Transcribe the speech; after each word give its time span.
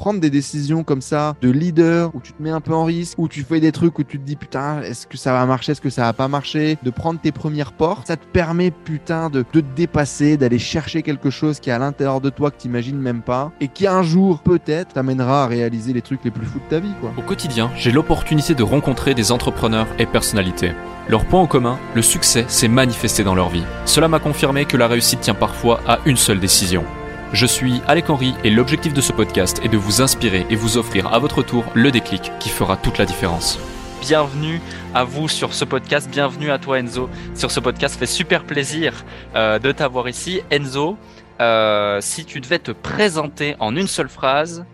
prendre 0.00 0.18
des 0.18 0.30
décisions 0.30 0.82
comme 0.82 1.02
ça 1.02 1.36
de 1.42 1.50
leader 1.50 2.10
où 2.14 2.20
tu 2.20 2.32
te 2.32 2.42
mets 2.42 2.48
un 2.48 2.62
peu 2.62 2.72
en 2.72 2.84
risque, 2.84 3.18
où 3.18 3.28
tu 3.28 3.42
fais 3.42 3.60
des 3.60 3.70
trucs 3.70 3.98
où 3.98 4.02
tu 4.02 4.18
te 4.18 4.24
dis 4.24 4.34
putain, 4.34 4.80
est-ce 4.80 5.06
que 5.06 5.18
ça 5.18 5.34
va 5.34 5.44
marcher, 5.44 5.72
est-ce 5.72 5.82
que 5.82 5.90
ça 5.90 6.04
va 6.04 6.14
pas 6.14 6.26
marcher, 6.26 6.78
de 6.82 6.88
prendre 6.88 7.20
tes 7.20 7.32
premières 7.32 7.72
portes, 7.72 8.06
ça 8.06 8.16
te 8.16 8.24
permet 8.24 8.70
putain 8.70 9.28
de, 9.28 9.42
te 9.42 9.58
dépasser, 9.58 10.38
d'aller 10.38 10.58
chercher 10.58 11.02
quelque 11.02 11.28
chose 11.28 11.60
qui 11.60 11.68
est 11.68 11.74
à 11.74 11.78
l'intérieur 11.78 12.22
de 12.22 12.30
toi 12.30 12.50
que 12.50 12.56
tu 12.58 12.68
imagines 12.68 12.96
même 12.96 13.20
pas 13.20 13.52
et 13.60 13.68
qui 13.68 13.86
un 13.86 14.02
jour 14.02 14.38
peut-être 14.38 14.94
t'amènera 14.94 15.44
à 15.44 15.46
réaliser 15.46 15.92
les 15.92 16.00
trucs 16.00 16.24
les 16.24 16.30
plus 16.30 16.46
fous 16.46 16.60
de 16.60 16.70
ta 16.70 16.80
vie 16.80 16.94
quoi. 17.02 17.12
Au 17.18 17.22
quotidien, 17.22 17.70
j'ai 17.76 17.92
l'opportunité 17.92 18.54
de 18.54 18.62
rencontrer 18.62 19.12
des 19.12 19.32
entrepreneurs 19.32 19.88
et 19.98 20.06
personnalités. 20.06 20.72
Leur 21.10 21.26
point 21.26 21.42
en 21.42 21.46
commun, 21.46 21.78
le 21.94 22.00
succès 22.00 22.46
s'est 22.48 22.68
manifesté 22.68 23.22
dans 23.22 23.34
leur 23.34 23.50
vie. 23.50 23.64
Cela 23.84 24.08
m'a 24.08 24.18
confirmé 24.18 24.64
que 24.64 24.78
la 24.78 24.88
réussite 24.88 25.20
tient 25.20 25.34
parfois 25.34 25.80
à 25.86 25.98
une 26.06 26.16
seule 26.16 26.40
décision. 26.40 26.86
Je 27.32 27.46
suis 27.46 27.80
Alec 27.86 28.10
Henry 28.10 28.34
et 28.44 28.50
l'objectif 28.50 28.92
de 28.92 29.00
ce 29.00 29.12
podcast 29.12 29.60
est 29.64 29.68
de 29.68 29.76
vous 29.76 30.02
inspirer 30.02 30.46
et 30.50 30.56
vous 30.56 30.76
offrir 30.78 31.12
à 31.12 31.18
votre 31.18 31.42
tour 31.42 31.64
le 31.74 31.90
déclic 31.90 32.32
qui 32.40 32.48
fera 32.48 32.76
toute 32.76 32.98
la 32.98 33.06
différence. 33.06 33.58
Bienvenue 34.00 34.60
à 34.94 35.04
vous 35.04 35.28
sur 35.28 35.52
ce 35.54 35.64
podcast, 35.64 36.10
bienvenue 36.10 36.50
à 36.50 36.58
toi 36.58 36.78
Enzo 36.80 37.08
sur 37.36 37.50
ce 37.50 37.60
podcast, 37.60 37.94
ça 37.94 38.00
fait 38.00 38.06
super 38.06 38.44
plaisir 38.44 39.04
euh, 39.36 39.58
de 39.58 39.70
t'avoir 39.72 40.08
ici. 40.08 40.40
Enzo, 40.50 40.96
euh, 41.40 41.98
si 42.00 42.24
tu 42.24 42.40
devais 42.40 42.58
te 42.58 42.72
présenter 42.72 43.54
en 43.60 43.76
une 43.76 43.86
seule 43.86 44.08
phrase, 44.08 44.64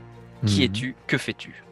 qui 0.46 0.58
Mhm. 0.60 0.64
es-tu, 0.64 0.96
que 1.06 1.18
fais-tu? 1.18 1.62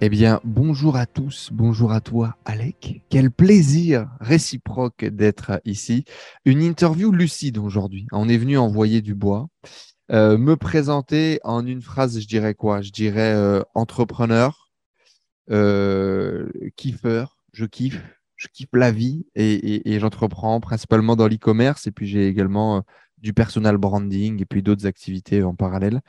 Eh 0.00 0.08
bien, 0.10 0.38
bonjour 0.44 0.96
à 0.96 1.06
tous, 1.06 1.48
bonjour 1.52 1.90
à 1.90 2.00
toi, 2.00 2.36
Alec. 2.44 3.02
Quel 3.10 3.32
plaisir 3.32 4.06
réciproque 4.20 5.04
d'être 5.04 5.60
ici. 5.64 6.04
Une 6.44 6.62
interview 6.62 7.10
lucide 7.10 7.58
aujourd'hui. 7.58 8.06
On 8.12 8.28
est 8.28 8.36
venu 8.36 8.56
envoyer 8.58 9.00
du 9.00 9.14
bois. 9.16 9.48
Euh, 10.10 10.38
me 10.38 10.56
présenter 10.56 11.38
en 11.44 11.66
une 11.66 11.82
phrase, 11.82 12.18
je 12.20 12.26
dirais 12.26 12.54
quoi? 12.54 12.80
Je 12.80 12.90
dirais 12.90 13.34
euh, 13.34 13.62
entrepreneur, 13.74 14.70
euh, 15.50 16.48
kiffeur, 16.76 17.36
je 17.52 17.66
kiffe, 17.66 18.02
je 18.36 18.48
kiffe 18.52 18.68
la 18.74 18.92
vie 18.92 19.26
et, 19.36 19.54
et- 19.54 19.92
et 19.94 20.00
j'entreprends 20.00 20.60
principalement 20.60 21.16
dans 21.16 21.28
l'e-commerce 21.28 21.86
et 21.86 21.92
puis 21.92 22.06
j'ai 22.08 22.28
également 22.28 22.78
euh, 22.78 22.80
du 23.18 23.32
personal 23.34 23.78
branding 23.78 24.42
et 24.42 24.46
puis 24.46 24.62
d'autres 24.62 24.86
activités 24.86 25.42
en 25.42 25.54
parallèle. 25.54 26.00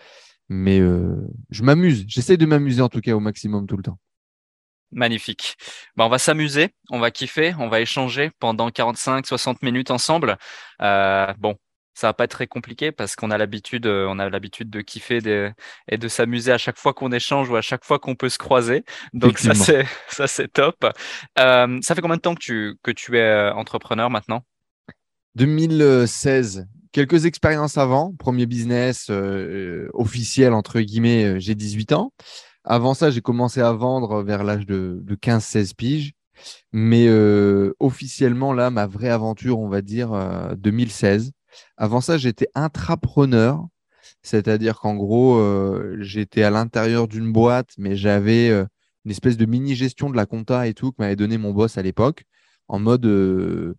Mais 0.50 0.80
euh, 0.82 1.16
je 1.52 1.64
m'amuse, 1.64 2.06
j'essaie 2.08 2.38
de 2.38 2.46
m'amuser 2.48 2.82
en 2.84 2.90
tout 2.90 3.02
cas 3.02 3.14
au 3.16 3.22
maximum 3.22 3.68
tout 3.68 3.78
le 3.78 3.84
temps. 3.84 4.00
Magnifique. 4.92 5.56
Bah, 5.96 6.06
on 6.06 6.10
va 6.10 6.18
s'amuser, 6.18 6.74
on 6.90 6.98
va 7.00 7.12
kiffer, 7.12 7.54
on 7.60 7.70
va 7.70 7.80
échanger 7.80 8.32
pendant 8.40 8.72
45-60 8.72 9.62
minutes 9.62 9.92
ensemble. 9.92 10.38
Euh, 10.82 11.32
bon, 11.38 11.56
ça 12.00 12.08
va 12.08 12.14
pas 12.14 12.24
être 12.24 12.32
très 12.32 12.48
compliqué 12.48 12.94
parce 12.94 13.18
qu'on 13.18 13.30
a 13.30 13.38
l'habitude, 13.38 13.86
euh, 13.86 14.08
on 14.10 14.20
a 14.20 14.30
l'habitude 14.30 14.70
de 14.70 14.80
kiffer 14.80 15.20
des- 15.20 15.52
et 15.92 15.98
de 15.98 16.08
s'amuser 16.08 16.54
à 16.54 16.58
chaque 16.58 16.78
fois 16.78 16.94
qu'on 16.94 17.12
échange 17.12 17.50
ou 17.50 17.58
à 17.58 17.62
chaque 17.62 17.84
fois 17.84 18.00
qu'on 18.00 18.16
peut 18.16 18.30
se 18.30 18.38
croiser. 18.38 18.86
Donc 19.14 19.38
ça 19.38 19.54
c'est 19.54 19.86
ça 20.08 20.26
c'est 20.28 20.48
top. 20.48 20.86
Euh, 21.38 21.80
ça 21.82 21.96
fait 21.96 22.02
combien 22.02 22.16
de 22.16 22.22
temps 22.22 22.36
que 22.36 22.40
tu 22.40 22.76
que 22.84 22.92
tu 22.92 23.18
es 23.18 23.22
euh, 23.22 23.54
entrepreneur 23.54 24.10
maintenant? 24.10 24.46
2016, 25.36 26.68
quelques 26.94 27.26
expériences 27.26 27.78
avant. 27.78 28.14
Premier 28.18 28.46
business 28.46 29.08
euh, 29.10 29.90
officiel, 29.94 30.54
entre 30.54 30.80
guillemets, 30.80 31.40
j'ai 31.42 31.54
18 31.54 31.92
ans. 31.92 32.14
Avant 32.64 32.94
ça, 32.94 33.12
j'ai 33.12 33.22
commencé 33.22 33.60
à 33.60 33.74
vendre 33.74 34.24
vers 34.24 34.44
l'âge 34.46 34.66
de, 34.66 35.00
de 35.04 35.16
15-16 35.16 35.74
piges. 35.76 36.14
Mais 36.72 37.08
euh, 37.08 37.74
officiellement, 37.80 38.54
là, 38.54 38.70
ma 38.70 38.88
vraie 38.88 39.10
aventure, 39.10 39.60
on 39.60 39.68
va 39.68 39.82
dire, 39.82 40.14
euh, 40.14 40.56
2016. 40.56 41.32
Avant 41.78 42.02
ça, 42.02 42.18
j'étais 42.18 42.48
intrapreneur. 42.56 43.68
C'est-à-dire 44.22 44.80
qu'en 44.80 44.96
gros, 44.96 45.38
euh, 45.38 45.98
j'étais 46.02 46.44
à 46.44 46.50
l'intérieur 46.50 47.08
d'une 47.08 47.32
boîte, 47.32 47.72
mais 47.78 47.96
j'avais 47.96 48.50
euh, 48.50 48.66
une 49.06 49.12
espèce 49.12 49.38
de 49.38 49.46
mini-gestion 49.46 50.10
de 50.10 50.16
la 50.16 50.26
compta 50.26 50.68
et 50.68 50.74
tout 50.74 50.92
que 50.92 50.98
m'avait 51.00 51.16
donné 51.16 51.38
mon 51.38 51.52
boss 51.52 51.78
à 51.78 51.82
l'époque, 51.82 52.24
en 52.68 52.80
mode 52.80 53.06
euh, 53.06 53.76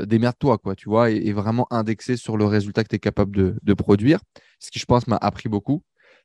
démerde-toi, 0.00 0.58
quoi, 0.58 0.74
tu 0.74 0.88
vois, 0.88 1.10
et, 1.10 1.32
vraiment 1.32 1.66
indexé 1.70 2.16
sur 2.16 2.36
le 2.36 2.44
résultat 2.44 2.82
que 2.82 2.88
tu 2.88 2.96
es 2.96 2.98
capable 2.98 3.36
de, 3.36 3.56
de 3.62 3.74
produire, 3.74 4.20
ce 4.58 4.70
qui, 4.70 4.78
je 4.78 4.86
pense, 4.86 5.06
m'a 5.06 5.16
appris 5.16 5.48
beaucoup. 5.48 5.82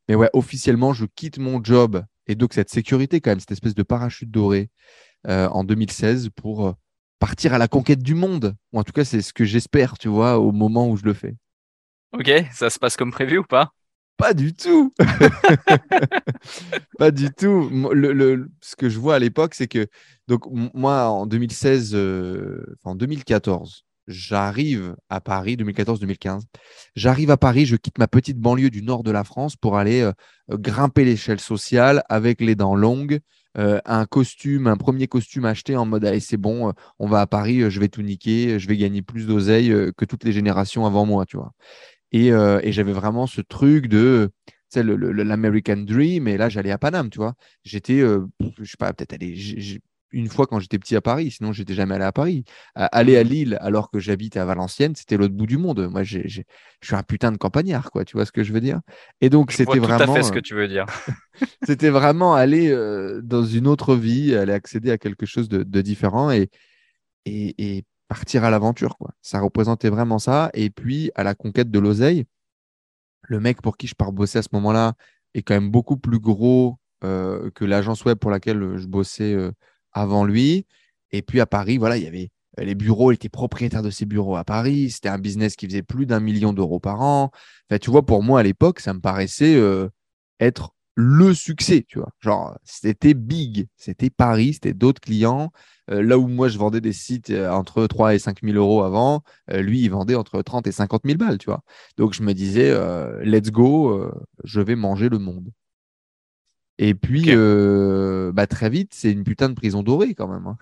Mais 0.07 0.15
ouais, 0.15 0.29
officiellement, 0.33 0.93
je 0.93 1.05
quitte 1.05 1.37
mon 1.37 1.63
job 1.63 2.03
et 2.27 2.35
donc 2.35 2.53
cette 2.53 2.69
sécurité, 2.69 3.21
quand 3.21 3.31
même, 3.31 3.39
cette 3.39 3.51
espèce 3.51 3.75
de 3.75 3.83
parachute 3.83 4.31
doré 4.31 4.69
en 5.27 5.63
2016 5.63 6.29
pour 6.35 6.73
partir 7.19 7.53
à 7.53 7.57
la 7.57 7.67
conquête 7.67 8.01
du 8.01 8.15
monde. 8.15 8.55
Ou 8.73 8.79
en 8.79 8.83
tout 8.83 8.93
cas, 8.93 9.05
c'est 9.05 9.21
ce 9.21 9.33
que 9.33 9.45
j'espère, 9.45 9.97
tu 9.97 10.07
vois, 10.07 10.39
au 10.39 10.51
moment 10.51 10.89
où 10.89 10.97
je 10.97 11.03
le 11.05 11.13
fais. 11.13 11.35
Ok, 12.13 12.31
ça 12.53 12.69
se 12.69 12.79
passe 12.79 12.97
comme 12.97 13.11
prévu 13.11 13.37
ou 13.37 13.43
pas? 13.43 13.71
Pas 14.17 14.33
du 14.33 14.53
tout. 14.53 14.93
pas 16.97 17.11
du 17.11 17.31
tout. 17.31 17.69
Mo- 17.71 17.93
Le, 17.93 18.13
le- 18.13 18.49
ce 18.61 18.75
que 18.75 18.89
je 18.89 18.99
vois 18.99 19.15
à 19.15 19.19
l'époque, 19.19 19.53
c'est 19.53 19.67
que 19.67 19.87
donc 20.27 20.43
moi 20.73 21.07
en 21.09 21.25
2016, 21.25 21.91
euh, 21.95 22.75
en 22.83 22.95
2014, 22.95 23.85
j'arrive 24.07 24.95
à 25.09 25.21
Paris, 25.21 25.55
2014-2015. 25.57 26.43
J'arrive 26.95 27.31
à 27.31 27.37
Paris, 27.37 27.65
je 27.65 27.75
quitte 27.75 27.97
ma 27.97 28.07
petite 28.07 28.37
banlieue 28.39 28.69
du 28.69 28.81
nord 28.81 29.03
de 29.03 29.11
la 29.11 29.23
France 29.23 29.55
pour 29.55 29.77
aller 29.77 30.01
euh, 30.01 30.11
grimper 30.51 31.05
l'échelle 31.05 31.39
sociale 31.39 32.03
avec 32.09 32.41
les 32.41 32.55
dents 32.55 32.75
longues. 32.75 33.19
Euh, 33.59 33.79
un 33.85 34.05
costume, 34.05 34.67
un 34.67 34.77
premier 34.77 35.07
costume 35.07 35.45
acheté 35.45 35.75
en 35.77 35.85
mode 35.85 36.05
allez 36.05 36.19
c'est 36.21 36.37
bon, 36.37 36.69
euh, 36.69 36.71
on 36.99 37.07
va 37.07 37.21
à 37.21 37.27
Paris, 37.27 37.61
euh, 37.61 37.69
je 37.69 37.79
vais 37.79 37.89
tout 37.89 38.01
niquer, 38.01 38.59
je 38.59 38.67
vais 38.67 38.77
gagner 38.77 39.01
plus 39.03 39.27
d'oseille 39.27 39.73
que 39.97 40.05
toutes 40.05 40.23
les 40.23 40.31
générations 40.33 40.85
avant 40.85 41.05
moi, 41.05 41.25
tu 41.25 41.37
vois. 41.37 41.53
Et, 42.11 42.27
et 42.29 42.71
j'avais 42.71 42.93
vraiment 42.93 43.27
ce 43.27 43.41
truc 43.41 43.87
de, 43.87 44.31
le- 44.75 45.11
l'American 45.23 45.77
Dream. 45.77 46.27
Et 46.27 46.37
là, 46.37 46.49
j'allais 46.49 46.71
à 46.71 46.77
Paname, 46.77 47.09
tu 47.09 47.17
vois. 47.19 47.35
J'étais, 47.63 47.99
euh, 48.01 48.25
je 48.59 48.65
sais 48.65 48.77
pas, 48.77 48.93
peut-être 48.93 49.13
allé 49.13 49.35
une 50.11 50.27
fois 50.27 50.47
quand 50.47 50.59
j'étais 50.59 50.79
petit 50.79 50.95
à 50.95 51.01
Paris. 51.01 51.31
Sinon, 51.31 51.51
j'étais 51.53 51.73
jamais 51.73 51.95
allé 51.95 52.05
à 52.05 52.11
Paris. 52.11 52.43
À- 52.75 52.85
aller 52.87 53.17
à 53.17 53.23
Lille 53.23 53.57
alors 53.61 53.89
que 53.91 53.99
j'habite 53.99 54.37
à 54.37 54.45
Valenciennes, 54.45 54.95
c'était 54.95 55.17
l'autre 55.17 55.33
bout 55.33 55.45
du 55.45 55.57
monde. 55.57 55.87
Moi, 55.89 56.03
je 56.03 56.19
suis 56.27 56.43
un 56.95 57.03
putain 57.03 57.31
de 57.31 57.37
campagnard, 57.37 57.91
quoi. 57.91 58.05
Tu 58.05 58.17
vois 58.17 58.25
ce 58.25 58.31
que 58.31 58.43
je 58.43 58.53
veux 58.53 58.61
dire? 58.61 58.81
Et 59.21 59.29
donc, 59.29 59.51
c'était 59.51 59.65
vois 59.65 59.75
tout 59.75 59.81
vraiment, 59.81 60.13
à 60.13 60.17
fait 60.17 60.23
ce 60.23 60.31
euh, 60.31 60.35
que 60.35 60.39
tu 60.39 60.55
veux 60.55 60.67
dire. 60.67 60.85
c'était 61.65 61.89
vraiment 61.89 62.35
aller 62.35 62.69
euh, 62.69 63.21
dans 63.23 63.43
une 63.43 63.67
autre 63.67 63.95
vie, 63.95 64.35
aller 64.35 64.53
accéder 64.53 64.91
à 64.91 64.97
quelque 64.97 65.25
chose 65.25 65.49
de, 65.49 65.63
de 65.63 65.81
différent 65.81 66.31
et, 66.31 66.49
et, 67.25 67.77
et 67.77 67.85
partir 68.07 68.43
à 68.43 68.49
l'aventure, 68.49 68.97
quoi. 68.97 69.11
Ça 69.21 69.39
représentait 69.39 69.89
vraiment 69.89 70.19
ça. 70.19 70.49
Et 70.53 70.69
puis, 70.69 71.11
à 71.15 71.23
la 71.23 71.35
conquête 71.35 71.71
de 71.71 71.79
l'oseille, 71.79 72.25
le 73.23 73.39
mec 73.39 73.61
pour 73.61 73.77
qui 73.77 73.87
je 73.87 73.95
pars 73.95 74.11
bosser 74.11 74.39
à 74.39 74.41
ce 74.41 74.49
moment-là 74.53 74.93
est 75.33 75.41
quand 75.41 75.53
même 75.53 75.71
beaucoup 75.71 75.97
plus 75.97 76.19
gros 76.19 76.77
euh, 77.03 77.49
que 77.51 77.65
l'agence 77.65 78.03
web 78.05 78.17
pour 78.17 78.31
laquelle 78.31 78.61
euh, 78.61 78.77
je 78.77 78.87
bossais 78.87 79.33
euh, 79.33 79.51
avant 79.99 80.23
lui. 80.23 80.65
Et 81.11 81.21
puis 81.21 81.39
à 81.39 81.45
Paris, 81.45 81.77
voilà, 81.77 81.97
il 81.97 82.03
y 82.03 82.07
avait 82.07 82.29
euh, 82.59 82.63
les 82.63 82.75
bureaux, 82.75 83.11
il 83.11 83.15
était 83.15 83.29
propriétaire 83.29 83.81
de 83.83 83.89
ses 83.89 84.05
bureaux 84.05 84.35
à 84.35 84.43
Paris. 84.43 84.91
C'était 84.91 85.09
un 85.09 85.19
business 85.19 85.55
qui 85.55 85.67
faisait 85.67 85.83
plus 85.83 86.05
d'un 86.05 86.19
million 86.19 86.53
d'euros 86.53 86.79
par 86.79 87.01
an. 87.01 87.31
Enfin, 87.69 87.79
tu 87.79 87.91
vois, 87.91 88.05
pour 88.05 88.23
moi 88.23 88.39
à 88.39 88.43
l'époque, 88.43 88.79
ça 88.79 88.93
me 88.93 88.99
paraissait 89.01 89.55
euh, 89.55 89.89
être 90.39 90.73
le 90.95 91.33
succès, 91.33 91.85
tu 91.87 91.99
vois. 91.99 92.09
Genre, 92.19 92.57
c'était 92.63 93.13
big, 93.13 93.67
c'était 93.77 94.09
Paris, 94.09 94.53
c'était 94.55 94.73
d'autres 94.73 95.01
clients. 95.01 95.51
Euh, 95.91 96.03
là 96.03 96.19
où 96.19 96.27
moi, 96.27 96.49
je 96.49 96.57
vendais 96.57 96.81
des 96.81 96.93
sites 96.93 97.31
entre 97.31 97.87
3 97.87 98.15
et 98.15 98.19
5 98.19 98.41
000 98.43 98.57
euros 98.57 98.83
avant, 98.83 99.23
lui, 99.49 99.81
il 99.81 99.89
vendait 99.89 100.15
entre 100.15 100.41
30 100.41 100.67
et 100.67 100.71
50 100.71 101.03
000 101.05 101.17
balles, 101.17 101.37
tu 101.37 101.45
vois. 101.47 101.61
Donc, 101.97 102.13
je 102.13 102.23
me 102.23 102.33
disais, 102.33 102.73
let's 103.23 103.49
go, 103.51 104.11
je 104.43 104.61
vais 104.61 104.75
manger 104.75 105.09
le 105.09 105.19
monde. 105.19 105.49
Et 106.81 106.93
puis, 106.95 107.25
euh, 107.27 108.31
bah, 108.31 108.47
très 108.47 108.69
vite, 108.69 108.93
c'est 108.95 109.11
une 109.11 109.25
putain 109.25 109.49
de 109.49 109.53
prison 109.53 109.83
dorée 109.83 110.15
quand 110.15 110.29
même. 110.29 110.47
hein. 110.47 110.57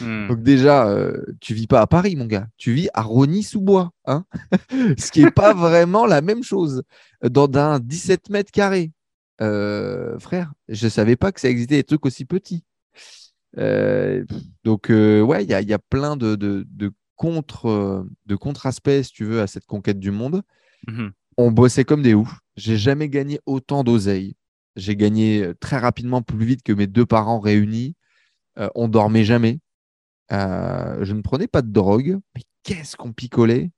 Hmm. 0.00 0.28
Donc 0.28 0.42
déjà, 0.42 0.88
euh, 0.88 1.22
tu 1.40 1.52
vis 1.54 1.66
pas 1.66 1.82
à 1.82 1.86
Paris, 1.86 2.16
mon 2.16 2.24
gars. 2.26 2.48
Tu 2.56 2.72
vis 2.72 2.88
à 2.94 3.02
Rony-sous-Bois, 3.02 3.92
hein 4.06 4.24
ce 4.98 5.10
qui 5.10 5.22
est 5.22 5.30
pas 5.30 5.52
vraiment 5.54 6.06
la 6.06 6.22
même 6.22 6.42
chose. 6.42 6.82
Dans 7.22 7.48
un 7.58 7.78
17 7.78 8.30
mètres 8.30 8.52
carrés, 8.52 8.92
Euh, 9.40 10.18
frère, 10.18 10.52
je 10.68 10.88
savais 10.88 11.16
pas 11.16 11.30
que 11.32 11.40
ça 11.40 11.48
existait 11.50 11.76
des 11.76 11.84
trucs 11.84 12.06
aussi 12.06 12.24
petits. 12.24 12.64
Donc 14.64 14.86
ouais, 14.90 15.44
il 15.44 15.50
y 15.50 15.54
a, 15.54 15.60
il 15.60 15.68
y 15.68 15.72
a 15.74 15.78
plein 15.78 16.16
de, 16.16 16.36
de, 16.36 16.66
de 16.70 16.90
contre 17.16 18.06
de 18.26 18.36
contre-aspects, 18.36 19.02
si 19.02 19.12
tu 19.12 19.24
veux, 19.24 19.40
à 19.40 19.46
cette 19.46 19.66
conquête 19.66 19.98
du 19.98 20.10
monde. 20.10 20.42
Mhm. 20.88 21.12
On 21.36 21.52
bossait 21.52 21.84
comme 21.84 22.02
des 22.02 22.14
oufs. 22.14 22.34
J'ai 22.56 22.76
jamais 22.76 23.08
gagné 23.08 23.40
autant 23.46 23.84
d'oseille. 23.84 24.34
J'ai 24.78 24.96
gagné 24.96 25.42
euh, 25.42 25.54
très 25.58 25.76
rapidement, 25.78 26.22
plus 26.22 26.44
vite 26.44 26.62
que 26.62 26.72
mes 26.72 26.86
deux 26.86 27.06
parents 27.06 27.40
réunis. 27.40 27.94
Euh, 28.58 28.68
on 28.74 28.88
dormait 28.88 29.24
jamais. 29.24 29.58
Euh, 30.32 31.04
je 31.04 31.12
ne 31.12 31.22
prenais 31.22 31.48
pas 31.48 31.62
de 31.62 31.70
drogue, 31.70 32.18
mais 32.34 32.42
qu'est-ce 32.62 32.96
qu'on 32.96 33.12
picolait? 33.12 33.70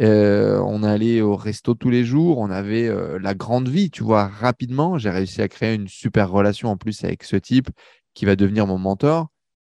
Euh, 0.00 0.58
On 0.66 0.82
allait 0.82 1.20
au 1.20 1.36
resto 1.36 1.74
tous 1.74 1.90
les 1.90 2.04
jours, 2.04 2.38
on 2.38 2.50
avait 2.50 2.90
la 3.20 3.34
grande 3.34 3.68
vie, 3.68 3.90
tu 3.90 4.02
vois, 4.02 4.26
rapidement. 4.26 4.98
J'ai 4.98 5.10
réussi 5.10 5.40
à 5.40 5.48
créer 5.48 5.74
une 5.74 5.88
super 5.88 6.30
relation 6.30 6.70
en 6.70 6.76
plus 6.76 7.04
avec 7.04 7.22
ce 7.22 7.36
type 7.36 7.70
qui 8.14 8.24
va 8.24 8.34
devenir 8.34 8.66
mon 8.66 8.78
mentor, 8.78 9.28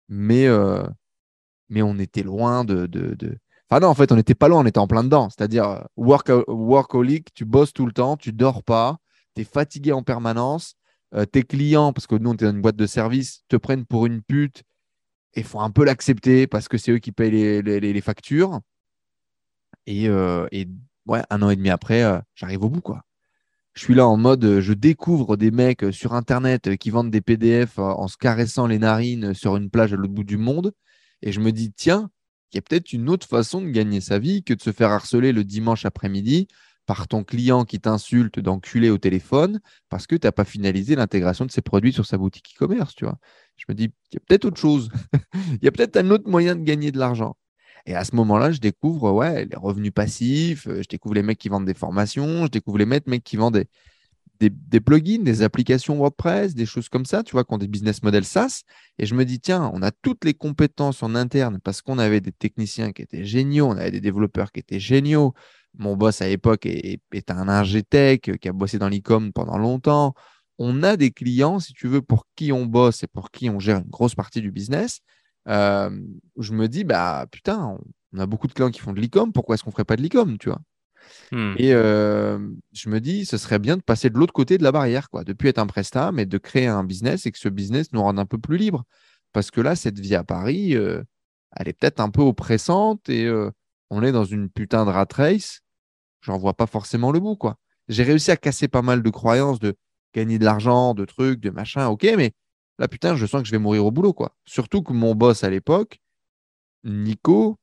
mais, 0.10 0.48
mais 1.70 1.82
on 1.82 1.98
était 2.00 2.24
loin 2.24 2.64
de, 2.66 2.88
de, 2.88 3.14
de- 3.16 3.38
Enfin 3.70 3.80
non, 3.80 3.88
en 3.88 3.96
fait, 3.96 4.12
on 4.12 4.16
n'était 4.16 4.36
pas 4.36 4.48
loin, 4.48 4.62
on 4.62 4.66
était 4.66 4.80
en 4.80 4.88
plein 4.88 5.04
dedans. 5.04 5.30
C'est-à-dire, 5.30 5.88
work, 5.98 6.32
workaholic, 6.48 7.34
tu 7.34 7.46
bosses 7.46 7.74
tout 7.74 7.86
le 7.88 7.92
temps, 7.94 8.16
tu 8.16 8.32
dors 8.32 8.64
pas, 8.64 8.98
tu 9.36 9.44
fatigué 9.44 9.92
en 9.92 10.04
permanence. 10.04 10.76
Euh, 11.14 11.26
tes 11.26 11.44
clients, 11.44 11.94
parce 11.94 12.08
que 12.08 12.16
nous, 12.16 12.32
on 12.32 12.34
est 12.34 12.44
dans 12.44 12.52
une 12.52 12.62
boîte 12.62 12.76
de 12.76 12.88
service, 12.88 13.44
te 13.48 13.56
prennent 13.56 13.86
pour 13.86 14.06
une 14.06 14.22
pute 14.22 14.64
et 15.34 15.44
faut 15.44 15.60
un 15.60 15.72
peu 15.72 15.86
l'accepter 15.86 16.48
parce 16.48 16.68
que 16.68 16.78
c'est 16.78 16.92
eux 16.92 16.98
qui 16.98 17.12
payent 17.12 17.62
les, 17.62 18.02
factures. 18.02 18.60
Et, 19.86 20.10
euh, 20.10 20.48
et, 20.52 20.68
ouais, 21.06 21.22
un 21.30 21.42
an 21.42 21.50
et 21.50 21.56
demi 21.56 21.70
après, 21.70 22.04
euh, 22.04 22.20
j'arrive 22.34 22.64
au 22.64 22.70
bout. 22.70 22.82
Je 23.74 23.82
suis 23.82 23.94
là 23.94 24.08
en 24.08 24.18
mode, 24.18 24.62
je 24.62 24.74
découvre 24.74 25.36
des 25.36 25.52
mecs 25.52 25.86
sur 25.92 26.14
Internet 26.14 26.78
qui 26.78 26.90
vendent 26.90 27.12
des 27.12 27.22
PDF 27.22 27.78
en 27.78 28.08
se 28.08 28.16
caressant 28.16 28.68
les 28.68 28.80
narines 28.80 29.34
sur 29.34 29.58
une 29.58 29.70
plage 29.70 29.94
à 29.94 29.98
l'autre 29.98 30.14
bout 30.14 30.24
du 30.24 30.38
monde. 30.38 30.74
Et 31.22 31.34
je 31.34 31.42
me 31.42 31.52
dis, 31.52 31.74
tiens, 31.74 32.10
il 32.52 32.56
y 32.56 32.60
a 32.60 32.62
peut-être 32.62 32.94
une 32.94 33.10
autre 33.10 33.28
façon 33.28 33.62
de 33.62 33.70
gagner 33.70 34.00
sa 34.00 34.18
vie 34.18 34.44
que 34.44 34.54
de 34.54 34.62
se 34.62 34.72
faire 34.72 34.92
harceler 34.92 35.34
le 35.34 35.44
dimanche 35.44 35.86
après-midi 35.86 36.48
par 36.86 37.08
ton 37.08 37.24
client 37.24 37.66
qui 37.66 37.80
t'insulte 37.80 38.40
d'enculer 38.40 38.90
au 38.90 38.98
téléphone 38.98 39.60
parce 39.90 40.08
que 40.08 40.16
tu 40.16 40.28
n'as 40.28 40.32
pas 40.32 40.46
finalisé 40.46 40.96
l'intégration 40.96 41.46
de 41.46 41.52
ses 41.52 41.62
produits 41.62 41.94
sur 41.94 42.06
sa 42.06 42.18
boutique 42.18 42.54
e-commerce, 42.56 42.96
tu 42.96 43.06
vois. 43.06 43.18
Je 43.58 43.66
me 43.70 43.74
dis, 43.74 43.92
il 44.12 44.16
y 44.16 44.18
a 44.18 44.22
peut-être 44.28 44.46
autre 44.46 44.60
chose. 44.60 44.90
Il 45.52 45.64
y 45.64 45.68
a 45.68 45.72
peut-être 45.72 45.98
un 45.98 46.10
autre 46.12 46.30
moyen 46.30 46.56
de 46.56 46.64
gagner 46.64 46.92
de 46.92 47.00
l'argent. 47.00 47.38
Et 47.86 47.96
à 47.96 48.04
ce 48.04 48.16
moment-là, 48.16 48.52
je 48.52 48.60
découvre 48.60 49.12
ouais, 49.12 49.46
les 49.46 49.56
revenus 49.56 49.94
passifs, 49.94 50.68
euh, 50.68 50.82
je 50.82 50.88
découvre 50.88 51.16
les 51.16 51.24
mecs 51.24 51.38
qui 51.38 51.50
vendent 51.50 51.66
des 51.66 51.76
formations, 51.76 52.46
je 52.46 52.52
découvre 52.52 52.80
les 52.80 52.86
mecs 52.86 53.06
qui 53.24 53.38
vendent 53.38 53.64
des, 54.40 54.50
des, 54.50 54.82
plugins, 54.82 55.24
des 55.24 55.44
applications 55.44 55.96
WordPress, 55.96 56.56
des 56.56 56.66
choses 56.66 56.90
comme 56.90 57.06
ça, 57.06 57.24
tu 57.24 57.32
vois, 57.34 57.44
qui 57.44 57.54
ont 57.54 57.58
des 57.58 57.68
business 57.68 58.04
models 58.04 58.26
SaaS. 58.26 58.64
Et 58.98 59.06
je 59.06 59.16
me 59.16 59.24
dis, 59.24 59.40
tiens, 59.40 59.72
on 59.74 59.82
a 59.82 59.92
toutes 59.92 60.26
les 60.26 60.34
compétences 60.34 61.04
en 61.04 61.16
interne 61.16 61.60
parce 61.64 61.82
qu'on 61.82 62.00
avait 62.00 62.22
des 62.22 62.32
techniciens 62.32 62.92
qui 62.92 63.02
étaient 63.02 63.26
géniaux, 63.26 63.68
on 63.68 63.78
avait 63.78 63.92
des 63.92 64.02
développeurs 64.02 64.52
qui 64.52 64.60
étaient 64.60 64.80
géniaux, 64.80 65.34
mon 65.78 65.96
boss 65.96 66.22
à 66.22 66.28
l'époque 66.28 66.66
est, 66.66 67.00
un 67.30 67.48
ingé 67.50 67.84
tech 67.84 68.20
qui 68.20 68.50
a 68.50 68.54
bossé 68.54 68.78
dans 68.78 68.90
l'e-com 68.90 69.34
pendant 69.34 69.58
longtemps. 69.58 70.14
On 70.58 70.84
a 70.84 70.96
des 70.98 71.12
clients, 71.12 71.60
si 71.60 71.74
tu 71.74 71.88
veux, 71.88 72.02
pour 72.02 72.26
qui 72.36 72.52
on 72.52 72.66
bosse 72.66 73.04
et 73.04 73.08
pour 73.08 73.32
qui 73.32 73.50
on 73.50 73.60
gère 73.60 73.78
une 73.78 73.90
grosse 73.90 74.16
partie 74.16 74.42
du 74.42 74.52
business. 74.52 75.02
Euh, 75.48 75.90
je 76.40 76.54
me 76.54 76.68
dis, 76.68 76.84
bah 76.84 77.26
putain, 77.30 77.78
on 78.14 78.20
a 78.20 78.26
beaucoup 78.26 78.48
de 78.48 78.54
clients 78.54 78.72
qui 78.72 78.80
font 78.80 78.94
de 78.94 79.02
l'e-com, 79.02 79.32
pourquoi 79.34 79.56
est-ce 79.56 79.64
qu'on 79.64 79.70
ne 79.70 79.74
ferait 79.74 79.86
pas 79.86 79.96
de 79.96 80.02
l'e-com, 80.02 80.38
tu 80.38 80.50
vois? 80.50 80.62
Hmm. 81.32 81.54
Et 81.58 81.74
euh, 81.74 82.40
je 82.74 82.90
me 82.90 83.00
dis, 83.00 83.26
ce 83.26 83.38
serait 83.38 83.60
bien 83.60 83.78
de 83.78 83.82
passer 83.84 84.10
de 84.10 84.18
l'autre 84.18 84.34
côté 84.34 84.58
de 84.58 84.64
la 84.64 84.72
barrière, 84.72 85.10
quoi, 85.10 85.24
de 85.24 85.34
plus 85.34 85.50
être 85.50 85.60
un 85.60 85.68
prestat, 85.68 86.12
mais 86.12 86.26
de 86.26 86.38
créer 86.38 86.68
un 86.68 86.84
business 86.84 87.26
et 87.26 87.32
que 87.32 87.38
ce 87.38 87.50
business 87.50 87.92
nous 87.92 88.02
rende 88.02 88.18
un 88.18 88.26
peu 88.26 88.38
plus 88.38 88.58
libres. 88.58 88.86
Parce 89.34 89.52
que 89.52 89.62
là, 89.62 89.76
cette 89.76 90.00
vie 90.00 90.16
à 90.16 90.24
Paris, 90.24 90.76
euh, 90.76 91.04
elle 91.56 91.68
est 91.68 91.74
peut-être 91.74 92.00
un 92.00 92.10
peu 92.10 92.22
oppressante 92.22 93.08
et 93.10 93.30
on 93.90 94.04
est 94.04 94.12
dans 94.12 94.26
une 94.26 94.50
putain 94.50 94.86
de 94.86 94.90
rat 94.90 95.08
race 95.14 95.62
j'en 96.26 96.38
vois 96.38 96.54
pas 96.54 96.68
forcément 96.68 97.12
le 97.12 97.20
bout, 97.20 97.36
quoi. 97.36 97.58
J'ai 97.88 98.04
réussi 98.04 98.32
à 98.32 98.38
casser 98.38 98.68
pas 98.68 98.82
mal 98.82 99.04
de 99.04 99.10
croyances 99.10 99.60
de 99.60 99.76
gagner 100.14 100.40
de 100.40 100.46
l'argent, 100.46 100.94
de 100.94 101.06
trucs, 101.06 101.40
de 101.40 101.50
machin, 101.50 101.88
ok, 101.88 102.04
mais 102.18 102.34
là, 102.80 102.88
putain, 102.88 103.16
je 103.16 103.26
sens 103.26 103.42
que 103.42 103.48
je 103.48 103.52
vais 103.52 103.60
mourir 103.60 103.86
au 103.86 103.92
boulot, 103.92 104.14
quoi. 104.14 104.36
Surtout 104.46 104.82
que 104.82 104.94
mon 104.94 105.14
boss 105.16 105.44
à 105.44 105.50
l'époque, 105.50 106.00
Nico, 106.84 107.58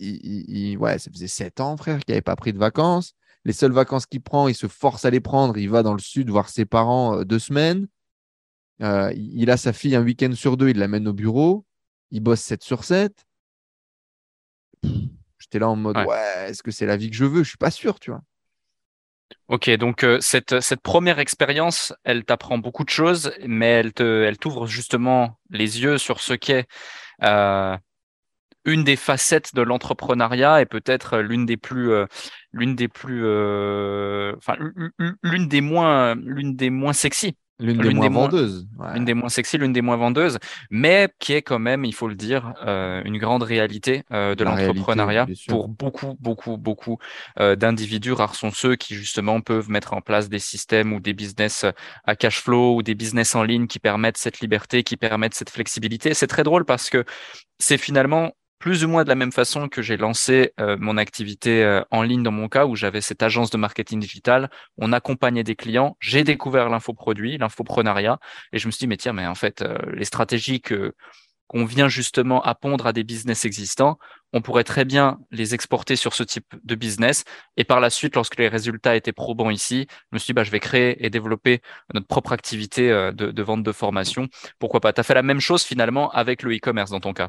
ouais, 0.00 0.98
ça 0.98 1.10
faisait 1.10 1.28
sept 1.28 1.60
ans, 1.60 1.76
frère, 1.76 1.98
qu'il 2.00 2.12
n'avait 2.12 2.22
pas 2.22 2.36
pris 2.36 2.52
de 2.52 2.58
vacances. 2.58 3.14
Les 3.44 3.52
seules 3.52 3.72
vacances 3.72 4.06
qu'il 4.06 4.22
prend, 4.22 4.48
il 4.48 4.54
se 4.54 4.68
force 4.68 5.04
à 5.04 5.10
les 5.10 5.20
prendre. 5.20 5.56
Il 5.58 5.68
va 5.68 5.82
dans 5.82 5.94
le 5.94 6.00
sud 6.00 6.30
voir 6.30 6.48
ses 6.48 6.64
parents 6.64 7.18
euh, 7.18 7.24
deux 7.24 7.38
semaines. 7.38 7.88
Euh, 8.82 9.12
il 9.16 9.50
a 9.50 9.56
sa 9.56 9.72
fille 9.72 9.96
un 9.96 10.02
week-end 10.02 10.32
sur 10.34 10.56
deux, 10.56 10.70
il 10.70 10.78
l'amène 10.78 11.08
au 11.08 11.12
bureau. 11.12 11.64
Il 12.10 12.20
bosse 12.20 12.40
7 12.40 12.62
sur 12.62 12.84
7. 12.84 13.26
J'étais 15.52 15.58
là 15.58 15.68
en 15.68 15.76
mode, 15.76 15.98
ouais, 15.98 16.48
est-ce 16.48 16.62
que 16.62 16.70
c'est 16.70 16.86
la 16.86 16.96
vie 16.96 17.10
que 17.10 17.16
je 17.16 17.26
veux? 17.26 17.42
Je 17.42 17.50
suis 17.50 17.58
pas 17.58 17.70
sûr, 17.70 18.00
tu 18.00 18.10
vois. 18.10 18.22
Ok, 19.48 19.68
donc 19.70 20.02
euh, 20.02 20.18
cette, 20.20 20.60
cette 20.60 20.80
première 20.80 21.18
expérience, 21.18 21.92
elle 22.04 22.24
t'apprend 22.24 22.56
beaucoup 22.56 22.84
de 22.84 22.88
choses, 22.88 23.32
mais 23.46 23.66
elle 23.66 23.92
te, 23.92 24.24
elle 24.24 24.38
t'ouvre 24.38 24.66
justement 24.66 25.38
les 25.50 25.82
yeux 25.82 25.98
sur 25.98 26.20
ce 26.20 26.32
qu'est 26.32 26.66
euh, 27.22 27.76
une 28.64 28.82
des 28.82 28.96
facettes 28.96 29.54
de 29.54 29.60
l'entrepreneuriat 29.60 30.62
et 30.62 30.66
peut-être 30.66 31.18
l'une 31.18 31.44
des 31.44 31.58
plus, 31.58 31.92
euh, 31.92 32.06
l'une 32.52 32.76
des 32.76 32.88
plus, 32.88 33.26
enfin 34.36 34.56
l'une 35.22 35.48
des 35.48 35.60
moins, 35.60 36.14
l'une 36.14 36.56
des 36.56 36.70
moins 36.70 36.94
sexy 36.94 37.36
L'une 37.62 37.78
des, 37.78 37.94
moins 37.94 38.08
vendeuses. 38.08 38.66
L'une 38.94 39.04
des 39.04 39.14
moins 39.14 39.28
sexy, 39.28 39.56
l'une 39.56 39.72
des 39.72 39.82
moins 39.82 39.96
vendeuses, 39.96 40.38
mais 40.70 41.08
qui 41.18 41.32
est 41.32 41.42
quand 41.42 41.58
même, 41.58 41.84
il 41.84 41.94
faut 41.94 42.08
le 42.08 42.14
dire, 42.14 42.54
euh, 42.66 43.02
une 43.04 43.18
grande 43.18 43.42
réalité 43.42 44.02
euh, 44.12 44.34
de 44.34 44.44
l'entrepreneuriat 44.44 45.26
pour 45.48 45.68
beaucoup, 45.68 46.16
beaucoup, 46.20 46.56
beaucoup 46.56 46.98
euh, 47.38 47.54
d'individus. 47.56 48.12
Rares 48.12 48.34
sont 48.34 48.50
ceux 48.50 48.74
qui 48.74 48.94
justement 48.94 49.40
peuvent 49.40 49.70
mettre 49.70 49.94
en 49.94 50.00
place 50.00 50.28
des 50.28 50.40
systèmes 50.40 50.92
ou 50.92 51.00
des 51.00 51.14
business 51.14 51.64
à 52.04 52.16
cash 52.16 52.40
flow 52.40 52.76
ou 52.76 52.82
des 52.82 52.94
business 52.94 53.34
en 53.34 53.44
ligne 53.44 53.66
qui 53.66 53.78
permettent 53.78 54.18
cette 54.18 54.40
liberté, 54.40 54.82
qui 54.82 54.96
permettent 54.96 55.34
cette 55.34 55.50
flexibilité. 55.50 56.14
C'est 56.14 56.26
très 56.26 56.42
drôle 56.42 56.64
parce 56.64 56.90
que 56.90 57.04
c'est 57.58 57.78
finalement 57.78 58.32
plus 58.62 58.84
ou 58.84 58.88
moins 58.88 59.02
de 59.02 59.08
la 59.08 59.16
même 59.16 59.32
façon 59.32 59.68
que 59.68 59.82
j'ai 59.82 59.96
lancé 59.96 60.52
euh, 60.60 60.76
mon 60.78 60.96
activité 60.96 61.64
euh, 61.64 61.82
en 61.90 62.02
ligne 62.02 62.22
dans 62.22 62.30
mon 62.30 62.48
cas 62.48 62.64
où 62.64 62.76
j'avais 62.76 63.00
cette 63.00 63.20
agence 63.24 63.50
de 63.50 63.56
marketing 63.56 63.98
digital, 63.98 64.50
on 64.78 64.92
accompagnait 64.92 65.42
des 65.42 65.56
clients, 65.56 65.96
j'ai 65.98 66.22
découvert 66.22 66.68
l'infoproduit, 66.68 67.38
l'infoprenariat. 67.38 68.20
Et 68.52 68.60
je 68.60 68.68
me 68.68 68.70
suis 68.70 68.78
dit 68.78 68.86
mais 68.86 68.96
tiens 68.96 69.14
mais 69.14 69.26
en 69.26 69.34
fait 69.34 69.62
euh, 69.62 69.76
les 69.92 70.04
stratégies 70.04 70.60
que 70.60 70.94
qu'on 71.48 71.64
vient 71.64 71.88
justement 71.88 72.40
à 72.42 72.54
pondre 72.54 72.86
à 72.86 72.92
des 72.92 73.02
business 73.02 73.44
existants, 73.44 73.98
on 74.32 74.40
pourrait 74.42 74.64
très 74.64 74.84
bien 74.84 75.18
les 75.32 75.54
exporter 75.54 75.96
sur 75.96 76.14
ce 76.14 76.22
type 76.22 76.54
de 76.62 76.74
business. 76.76 77.24
Et 77.56 77.64
par 77.64 77.80
la 77.80 77.90
suite, 77.90 78.14
lorsque 78.14 78.38
les 78.38 78.48
résultats 78.48 78.94
étaient 78.94 79.12
probants 79.12 79.50
ici, 79.50 79.86
je 79.90 80.14
me 80.14 80.18
suis 80.18 80.28
dit, 80.28 80.32
bah, 80.32 80.44
je 80.44 80.50
vais 80.50 80.60
créer 80.60 81.04
et 81.04 81.10
développer 81.10 81.60
notre 81.92 82.06
propre 82.06 82.32
activité 82.32 82.88
de, 82.88 83.32
de 83.32 83.42
vente 83.42 83.62
de 83.64 83.72
formation. 83.72 84.28
Pourquoi 84.58 84.80
pas? 84.80 84.94
Tu 84.94 85.02
fait 85.02 85.14
la 85.14 85.22
même 85.22 85.40
chose 85.40 85.62
finalement 85.62 86.10
avec 86.12 86.42
le 86.42 86.56
e-commerce 86.56 86.90
dans 86.90 87.00
ton 87.00 87.12
cas 87.12 87.28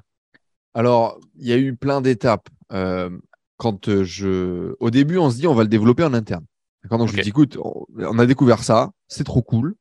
alors, 0.73 1.19
il 1.35 1.47
y 1.47 1.53
a 1.53 1.57
eu 1.57 1.75
plein 1.75 2.01
d'étapes. 2.01 2.49
Euh, 2.71 3.09
quand 3.57 3.87
euh, 3.87 4.03
je, 4.03 4.75
au 4.79 4.89
début, 4.89 5.17
on 5.17 5.29
se 5.29 5.37
dit 5.37 5.47
on 5.47 5.53
va 5.53 5.63
le 5.63 5.69
développer 5.69 6.03
en 6.03 6.13
interne. 6.13 6.45
Donc 6.89 7.07
je 7.07 7.15
lui 7.15 7.21
dis 7.21 7.29
écoute, 7.29 7.57
on 7.95 8.19
a 8.19 8.25
découvert 8.25 8.61
ça, 8.61 8.91
c'est 9.07 9.23
trop 9.23 9.41
cool, 9.41 9.75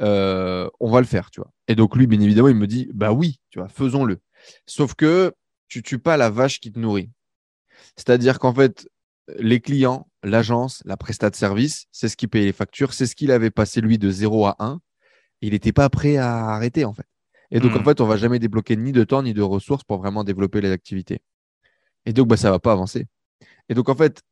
euh, 0.00 0.68
on 0.78 0.90
va 0.90 1.00
le 1.00 1.06
faire, 1.06 1.30
tu 1.30 1.40
vois. 1.40 1.50
Et 1.68 1.74
donc 1.74 1.96
lui, 1.96 2.06
bien 2.06 2.20
évidemment, 2.20 2.48
il 2.48 2.56
me 2.56 2.66
dit 2.66 2.90
bah 2.92 3.12
oui, 3.12 3.40
tu 3.50 3.60
vois, 3.60 3.68
faisons-le. 3.68 4.18
Sauf 4.66 4.94
que 4.94 5.32
tu 5.68 5.82
tues 5.82 5.98
pas 5.98 6.18
la 6.18 6.28
vache 6.28 6.60
qui 6.60 6.70
te 6.70 6.78
nourrit. 6.78 7.10
C'est-à-dire 7.96 8.38
qu'en 8.38 8.52
fait, 8.52 8.86
les 9.38 9.60
clients, 9.60 10.06
l'agence, 10.22 10.82
la 10.84 10.98
prestat 10.98 11.30
de 11.30 11.36
service, 11.36 11.86
c'est 11.92 12.10
ce 12.10 12.16
qui 12.16 12.26
paye 12.26 12.44
les 12.44 12.52
factures, 12.52 12.92
c'est 12.92 13.06
ce 13.06 13.16
qu'il 13.16 13.30
avait 13.30 13.50
passé 13.50 13.80
lui 13.80 13.96
de 13.96 14.10
0 14.10 14.44
à 14.44 14.56
1. 14.58 14.80
Il 15.40 15.52
n'était 15.52 15.72
pas 15.72 15.88
prêt 15.88 16.18
à 16.18 16.48
arrêter 16.48 16.84
en 16.84 16.92
fait. 16.92 17.06
Et 17.54 17.60
donc, 17.60 17.74
en 17.76 17.80
hmm. 17.80 17.84
fait, 17.84 18.00
on 18.00 18.06
va 18.06 18.16
jamais 18.16 18.40
débloquer 18.40 18.76
ni 18.76 18.90
de 18.90 19.04
temps 19.04 19.22
ni 19.22 19.32
de 19.32 19.40
ressources 19.40 19.84
pour 19.84 19.98
vraiment 19.98 20.24
développer 20.24 20.60
les 20.60 20.72
activités. 20.72 21.20
Et 22.04 22.12
donc, 22.12 22.26
bah, 22.26 22.36
ça 22.36 22.50
va 22.50 22.58
pas 22.58 22.72
avancer. 22.72 23.06
Et 23.68 23.74
donc, 23.74 23.88
en 23.88 23.94
fait, 23.94 24.22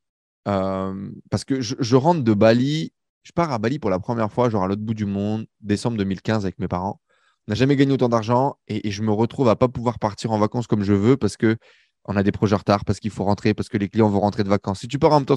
euh, 0.48 1.08
parce 1.30 1.44
que 1.44 1.60
je, 1.60 1.96
rentre 1.96 2.22
de 2.22 2.34
Bali, 2.34 2.92
je 3.22 3.30
pars 3.32 3.52
à 3.52 3.58
Bali 3.58 3.78
pour 3.78 3.90
la 3.90 4.00
première 4.00 4.30
fois, 4.32 4.50
genre 4.50 4.64
à 4.64 4.66
l'autre 4.66 4.82
bout 4.82 4.94
du 4.94 5.06
monde, 5.06 5.46
décembre 5.60 5.96
2015 5.98 6.44
avec 6.44 6.58
mes 6.58 6.66
parents. 6.66 7.00
On 7.46 7.52
n'a 7.52 7.54
jamais 7.54 7.76
gagné 7.76 7.92
autant 7.92 8.08
d'argent 8.08 8.56
et, 8.66 8.90
je 8.90 9.02
me 9.02 9.12
retrouve 9.12 9.48
à 9.48 9.54
pas 9.54 9.68
pouvoir 9.68 10.00
partir 10.00 10.32
en 10.32 10.38
vacances 10.38 10.66
comme 10.66 10.82
je 10.82 10.92
veux 10.92 11.16
parce 11.16 11.36
que 11.36 11.56
on 12.04 12.16
a 12.16 12.24
des 12.24 12.32
projets 12.32 12.56
en 12.56 12.58
retard, 12.58 12.84
parce 12.84 12.98
qu'il 12.98 13.12
faut 13.12 13.22
rentrer, 13.22 13.54
parce 13.54 13.68
que 13.68 13.78
les 13.78 13.88
clients 13.88 14.08
vont 14.08 14.18
rentrer 14.18 14.42
de 14.42 14.48
vacances. 14.48 14.80
Si 14.80 14.88
tu 14.88 14.98
pars 14.98 15.12
en, 15.12 15.20
même 15.20 15.26
temps, 15.26 15.36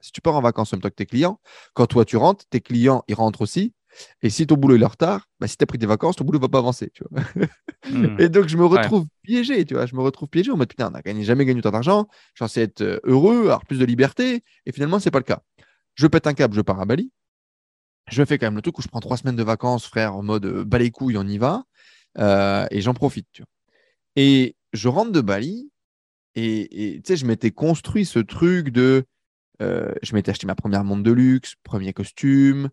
si 0.00 0.12
tu 0.12 0.22
pars 0.22 0.34
en 0.34 0.40
vacances 0.40 0.72
en 0.72 0.76
même 0.76 0.82
temps 0.82 0.88
que 0.88 0.94
tes 0.94 1.04
clients, 1.04 1.38
quand 1.74 1.86
toi 1.86 2.06
tu 2.06 2.16
rentres, 2.16 2.46
tes 2.48 2.62
clients 2.62 3.04
ils 3.08 3.14
rentrent 3.14 3.42
aussi. 3.42 3.74
Et 4.22 4.30
si 4.30 4.46
ton 4.46 4.56
boulot 4.56 4.76
est 4.76 4.84
en 4.84 4.88
retard, 4.88 5.26
bah, 5.40 5.46
si 5.46 5.56
tu 5.56 5.62
as 5.62 5.66
pris 5.66 5.78
des 5.78 5.86
vacances, 5.86 6.16
ton 6.16 6.24
boulot 6.24 6.38
ne 6.38 6.42
va 6.42 6.48
pas 6.48 6.58
avancer. 6.58 6.90
Tu 6.92 7.04
vois 7.10 7.22
hmm. 7.90 8.16
Et 8.20 8.28
donc, 8.28 8.48
je 8.48 8.56
me 8.56 8.64
retrouve 8.64 9.06
piégé. 9.22 9.64
Tu 9.64 9.74
vois 9.74 9.86
je 9.86 9.94
me 9.94 10.02
retrouve 10.02 10.28
piégé 10.28 10.50
en 10.50 10.56
mode 10.56 10.68
putain, 10.68 10.88
on 10.88 10.90
n'a 10.90 11.22
jamais 11.22 11.44
gagné 11.44 11.58
autant 11.58 11.70
d'argent. 11.70 12.06
Je 12.34 12.44
suis 12.44 12.50
censé 12.50 12.60
être 12.62 12.82
euh, 12.82 13.00
heureux, 13.04 13.42
avoir 13.42 13.64
plus 13.64 13.78
de 13.78 13.84
liberté. 13.84 14.42
Et 14.64 14.72
finalement, 14.72 14.98
ce 14.98 15.06
n'est 15.06 15.10
pas 15.10 15.18
le 15.18 15.24
cas. 15.24 15.42
Je 15.94 16.06
pète 16.06 16.26
un 16.26 16.34
câble, 16.34 16.54
je 16.54 16.60
pars 16.60 16.80
à 16.80 16.84
Bali. 16.84 17.10
Je 18.08 18.24
fais 18.24 18.38
quand 18.38 18.46
même 18.46 18.56
le 18.56 18.62
truc 18.62 18.78
où 18.78 18.82
je 18.82 18.88
prends 18.88 19.00
trois 19.00 19.16
semaines 19.16 19.36
de 19.36 19.42
vacances, 19.42 19.86
frère, 19.86 20.14
en 20.14 20.22
mode 20.22 20.46
euh, 20.46 20.64
bas 20.64 20.78
les 20.78 20.90
couilles, 20.90 21.16
on 21.16 21.26
y 21.26 21.38
va. 21.38 21.64
Euh, 22.18 22.66
et 22.70 22.80
j'en 22.80 22.94
profite. 22.94 23.26
Tu 23.32 23.42
vois. 23.42 23.48
Et 24.16 24.56
je 24.72 24.88
rentre 24.88 25.12
de 25.12 25.20
Bali. 25.20 25.70
Et 26.38 27.00
tu 27.02 27.08
sais, 27.08 27.16
je 27.16 27.24
m'étais 27.24 27.50
construit 27.50 28.04
ce 28.04 28.18
truc 28.18 28.68
de. 28.68 29.06
je 29.58 30.14
m'étais 30.14 30.30
acheté 30.30 30.46
ma 30.46 30.54
première 30.54 30.84
montre 30.84 31.02
de 31.02 31.10
luxe, 31.10 31.54
premier 31.62 31.94
costume, 31.94 32.68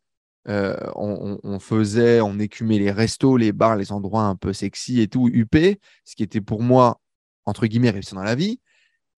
euh, 0.49 0.75
on, 0.95 1.59
faisait, 1.59 2.19
on 2.21 2.37
écumait 2.37 2.79
les 2.79 2.91
restos, 2.91 3.37
les 3.37 3.53
bars, 3.53 3.77
les 3.77 3.91
endroits 3.91 4.23
un 4.23 4.35
peu 4.35 4.51
sexy 4.51 4.99
et 4.99 5.07
tout, 5.07 5.29
UP, 5.31 5.55
ce 6.03 6.15
qui 6.15 6.23
était 6.23 6.41
pour 6.41 6.61
moi, 6.61 6.99
entre 7.45 7.65
guillemets, 7.65 7.91
réussir 7.91 8.15
dans 8.15 8.23
la 8.23 8.35
vie. 8.35 8.59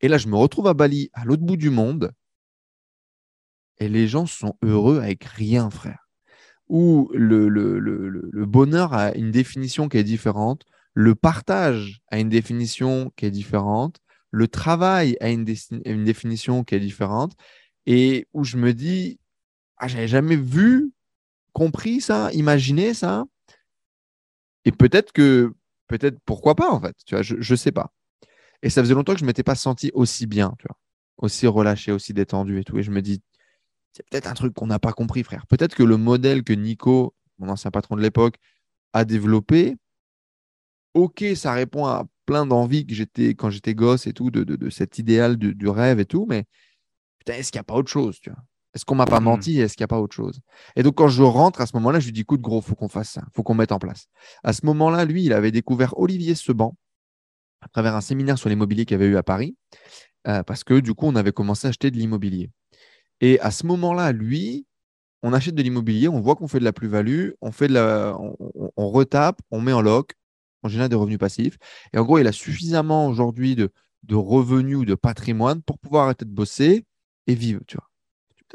Et 0.02 0.08
là, 0.08 0.18
je 0.18 0.28
me 0.28 0.36
retrouve 0.36 0.68
à 0.68 0.74
Bali, 0.74 1.10
à 1.14 1.26
l'autre 1.26 1.44
bout 1.44 1.58
du 1.58 1.70
monde, 1.70 2.12
et 3.78 3.90
les 3.90 4.08
gens 4.08 4.26
sont 4.26 4.56
heureux 4.62 5.00
avec 5.00 5.24
rien, 5.24 5.70
frère. 5.70 6.08
Où 6.68 7.10
le, 7.14 7.48
le, 7.50 8.46
bonheur 8.46 8.94
a 8.94 9.14
une 9.16 9.32
définition 9.32 9.90
qui 9.90 9.98
est 9.98 10.04
différente, 10.04 10.64
le 10.94 11.14
partage 11.14 12.02
a 12.10 12.20
une 12.20 12.30
définition 12.30 13.12
qui 13.16 13.26
est 13.26 13.32
différente, 13.32 14.00
le 14.32 14.48
travail 14.48 15.18
a 15.20 15.30
une, 15.30 15.46
une 15.86 16.04
définition 16.04 16.64
qui 16.64 16.76
est 16.76 16.80
différente, 16.80 17.34
et 17.86 18.28
où 18.34 18.44
je 18.44 18.58
me 18.58 18.74
dis, 18.74 19.20
ah, 19.78 19.88
j'avais 19.88 20.08
jamais 20.08 20.38
vu 20.38 20.92
compris 21.56 22.02
ça, 22.02 22.30
imaginé 22.34 22.94
ça. 22.94 23.24
Et 24.66 24.72
peut-être 24.72 25.14
que, 25.14 25.54
peut-être 25.88 26.20
pourquoi 26.26 26.56
pas 26.56 26.70
en 26.70 26.82
fait, 26.82 26.96
tu 27.06 27.16
vois, 27.16 27.22
je 27.24 27.36
ne 27.36 27.56
sais 27.56 27.72
pas. 27.72 27.94
Et 28.62 28.70
ça 28.70 28.82
faisait 28.82 28.94
longtemps 28.94 29.14
que 29.14 29.20
je 29.20 29.24
ne 29.24 29.28
m'étais 29.28 29.44
pas 29.44 29.56
senti 29.56 29.90
aussi 29.94 30.28
bien, 30.28 30.54
tu 30.60 30.68
vois, 30.68 30.78
aussi 31.18 31.48
relâché, 31.48 31.92
aussi 31.92 32.14
détendu 32.14 32.60
et 32.60 32.64
tout. 32.64 32.78
Et 32.78 32.84
je 32.84 32.92
me 32.92 33.02
dis, 33.02 33.22
c'est 33.94 34.06
peut-être 34.10 34.28
un 34.28 34.34
truc 34.34 34.54
qu'on 34.54 34.68
n'a 34.68 34.80
pas 34.80 34.92
compris, 34.92 35.24
frère. 35.24 35.48
Peut-être 35.48 35.76
que 35.76 35.84
le 35.84 35.98
modèle 35.98 36.44
que 36.44 36.52
Nico, 36.52 37.16
mon 37.40 37.48
ancien 37.50 37.72
patron 37.72 37.96
de 37.96 38.02
l'époque, 38.02 38.36
a 38.92 39.06
développé, 39.06 39.78
ok, 40.94 41.24
ça 41.36 41.54
répond 41.54 41.86
à 41.86 42.06
plein 42.26 42.46
d'envies 42.46 42.86
que 42.86 42.94
j'étais 42.94 43.36
quand 43.36 43.50
j'étais 43.50 43.76
gosse 43.76 44.08
et 44.08 44.14
tout, 44.14 44.32
de, 44.32 44.70
cet 44.70 44.98
idéal 45.00 45.38
du, 45.38 45.68
rêve 45.70 46.00
et 46.00 46.06
tout, 46.06 46.26
mais 46.28 46.46
putain, 47.20 47.34
est-ce 47.36 47.52
qu'il 47.52 47.60
n'y 47.60 47.62
a 47.62 47.66
pas 47.66 47.76
autre 47.76 47.92
chose, 47.92 48.20
tu 48.20 48.32
vois? 48.32 48.44
Est-ce 48.76 48.84
qu'on 48.84 48.96
m'a 48.96 49.06
pas 49.06 49.22
hmm. 49.22 49.24
menti? 49.24 49.60
Est-ce 49.60 49.76
qu'il 49.76 49.84
n'y 49.84 49.86
a 49.86 49.88
pas 49.88 50.00
autre 50.00 50.16
chose? 50.16 50.42
Et 50.76 50.84
donc, 50.84 50.96
quand 50.96 51.08
je 51.08 51.24
rentre 51.24 51.62
à 51.62 51.66
ce 51.66 51.76
moment-là, 51.78 52.00
je 52.00 52.06
lui 52.06 52.12
dis 52.12 52.22
écoute, 52.22 52.42
gros, 52.42 52.62
faut 52.62 52.76
qu'on 52.76 52.90
fasse 52.90 53.10
ça, 53.10 53.24
faut 53.34 53.42
qu'on 53.42 53.56
mette 53.56 53.72
en 53.72 53.80
place. 53.80 54.08
À 54.44 54.52
ce 54.52 54.66
moment-là, 54.66 55.06
lui, 55.06 55.24
il 55.24 55.34
avait 55.34 55.52
découvert 55.52 55.98
Olivier 55.98 56.36
Seban 56.36 56.76
à 57.62 57.68
travers 57.70 57.96
un 57.96 58.02
séminaire 58.02 58.38
sur 58.38 58.50
l'immobilier 58.50 58.86
qu'il 58.86 58.96
avait 58.96 59.08
eu 59.08 59.18
à 59.18 59.24
Paris, 59.24 59.56
euh, 60.28 60.44
parce 60.44 60.64
que 60.64 60.80
du 60.80 60.94
coup, 60.94 61.08
on 61.08 61.16
avait 61.16 61.32
commencé 61.32 61.68
à 61.68 61.70
acheter 61.70 61.90
de 61.90 61.98
l'immobilier. 61.98 62.52
Et 63.22 63.40
à 63.40 63.50
ce 63.50 63.66
moment-là, 63.66 64.12
lui, 64.12 64.68
on 65.24 65.34
achète 65.34 65.56
de 65.56 65.64
l'immobilier, 65.64 66.08
on 66.08 66.20
voit 66.20 66.36
qu'on 66.36 66.48
fait 66.48 66.60
de 66.60 66.64
la 66.64 66.74
plus-value, 66.74 67.32
on 67.42 67.52
fait 67.52 67.68
de 67.68 67.74
la, 67.74 68.16
on, 68.20 68.90
retape, 68.90 69.42
on 69.50 69.62
met 69.62 69.74
en 69.74 69.82
loc, 69.82 70.12
on 70.62 70.68
génère 70.68 70.90
des 70.90 70.96
revenus 70.96 71.18
passifs. 71.18 71.58
Et 71.94 71.98
en 71.98 72.04
gros, 72.04 72.20
il 72.20 72.28
a 72.28 72.32
suffisamment 72.32 73.08
aujourd'hui 73.08 73.56
de, 73.56 73.72
de 74.04 74.16
revenus 74.16 74.78
ou 74.78 74.86
de 74.86 74.96
patrimoine 74.96 75.64
pour 75.64 75.80
pouvoir 75.80 76.04
arrêter 76.04 76.26
de 76.26 76.30
bosser 76.30 76.86
et 77.26 77.34
vivre, 77.34 77.62
tu 77.66 77.78
vois. 77.78 77.90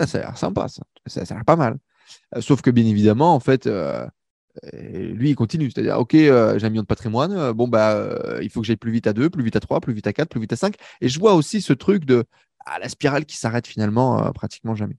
Ça, 0.07 0.19
a 0.19 0.21
l'air 0.21 0.39
sympa, 0.39 0.69
ça. 0.69 0.83
Ça, 1.07 1.23
a 1.23 1.35
l'air 1.35 1.45
pas 1.45 1.57
mal. 1.57 1.79
Euh, 2.37 2.41
sauf 2.41 2.63
que 2.63 2.71
bien 2.71 2.85
évidemment, 2.85 3.35
en 3.35 3.41
fait, 3.41 3.67
euh, 3.67 4.07
lui, 4.73 5.31
il 5.31 5.35
continue. 5.35 5.71
C'est-à-dire, 5.71 5.99
OK, 5.99 6.15
euh, 6.15 6.59
j'ai 6.59 6.67
un 6.67 6.71
million 6.71 6.83
de 6.83 6.87
patrimoine. 6.87 7.53
bon, 7.53 7.69
bah, 7.69 8.17
il 8.43 8.51
faut 8.51 8.61
que 8.61 8.67
j'aille 8.67 8.77
plus 8.77 8.93
vite 8.93 9.07
à 9.07 9.13
2, 9.13 9.31
plus 9.31 9.45
vite 9.45 9.57
à 9.57 9.61
3, 9.61 9.81
plus 9.81 9.93
vite 9.93 10.07
à 10.07 10.13
4, 10.13 10.29
plus 10.29 10.41
vite 10.41 10.53
à 10.53 10.57
5. 10.57 10.75
Et 11.01 11.09
je 11.09 11.19
vois 11.19 11.35
aussi 11.35 11.63
ce 11.63 11.73
truc 11.73 12.05
de 12.05 12.25
ah, 12.67 12.79
la 12.79 12.89
spirale 12.89 13.25
qui 13.25 13.37
s'arrête 13.37 13.67
finalement 13.67 14.33
pratiquement 14.33 14.75
jamais. 14.75 14.97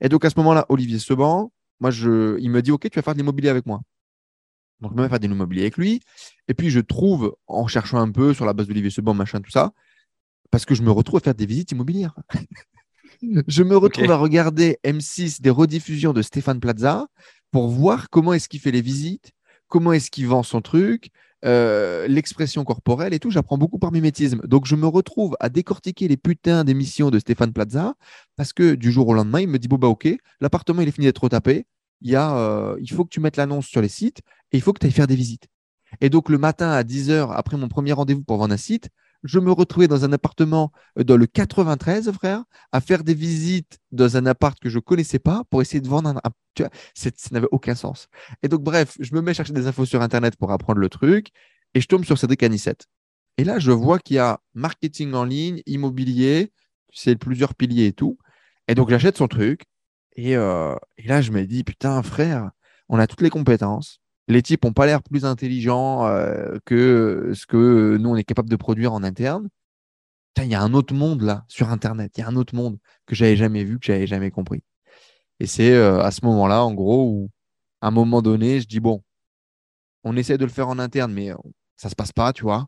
Et 0.00 0.08
donc, 0.08 0.24
à 0.24 0.30
ce 0.30 0.38
moment-là, 0.38 0.66
Olivier 0.68 0.98
Seban, 0.98 1.52
moi, 1.80 1.90
je, 1.90 2.38
il 2.40 2.50
me 2.50 2.62
dit 2.62 2.70
OK, 2.70 2.88
tu 2.90 2.98
vas 2.98 3.02
faire 3.02 3.14
de 3.14 3.18
l'immobilier 3.18 3.48
avec 3.48 3.66
moi. 3.66 3.80
Donc, 4.80 4.92
je 4.96 5.02
vais 5.02 5.08
faire 5.08 5.20
de 5.20 5.26
l'immobilier 5.26 5.62
avec 5.62 5.76
lui. 5.76 6.00
Et 6.48 6.54
puis, 6.54 6.70
je 6.70 6.80
trouve, 6.80 7.36
en 7.46 7.66
cherchant 7.66 7.98
un 7.98 8.10
peu 8.10 8.34
sur 8.34 8.46
la 8.46 8.54
base 8.54 8.66
d'Olivier 8.66 8.90
Seban, 8.90 9.14
machin, 9.14 9.40
tout 9.40 9.50
ça, 9.50 9.72
parce 10.50 10.64
que 10.64 10.74
je 10.74 10.82
me 10.82 10.90
retrouve 10.90 11.18
à 11.18 11.20
faire 11.20 11.34
des 11.34 11.46
visites 11.46 11.72
immobilières. 11.72 12.14
je 13.46 13.62
me 13.62 13.76
retrouve 13.76 14.10
à 14.10 14.16
regarder 14.16 14.78
M6 14.84 15.40
des 15.40 15.50
rediffusions 15.50 16.12
de 16.12 16.22
Stéphane 16.22 16.60
Plaza 16.60 17.06
pour 17.50 17.68
voir 17.68 18.10
comment 18.10 18.32
est-ce 18.32 18.48
qu'il 18.48 18.60
fait 18.60 18.70
les 18.70 18.80
visites, 18.80 19.32
comment 19.68 19.92
est-ce 19.92 20.10
qu'il 20.10 20.26
vend 20.26 20.42
son 20.42 20.60
truc, 20.60 21.10
euh, 21.44 22.06
l'expression 22.06 22.64
corporelle 22.64 23.14
et 23.14 23.18
tout. 23.18 23.30
J'apprends 23.30 23.56
beaucoup 23.58 23.78
par 23.78 23.92
mimétisme. 23.92 24.40
Donc, 24.46 24.66
je 24.66 24.76
me 24.76 24.86
retrouve 24.86 25.36
à 25.40 25.48
décortiquer 25.48 26.06
les 26.08 26.16
putains 26.16 26.64
d'émissions 26.64 27.10
de 27.10 27.18
Stéphane 27.18 27.52
Plaza 27.52 27.94
parce 28.36 28.52
que 28.52 28.74
du 28.74 28.92
jour 28.92 29.08
au 29.08 29.14
lendemain, 29.14 29.40
il 29.40 29.48
me 29.48 29.58
dit 29.58 29.68
Bon, 29.68 29.76
bah, 29.76 29.88
ok, 29.88 30.08
l'appartement, 30.40 30.82
il 30.82 30.88
est 30.88 30.92
fini 30.92 31.06
d'être 31.06 31.22
retapé. 31.22 31.66
Il, 32.02 32.10
y 32.10 32.16
a, 32.16 32.36
euh, 32.36 32.76
il 32.80 32.90
faut 32.90 33.04
que 33.04 33.10
tu 33.10 33.20
mettes 33.20 33.36
l'annonce 33.36 33.66
sur 33.66 33.80
les 33.80 33.88
sites 33.88 34.20
et 34.52 34.56
il 34.58 34.60
faut 34.60 34.72
que 34.72 34.80
tu 34.80 34.86
ailles 34.86 34.92
faire 34.92 35.06
des 35.06 35.16
visites. 35.16 35.48
Et 36.00 36.10
donc, 36.10 36.28
le 36.28 36.38
matin 36.38 36.70
à 36.70 36.82
10h, 36.82 37.32
après 37.32 37.56
mon 37.56 37.68
premier 37.68 37.92
rendez-vous 37.92 38.22
pour 38.22 38.38
vendre 38.38 38.54
un 38.54 38.58
site, 38.58 38.90
je 39.22 39.38
me 39.38 39.52
retrouvais 39.52 39.88
dans 39.88 40.04
un 40.04 40.12
appartement 40.12 40.72
euh, 40.98 41.04
dans 41.04 41.16
le 41.16 41.26
93, 41.26 42.10
frère, 42.12 42.44
à 42.72 42.80
faire 42.80 43.04
des 43.04 43.14
visites 43.14 43.78
dans 43.92 44.16
un 44.16 44.26
appart 44.26 44.58
que 44.58 44.68
je 44.68 44.78
connaissais 44.78 45.18
pas 45.18 45.44
pour 45.50 45.62
essayer 45.62 45.80
de 45.80 45.88
vendre 45.88 46.10
un. 46.10 46.30
tu 46.54 46.62
vois, 46.62 46.70
ça 46.94 47.10
n'avait 47.32 47.48
aucun 47.50 47.74
sens. 47.74 48.08
Et 48.42 48.48
donc, 48.48 48.62
bref, 48.62 48.96
je 49.00 49.14
me 49.14 49.20
mets 49.20 49.32
à 49.32 49.34
chercher 49.34 49.52
des 49.52 49.66
infos 49.66 49.86
sur 49.86 50.02
Internet 50.02 50.36
pour 50.36 50.52
apprendre 50.52 50.80
le 50.80 50.88
truc 50.88 51.28
et 51.74 51.80
je 51.80 51.86
tombe 51.86 52.04
sur 52.04 52.18
Cédric 52.18 52.42
Anissette. 52.42 52.86
Et 53.38 53.44
là, 53.44 53.58
je 53.58 53.70
vois 53.72 53.98
qu'il 53.98 54.16
y 54.16 54.18
a 54.18 54.40
marketing 54.54 55.14
en 55.14 55.24
ligne, 55.24 55.62
immobilier, 55.66 56.52
c'est 56.92 57.16
plusieurs 57.16 57.54
piliers 57.54 57.86
et 57.86 57.92
tout. 57.92 58.18
Et 58.68 58.74
donc, 58.74 58.90
j'achète 58.90 59.16
son 59.16 59.28
truc. 59.28 59.62
Et, 60.16 60.36
euh, 60.36 60.74
et 60.98 61.04
là, 61.04 61.22
je 61.22 61.30
me 61.32 61.44
dis, 61.46 61.64
putain, 61.64 62.02
frère, 62.02 62.50
on 62.88 62.98
a 62.98 63.06
toutes 63.06 63.22
les 63.22 63.30
compétences 63.30 64.00
les 64.30 64.42
types 64.42 64.64
n'ont 64.64 64.72
pas 64.72 64.86
l'air 64.86 65.02
plus 65.02 65.24
intelligents 65.24 66.06
euh, 66.06 66.58
que 66.64 67.32
ce 67.34 67.46
que 67.46 67.96
nous, 67.98 68.10
on 68.10 68.16
est 68.16 68.24
capable 68.24 68.48
de 68.48 68.56
produire 68.56 68.92
en 68.92 69.02
interne. 69.02 69.48
Il 70.36 70.46
y 70.46 70.54
a 70.54 70.62
un 70.62 70.72
autre 70.72 70.94
monde 70.94 71.22
là, 71.22 71.44
sur 71.48 71.68
Internet. 71.70 72.12
Il 72.16 72.20
y 72.20 72.24
a 72.24 72.28
un 72.28 72.36
autre 72.36 72.54
monde 72.54 72.78
que 73.06 73.14
j'avais 73.14 73.36
jamais 73.36 73.64
vu, 73.64 73.78
que 73.78 73.86
j'avais 73.86 74.06
jamais 74.06 74.30
compris. 74.30 74.62
Et 75.40 75.46
c'est 75.46 75.72
euh, 75.72 76.00
à 76.00 76.10
ce 76.12 76.24
moment-là, 76.24 76.64
en 76.64 76.72
gros, 76.72 77.04
où 77.10 77.30
à 77.80 77.88
un 77.88 77.90
moment 77.90 78.22
donné, 78.22 78.60
je 78.60 78.66
dis, 78.66 78.80
bon, 78.80 79.02
on 80.04 80.16
essaie 80.16 80.38
de 80.38 80.44
le 80.44 80.50
faire 80.50 80.68
en 80.68 80.78
interne, 80.78 81.12
mais 81.12 81.30
ça 81.76 81.88
ne 81.88 81.90
se 81.90 81.94
passe 81.94 82.12
pas, 82.12 82.32
tu 82.32 82.42
vois. 82.42 82.66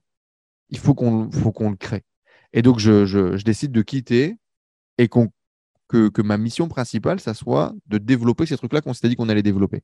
Il 0.68 0.78
faut 0.78 0.94
qu'on 0.94 1.30
le 1.30 1.76
crée. 1.76 2.04
Et 2.52 2.62
donc, 2.62 2.78
je, 2.78 3.42
décide 3.42 3.72
de 3.72 3.82
quitter 3.82 4.36
et 4.98 5.08
que, 5.08 6.08
que 6.08 6.22
ma 6.22 6.36
mission 6.38 6.68
principale, 6.68 7.20
ça 7.20 7.34
soit 7.34 7.72
de 7.86 7.98
développer 7.98 8.46
ces 8.46 8.56
trucs-là 8.56 8.80
qu'on 8.80 8.94
s'était 8.94 9.08
dit 9.08 9.16
qu'on 9.16 9.28
allait 9.28 9.42
développer 9.42 9.82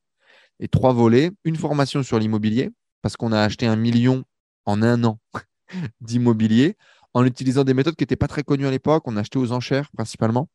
et 0.59 0.67
trois 0.67 0.93
volets. 0.93 1.31
Une 1.43 1.55
formation 1.55 2.03
sur 2.03 2.19
l'immobilier, 2.19 2.71
parce 3.01 3.17
qu'on 3.17 3.31
a 3.31 3.41
acheté 3.41 3.65
un 3.65 3.75
million 3.75 4.23
en 4.65 4.81
un 4.81 5.03
an 5.03 5.19
d'immobilier 6.01 6.75
en 7.13 7.25
utilisant 7.25 7.63
des 7.63 7.73
méthodes 7.73 7.95
qui 7.95 8.03
n'étaient 8.03 8.15
pas 8.15 8.27
très 8.27 8.43
connues 8.43 8.67
à 8.67 8.71
l'époque. 8.71 9.03
On 9.05 9.17
a 9.17 9.21
acheté 9.21 9.39
aux 9.39 9.51
enchères 9.51 9.89
principalement. 9.91 10.49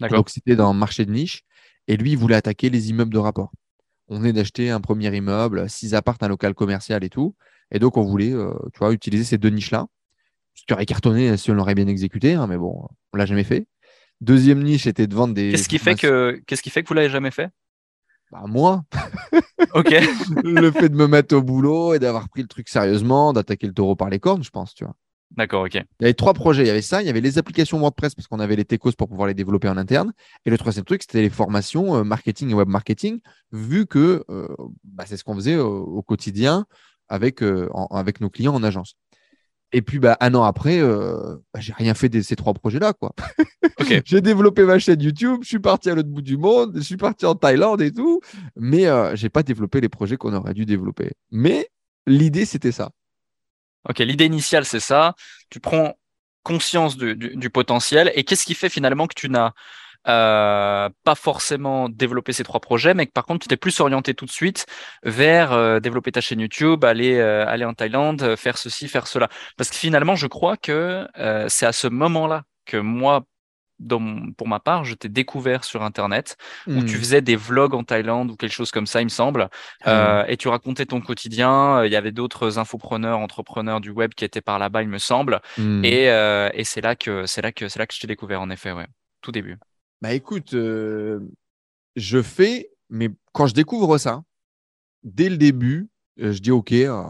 Donc 0.00 0.30
c'était 0.30 0.56
dans 0.56 0.70
un 0.70 0.74
marché 0.74 1.04
de 1.04 1.12
niche. 1.12 1.42
Et 1.88 1.96
lui, 1.96 2.12
il 2.12 2.18
voulait 2.18 2.36
attaquer 2.36 2.70
les 2.70 2.90
immeubles 2.90 3.12
de 3.12 3.18
rapport. 3.18 3.52
On 4.08 4.18
venait 4.18 4.32
d'acheter 4.32 4.70
un 4.70 4.80
premier 4.80 5.14
immeuble, 5.14 5.68
six 5.68 5.94
appartes, 5.94 6.22
un 6.22 6.28
local 6.28 6.54
commercial 6.54 7.02
et 7.04 7.08
tout. 7.08 7.34
Et 7.70 7.78
donc, 7.78 7.96
on 7.96 8.02
voulait 8.02 8.32
euh, 8.32 8.52
tu 8.72 8.78
vois, 8.78 8.92
utiliser 8.92 9.24
ces 9.24 9.38
deux 9.38 9.48
niches-là. 9.48 9.86
Ce 10.54 10.64
qui 10.66 10.72
aurait 10.74 10.86
cartonné 10.86 11.36
si 11.36 11.50
on 11.50 11.54
l'aurait 11.54 11.74
bien 11.74 11.86
exécuté, 11.86 12.34
hein, 12.34 12.46
mais 12.46 12.58
bon, 12.58 12.86
on 13.12 13.16
l'a 13.16 13.26
jamais 13.26 13.44
fait. 13.44 13.66
Deuxième 14.20 14.62
niche 14.62 14.86
était 14.86 15.06
de 15.06 15.14
vendre 15.14 15.34
des. 15.34 15.50
Qu'est-ce 15.50 15.68
qui, 15.68 15.78
fait 15.78 15.94
que... 15.94 16.40
Qu'est-ce 16.46 16.62
qui 16.62 16.70
fait 16.70 16.82
que 16.82 16.88
vous 16.88 16.94
l'avez 16.94 17.08
jamais 17.08 17.30
fait? 17.30 17.48
Bah, 18.32 18.44
moi. 18.48 18.82
ok. 19.74 19.90
le 20.42 20.70
fait 20.70 20.88
de 20.88 20.96
me 20.96 21.06
mettre 21.06 21.36
au 21.36 21.42
boulot 21.42 21.92
et 21.92 21.98
d'avoir 21.98 22.30
pris 22.30 22.40
le 22.40 22.48
truc 22.48 22.68
sérieusement, 22.68 23.34
d'attaquer 23.34 23.66
le 23.66 23.74
taureau 23.74 23.94
par 23.94 24.08
les 24.08 24.18
cornes, 24.18 24.42
je 24.42 24.50
pense, 24.50 24.74
tu 24.74 24.84
vois. 24.84 24.94
D'accord, 25.36 25.64
ok. 25.64 25.74
Il 25.74 26.02
y 26.02 26.04
avait 26.04 26.14
trois 26.14 26.34
projets. 26.34 26.62
Il 26.62 26.66
y 26.66 26.70
avait 26.70 26.82
ça, 26.82 27.02
il 27.02 27.06
y 27.06 27.10
avait 27.10 27.20
les 27.20 27.38
applications 27.38 27.78
WordPress 27.78 28.14
parce 28.14 28.28
qu'on 28.28 28.40
avait 28.40 28.56
les 28.56 28.64
techos 28.64 28.92
pour 28.92 29.08
pouvoir 29.08 29.28
les 29.28 29.34
développer 29.34 29.68
en 29.68 29.76
interne. 29.76 30.12
Et 30.46 30.50
le 30.50 30.58
troisième 30.58 30.84
truc, 30.84 31.02
c'était 31.02 31.22
les 31.22 31.30
formations 31.30 31.96
euh, 31.96 32.04
marketing 32.04 32.50
et 32.50 32.54
web 32.54 32.68
marketing, 32.68 33.20
vu 33.50 33.86
que 33.86 34.24
euh, 34.30 34.48
bah, 34.84 35.04
c'est 35.06 35.16
ce 35.16 35.24
qu'on 35.24 35.34
faisait 35.34 35.56
au, 35.56 36.02
quotidien 36.02 36.66
avec, 37.08 37.42
euh, 37.42 37.68
avec 37.90 38.20
nos 38.20 38.30
clients 38.30 38.54
en 38.54 38.62
agence. 38.62 38.94
Et 39.72 39.82
puis, 39.82 39.98
bah, 39.98 40.16
un 40.20 40.34
an 40.34 40.44
après, 40.44 40.78
euh, 40.80 41.36
bah, 41.54 41.60
j'ai 41.60 41.72
rien 41.72 41.94
fait 41.94 42.08
de 42.08 42.20
ces 42.20 42.36
trois 42.36 42.52
projets-là. 42.52 42.92
quoi. 42.92 43.14
j'ai 44.04 44.20
développé 44.20 44.64
ma 44.64 44.78
chaîne 44.78 45.00
YouTube, 45.00 45.40
je 45.42 45.48
suis 45.48 45.58
parti 45.58 45.90
à 45.90 45.94
l'autre 45.94 46.08
bout 46.08 46.22
du 46.22 46.36
monde, 46.36 46.72
je 46.76 46.82
suis 46.82 46.96
parti 46.96 47.24
en 47.26 47.34
Thaïlande 47.34 47.80
et 47.80 47.92
tout, 47.92 48.20
mais 48.56 48.86
euh, 48.86 49.16
je 49.16 49.24
n'ai 49.24 49.30
pas 49.30 49.42
développé 49.42 49.80
les 49.80 49.88
projets 49.88 50.16
qu'on 50.16 50.34
aurait 50.34 50.54
dû 50.54 50.66
développer. 50.66 51.12
Mais 51.30 51.68
l'idée, 52.06 52.44
c'était 52.44 52.72
ça. 52.72 52.90
Ok, 53.88 53.98
l'idée 53.98 54.26
initiale, 54.26 54.64
c'est 54.64 54.80
ça. 54.80 55.14
Tu 55.50 55.58
prends 55.58 55.94
conscience 56.42 56.96
du, 56.96 57.16
du 57.16 57.50
potentiel. 57.50 58.12
Et 58.14 58.24
qu'est-ce 58.24 58.44
qui 58.44 58.54
fait 58.54 58.68
finalement 58.68 59.06
que 59.06 59.14
tu 59.14 59.28
n'as 59.28 59.52
euh, 60.08 60.88
pas 61.04 61.14
forcément 61.14 61.88
développer 61.88 62.32
ces 62.32 62.42
trois 62.42 62.60
projets, 62.60 62.94
mais 62.94 63.06
que 63.06 63.12
par 63.12 63.24
contre, 63.24 63.40
tu 63.40 63.48
t'es 63.48 63.56
plus 63.56 63.78
orienté 63.80 64.14
tout 64.14 64.26
de 64.26 64.30
suite 64.30 64.66
vers 65.04 65.52
euh, 65.52 65.78
développer 65.78 66.10
ta 66.12 66.20
chaîne 66.20 66.40
YouTube, 66.40 66.84
aller, 66.84 67.18
euh, 67.18 67.46
aller 67.46 67.64
en 67.64 67.74
Thaïlande, 67.74 68.34
faire 68.36 68.58
ceci, 68.58 68.88
faire 68.88 69.06
cela. 69.06 69.28
Parce 69.56 69.70
que 69.70 69.76
finalement, 69.76 70.16
je 70.16 70.26
crois 70.26 70.56
que 70.56 71.06
c'est 71.48 71.66
à 71.66 71.72
ce 71.72 71.86
moment-là 71.86 72.42
que 72.64 72.76
moi, 72.76 73.22
dans, 73.78 74.30
pour 74.36 74.48
ma 74.48 74.60
part, 74.60 74.84
je 74.84 74.94
t'ai 74.94 75.08
découvert 75.08 75.64
sur 75.64 75.82
Internet, 75.82 76.36
où 76.66 76.82
tu 76.82 76.96
hmm. 76.96 76.98
faisais 77.00 77.20
des 77.20 77.36
vlogs 77.36 77.74
en 77.74 77.84
Thaïlande 77.84 78.30
ou 78.30 78.36
quelque 78.36 78.52
chose 78.52 78.70
comme 78.70 78.86
ça, 78.86 79.00
il 79.00 79.04
me 79.04 79.08
semble, 79.08 79.48
hmm. 79.86 80.24
et 80.26 80.36
tu 80.36 80.48
racontais 80.48 80.86
ton 80.86 81.00
quotidien. 81.00 81.84
Il 81.84 81.92
y 81.92 81.96
avait 81.96 82.12
d'autres 82.12 82.58
infopreneurs, 82.58 83.18
entrepreneurs 83.18 83.80
du 83.80 83.90
web 83.90 84.14
qui 84.14 84.24
étaient 84.24 84.40
par 84.40 84.58
là-bas, 84.58 84.82
il 84.82 84.88
me 84.88 84.98
semble, 84.98 85.40
hmm. 85.58 85.84
et, 85.84 86.06
et 86.54 86.64
c'est 86.64 86.80
là 86.80 86.96
que 86.96 87.26
c'est 87.26 87.42
là 87.42 87.52
que 87.52 87.68
c'est 87.68 87.78
là 87.78 87.86
que 87.86 87.94
je 87.94 88.00
t'ai 88.00 88.06
découvert 88.08 88.40
en 88.40 88.50
effet, 88.50 88.72
ouais, 88.72 88.86
tout 89.20 89.32
début. 89.32 89.58
Bah 90.02 90.14
écoute, 90.14 90.54
euh, 90.54 91.20
je 91.94 92.22
fais, 92.22 92.72
mais 92.90 93.08
quand 93.32 93.46
je 93.46 93.54
découvre 93.54 93.98
ça, 93.98 94.24
dès 95.04 95.28
le 95.28 95.36
début, 95.36 95.90
euh, 96.20 96.32
je 96.32 96.40
dis 96.40 96.50
OK, 96.50 96.72
euh, 96.72 97.04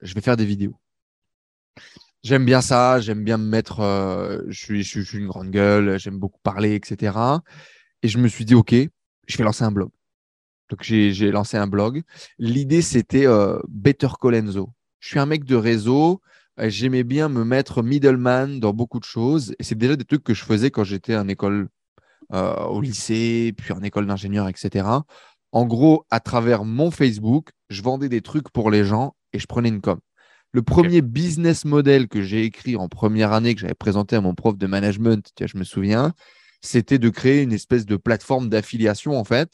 je 0.00 0.14
vais 0.14 0.20
faire 0.20 0.36
des 0.36 0.44
vidéos. 0.44 0.76
J'aime 2.24 2.44
bien 2.44 2.60
ça, 2.60 2.98
j'aime 2.98 3.22
bien 3.22 3.38
me 3.38 3.48
mettre, 3.48 3.76
je, 4.48 4.82
suis, 4.82 5.16
une 5.16 5.28
grande 5.28 5.50
gueule, 5.50 5.96
j'aime 6.00 6.18
beaucoup 6.18 6.40
parler, 6.42 6.74
etc. 6.74 7.16
Et 8.02 8.08
je 8.08 8.18
me 8.18 8.26
suis 8.26 8.44
dit 8.44 8.56
OK, 8.56 8.74
je 9.28 9.38
vais 9.38 9.44
lancer 9.44 9.62
un 9.62 9.70
blog. 9.70 9.90
Donc 10.70 10.82
j'ai 10.82 11.30
lancé 11.30 11.56
un 11.56 11.68
blog. 11.68 12.02
L'idée 12.38 12.82
c'était 12.82 13.26
Better 13.68 14.08
Colenso. 14.18 14.70
Je 14.98 15.08
suis 15.08 15.20
un 15.20 15.26
mec 15.26 15.44
de 15.44 15.54
réseau. 15.54 16.20
J'aimais 16.58 17.04
bien 17.04 17.28
me 17.28 17.44
mettre 17.44 17.82
middleman 17.82 18.58
dans 18.58 18.72
beaucoup 18.72 18.98
de 18.98 19.04
choses. 19.04 19.54
Et 19.58 19.62
c'est 19.62 19.76
déjà 19.76 19.94
des 19.94 20.04
trucs 20.04 20.24
que 20.24 20.34
je 20.34 20.44
faisais 20.44 20.70
quand 20.72 20.84
j'étais 20.84 21.14
en 21.14 21.28
école 21.28 21.68
euh, 22.32 22.64
au 22.64 22.80
lycée, 22.80 23.52
puis 23.56 23.72
en 23.72 23.82
école 23.82 24.06
d'ingénieur, 24.06 24.48
etc. 24.48 24.86
En 25.52 25.66
gros, 25.66 26.04
à 26.10 26.20
travers 26.20 26.64
mon 26.64 26.90
Facebook, 26.90 27.50
je 27.68 27.82
vendais 27.82 28.08
des 28.08 28.22
trucs 28.22 28.50
pour 28.50 28.70
les 28.70 28.84
gens 28.84 29.14
et 29.32 29.38
je 29.38 29.46
prenais 29.46 29.68
une 29.68 29.80
com. 29.80 29.98
Le 30.52 30.62
premier 30.62 31.00
business 31.00 31.64
model 31.64 32.06
que 32.06 32.22
j'ai 32.22 32.44
écrit 32.44 32.76
en 32.76 32.88
première 32.88 33.32
année, 33.32 33.54
que 33.54 33.60
j'avais 33.60 33.74
présenté 33.74 34.14
à 34.14 34.20
mon 34.20 34.34
prof 34.34 34.56
de 34.56 34.66
management, 34.66 35.32
je 35.40 35.58
me 35.58 35.64
souviens, 35.64 36.12
c'était 36.60 36.98
de 36.98 37.08
créer 37.08 37.42
une 37.42 37.52
espèce 37.52 37.86
de 37.86 37.96
plateforme 37.96 38.48
d'affiliation, 38.48 39.18
en 39.18 39.24
fait, 39.24 39.50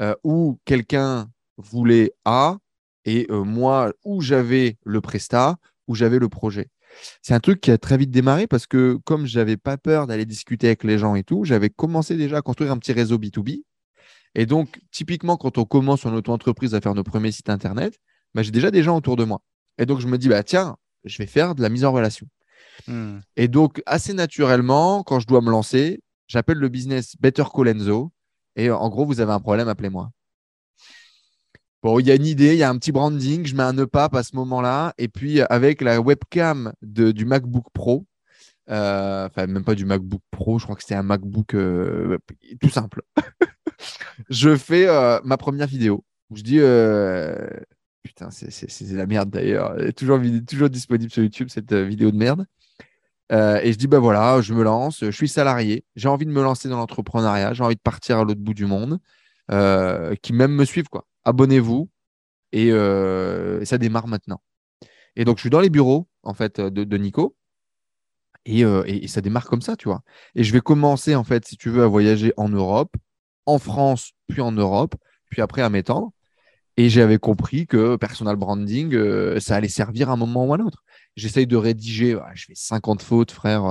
euh, 0.00 0.14
où 0.24 0.58
quelqu'un 0.64 1.28
voulait 1.56 2.12
A 2.24 2.58
et 3.04 3.26
euh, 3.30 3.44
moi, 3.44 3.92
où 4.04 4.20
j'avais 4.20 4.76
le 4.84 5.00
prestat, 5.00 5.56
où 5.86 5.94
j'avais 5.94 6.18
le 6.18 6.28
projet. 6.28 6.68
C'est 7.22 7.34
un 7.34 7.40
truc 7.40 7.60
qui 7.60 7.70
a 7.70 7.78
très 7.78 7.96
vite 7.96 8.10
démarré 8.10 8.46
parce 8.46 8.66
que 8.66 8.98
comme 9.04 9.26
je 9.26 9.38
n'avais 9.38 9.56
pas 9.56 9.76
peur 9.76 10.06
d'aller 10.06 10.26
discuter 10.26 10.68
avec 10.68 10.84
les 10.84 10.98
gens 10.98 11.14
et 11.14 11.22
tout, 11.22 11.44
j'avais 11.44 11.70
commencé 11.70 12.16
déjà 12.16 12.38
à 12.38 12.42
construire 12.42 12.72
un 12.72 12.78
petit 12.78 12.92
réseau 12.92 13.18
B2B. 13.18 13.62
Et 14.34 14.46
donc, 14.46 14.80
typiquement, 14.90 15.36
quand 15.36 15.58
on 15.58 15.64
commence 15.64 16.06
en 16.06 16.14
auto-entreprise 16.14 16.74
à 16.74 16.80
faire 16.80 16.94
nos 16.94 17.02
premiers 17.02 17.32
sites 17.32 17.50
Internet, 17.50 17.98
bah, 18.34 18.42
j'ai 18.42 18.52
déjà 18.52 18.70
des 18.70 18.82
gens 18.82 18.96
autour 18.96 19.16
de 19.16 19.24
moi. 19.24 19.42
Et 19.78 19.86
donc, 19.86 20.00
je 20.00 20.06
me 20.06 20.18
dis, 20.18 20.28
bah, 20.28 20.42
tiens, 20.42 20.76
je 21.04 21.18
vais 21.18 21.26
faire 21.26 21.54
de 21.54 21.62
la 21.62 21.68
mise 21.68 21.84
en 21.84 21.92
relation. 21.92 22.26
Hmm. 22.86 23.18
Et 23.36 23.48
donc, 23.48 23.82
assez 23.86 24.12
naturellement, 24.12 25.02
quand 25.02 25.18
je 25.20 25.26
dois 25.26 25.40
me 25.40 25.50
lancer, 25.50 26.00
j'appelle 26.28 26.58
le 26.58 26.68
business 26.68 27.16
Better 27.18 27.44
Colenso. 27.52 28.12
Et 28.56 28.70
en 28.70 28.88
gros, 28.88 29.04
vous 29.04 29.20
avez 29.20 29.32
un 29.32 29.40
problème, 29.40 29.68
appelez-moi. 29.68 30.10
Bon, 31.82 31.98
il 31.98 32.06
y 32.06 32.10
a 32.10 32.14
une 32.14 32.26
idée, 32.26 32.52
il 32.52 32.58
y 32.58 32.62
a 32.62 32.68
un 32.68 32.76
petit 32.76 32.92
branding, 32.92 33.46
je 33.46 33.56
mets 33.56 33.62
un 33.62 33.76
EPAP 33.78 34.14
à 34.14 34.22
ce 34.22 34.36
moment-là. 34.36 34.92
Et 34.98 35.08
puis, 35.08 35.40
avec 35.40 35.80
la 35.80 36.00
webcam 36.00 36.72
du 36.82 37.24
MacBook 37.24 37.64
Pro, 37.72 38.04
euh, 38.70 39.26
enfin, 39.26 39.46
même 39.46 39.64
pas 39.64 39.74
du 39.74 39.84
MacBook 39.84 40.22
Pro, 40.30 40.58
je 40.58 40.64
crois 40.64 40.76
que 40.76 40.82
c'était 40.82 40.94
un 40.94 41.02
MacBook 41.02 41.54
euh, 41.54 42.18
tout 42.60 42.68
simple. 42.68 43.02
je 44.30 44.56
fais 44.56 44.86
euh, 44.88 45.20
ma 45.24 45.36
première 45.36 45.66
vidéo. 45.66 46.04
Je 46.32 46.42
dis, 46.42 46.60
putain, 48.02 48.30
c'est 48.30 48.92
la 48.92 49.06
merde 49.06 49.30
d'ailleurs. 49.30 49.74
Toujours, 49.96 50.20
toujours 50.46 50.70
disponible 50.70 51.10
sur 51.10 51.22
YouTube, 51.22 51.48
cette 51.50 51.72
vidéo 51.72 52.10
de 52.12 52.16
merde. 52.16 52.46
et 53.30 53.72
je 53.72 53.76
dis, 53.76 53.88
ben 53.88 53.98
voilà, 53.98 54.40
je 54.40 54.54
me 54.54 54.62
lance, 54.62 55.00
je 55.00 55.10
suis 55.10 55.28
salarié, 55.28 55.84
j'ai 55.96 56.08
envie 56.08 56.26
de 56.26 56.30
me 56.30 56.42
lancer 56.42 56.68
dans 56.68 56.76
l'entrepreneuriat, 56.76 57.52
j'ai 57.54 57.64
envie 57.64 57.74
de 57.74 57.80
partir 57.80 58.18
à 58.18 58.24
l'autre 58.24 58.40
bout 58.40 58.54
du 58.54 58.66
monde, 58.66 59.00
qui 59.50 60.32
même 60.32 60.52
me 60.52 60.64
suivent, 60.64 60.88
quoi 60.88 61.06
abonnez-vous. 61.24 61.90
Euh, 62.54 63.60
et, 63.60 63.64
ça 63.66 63.78
démarre 63.78 64.08
maintenant. 64.08 64.42
Et 65.16 65.24
donc, 65.24 65.36
je 65.38 65.42
suis 65.42 65.50
dans 65.50 65.60
les 65.60 65.70
bureaux, 65.70 66.08
en 66.22 66.34
fait, 66.34 66.60
de, 66.60 66.96
Nico. 66.96 67.36
Euh, 68.48 68.82
et, 68.86 69.08
ça 69.08 69.20
démarre 69.20 69.46
comme 69.46 69.62
ça, 69.62 69.76
tu 69.76 69.88
vois. 69.88 70.02
Et 70.34 70.44
je 70.44 70.52
vais 70.52 70.60
commencer, 70.60 71.14
en 71.14 71.24
fait, 71.24 71.46
si 71.46 71.56
tu 71.56 71.70
veux, 71.70 71.82
à 71.82 71.86
voyager 71.86 72.32
en 72.36 72.48
Europe, 72.48 72.94
en 73.46 73.58
France, 73.58 74.12
puis 74.28 74.40
en 74.40 74.52
Europe, 74.52 74.94
puis 75.30 75.42
après 75.42 75.62
à 75.62 75.70
m'étendre. 75.70 76.12
Et 76.76 76.88
j'avais 76.88 77.18
compris 77.18 77.66
que 77.66 77.96
personal 77.96 78.36
branding, 78.36 78.94
euh, 78.94 79.38
ça 79.40 79.56
allait 79.56 79.68
servir 79.68 80.08
à 80.08 80.14
un 80.14 80.16
moment 80.16 80.46
ou 80.46 80.54
à 80.54 80.56
un 80.56 80.60
autre. 80.60 80.82
J'essaye 81.16 81.46
de 81.46 81.56
rédiger, 81.56 82.18
je 82.34 82.46
fais 82.46 82.54
50 82.54 83.02
fautes, 83.02 83.32
frère, 83.32 83.62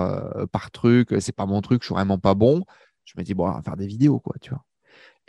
par 0.51 0.69
truc. 0.71 1.15
C'est 1.19 1.35
pas 1.35 1.45
mon 1.45 1.61
truc, 1.61 1.81
je 1.81 1.87
suis 1.87 1.95
vraiment 1.95 2.19
pas 2.19 2.35
bon. 2.35 2.63
Je 3.05 3.13
me 3.17 3.23
dis, 3.23 3.33
bon, 3.33 3.47
on 3.49 3.53
va 3.53 3.61
faire 3.63 3.77
des 3.77 3.87
vidéos, 3.87 4.19
quoi, 4.19 4.35
tu 4.41 4.51
vois. 4.51 4.63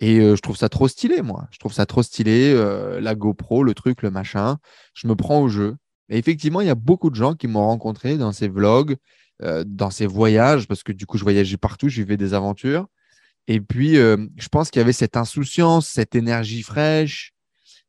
Et 0.01 0.19
euh, 0.19 0.35
je 0.35 0.41
trouve 0.41 0.57
ça 0.57 0.69
trop 0.69 0.89
stylé, 0.89 1.23
moi. 1.23 1.47
Je 1.51 1.59
trouve 1.59 1.73
ça 1.73 1.87
trop 1.87 2.03
stylé, 2.03 2.53
euh, 2.55 3.01
la 3.01 3.15
GoPro, 3.15 3.63
le 3.63 3.75
truc, 3.75 4.03
le 4.03 4.11
machin. 4.11 4.57
Je 4.95 5.07
me 5.07 5.15
prends 5.15 5.41
au 5.41 5.49
jeu. 5.49 5.77
Et 6.09 6.19
effectivement, 6.19 6.63
il 6.63 6.67
y 6.67 6.71
a 6.71 6.75
beaucoup 6.75 7.11
de 7.11 7.15
gens 7.15 7.35
qui 7.35 7.47
m'ont 7.47 7.67
rencontré 7.67 8.17
dans 8.17 8.33
ces 8.33 8.49
vlogs, 8.49 8.97
euh, 9.43 9.63
dans 9.67 9.91
ces 9.91 10.07
voyages, 10.07 10.67
parce 10.67 10.83
que 10.83 10.93
du 10.93 11.07
coup, 11.07 11.19
je 11.19 11.23
voyageais 11.23 11.59
partout, 11.59 11.89
je 11.89 12.01
vivais 12.01 12.17
des 12.17 12.35
aventures. 12.35 12.87
Et 13.47 13.61
puis, 13.61 13.95
je 13.95 14.49
pense 14.51 14.71
qu'il 14.71 14.79
y 14.79 14.83
avait 14.83 14.93
cette 14.93 15.17
insouciance, 15.17 15.89
cette 15.89 16.15
énergie 16.15 16.63
fraîche, 16.63 17.33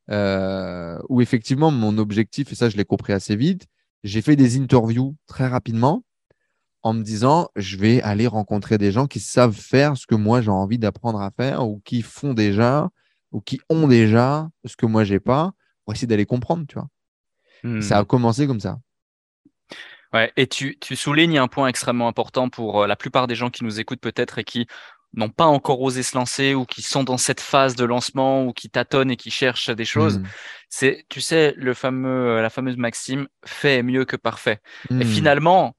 où 0.09 1.21
effectivement, 1.21 1.69
mon 1.69 1.99
objectif, 1.99 2.51
et 2.51 2.55
ça, 2.55 2.69
je 2.69 2.77
l'ai 2.77 2.85
compris 2.85 3.13
assez 3.13 3.35
vite, 3.35 3.67
j'ai 4.03 4.23
fait 4.23 4.35
des 4.35 4.57
interviews 4.57 5.15
très 5.27 5.47
rapidement 5.47 6.03
en 6.83 6.93
me 6.93 7.03
disant, 7.03 7.49
je 7.55 7.77
vais 7.77 8.01
aller 8.01 8.27
rencontrer 8.27 8.77
des 8.77 8.91
gens 8.91 9.07
qui 9.07 9.19
savent 9.19 9.55
faire 9.55 9.97
ce 9.97 10.07
que 10.07 10.15
moi 10.15 10.41
j'ai 10.41 10.51
envie 10.51 10.79
d'apprendre 10.79 11.21
à 11.21 11.31
faire 11.31 11.67
ou 11.67 11.81
qui 11.85 12.01
font 12.01 12.33
déjà 12.33 12.89
ou 13.31 13.41
qui 13.41 13.61
ont 13.69 13.87
déjà 13.87 14.49
ce 14.65 14.75
que 14.75 14.85
moi 14.85 15.03
j'ai 15.03 15.19
pas 15.19 15.51
pour 15.85 15.93
essayer 15.93 16.07
d'aller 16.07 16.25
comprendre, 16.25 16.65
tu 16.67 16.75
vois. 16.75 16.87
Ça 17.81 17.99
a 17.99 18.01
hmm. 18.01 18.05
commencé 18.05 18.47
comme 18.47 18.59
ça. 18.59 18.79
Ouais, 20.13 20.31
et 20.35 20.47
tu, 20.47 20.77
tu 20.79 20.95
soulignes 20.95 21.37
un 21.37 21.47
point 21.47 21.67
extrêmement 21.67 22.07
important 22.07 22.49
pour 22.49 22.81
euh, 22.83 22.87
la 22.87 22.95
plupart 22.95 23.27
des 23.27 23.35
gens 23.35 23.49
qui 23.49 23.63
nous 23.63 23.79
écoutent 23.79 24.01
peut-être 24.01 24.39
et 24.39 24.43
qui 24.43 24.67
n'ont 25.13 25.29
pas 25.29 25.45
encore 25.45 25.81
osé 25.81 26.03
se 26.03 26.17
lancer 26.17 26.53
ou 26.53 26.65
qui 26.65 26.81
sont 26.81 27.03
dans 27.03 27.17
cette 27.17 27.39
phase 27.39 27.75
de 27.75 27.85
lancement 27.85 28.45
ou 28.45 28.51
qui 28.51 28.69
tâtonnent 28.69 29.11
et 29.11 29.17
qui 29.17 29.29
cherchent 29.29 29.69
des 29.69 29.85
choses. 29.85 30.19
Hmm. 30.19 30.25
C'est, 30.69 31.05
tu 31.09 31.21
sais, 31.21 31.53
le 31.55 31.73
fameux, 31.73 32.41
la 32.41 32.49
fameuse 32.49 32.77
maxime, 32.77 33.27
fait 33.45 33.83
mieux 33.83 34.05
que 34.05 34.15
parfait. 34.15 34.59
Et 34.89 34.95
hmm. 34.95 35.03
finalement, 35.03 35.75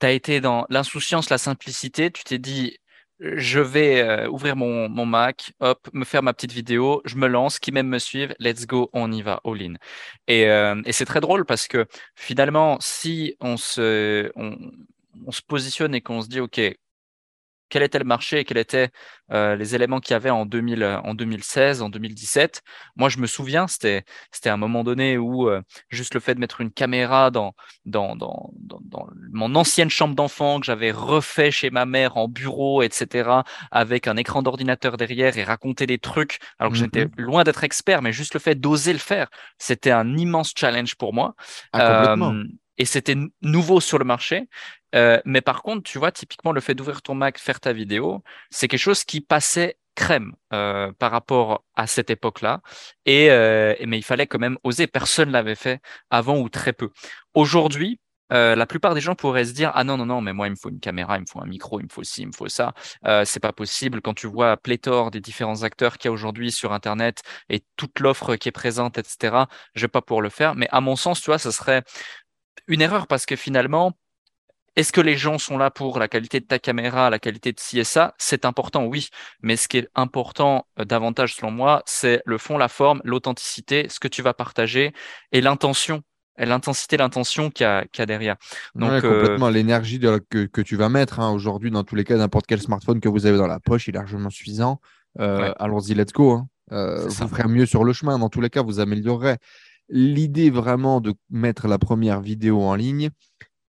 tu 0.00 0.06
as 0.06 0.12
été 0.12 0.40
dans 0.40 0.66
l'insouciance, 0.68 1.30
la 1.30 1.38
simplicité, 1.38 2.10
tu 2.10 2.24
t'es 2.24 2.38
dit, 2.38 2.78
je 3.20 3.60
vais 3.60 4.02
euh, 4.02 4.28
ouvrir 4.28 4.56
mon, 4.56 4.88
Mac, 5.06 5.52
hop, 5.60 5.88
me 5.92 6.04
faire 6.04 6.22
ma 6.22 6.34
petite 6.34 6.52
vidéo, 6.52 7.02
je 7.04 7.16
me 7.16 7.26
lance, 7.28 7.58
qui 7.58 7.72
même 7.72 7.88
me 7.88 7.98
suivent, 7.98 8.34
let's 8.38 8.66
go, 8.66 8.90
on 8.92 9.10
y 9.12 9.22
va, 9.22 9.40
all 9.44 9.62
in. 9.62 9.74
Et, 10.28 10.48
euh, 10.48 10.80
c'est 10.90 11.06
très 11.06 11.20
drôle 11.20 11.44
parce 11.46 11.66
que 11.68 11.86
finalement, 12.14 12.78
si 12.80 13.36
on 13.40 13.56
se 13.56 14.30
positionne 15.46 15.94
et 15.94 16.00
qu'on 16.00 16.22
se 16.22 16.28
dit, 16.28 16.40
OK, 16.40 16.60
quel 17.68 17.82
était 17.82 17.98
le 17.98 18.04
marché 18.04 18.40
et 18.40 18.44
quels 18.44 18.58
étaient 18.58 18.90
euh, 19.32 19.56
les 19.56 19.74
éléments 19.74 20.00
qu'il 20.00 20.12
y 20.12 20.16
avait 20.16 20.30
en, 20.30 20.46
2000, 20.46 21.00
en 21.02 21.14
2016, 21.14 21.82
en 21.82 21.88
2017. 21.88 22.62
Moi, 22.94 23.08
je 23.08 23.18
me 23.18 23.26
souviens, 23.26 23.66
c'était 23.66 24.04
un 24.44 24.56
moment 24.56 24.84
donné 24.84 25.18
où 25.18 25.48
euh, 25.48 25.62
juste 25.88 26.14
le 26.14 26.20
fait 26.20 26.34
de 26.34 26.40
mettre 26.40 26.60
une 26.60 26.70
caméra 26.70 27.30
dans, 27.30 27.54
dans, 27.84 28.14
dans, 28.14 28.50
dans, 28.56 29.06
mon 29.32 29.54
ancienne 29.54 29.90
chambre 29.90 30.14
d'enfant 30.14 30.60
que 30.60 30.66
j'avais 30.66 30.92
refait 30.92 31.50
chez 31.50 31.70
ma 31.70 31.86
mère 31.86 32.16
en 32.16 32.28
bureau, 32.28 32.82
etc., 32.82 33.30
avec 33.70 34.06
un 34.06 34.16
écran 34.16 34.42
d'ordinateur 34.42 34.96
derrière 34.96 35.36
et 35.38 35.44
raconter 35.44 35.86
des 35.86 35.98
trucs, 35.98 36.38
alors 36.58 36.72
que 36.72 36.78
j'étais 36.78 37.06
mm-hmm. 37.06 37.20
loin 37.20 37.44
d'être 37.44 37.64
expert, 37.64 38.02
mais 38.02 38.12
juste 38.12 38.34
le 38.34 38.40
fait 38.40 38.54
d'oser 38.54 38.92
le 38.92 38.98
faire, 38.98 39.28
c'était 39.58 39.90
un 39.90 40.16
immense 40.16 40.52
challenge 40.56 40.94
pour 40.94 41.12
moi. 41.12 41.34
Ah, 41.72 42.12
euh, 42.12 42.44
et 42.78 42.84
c'était 42.84 43.16
nouveau 43.42 43.80
sur 43.80 43.98
le 43.98 44.04
marché. 44.04 44.48
Euh, 44.94 45.20
mais 45.24 45.40
par 45.40 45.62
contre, 45.62 45.82
tu 45.82 45.98
vois, 45.98 46.12
typiquement, 46.12 46.52
le 46.52 46.60
fait 46.60 46.74
d'ouvrir 46.74 47.02
ton 47.02 47.14
Mac, 47.14 47.38
faire 47.38 47.60
ta 47.60 47.72
vidéo, 47.72 48.22
c'est 48.50 48.68
quelque 48.68 48.80
chose 48.80 49.04
qui 49.04 49.20
passait 49.20 49.78
crème 49.94 50.34
euh, 50.52 50.92
par 50.98 51.10
rapport 51.10 51.64
à 51.74 51.86
cette 51.86 52.10
époque-là. 52.10 52.60
Et, 53.06 53.30
euh, 53.30 53.74
mais 53.86 53.98
il 53.98 54.02
fallait 54.04 54.26
quand 54.26 54.38
même 54.38 54.58
oser. 54.62 54.86
Personne 54.86 55.30
l'avait 55.30 55.54
fait 55.54 55.80
avant 56.10 56.38
ou 56.38 56.48
très 56.48 56.72
peu. 56.72 56.90
Aujourd'hui, 57.34 58.00
la 58.30 58.66
plupart 58.66 58.94
des 58.94 59.00
gens 59.00 59.14
pourraient 59.14 59.44
se 59.44 59.52
dire 59.52 59.70
ah 59.74 59.84
non 59.84 59.96
non 59.96 60.06
non 60.06 60.20
mais 60.20 60.32
moi 60.32 60.48
il 60.48 60.50
me 60.50 60.56
faut 60.56 60.68
une 60.68 60.80
caméra 60.80 61.16
il 61.16 61.20
me 61.20 61.26
faut 61.30 61.40
un 61.40 61.46
micro 61.46 61.78
il 61.78 61.84
me 61.84 61.88
faut 61.88 62.02
ci 62.02 62.22
il 62.22 62.26
me 62.26 62.32
faut 62.32 62.48
ça 62.48 62.74
c'est 63.24 63.38
pas 63.38 63.52
possible 63.52 64.00
quand 64.02 64.14
tu 64.14 64.26
vois 64.26 64.56
pléthore 64.56 65.12
des 65.12 65.20
différents 65.20 65.62
acteurs 65.62 65.96
qu'il 65.96 66.08
y 66.08 66.10
a 66.10 66.12
aujourd'hui 66.12 66.50
sur 66.50 66.72
internet 66.72 67.22
et 67.48 67.62
toute 67.76 68.00
l'offre 68.00 68.34
qui 68.34 68.48
est 68.48 68.52
présente 68.52 68.98
etc 68.98 69.44
je 69.76 69.82
vais 69.82 69.88
pas 69.88 70.02
pour 70.02 70.22
le 70.22 70.28
faire 70.28 70.56
mais 70.56 70.66
à 70.72 70.80
mon 70.80 70.96
sens 70.96 71.20
tu 71.20 71.26
vois 71.26 71.38
ça 71.38 71.52
serait 71.52 71.84
une 72.66 72.80
erreur 72.80 73.06
parce 73.06 73.26
que 73.26 73.36
finalement 73.36 73.92
est-ce 74.76 74.92
que 74.92 75.00
les 75.00 75.16
gens 75.16 75.38
sont 75.38 75.56
là 75.56 75.70
pour 75.70 75.98
la 75.98 76.06
qualité 76.06 76.38
de 76.38 76.44
ta 76.44 76.58
caméra, 76.58 77.08
la 77.08 77.18
qualité 77.18 77.50
de 77.52 77.58
ci 77.58 77.78
et 77.78 77.84
ça 77.84 78.14
C'est 78.18 78.44
important, 78.44 78.84
oui. 78.84 79.08
Mais 79.42 79.56
ce 79.56 79.68
qui 79.68 79.78
est 79.78 79.88
important 79.94 80.66
euh, 80.78 80.84
davantage, 80.84 81.34
selon 81.34 81.50
moi, 81.50 81.82
c'est 81.86 82.22
le 82.26 82.36
fond, 82.36 82.58
la 82.58 82.68
forme, 82.68 83.00
l'authenticité, 83.02 83.86
ce 83.88 83.98
que 83.98 84.06
tu 84.06 84.20
vas 84.20 84.34
partager 84.34 84.92
et 85.32 85.40
l'intention 85.40 86.02
l'intensité, 86.38 86.98
l'intention 86.98 87.48
qu'il 87.48 87.64
y, 87.64 88.00
a 88.02 88.06
derrière. 88.06 88.36
Donc, 88.74 88.90
euh, 88.90 89.00
complètement. 89.00 89.48
L'énergie 89.48 89.98
que, 89.98 90.60
tu 90.60 90.76
vas 90.76 90.90
mettre 90.90 91.18
hein, 91.18 91.30
aujourd'hui, 91.30 91.70
dans 91.70 91.82
tous 91.82 91.94
les 91.94 92.04
cas, 92.04 92.18
n'importe 92.18 92.44
quel 92.46 92.60
smartphone 92.60 93.00
que 93.00 93.08
vous 93.08 93.24
avez 93.24 93.38
dans 93.38 93.46
la 93.46 93.58
poche 93.58 93.88
est 93.88 93.92
largement 93.92 94.28
suffisant. 94.28 94.82
Euh, 95.18 95.54
allons-y, 95.58 95.94
let's 95.94 96.12
go. 96.12 96.32
Hein. 96.32 97.06
vous 97.06 97.28
ferez 97.28 97.48
mieux 97.48 97.64
sur 97.64 97.84
le 97.84 97.94
chemin. 97.94 98.18
Dans 98.18 98.28
tous 98.28 98.42
les 98.42 98.50
cas, 98.50 98.60
vous 98.60 98.80
améliorerez. 98.80 99.38
L'idée 99.88 100.50
vraiment 100.50 101.00
de 101.00 101.14
mettre 101.30 101.68
la 101.68 101.78
première 101.78 102.20
vidéo 102.20 102.62
en 102.62 102.74
ligne, 102.74 103.10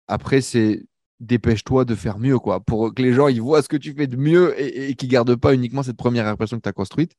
après, 0.07 0.41
c'est 0.41 0.85
dépêche-toi 1.19 1.85
de 1.85 1.95
faire 1.95 2.17
mieux, 2.17 2.39
quoi, 2.39 2.59
pour 2.59 2.93
que 2.93 3.01
les 3.01 3.13
gens 3.13 3.27
ils 3.27 3.41
voient 3.41 3.61
ce 3.61 3.69
que 3.69 3.77
tu 3.77 3.93
fais 3.93 4.07
de 4.07 4.17
mieux 4.17 4.59
et, 4.59 4.89
et 4.89 4.95
qu'ils 4.95 5.07
ne 5.07 5.11
gardent 5.13 5.35
pas 5.35 5.53
uniquement 5.53 5.83
cette 5.83 5.95
première 5.95 6.27
impression 6.27 6.57
que 6.57 6.63
tu 6.63 6.69
as 6.69 6.73
construite. 6.73 7.15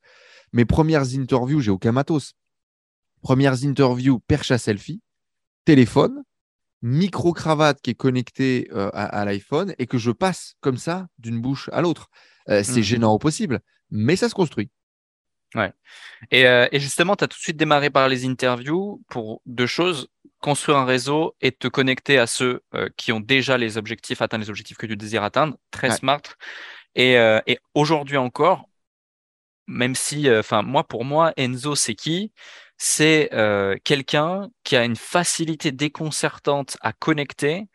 Mes 0.52 0.64
premières 0.64 1.14
interviews, 1.14 1.60
j'ai 1.60 1.70
aucun 1.70 1.92
matos. 1.92 2.34
Premières 3.22 3.64
interviews, 3.64 4.18
perche 4.18 4.50
à 4.50 4.58
selfie, 4.58 5.00
téléphone, 5.64 6.24
micro-cravate 6.82 7.80
qui 7.80 7.90
est 7.90 7.94
connectée 7.94 8.68
euh, 8.72 8.90
à, 8.92 9.24
l'iPhone 9.24 9.74
et 9.78 9.86
que 9.86 9.98
je 9.98 10.10
passe 10.10 10.54
comme 10.60 10.76
ça 10.76 11.06
d'une 11.18 11.40
bouche 11.40 11.70
à 11.72 11.80
l'autre. 11.80 12.08
Euh, 12.48 12.62
c'est 12.64 12.80
mmh. 12.80 12.84
gênant 12.84 13.12
au 13.12 13.18
possible, 13.18 13.60
mais 13.90 14.16
ça 14.16 14.28
se 14.28 14.34
construit. 14.34 14.68
Ouais. 15.54 15.72
Et, 16.30 16.46
euh, 16.46 16.66
et 16.72 16.80
justement, 16.80 17.16
tu 17.16 17.24
as 17.24 17.28
tout 17.28 17.36
de 17.36 17.42
suite 17.42 17.56
démarré 17.56 17.90
par 17.90 18.08
les 18.08 18.26
interviews 18.26 19.02
pour 19.08 19.42
deux 19.46 19.66
choses 19.66 20.08
construire 20.40 20.78
un 20.78 20.84
réseau 20.84 21.36
et 21.40 21.52
te 21.52 21.68
connecter 21.68 22.18
à 22.18 22.26
ceux 22.26 22.62
euh, 22.74 22.88
qui 22.96 23.12
ont 23.12 23.20
déjà 23.20 23.58
les 23.58 23.78
objectifs, 23.78 24.22
atteindre 24.22 24.42
les 24.44 24.50
objectifs 24.50 24.76
que 24.76 24.86
tu 24.86 24.96
désires 24.96 25.22
atteindre. 25.22 25.56
Très 25.70 25.90
smart. 25.90 26.22
Et, 26.96 27.16
euh, 27.16 27.40
et 27.46 27.58
aujourd'hui 27.74 28.16
encore, 28.16 28.68
même 29.68 29.94
si, 29.94 30.28
enfin, 30.30 30.62
moi, 30.62 30.82
pour 30.84 31.04
moi, 31.04 31.32
Enzo, 31.36 31.74
c'est 31.74 31.94
qui? 31.94 32.32
C'est 32.76 33.30
quelqu'un 33.84 34.50
qui 34.64 34.74
a 34.74 34.84
une 34.84 34.96
facilité 34.96 35.70
déconcertante 35.70 36.76
à 36.80 36.92
connecter, 36.92 37.68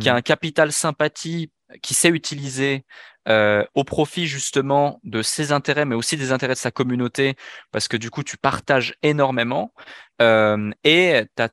qui 0.00 0.08
a 0.08 0.14
Hmm. 0.14 0.16
un 0.16 0.22
capital 0.22 0.72
sympathie 0.72 1.50
qui 1.82 1.94
sait 1.94 2.08
utiliser 2.08 2.84
euh, 3.28 3.64
au 3.74 3.84
profit 3.84 4.26
justement 4.26 5.00
de 5.04 5.22
ses 5.22 5.52
intérêts, 5.52 5.86
mais 5.86 5.94
aussi 5.94 6.16
des 6.16 6.32
intérêts 6.32 6.54
de 6.54 6.58
sa 6.58 6.70
communauté, 6.70 7.36
parce 7.70 7.88
que 7.88 7.96
du 7.96 8.10
coup, 8.10 8.22
tu 8.22 8.36
partages 8.36 8.96
énormément 9.02 9.72
euh, 10.20 10.70
et 10.84 11.24
tu 11.36 11.42
as 11.42 11.48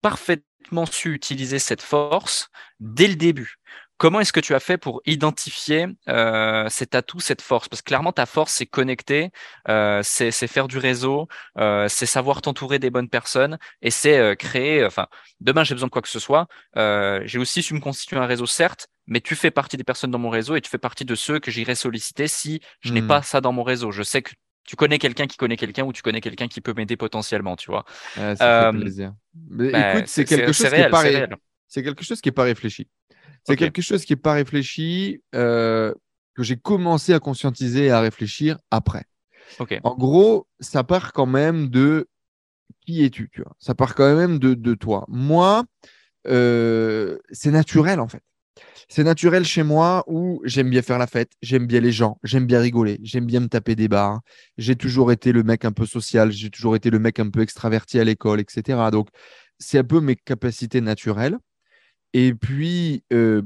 parfaitement 0.00 0.86
su 0.86 1.14
utiliser 1.14 1.58
cette 1.58 1.82
force 1.82 2.48
dès 2.80 3.08
le 3.08 3.16
début. 3.16 3.56
Comment 4.02 4.18
est-ce 4.18 4.32
que 4.32 4.40
tu 4.40 4.52
as 4.52 4.58
fait 4.58 4.78
pour 4.78 5.00
identifier 5.06 5.86
euh, 6.08 6.66
cet 6.68 6.96
atout, 6.96 7.20
cette 7.20 7.40
force? 7.40 7.68
Parce 7.68 7.82
que 7.82 7.86
clairement, 7.86 8.10
ta 8.10 8.26
force, 8.26 8.52
c'est 8.52 8.66
connecter, 8.66 9.30
euh, 9.68 10.00
c'est 10.02 10.32
faire 10.48 10.66
du 10.66 10.78
réseau, 10.78 11.28
euh, 11.56 11.86
c'est 11.88 12.06
savoir 12.06 12.42
t'entourer 12.42 12.80
des 12.80 12.90
bonnes 12.90 13.08
personnes 13.08 13.58
et 13.80 13.92
c'est 13.92 14.34
créer. 14.36 14.84
Enfin, 14.84 15.06
demain, 15.40 15.62
j'ai 15.62 15.76
besoin 15.76 15.86
de 15.86 15.92
quoi 15.92 16.02
que 16.02 16.08
ce 16.08 16.18
soit. 16.18 16.48
J'ai 16.74 17.38
aussi 17.38 17.62
su 17.62 17.74
me 17.74 17.78
constituer 17.78 18.16
un 18.16 18.26
réseau, 18.26 18.44
certes, 18.44 18.88
mais 19.06 19.20
tu 19.20 19.36
fais 19.36 19.52
partie 19.52 19.76
des 19.76 19.84
personnes 19.84 20.10
dans 20.10 20.18
mon 20.18 20.30
réseau 20.30 20.56
et 20.56 20.60
tu 20.60 20.68
fais 20.68 20.78
partie 20.78 21.04
de 21.04 21.14
ceux 21.14 21.38
que 21.38 21.52
j'irai 21.52 21.76
solliciter 21.76 22.26
si 22.26 22.60
je 22.80 22.92
n'ai 22.92 23.02
Hmm. 23.02 23.06
pas 23.06 23.22
ça 23.22 23.40
dans 23.40 23.52
mon 23.52 23.62
réseau. 23.62 23.92
Je 23.92 24.02
sais 24.02 24.20
que 24.20 24.32
tu 24.64 24.74
connais 24.74 24.98
quelqu'un 24.98 25.28
qui 25.28 25.36
connaît 25.36 25.56
quelqu'un 25.56 25.84
ou 25.84 25.92
tu 25.92 26.02
connais 26.02 26.20
quelqu'un 26.20 26.48
qui 26.48 26.60
peut 26.60 26.74
m'aider 26.76 26.96
potentiellement, 26.96 27.54
tu 27.54 27.70
vois. 27.70 27.84
Ça 28.16 28.72
fait 28.72 28.80
plaisir. 28.80 29.12
Mais 29.48 29.70
bah, 29.70 29.94
écoute, 29.94 30.08
c'est 30.08 30.24
quelque 30.24 30.52
chose 30.52 30.70
qui 30.70 30.80
est 30.80 30.88
pas 30.88 31.04
c'est 31.68 31.82
quelque 31.84 32.04
chose 32.04 32.20
qui 32.20 32.28
est 32.28 32.32
pas 32.32 32.42
réfléchi. 32.42 32.88
C'est 33.44 33.56
quelque 33.56 33.82
chose 33.82 34.04
qui 34.04 34.12
est 34.12 34.16
pas 34.16 34.34
réfléchi 34.34 35.20
euh, 35.34 35.92
que 36.34 36.42
j'ai 36.42 36.56
commencé 36.56 37.12
à 37.12 37.18
conscientiser 37.18 37.86
et 37.86 37.90
à 37.90 38.00
réfléchir 38.00 38.58
après. 38.70 39.04
Ok. 39.58 39.78
En 39.82 39.96
gros, 39.96 40.46
ça 40.60 40.84
part 40.84 41.12
quand 41.12 41.26
même 41.26 41.68
de 41.68 42.08
qui 42.86 43.04
es-tu, 43.04 43.28
tu 43.32 43.42
vois? 43.42 43.52
Ça 43.58 43.74
part 43.74 43.94
quand 43.94 44.14
même 44.14 44.38
de, 44.38 44.54
de 44.54 44.74
toi. 44.74 45.04
Moi, 45.08 45.64
euh, 46.28 47.18
c'est 47.30 47.50
naturel 47.50 48.00
en 48.00 48.08
fait. 48.08 48.22
C'est 48.88 49.04
naturel 49.04 49.44
chez 49.44 49.62
moi 49.62 50.04
où 50.06 50.40
j'aime 50.44 50.68
bien 50.68 50.82
faire 50.82 50.98
la 50.98 51.06
fête, 51.06 51.32
j'aime 51.40 51.66
bien 51.66 51.80
les 51.80 51.92
gens, 51.92 52.18
j'aime 52.22 52.46
bien 52.46 52.60
rigoler, 52.60 52.98
j'aime 53.02 53.24
bien 53.24 53.40
me 53.40 53.48
taper 53.48 53.74
des 53.74 53.88
barres. 53.88 54.20
J'ai 54.58 54.76
toujours 54.76 55.12
été 55.12 55.32
le 55.32 55.42
mec 55.42 55.64
un 55.64 55.72
peu 55.72 55.86
social, 55.86 56.30
j'ai 56.30 56.50
toujours 56.50 56.76
été 56.76 56.90
le 56.90 56.98
mec 56.98 57.18
un 57.18 57.30
peu 57.30 57.40
extraverti 57.40 57.98
à 57.98 58.04
l'école, 58.04 58.40
etc. 58.40 58.78
Donc, 58.92 59.08
c'est 59.58 59.78
un 59.78 59.84
peu 59.84 60.00
mes 60.00 60.16
capacités 60.16 60.80
naturelles. 60.80 61.38
Et 62.12 62.34
puis, 62.34 63.04
euh, 63.12 63.42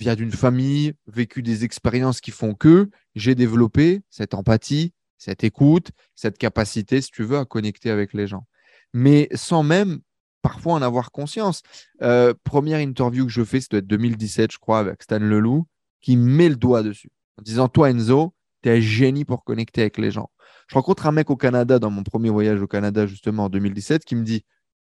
via 0.00 0.16
d'une 0.16 0.32
famille, 0.32 0.94
vécu 1.06 1.42
des 1.42 1.64
expériences 1.64 2.20
qui 2.20 2.30
font 2.30 2.54
que 2.54 2.90
j'ai 3.14 3.34
développé 3.34 4.02
cette 4.10 4.34
empathie, 4.34 4.92
cette 5.18 5.44
écoute, 5.44 5.90
cette 6.14 6.38
capacité, 6.38 7.00
si 7.00 7.10
tu 7.10 7.24
veux, 7.24 7.38
à 7.38 7.44
connecter 7.44 7.90
avec 7.90 8.12
les 8.12 8.26
gens. 8.26 8.46
Mais 8.92 9.28
sans 9.34 9.62
même 9.62 10.00
parfois 10.46 10.74
en 10.74 10.82
avoir 10.82 11.10
conscience. 11.10 11.62
Euh, 12.02 12.32
première 12.44 12.78
interview 12.78 13.26
que 13.26 13.32
je 13.32 13.42
fais, 13.42 13.58
être 13.58 13.86
2017, 13.86 14.52
je 14.52 14.58
crois, 14.58 14.78
avec 14.78 15.02
Stan 15.02 15.18
Leloup, 15.18 15.66
qui 16.00 16.16
met 16.16 16.48
le 16.48 16.54
doigt 16.54 16.84
dessus, 16.84 17.10
en 17.36 17.42
disant 17.42 17.66
Toi, 17.66 17.90
Enzo, 17.90 18.32
tu 18.62 18.68
es 18.68 18.76
un 18.76 18.80
génie 18.80 19.24
pour 19.24 19.42
connecter 19.42 19.80
avec 19.80 19.98
les 19.98 20.12
gens. 20.12 20.30
Je 20.68 20.76
rencontre 20.76 21.06
un 21.06 21.12
mec 21.12 21.30
au 21.30 21.36
Canada, 21.36 21.80
dans 21.80 21.90
mon 21.90 22.04
premier 22.04 22.30
voyage 22.30 22.62
au 22.62 22.68
Canada, 22.68 23.08
justement, 23.08 23.46
en 23.46 23.48
2017, 23.48 24.04
qui 24.04 24.14
me 24.14 24.22
dit 24.22 24.44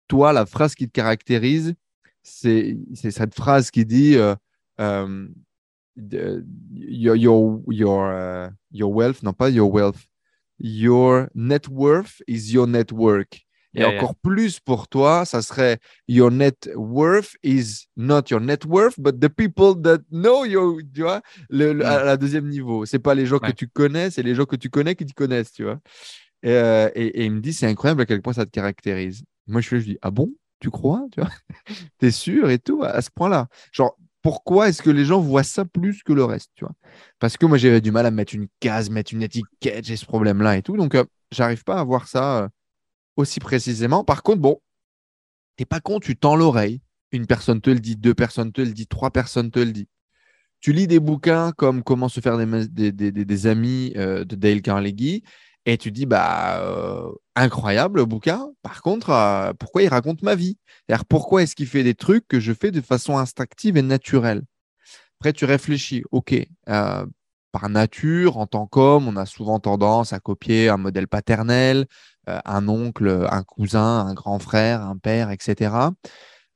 Toi, 0.09 0.33
la 0.33 0.45
phrase 0.45 0.75
qui 0.75 0.89
te 0.89 0.93
caractérise, 0.93 1.75
c'est 2.25 2.77
cette 2.95 3.35
phrase 3.35 3.71
qui 3.71 3.85
dit 3.85 4.17
euh, 4.17 4.35
euh, 4.81 5.29
your, 6.73 7.17
your, 7.17 7.61
your, 7.69 8.05
euh, 8.05 8.49
your 8.73 8.91
wealth, 8.91 9.23
non 9.23 9.33
pas 9.33 9.51
your 9.51 9.71
wealth, 9.73 10.01
your 10.59 11.29
net 11.35 11.69
worth 11.69 12.23
is 12.27 12.53
your 12.53 12.67
network. 12.67 13.43
Et 13.77 13.81
yeah. 13.81 13.89
encore 13.89 14.15
plus 14.15 14.61
pour 14.61 14.87
toi, 14.87 15.25
ça 15.25 15.43
serait 15.43 15.79
your 16.07 16.31
net 16.31 16.71
worth 16.77 17.35
is 17.43 17.87
not 17.97 18.23
your 18.31 18.41
net 18.41 18.65
worth, 18.65 18.95
but 19.01 19.19
the 19.19 19.29
people 19.29 19.75
that 19.83 19.99
know 20.13 20.45
you, 20.45 20.81
tu 20.95 21.03
vois, 21.03 21.23
le, 21.51 21.73
le- 21.73 21.85
à 21.85 22.05
la 22.05 22.17
deuxième 22.17 22.49
niveau. 22.49 22.87
C'est 22.87 23.01
pas 23.01 23.17
les 23.17 23.27
gens 23.27 23.41
que 23.41 23.51
tu 23.51 23.67
connais, 23.67 24.11
c'est 24.11 24.23
les 24.23 24.37
gens 24.37 24.45
que 24.45 24.55
tu 24.55 24.71
connais 24.71 24.95
qui 24.95 25.05
te 25.07 25.13
connaissent, 25.13 25.51
tu 25.53 25.65
vois. 25.65 25.81
Et, 26.45 26.53
euh, 26.53 26.89
et- 26.95 27.23
et 27.23 27.25
il 27.25 27.33
me 27.33 27.41
dit, 27.41 27.53
c'est 27.53 27.67
incroyable 27.67 28.03
à 28.03 28.07
quel 28.07 28.23
point 28.23 28.33
ça 28.33 28.45
te 28.47 28.51
caractérise. 28.53 29.25
Moi, 29.49 29.61
je, 29.61 29.69
fais, 29.69 29.81
je 29.81 29.87
dis, 29.87 29.99
ah 30.03 30.13
bon, 30.13 30.31
tu 30.65 30.71
crois, 30.71 31.07
tu 31.13 31.21
vois, 31.21 31.31
t'es 31.99 32.11
sûr 32.11 32.49
et 32.49 32.59
tout, 32.59 32.83
à 32.83 33.03
ce 33.03 33.11
point-là. 33.11 33.49
Genre, 33.71 33.99
pourquoi 34.23 34.71
est-ce 34.71 34.81
que 34.81 34.89
les 34.89 35.05
gens 35.05 35.21
voient 35.21 35.43
ça 35.43 35.67
plus 35.67 36.03
que 36.03 36.15
le 36.15 36.25
reste, 36.25 36.53
tu 36.55 36.65
vois? 36.65 36.73
Parce 37.19 37.37
que 37.37 37.45
moi, 37.45 37.59
j'avais 37.59 37.83
du 37.83 37.93
mal 37.93 38.07
à 38.07 38.11
mettre 38.11 38.35
une 38.35 38.49
case, 38.61 38.89
mettre 38.89 39.13
une 39.13 39.23
étiquette, 39.23 39.85
j'ai 39.85 39.99
ce 39.99 40.07
problème-là 40.07 40.57
et 40.57 40.63
tout. 40.63 40.79
Donc, 40.79 40.95
euh, 40.95 41.05
j'arrive 41.31 41.65
pas 41.65 41.79
à 41.79 41.85
voir 41.85 42.09
ça 42.09 42.45
euh, 42.45 42.49
aussi 43.17 43.41
précisément. 43.41 44.05
Par 44.05 44.23
contre, 44.23 44.41
bon, 44.41 44.59
t'es 45.57 45.67
pas 45.67 45.81
con, 45.81 46.01
tu 46.01 46.17
tends 46.17 46.35
l'oreille. 46.35 46.81
Une 47.13 47.27
personne 47.27 47.61
te 47.61 47.69
le 47.69 47.79
dit, 47.79 47.97
deux 47.97 48.15
personnes 48.15 48.51
te 48.51 48.63
le 48.63 48.73
disent, 48.73 48.89
trois 48.89 49.11
personnes 49.11 49.51
te 49.51 49.59
le 49.59 49.71
disent. 49.71 49.87
Tu 50.61 50.73
lis 50.73 50.87
des 50.87 50.99
bouquins 50.99 51.53
comme 51.53 51.83
Comment 51.83 52.09
se 52.09 52.21
faire 52.21 52.39
des 52.39 53.47
amis 53.47 53.93
euh, 53.97 54.25
de 54.25 54.35
Dale 54.35 54.63
Carnegie 54.63 55.23
et 55.67 55.79
tu 55.79 55.91
dis, 55.93 56.07
bah, 56.07 56.61
euh, 56.61 57.11
incroyable 57.37 58.01
le 58.01 58.05
bouquin. 58.07 58.49
Par 58.63 58.83
contre, 58.83 59.11
euh, 59.11 59.53
pourquoi 59.59 59.83
il 59.83 59.89
raconte 59.89 60.23
ma 60.23 60.35
vie? 60.35 60.59
C'est-à-dire, 60.87 61.05
pourquoi 61.07 61.43
est-ce 61.43 61.57
qu'il 61.57 61.67
fait 61.67 61.83
des 61.83 61.95
trucs 61.95 62.29
que 62.29 62.41
je 62.41 62.53
fais 62.53 62.71
de 62.71 62.81
façon 62.81 63.17
instinctive 63.19 63.77
et 63.77 63.83
naturelle? 63.83 64.43
Après, 65.21 65.33
tu 65.33 65.45
réfléchis, 65.45 66.03
ok, 66.11 66.35
euh, 66.69 67.07
par 67.53 67.69
nature, 67.69 68.37
en 68.39 68.47
tant 68.47 68.67
qu'homme, 68.67 69.09
on 69.09 69.17
a 69.17 69.27
souvent 69.27 69.61
tendance 69.61 70.13
à 70.13 70.21
copier 70.21 70.69
un 70.69 70.77
modèle 70.77 71.09
paternel, 71.09 71.87
euh, 72.29 72.41
un 72.45 72.69
oncle, 72.69 73.27
un 73.31 73.43
cousin, 73.45 74.07
un 74.07 74.15
grand 74.15 74.39
frère, 74.39 74.83
un 74.83 74.97
père, 74.99 75.31
etc. 75.31 75.95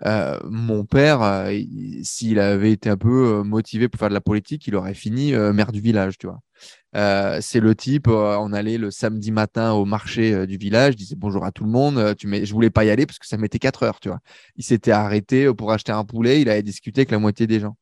Euh, 0.06 0.38
mon 0.44 0.84
père, 0.84 1.50
il- 1.50 2.04
s'il 2.04 2.38
avait 2.40 2.72
été 2.72 2.90
un 2.90 2.96
peu 2.96 3.42
motivé 3.44 3.88
pour 3.88 3.98
faire 4.00 4.08
de 4.10 4.14
la 4.14 4.20
politique, 4.20 4.66
il 4.66 4.76
aurait 4.76 4.94
fini 4.94 5.32
maire 5.32 5.72
du 5.72 5.80
village, 5.80 6.18
tu 6.18 6.26
vois. 6.26 6.40
Euh, 6.96 7.38
c'est 7.42 7.60
le 7.60 7.74
type, 7.74 8.08
euh, 8.08 8.36
on 8.38 8.52
allait 8.52 8.78
le 8.78 8.90
samedi 8.90 9.30
matin 9.30 9.72
au 9.72 9.84
marché 9.84 10.32
euh, 10.32 10.46
du 10.46 10.56
village, 10.56 10.96
disait 10.96 11.16
bonjour 11.16 11.44
à 11.44 11.52
tout 11.52 11.64
le 11.64 11.70
monde. 11.70 12.14
tu 12.16 12.26
mets... 12.26 12.46
Je 12.46 12.52
voulais 12.54 12.70
pas 12.70 12.84
y 12.84 12.90
aller 12.90 13.04
parce 13.04 13.18
que 13.18 13.26
ça 13.26 13.36
mettait 13.36 13.58
4 13.58 13.82
heures, 13.82 14.00
tu 14.00 14.08
vois. 14.08 14.20
Il 14.56 14.64
s'était 14.64 14.92
arrêté 14.92 15.52
pour 15.52 15.70
acheter 15.72 15.92
un 15.92 16.04
poulet, 16.04 16.40
il 16.40 16.48
avait 16.48 16.62
discuté 16.62 17.00
avec 17.00 17.10
la 17.10 17.18
moitié 17.18 17.46
des 17.46 17.60
gens. 17.60 17.76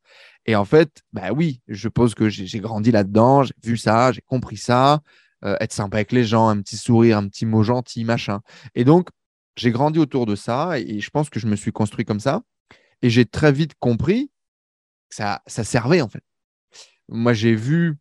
Et 0.45 0.55
en 0.55 0.65
fait, 0.65 1.03
bah 1.13 1.31
oui, 1.33 1.61
je 1.67 1.81
suppose 1.87 2.15
que 2.15 2.29
j'ai 2.29 2.59
grandi 2.59 2.91
là-dedans, 2.91 3.43
j'ai 3.43 3.53
vu 3.63 3.77
ça, 3.77 4.11
j'ai 4.11 4.21
compris 4.21 4.57
ça, 4.57 5.01
être 5.43 5.73
sympa 5.73 5.97
avec 5.97 6.11
les 6.11 6.23
gens, 6.23 6.47
un 6.47 6.61
petit 6.61 6.77
sourire, 6.77 7.17
un 7.17 7.27
petit 7.27 7.45
mot 7.45 7.63
gentil, 7.63 8.05
machin. 8.05 8.41
Et 8.75 8.85
donc, 8.85 9.09
j'ai 9.57 9.71
grandi 9.71 9.99
autour 9.99 10.25
de 10.25 10.35
ça 10.35 10.79
et 10.79 10.99
je 10.99 11.09
pense 11.09 11.29
que 11.29 11.39
je 11.39 11.47
me 11.47 11.55
suis 11.55 11.71
construit 11.71 12.05
comme 12.05 12.19
ça. 12.19 12.41
Et 13.01 13.09
j'ai 13.09 13.25
très 13.25 13.51
vite 13.51 13.73
compris 13.79 14.31
que 15.09 15.15
ça, 15.15 15.41
ça 15.47 15.63
servait 15.63 16.01
en 16.01 16.09
fait. 16.09 16.23
Moi, 17.09 17.33
j'ai 17.33 17.55
vu 17.55 17.97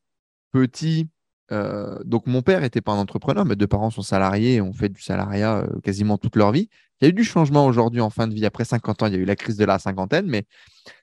euh, 1.52 1.98
donc, 2.04 2.26
mon 2.26 2.42
père 2.42 2.64
était 2.64 2.80
pas 2.80 2.92
un 2.92 2.98
entrepreneur, 2.98 3.44
mes 3.44 3.56
deux 3.56 3.66
parents 3.66 3.90
sont 3.90 4.02
salariés 4.02 4.60
ont 4.60 4.72
fait 4.72 4.88
du 4.88 5.00
salariat 5.00 5.58
euh, 5.58 5.80
quasiment 5.80 6.18
toute 6.18 6.36
leur 6.36 6.52
vie. 6.52 6.68
Il 7.00 7.04
y 7.04 7.06
a 7.06 7.10
eu 7.10 7.12
du 7.12 7.24
changement 7.24 7.66
aujourd'hui 7.66 8.00
en 8.00 8.10
fin 8.10 8.26
de 8.26 8.34
vie. 8.34 8.46
Après 8.46 8.64
50 8.64 9.02
ans, 9.02 9.06
il 9.06 9.12
y 9.12 9.16
a 9.16 9.18
eu 9.18 9.24
la 9.24 9.36
crise 9.36 9.56
de 9.56 9.64
la 9.64 9.78
cinquantaine, 9.78 10.26
mais 10.26 10.44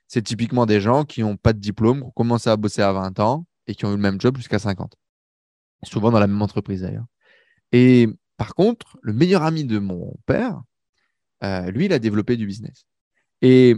c'est 0.08 0.22
typiquement 0.22 0.66
des 0.66 0.80
gens 0.80 1.04
qui 1.04 1.22
n'ont 1.22 1.36
pas 1.36 1.52
de 1.52 1.60
diplôme, 1.60 2.00
qui 2.00 2.06
ont 2.06 2.10
commencé 2.10 2.50
à 2.50 2.56
bosser 2.56 2.82
à 2.82 2.92
20 2.92 3.20
ans 3.20 3.46
et 3.66 3.74
qui 3.74 3.84
ont 3.86 3.90
eu 3.90 3.96
le 3.96 4.02
même 4.02 4.20
job 4.20 4.36
jusqu'à 4.36 4.58
50. 4.58 4.94
Souvent 5.84 6.10
dans 6.10 6.18
la 6.18 6.26
même 6.26 6.42
entreprise 6.42 6.82
d'ailleurs. 6.82 7.06
Et 7.72 8.08
par 8.36 8.54
contre, 8.54 8.98
le 9.02 9.12
meilleur 9.12 9.42
ami 9.42 9.64
de 9.64 9.78
mon 9.78 10.14
père, 10.26 10.60
euh, 11.42 11.70
lui, 11.70 11.86
il 11.86 11.92
a 11.92 11.98
développé 11.98 12.36
du 12.36 12.46
business. 12.46 12.84
Et 13.42 13.76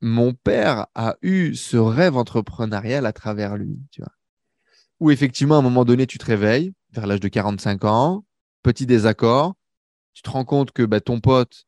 mon 0.00 0.34
père 0.34 0.86
a 0.94 1.16
eu 1.22 1.54
ce 1.54 1.76
rêve 1.76 2.16
entrepreneurial 2.16 3.06
à 3.06 3.12
travers 3.12 3.56
lui, 3.56 3.78
tu 3.90 4.02
vois. 4.02 4.12
Où 5.04 5.10
effectivement, 5.10 5.56
à 5.56 5.58
un 5.58 5.62
moment 5.62 5.84
donné, 5.84 6.06
tu 6.06 6.16
te 6.16 6.24
réveilles, 6.24 6.72
vers 6.94 7.06
l'âge 7.06 7.20
de 7.20 7.28
45 7.28 7.84
ans, 7.84 8.24
petit 8.62 8.86
désaccord, 8.86 9.54
tu 10.14 10.22
te 10.22 10.30
rends 10.30 10.46
compte 10.46 10.72
que 10.72 10.82
bah, 10.82 11.02
ton 11.02 11.20
pote, 11.20 11.66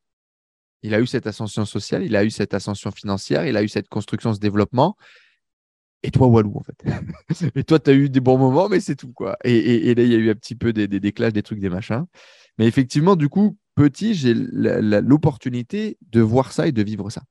il 0.83 0.95
a 0.95 1.01
eu 1.03 1.07
cette 1.07 1.27
ascension 1.27 1.67
sociale, 1.67 2.03
il 2.03 2.17
a 2.17 2.25
eu 2.25 2.31
cette 2.31 2.55
ascension 2.55 2.91
financière, 2.91 3.45
il 3.47 3.59
a 3.59 3.63
eu 3.63 3.69
cette 3.69 3.91
construction, 3.91 4.33
ce 4.33 4.39
développement. 4.39 4.97
Et 6.03 6.11
toi, 6.11 6.29
Walou, 6.29 6.57
en 6.57 6.63
fait. 6.63 7.53
et 7.55 7.63
toi, 7.63 7.79
tu 7.79 7.91
as 7.91 7.93
eu 7.93 8.09
des 8.09 8.21
bons 8.21 8.39
moments, 8.39 8.71
mais 8.71 8.81
c'est 8.81 8.97
tout, 8.97 9.13
quoi. 9.13 9.37
Et, 9.45 9.55
et- 9.55 9.89
et 9.91 9.95
là, 9.95 10.03
il 10.03 10.11
y 10.11 10.15
a 10.15 10.19
eu 10.19 10.31
un 10.31 10.35
petit 10.35 10.55
peu 10.55 10.73
des, 10.73 10.89
des, 10.89 10.99
des 10.99 11.13
clashs, 11.13 11.35
des 11.35 11.43
trucs, 11.43 11.61
des 11.61 11.69
machins. 11.69 12.07
Mais 12.57 12.67
effectivement, 12.67 13.17
du 13.17 13.29
coup, 13.29 13.59
petit, 13.75 14.15
j'ai 14.15 14.33
l'opportunité 14.33 15.99
de 16.11 16.23
voir 16.23 16.53
ça 16.53 16.67
et 16.69 16.73
de 16.73 16.83
vivre 16.83 17.11
ça. 17.11 17.23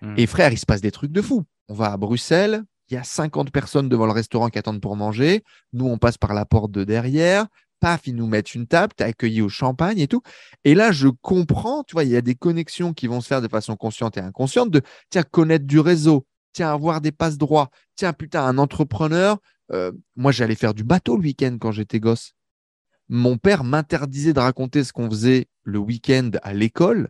Mm. 0.00 0.14
Et 0.16 0.26
frère, 0.28 0.52
il 0.52 0.58
se 0.58 0.66
passe 0.66 0.80
des 0.80 0.92
trucs 0.92 1.10
de 1.10 1.22
fou. 1.22 1.44
On 1.68 1.74
va 1.74 1.92
à 1.92 1.96
Bruxelles, 1.96 2.62
il 2.90 2.94
y 2.94 2.96
a 2.96 3.04
50 3.04 3.50
personnes 3.50 3.88
devant 3.88 4.06
le 4.06 4.12
restaurant 4.12 4.48
qui 4.48 4.58
attendent 4.58 4.80
pour 4.80 4.96
manger. 4.96 5.44
Nous, 5.72 5.86
on 5.86 5.98
passe 5.98 6.18
par 6.18 6.34
la 6.34 6.44
porte 6.44 6.72
de 6.72 6.84
derrière. 6.84 7.46
Paf, 7.78 8.06
ils 8.06 8.14
nous 8.14 8.26
mettent 8.26 8.54
une 8.54 8.66
table, 8.66 8.92
t'es 8.94 9.04
accueilli 9.04 9.40
au 9.40 9.48
champagne 9.48 9.98
et 9.98 10.08
tout. 10.08 10.22
Et 10.64 10.74
là, 10.74 10.92
je 10.92 11.08
comprends, 11.08 11.82
tu 11.84 11.94
vois, 11.94 12.04
il 12.04 12.10
y 12.10 12.16
a 12.16 12.20
des 12.20 12.34
connexions 12.34 12.92
qui 12.92 13.06
vont 13.06 13.20
se 13.20 13.26
faire 13.28 13.40
de 13.40 13.48
façon 13.48 13.74
consciente 13.76 14.18
et 14.18 14.20
inconsciente 14.20 14.70
de, 14.70 14.82
tiens, 15.08 15.22
connaître 15.22 15.64
du 15.64 15.80
réseau, 15.80 16.26
tiens, 16.52 16.72
avoir 16.72 17.00
des 17.00 17.12
passes 17.12 17.38
droits, 17.38 17.70
tiens, 17.96 18.12
putain, 18.12 18.44
un 18.44 18.58
entrepreneur, 18.58 19.38
euh, 19.72 19.92
moi, 20.16 20.32
j'allais 20.32 20.56
faire 20.56 20.74
du 20.74 20.84
bateau 20.84 21.16
le 21.16 21.22
week-end 21.22 21.56
quand 21.58 21.72
j'étais 21.72 22.00
gosse. 22.00 22.32
Mon 23.08 23.38
père 23.38 23.64
m'interdisait 23.64 24.32
de 24.32 24.40
raconter 24.40 24.84
ce 24.84 24.92
qu'on 24.92 25.08
faisait 25.08 25.48
le 25.62 25.78
week-end 25.78 26.30
à 26.42 26.52
l'école 26.52 27.08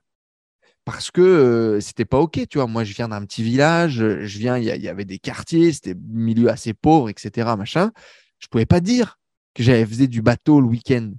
parce 0.84 1.10
que 1.10 1.20
euh, 1.20 1.80
c'était 1.80 2.04
pas 2.04 2.18
OK, 2.18 2.40
tu 2.48 2.58
vois. 2.58 2.66
Moi, 2.66 2.84
je 2.84 2.94
viens 2.94 3.08
d'un 3.08 3.24
petit 3.24 3.42
village, 3.42 3.94
je 3.94 4.38
viens, 4.38 4.58
il 4.58 4.64
y, 4.64 4.88
avait 4.88 5.04
des 5.04 5.18
quartiers, 5.18 5.72
c'était 5.72 5.94
milieu 6.08 6.48
assez 6.48 6.74
pauvre, 6.74 7.08
etc. 7.08 7.54
Machin. 7.56 7.90
Je 8.38 8.48
pouvais 8.48 8.66
pas 8.66 8.80
dire 8.80 9.18
que 9.54 9.62
j'avais 9.62 9.84
fait 9.84 10.06
du 10.06 10.22
bateau 10.22 10.60
le 10.60 10.66
week-end 10.66 11.12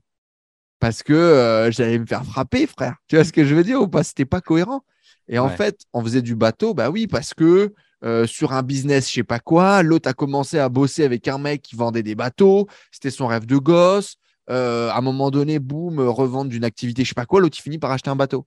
parce 0.80 1.04
que 1.04 1.14
euh, 1.14 1.72
j'allais 1.72 2.00
me 2.00 2.06
faire 2.06 2.26
frapper, 2.26 2.68
frère. 2.68 2.96
Tu 3.08 3.16
vois 3.16 3.24
ce 3.24 3.32
que 3.32 3.46
je 3.46 3.56
veux 3.56 3.64
dire 3.64 3.82
ou 3.82 3.88
pas? 3.88 4.04
C'était 4.04 4.26
pas 4.26 4.42
cohérent. 4.42 4.84
Et 5.28 5.40
en 5.40 5.50
fait, 5.50 5.82
on 5.94 6.04
faisait 6.04 6.24
du 6.24 6.36
bateau, 6.36 6.74
bah 6.74 6.90
oui, 6.90 7.08
parce 7.08 7.34
que 7.34 7.74
euh, 8.04 8.26
sur 8.26 8.52
un 8.52 8.64
business, 8.64 9.08
je 9.08 9.14
sais 9.14 9.24
pas 9.24 9.40
quoi, 9.40 9.84
l'autre 9.84 10.10
a 10.10 10.14
commencé 10.14 10.58
à 10.58 10.68
bosser 10.68 11.06
avec 11.06 11.28
un 11.28 11.38
mec 11.38 11.62
qui 11.62 11.76
vendait 11.76 12.04
des 12.04 12.16
bateaux, 12.16 12.68
c'était 12.92 13.12
son 13.12 13.28
rêve 13.28 13.46
de 13.46 13.58
gosse. 13.58 14.18
Euh, 14.50 14.90
à 14.90 14.98
un 14.98 15.02
moment 15.02 15.30
donné, 15.30 15.60
boum, 15.60 16.02
revendre 16.02 16.50
d'une 16.50 16.66
activité, 16.66 17.04
je 17.04 17.10
sais 17.10 17.14
pas 17.14 17.28
quoi, 17.28 17.40
l'autre 17.40 17.58
il 17.60 17.62
finit 17.62 17.78
par 17.78 17.92
acheter 17.92 18.10
un 18.10 18.16
bateau. 18.16 18.46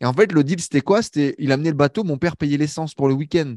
Et 0.00 0.06
en 0.06 0.12
fait, 0.12 0.32
le 0.32 0.44
deal, 0.44 0.60
c'était 0.60 0.80
quoi? 0.80 1.02
C'était, 1.02 1.34
il 1.38 1.52
amenait 1.52 1.70
le 1.70 1.76
bateau, 1.76 2.04
mon 2.04 2.18
père 2.18 2.36
payait 2.36 2.58
l'essence 2.58 2.94
pour 2.94 3.08
le 3.08 3.14
week-end. 3.14 3.56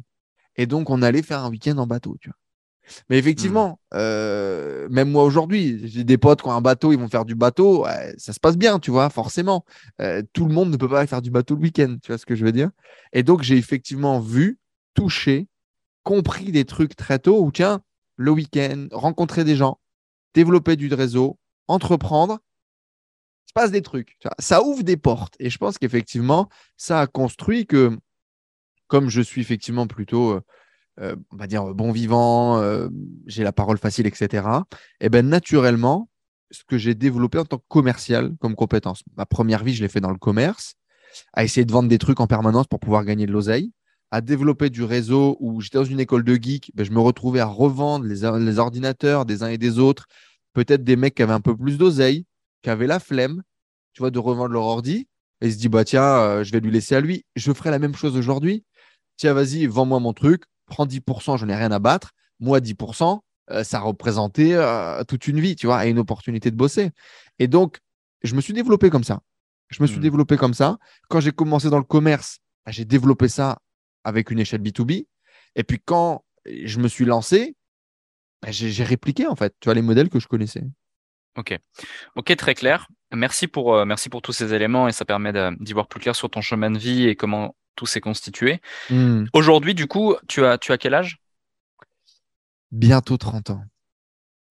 Et 0.56 0.66
donc, 0.66 0.90
on 0.90 1.02
allait 1.02 1.22
faire 1.22 1.44
un 1.44 1.50
week-end 1.50 1.78
en 1.78 1.88
bateau, 1.88 2.18
tu 2.20 2.30
vois. 2.30 2.38
Mais 3.10 3.18
effectivement, 3.18 3.80
hmm. 3.92 3.98
euh, 3.98 4.88
même 4.90 5.12
moi 5.12 5.24
aujourd'hui, 5.24 5.88
j'ai 5.88 6.04
des 6.04 6.18
potes 6.18 6.42
qui 6.42 6.48
ont 6.48 6.54
un 6.54 6.62
bateau, 6.62 6.92
ils 6.92 7.00
vont 7.00 7.08
faire 7.08 7.26
du 7.26 7.36
bateau, 7.36 7.86
ça 8.18 8.34
se 8.34 8.40
passe 8.40 8.58
bien, 8.58 8.80
tu 8.80 8.92
vois, 8.92 9.10
forcément. 9.10 9.66
Euh, 10.02 10.24
tout 10.34 10.46
le 10.46 10.54
monde 10.54 10.72
ne 10.72 10.78
peut 10.78 10.90
pas 10.90 11.06
faire 11.06 11.22
du 11.22 11.30
bateau 11.30 11.56
le 11.56 11.62
week-end, 11.62 11.98
tu 12.02 12.12
vois 12.12 12.18
ce 12.18 12.26
que 12.26 12.36
je 12.36 12.44
veux 12.44 12.52
dire? 12.52 12.72
Et 13.14 13.24
donc, 13.24 13.44
j'ai 13.44 13.58
effectivement 13.58 14.20
vu, 14.20 14.60
touché, 14.94 15.48
compris 16.04 16.52
des 16.52 16.66
trucs 16.66 16.96
très 16.96 17.20
tôt 17.20 17.44
où, 17.44 17.52
tiens, 17.52 17.82
le 18.16 18.32
week-end, 18.32 18.88
rencontrer 18.92 19.44
des 19.44 19.56
gens, 19.56 19.80
développer 20.34 20.76
du 20.76 20.94
réseau, 20.94 21.38
entreprendre, 21.68 22.40
se 23.50 23.54
passe 23.54 23.72
des 23.72 23.82
trucs. 23.82 24.18
Ça 24.38 24.64
ouvre 24.64 24.84
des 24.84 24.98
portes. 24.98 25.36
Et 25.40 25.50
je 25.50 25.58
pense 25.58 25.78
qu'effectivement, 25.78 26.50
ça 26.78 27.02
a 27.02 27.08
construit 27.08 27.66
que, 27.66 27.98
comme 28.88 29.10
je 29.10 29.22
suis 29.22 29.42
effectivement 29.42 29.88
plutôt 29.88 30.34
euh, 30.34 30.42
euh, 31.02 31.16
on 31.32 31.38
va 31.38 31.48
dire, 31.48 31.64
bon 31.74 31.92
vivant, 31.92 32.58
euh, 32.58 32.90
j'ai 33.26 33.44
la 33.44 33.54
parole 33.54 33.78
facile, 33.78 34.06
etc., 34.06 34.44
et 35.00 35.06
eh 35.06 35.10
ben 35.10 35.28
naturellement, 35.28 36.10
ce 36.52 36.64
que 36.68 36.78
j'ai 36.78 36.94
développé 36.94 37.38
en 37.40 37.46
tant 37.46 37.58
que 37.58 37.64
commercial 37.68 38.34
comme 38.40 38.56
compétence. 38.56 39.04
Ma 39.16 39.26
première 39.26 39.64
vie, 39.64 39.74
je 39.74 39.82
l'ai 39.82 39.90
fait 39.90 40.02
dans 40.02 40.12
le 40.12 40.18
commerce, 40.18 40.76
à 41.34 41.44
essayer 41.44 41.66
de 41.66 41.72
vendre 41.72 41.90
des 41.90 42.00
trucs 42.00 42.20
en 42.20 42.28
permanence 42.28 42.68
pour 42.68 42.80
pouvoir 42.80 43.06
gagner 43.06 43.26
de 43.26 43.32
l'oseille, 43.32 43.72
à 44.12 44.22
développer 44.22 44.70
du 44.70 44.84
réseau 44.84 45.38
où 45.40 45.62
j'étais 45.62 45.78
dans 45.78 45.86
une 45.86 46.00
école 46.00 46.24
de 46.24 46.36
geek, 46.36 46.72
ben, 46.76 46.86
je 46.86 46.92
me 46.92 47.00
retrouvais 47.00 47.40
à 47.40 47.46
revendre 47.46 48.06
les, 48.06 48.30
les 48.46 48.60
ordinateurs 48.60 49.26
des 49.26 49.42
uns 49.42 49.50
et 49.50 49.58
des 49.58 49.80
autres, 49.80 50.06
peut-être 50.54 50.84
des 50.84 50.98
mecs 50.98 51.16
qui 51.16 51.24
avaient 51.24 51.34
un 51.34 51.42
peu 51.42 51.56
plus 51.56 51.78
d'oseille, 51.78 52.26
qui 52.62 52.70
avaient 52.70 52.88
la 52.88 53.00
flemme, 53.00 53.44
tu 53.94 54.02
vois, 54.02 54.12
de 54.12 54.20
revendre 54.20 54.54
leur 54.54 54.64
ordi, 54.64 55.08
et 55.42 55.52
se 55.52 55.58
dit, 55.58 55.70
bah 55.70 55.86
tiens, 55.86 56.04
euh, 56.04 56.44
je 56.44 56.52
vais 56.52 56.60
lui 56.60 56.72
laisser 56.72 56.96
à 56.96 57.02
lui. 57.02 57.26
Je 57.36 57.52
ferai 57.54 57.72
la 57.72 57.80
même 57.80 57.96
chose 57.96 58.18
aujourd'hui. 58.18 58.66
Tiens, 59.18 59.34
vas-y, 59.34 59.66
vends-moi 59.66 60.00
mon 60.00 60.14
truc, 60.14 60.44
prends 60.66 60.86
10%, 60.86 61.38
je 61.38 61.46
n'ai 61.46 61.56
rien 61.56 61.72
à 61.72 61.80
battre. 61.80 62.12
Moi, 62.40 62.60
10%, 62.60 63.22
euh, 63.52 63.64
ça 63.64 63.80
représentait 63.80 64.54
euh, 64.54 65.04
toute 65.04 65.28
une 65.28 65.40
vie, 65.40 65.56
tu 65.56 65.68
vois, 65.68 65.86
et 65.86 65.90
une 65.90 66.00
opportunité 66.00 66.52
de 66.52 66.56
bosser. 66.56 66.92
Et 67.40 67.48
donc, 67.48 67.80
je 68.24 68.36
me 68.36 68.42
suis 68.42 68.54
développé 68.54 68.90
comme 68.90 69.04
ça. 69.04 69.22
Je 69.70 69.82
me 69.82 69.88
suis 69.88 69.98
hmm. 69.98 70.02
développé 70.02 70.38
comme 70.38 70.54
ça. 70.54 70.78
Quand 71.10 71.20
j'ai 71.20 71.32
commencé 71.32 71.70
dans 71.70 71.78
le 71.78 71.84
commerce, 71.84 72.40
bah, 72.66 72.72
j'ai 72.72 72.86
développé 72.86 73.28
ça 73.28 73.60
avec 74.04 74.32
une 74.32 74.40
échelle 74.40 74.62
B2B. 74.62 75.06
Et 75.56 75.64
puis, 75.64 75.80
quand 75.84 76.24
je 76.46 76.80
me 76.80 76.88
suis 76.88 77.06
lancé, 77.06 77.56
bah, 78.42 78.52
j'ai 78.52 78.84
répliqué, 78.84 79.28
en 79.28 79.36
fait, 79.36 79.54
tu 79.60 79.66
vois, 79.66 79.74
les 79.74 79.82
modèles 79.82 80.10
que 80.10 80.20
je 80.20 80.28
connaissais. 80.28 80.64
Ok, 81.38 81.58
ok, 82.16 82.36
très 82.36 82.56
clair. 82.56 82.88
Merci 83.12 83.48
pour, 83.48 83.76
euh, 83.76 83.86
merci 83.86 84.10
pour 84.10 84.22
tous 84.22 84.34
ces 84.34 84.54
éléments 84.54 84.88
et 84.88 84.92
ça 84.92 85.06
permet 85.06 85.34
d'y 85.60 85.74
voir 85.74 85.88
plus 85.88 86.00
clair 86.00 86.16
sur 86.16 86.30
ton 86.30 86.42
chemin 86.42 86.70
de 86.72 86.78
vie 86.78 87.08
et 87.08 87.16
comment 87.16 87.56
tout 87.76 87.86
s'est 87.86 88.02
constitué. 88.02 88.62
Hmm. 88.90 89.26
Aujourd'hui, 89.34 89.74
du 89.74 89.88
coup, 89.88 90.16
tu 90.28 90.46
as, 90.46 90.58
tu 90.58 90.72
as 90.72 90.78
quel 90.78 90.94
âge? 90.94 91.18
Bientôt 92.72 93.18
30 93.18 93.52
ans. 93.52 93.64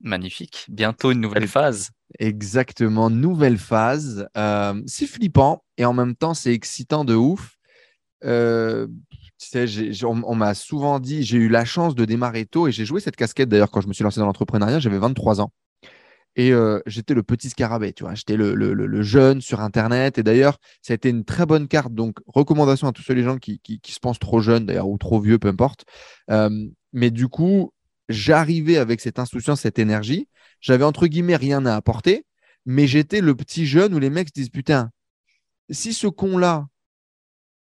Magnifique. 0.01 0.67
Bientôt 0.69 1.11
une 1.11 1.21
nouvelle 1.21 1.49
phase. 1.49 1.91
Exactement, 2.19 3.11
nouvelle 3.11 3.59
phase. 3.59 4.29
Euh, 4.37 4.81
c'est 4.87 5.07
flippant 5.07 5.64
et 5.77 5.85
en 5.85 5.93
même 5.93 6.14
temps, 6.14 6.35
c'est 6.35 6.53
excitant 6.53 7.05
de 7.05 7.14
ouf. 7.14 7.57
Euh, 8.25 8.87
tu 9.38 9.67
sais, 9.67 10.05
on, 10.05 10.35
m'a 10.35 10.55
souvent 10.55 10.99
dit, 10.99 11.23
j'ai 11.23 11.37
eu 11.37 11.49
la 11.49 11.64
chance 11.64 11.95
de 11.95 12.05
démarrer 12.05 12.47
tôt 12.47 12.67
et 12.67 12.73
j'ai 12.73 12.85
joué 12.85 13.01
cette 13.01 13.14
casquette 13.14 13.49
d'ailleurs 13.49 13.71
quand 13.71 13.81
je 13.81 13.88
me 13.88 13.93
suis 13.93 14.03
lancé 14.03 14.19
dans 14.19 14.27
l'entrepreneuriat, 14.27 14.81
j'avais 14.81 14.99
23 14.99 15.41
ans. 15.41 15.53
Et 16.38 16.53
euh, 16.53 16.81
j'étais 16.87 17.14
le 17.14 17.24
petit 17.24 17.51
scarabée, 17.51 17.92
tu 17.92 18.05
vois. 18.05 18.14
J'étais 18.14 18.37
le, 18.37 19.03
jeune 19.03 19.40
sur 19.40 19.61
Internet. 19.61 20.18
Et 20.18 20.22
d'ailleurs, 20.22 20.59
ça 20.83 20.92
a 20.92 20.94
été 20.94 21.09
une 21.09 21.24
très 21.24 21.46
bonne 21.46 21.66
carte. 21.66 21.92
Donc, 21.92 22.18
recommandation 22.29 22.87
à 22.87 22.92
tous 22.92 23.03
ceux 23.03 23.14
les 23.14 23.24
gens 23.24 23.38
qui, 23.38 23.61
se 23.85 23.98
pensent 23.98 24.20
trop 24.20 24.40
jeunes, 24.40 24.64
d'ailleurs, 24.64 24.88
ou 24.88 24.96
trop 24.98 25.20
vieux, 25.20 25.40
peu 25.40 25.48
importe. 25.48 25.85
Euh, 26.31 26.48
mais 26.92 27.11
du 27.11 27.27
coup, 27.27 27.72
j'arrivais 28.09 28.77
avec 28.77 29.01
cette 29.01 29.18
insouciance, 29.18 29.62
cette 29.62 29.81
énergie. 29.81 30.29
J'avais 30.61 30.85
entre 30.85 31.09
guillemets 31.09 31.35
rien 31.35 31.66
à 31.66 31.74
apporter. 31.74 32.24
Mais 32.64 32.87
j'étais 32.87 33.20
le 33.20 33.35
petit 33.35 33.66
jeune 33.66 33.92
où 33.92 33.98
les 33.98 34.11
mecs 34.11 34.29
se 34.29 34.35
disent 34.35 34.51
Putain, 34.51 34.90
si 35.70 35.92
ce 35.92 36.07
con-là, 36.07 36.68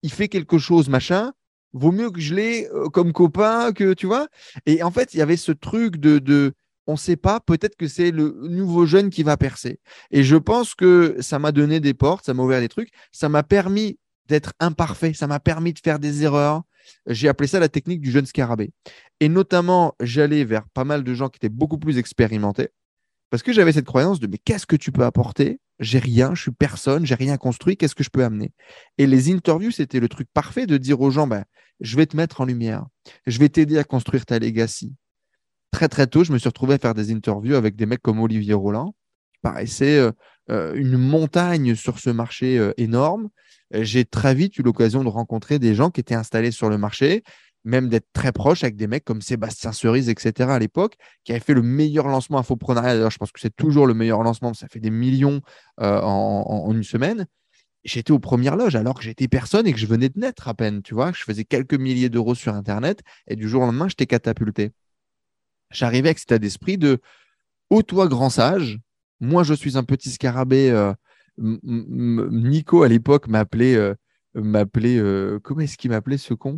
il 0.01 0.11
fait 0.11 0.29
quelque 0.29 0.57
chose, 0.57 0.89
machin, 0.89 1.33
vaut 1.73 1.91
mieux 1.91 2.09
que 2.09 2.19
je 2.19 2.33
l'ai 2.33 2.67
euh, 2.69 2.89
comme 2.89 3.13
copain, 3.13 3.71
que 3.71 3.93
tu 3.93 4.07
vois. 4.07 4.27
Et 4.65 4.81
en 4.81 4.89
fait, 4.89 5.13
il 5.13 5.17
y 5.17 5.21
avait 5.21 5.37
ce 5.37 5.51
truc 5.51 5.97
de 5.97 6.53
on 6.87 6.93
ne 6.93 6.97
sait 6.97 7.15
pas, 7.15 7.39
peut-être 7.39 7.75
que 7.75 7.87
c'est 7.87 8.11
le 8.11 8.35
nouveau 8.49 8.85
jeune 8.85 9.09
qui 9.09 9.23
va 9.23 9.37
percer. 9.37 9.79
Et 10.11 10.23
je 10.23 10.35
pense 10.35 10.75
que 10.75 11.15
ça 11.19 11.39
m'a 11.39 11.51
donné 11.51 11.79
des 11.79 11.93
portes, 11.93 12.25
ça 12.25 12.33
m'a 12.33 12.43
ouvert 12.43 12.59
des 12.59 12.69
trucs, 12.69 12.89
ça 13.11 13.29
m'a 13.29 13.43
permis 13.43 13.97
d'être 14.27 14.53
imparfait, 14.59 15.13
ça 15.13 15.27
m'a 15.27 15.39
permis 15.39 15.73
de 15.73 15.79
faire 15.79 15.99
des 15.99 16.23
erreurs. 16.23 16.63
J'ai 17.07 17.29
appelé 17.29 17.47
ça 17.47 17.59
la 17.59 17.69
technique 17.69 18.01
du 18.01 18.11
jeune 18.11 18.25
scarabée. 18.25 18.71
Et 19.19 19.29
notamment, 19.29 19.95
j'allais 20.01 20.43
vers 20.43 20.67
pas 20.69 20.83
mal 20.83 21.03
de 21.03 21.13
gens 21.13 21.29
qui 21.29 21.37
étaient 21.37 21.49
beaucoup 21.49 21.77
plus 21.77 21.97
expérimentés, 21.97 22.69
parce 23.29 23.41
que 23.41 23.53
j'avais 23.53 23.71
cette 23.71 23.85
croyance 23.85 24.19
de 24.19 24.27
mais 24.27 24.37
qu'est-ce 24.37 24.65
que 24.65 24.75
tu 24.75 24.91
peux 24.91 25.05
apporter? 25.05 25.59
J'ai 25.79 25.99
rien, 25.99 26.35
je 26.35 26.43
suis 26.43 26.51
personne, 26.51 27.05
j'ai 27.05 27.15
rien 27.15 27.37
construit, 27.37 27.77
qu'est-ce 27.77 27.95
que 27.95 28.03
je 28.03 28.09
peux 28.09 28.23
amener? 28.23 28.51
Et 28.97 29.07
les 29.07 29.31
interviews, 29.31 29.71
c'était 29.71 29.99
le 29.99 30.07
truc 30.07 30.27
parfait 30.33 30.67
de 30.67 30.77
dire 30.77 31.01
aux 31.01 31.09
gens, 31.09 31.25
ben, 31.25 31.43
je 31.79 31.97
vais 31.97 32.05
te 32.05 32.15
mettre 32.15 32.41
en 32.41 32.45
lumière, 32.45 32.85
je 33.25 33.39
vais 33.39 33.49
t'aider 33.49 33.77
à 33.77 33.83
construire 33.83 34.25
ta 34.25 34.37
legacy, 34.37 34.93
très 35.73 35.89
très 35.89 36.07
tôt, 36.07 36.23
je 36.23 36.31
me 36.31 36.37
suis 36.37 36.47
retrouvé 36.47 36.75
à 36.75 36.77
faire 36.77 36.93
des 36.93 37.11
interviews 37.11 37.55
avec 37.55 37.75
des 37.75 37.85
mecs 37.85 38.01
comme 38.01 38.21
Olivier 38.21 38.53
Roland, 38.53 38.95
qui 39.33 39.39
paraissait 39.41 39.97
euh, 39.97 40.11
euh, 40.49 40.73
une 40.75 40.97
montagne 40.97 41.75
sur 41.75 41.99
ce 41.99 42.09
marché 42.09 42.57
euh, 42.57 42.71
énorme. 42.77 43.27
J'ai 43.71 44.05
très 44.05 44.35
vite 44.35 44.57
eu 44.57 44.61
l'occasion 44.61 45.03
de 45.03 45.09
rencontrer 45.09 45.57
des 45.57 45.73
gens 45.73 45.89
qui 45.89 45.99
étaient 45.99 46.15
installés 46.15 46.51
sur 46.51 46.69
le 46.69 46.77
marché, 46.77 47.23
même 47.63 47.89
d'être 47.89 48.07
très 48.13 48.31
proche 48.31 48.63
avec 48.63 48.75
des 48.75 48.85
mecs 48.85 49.03
comme 49.03 49.21
Sébastien 49.21 49.71
Cerise, 49.71 50.09
etc. 50.09 50.51
à 50.51 50.59
l'époque, 50.59 50.95
qui 51.23 51.31
avait 51.31 51.41
fait 51.41 51.55
le 51.55 51.63
meilleur 51.63 52.07
lancement 52.07 52.37
infoprenariat. 52.37 52.93
D'ailleurs, 52.93 53.11
je 53.11 53.17
pense 53.17 53.31
que 53.31 53.39
c'est 53.39 53.55
toujours 53.55 53.87
le 53.87 53.95
meilleur 53.95 54.21
lancement, 54.21 54.53
ça 54.53 54.67
fait 54.67 54.79
des 54.79 54.91
millions 54.91 55.41
en, 55.79 56.71
une 56.71 56.83
semaine 56.83 57.25
j'étais 57.85 58.11
aux 58.11 58.19
premières 58.19 58.55
loges 58.55 58.75
alors 58.75 58.93
que 58.93 59.03
j'étais 59.03 59.27
personne 59.27 59.67
et 59.67 59.73
que 59.73 59.79
je 59.79 59.87
venais 59.87 60.07
de 60.07 60.17
naître 60.17 60.47
à 60.47 60.53
peine, 60.53 60.81
tu 60.83 60.93
vois, 60.93 61.11
je 61.11 61.21
faisais 61.21 61.43
quelques 61.43 61.73
milliers 61.73 62.07
d'euros 62.07 62.33
sur 62.33 62.53
Internet 62.53 63.01
et 63.27 63.35
du 63.35 63.49
jour 63.49 63.63
au 63.63 63.65
lendemain, 63.65 63.89
j'étais 63.89 64.05
catapulté 64.05 64.71
j'arrivais 65.73 66.09
avec 66.09 66.19
cet 66.19 66.31
état 66.31 66.39
d'esprit 66.39 66.77
de 66.77 66.99
Ô 67.69 67.81
toi, 67.81 68.07
grand 68.07 68.29
sage, 68.29 68.79
moi 69.19 69.43
je 69.43 69.53
suis 69.53 69.77
un 69.77 69.83
petit 69.83 70.11
scarabée. 70.11 70.69
Euh, 70.69 70.93
Nico 71.39 72.83
à 72.83 72.87
l'époque 72.87 73.27
m'appelait. 73.27 73.75
Euh, 73.75 73.95
m'appelait 74.35 74.97
euh, 74.97 75.39
comment 75.43 75.61
est-ce 75.61 75.77
qu'il 75.77 75.91
m'appelait 75.91 76.17
ce 76.17 76.33
con 76.33 76.57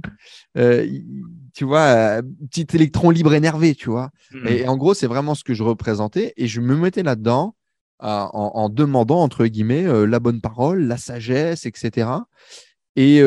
tu 1.53 1.65
vois 1.65 2.21
petit 2.49 2.65
électron 2.73 3.09
libre 3.09 3.33
énervé 3.33 3.75
tu 3.75 3.89
vois 3.89 4.11
hmm. 4.31 4.47
et, 4.47 4.65
en 4.65 4.77
gros 4.77 4.93
c'est 4.93 5.07
vraiment 5.07 5.35
ce 5.35 5.43
que 5.43 5.53
je 5.53 5.61
représentais 5.61 6.33
et 6.37 6.47
je 6.47 6.61
me 6.61 6.77
mettais 6.77 7.03
là-dedans 7.03 7.53
en, 7.99 8.69
demandant 8.69 9.21
entre 9.21 9.45
guillemets 9.47 9.83
la 10.07 10.21
bonne 10.21 10.39
parole 10.39 10.83
la 10.83 10.95
sagesse 10.95 11.65
etc 11.65 12.07
et 12.95 13.21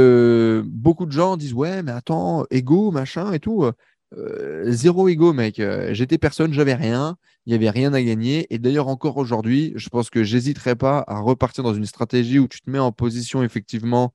beaucoup 0.64 1.05
de 1.05 1.12
gens 1.12 1.37
disent 1.37 1.53
ouais 1.53 1.83
mais 1.83 1.92
attends 1.92 2.46
ego 2.51 2.90
machin 2.90 3.35
et 3.35 3.40
tout 3.40 3.70
euh, 4.16 4.64
zéro 4.71 5.09
ego, 5.09 5.33
mec. 5.33 5.61
Euh, 5.61 5.92
j'étais 5.92 6.18
personne, 6.18 6.53
j'avais 6.53 6.75
rien. 6.75 7.16
Il 7.47 7.51
n'y 7.51 7.55
avait 7.55 7.71
rien 7.71 7.92
à 7.92 8.03
gagner. 8.03 8.47
Et 8.53 8.59
d'ailleurs, 8.59 8.88
encore 8.88 9.16
aujourd'hui, 9.16 9.73
je 9.77 9.88
pense 9.88 10.11
que 10.11 10.23
j'hésiterai 10.25 10.77
pas 10.77 11.05
à 11.07 11.21
repartir 11.21 11.64
dans 11.64 11.75
une 11.75 11.87
stratégie 11.87 12.38
où 12.38 12.49
tu 12.49 12.61
te 12.61 12.71
mets 12.71 12.79
en 12.79 12.92
position 12.92 13.42
effectivement 13.42 14.14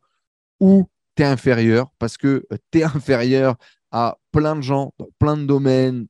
où 0.59 0.87
tu 1.15 1.23
es 1.23 1.25
inférieur 1.25 1.91
parce 1.99 2.17
que 2.17 2.45
euh, 2.51 2.57
tu 2.71 2.79
es 2.79 2.83
inférieur 2.95 3.55
à 3.91 4.17
plein 4.31 4.55
de 4.55 4.61
gens, 4.61 4.93
dans 4.97 5.09
plein 5.19 5.37
de 5.37 5.45
domaines, 5.45 6.07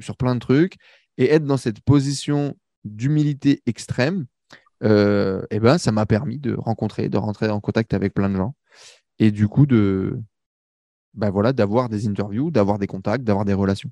sur 0.00 0.18
plein 0.18 0.34
de 0.34 0.40
trucs. 0.40 0.74
Et 1.16 1.32
être 1.32 1.44
dans 1.44 1.56
cette 1.56 1.80
position 1.80 2.54
d'humilité 2.84 3.62
extrême, 3.64 4.26
eh 4.82 5.60
ben, 5.60 5.78
ça 5.78 5.92
m'a 5.92 6.04
permis 6.04 6.38
de 6.38 6.52
rencontrer, 6.54 7.08
de 7.08 7.16
rentrer 7.16 7.48
en 7.48 7.58
contact 7.58 7.94
avec 7.94 8.12
plein 8.12 8.28
de 8.28 8.36
gens. 8.36 8.54
Et 9.18 9.30
du 9.30 9.48
coup, 9.48 9.64
de, 9.64 10.20
bah 11.16 11.30
voilà, 11.30 11.52
d'avoir 11.52 11.88
des 11.88 12.06
interviews, 12.06 12.50
d'avoir 12.50 12.78
des 12.78 12.86
contacts, 12.86 13.24
d'avoir 13.24 13.44
des 13.44 13.54
relations. 13.54 13.90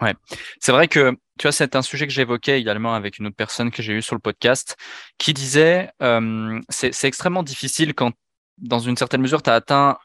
Ouais, 0.00 0.14
c'est 0.60 0.72
vrai 0.72 0.88
que 0.88 1.12
tu 1.38 1.46
vois, 1.46 1.52
c'est 1.52 1.76
un 1.76 1.82
sujet 1.82 2.06
que 2.06 2.12
j'évoquais 2.12 2.60
également 2.60 2.94
avec 2.94 3.18
une 3.18 3.26
autre 3.26 3.36
personne 3.36 3.70
que 3.70 3.82
j'ai 3.82 3.94
eue 3.94 4.02
sur 4.02 4.14
le 4.14 4.20
podcast 4.20 4.76
qui 5.18 5.34
disait 5.34 5.90
euh, 6.02 6.60
c'est 6.68 7.04
extrêmement 7.04 7.42
difficile 7.42 7.94
quand, 7.94 8.12
dans 8.58 8.78
une 8.78 8.96
certaine 8.96 9.20
mesure, 9.20 9.42
tu 9.42 9.50
as 9.50 9.54
atteint 9.54 9.98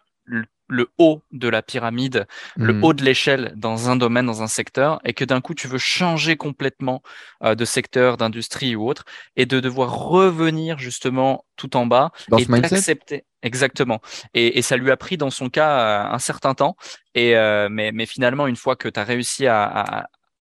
le, 0.67 0.89
haut 0.97 1.21
de 1.31 1.47
la 1.47 1.61
pyramide, 1.61 2.27
le 2.55 2.73
Hmm. 2.73 2.83
haut 2.83 2.93
de 2.93 3.03
l'échelle 3.03 3.53
dans 3.55 3.89
un 3.89 3.95
domaine, 3.95 4.25
dans 4.25 4.41
un 4.41 4.47
secteur, 4.47 4.99
et 5.05 5.13
que 5.13 5.23
d'un 5.23 5.41
coup, 5.41 5.53
tu 5.53 5.67
veux 5.67 5.77
changer 5.77 6.35
complètement 6.37 7.01
euh, 7.43 7.55
de 7.55 7.65
secteur, 7.65 8.17
d'industrie 8.17 8.75
ou 8.75 8.87
autre, 8.87 9.05
et 9.35 9.45
de 9.45 9.59
devoir 9.59 9.95
revenir 9.95 10.77
justement 10.79 11.45
tout 11.55 11.77
en 11.77 11.85
bas 11.85 12.11
Dans 12.29 12.37
et 12.37 12.45
d'accepter. 12.45 13.25
Exactement. 13.43 14.01
Et, 14.33 14.57
et 14.57 14.61
ça 14.61 14.75
lui 14.75 14.89
a 14.89 14.97
pris 14.97 15.17
dans 15.17 15.29
son 15.29 15.49
cas 15.49 15.79
euh, 15.79 16.13
un 16.15 16.19
certain 16.19 16.55
temps. 16.55 16.75
Et 17.13 17.37
euh, 17.37 17.69
mais, 17.69 17.91
mais 17.91 18.07
finalement, 18.07 18.47
une 18.47 18.55
fois 18.55 18.75
que 18.75 18.89
tu 18.89 18.99
as 18.99 19.03
réussi 19.03 19.45
à, 19.45 19.63
à, 19.65 20.07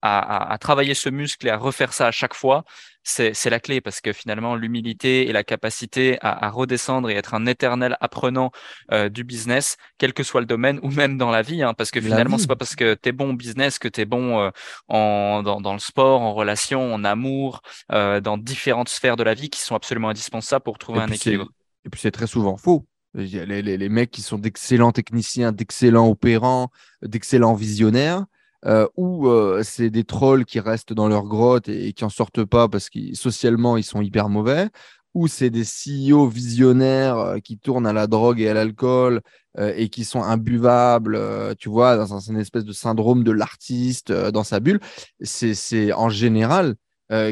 à, 0.02 0.54
à, 0.54 0.58
travailler 0.58 0.94
ce 0.94 1.10
muscle 1.10 1.48
et 1.48 1.50
à 1.50 1.58
refaire 1.58 1.92
ça 1.94 2.08
à 2.08 2.12
chaque 2.12 2.34
fois, 2.34 2.64
c'est 3.08 3.50
la 3.50 3.60
clé 3.60 3.80
parce 3.80 4.02
que 4.02 4.12
finalement, 4.12 4.56
l'humilité 4.56 5.30
et 5.30 5.32
la 5.32 5.44
capacité 5.44 6.18
à, 6.22 6.46
à, 6.46 6.50
redescendre 6.50 7.10
et 7.10 7.16
être 7.16 7.34
un 7.34 7.46
éternel 7.46 7.96
apprenant 8.02 8.52
euh, 8.92 9.08
du 9.08 9.24
business, 9.24 9.78
quel 9.98 10.14
que 10.14 10.24
soit 10.24 10.42
le 10.42 10.46
domaine 10.46 10.80
ou 10.84 10.92
même 10.92 11.18
dans 11.18 11.32
la 11.32 11.42
vie, 11.42 11.64
hein, 11.64 11.74
parce 11.74 11.90
que 11.90 12.02
finalement, 12.02 12.38
c'est 12.38 12.48
pas 12.48 12.56
parce 12.56 12.76
que 12.76 12.96
tu 12.96 13.10
es 13.10 13.12
bon 13.12 13.32
au 13.32 13.36
business 13.36 13.80
que 13.80 13.88
tu 13.88 14.02
es 14.02 14.06
bon 14.06 14.40
euh, 14.40 14.50
en, 14.90 15.42
dans, 15.42 15.62
dans, 15.62 15.74
le 15.74 15.80
sport, 15.80 16.22
en 16.22 16.34
relation, 16.34 16.94
en 16.94 17.04
amour, 17.06 17.62
euh, 17.94 18.20
dans 18.20 18.38
différentes 18.38 18.90
sphères 18.90 19.16
de 19.16 19.24
la 19.24 19.34
vie 19.34 19.50
qui 19.50 19.62
sont 19.62 19.76
absolument 19.76 20.10
indispensables 20.10 20.64
pour 20.64 20.78
trouver 20.78 21.00
et 21.00 21.04
un 21.04 21.08
équilibre. 21.08 21.48
Et 21.86 21.90
puis 21.90 22.02
c'est 22.02 22.12
très 22.12 22.28
souvent 22.28 22.58
faux. 22.58 22.86
Les, 23.14 23.46
les, 23.46 23.78
les 23.78 23.90
mecs 23.90 24.12
qui 24.12 24.22
sont 24.22 24.38
d'excellents 24.38 24.92
techniciens, 24.92 25.52
d'excellents 25.52 26.10
opérants, 26.10 26.70
d'excellents 27.02 27.56
visionnaires, 27.56 28.26
euh, 28.68 28.88
ou 28.98 29.28
euh, 29.30 29.62
c'est 29.64 29.90
des 29.90 30.04
trolls 30.04 30.46
qui 30.46 30.60
restent 30.60 30.94
dans 30.94 31.08
leur 31.08 31.24
grotte 31.24 31.70
et, 31.70 31.94
qui 31.94 32.04
en 32.04 32.10
sortent 32.10 32.44
pas 32.44 32.68
parce 32.68 32.90
que 32.90 33.14
socialement 33.16 33.78
ils 33.78 33.84
sont 33.84 34.02
hyper 34.02 34.28
mauvais, 34.30 34.70
ou 35.14 35.28
c'est 35.28 35.50
des 35.50 35.64
CEO 35.64 36.28
visionnaires 36.28 37.18
euh, 37.18 37.40
qui 37.40 37.58
tournent 37.58 37.88
à 37.88 37.94
la 37.94 38.08
drogue 38.08 38.42
et 38.42 38.50
à 38.50 38.54
l'alcool 38.54 39.22
et 39.60 39.90
qui 39.90 40.04
sont 40.04 40.22
imbuvables, 40.22 41.20
tu 41.58 41.68
vois, 41.68 41.98
dans 41.98 42.14
un, 42.14 42.20
une 42.32 42.40
espèce 42.40 42.64
de 42.64 42.74
syndrome 42.74 43.24
de 43.24 43.32
l'artiste 43.32 44.12
dans 44.12 44.44
sa 44.44 44.60
bulle. 44.60 44.80
C'est 45.20 45.92
en 45.94 46.10
général 46.10 46.76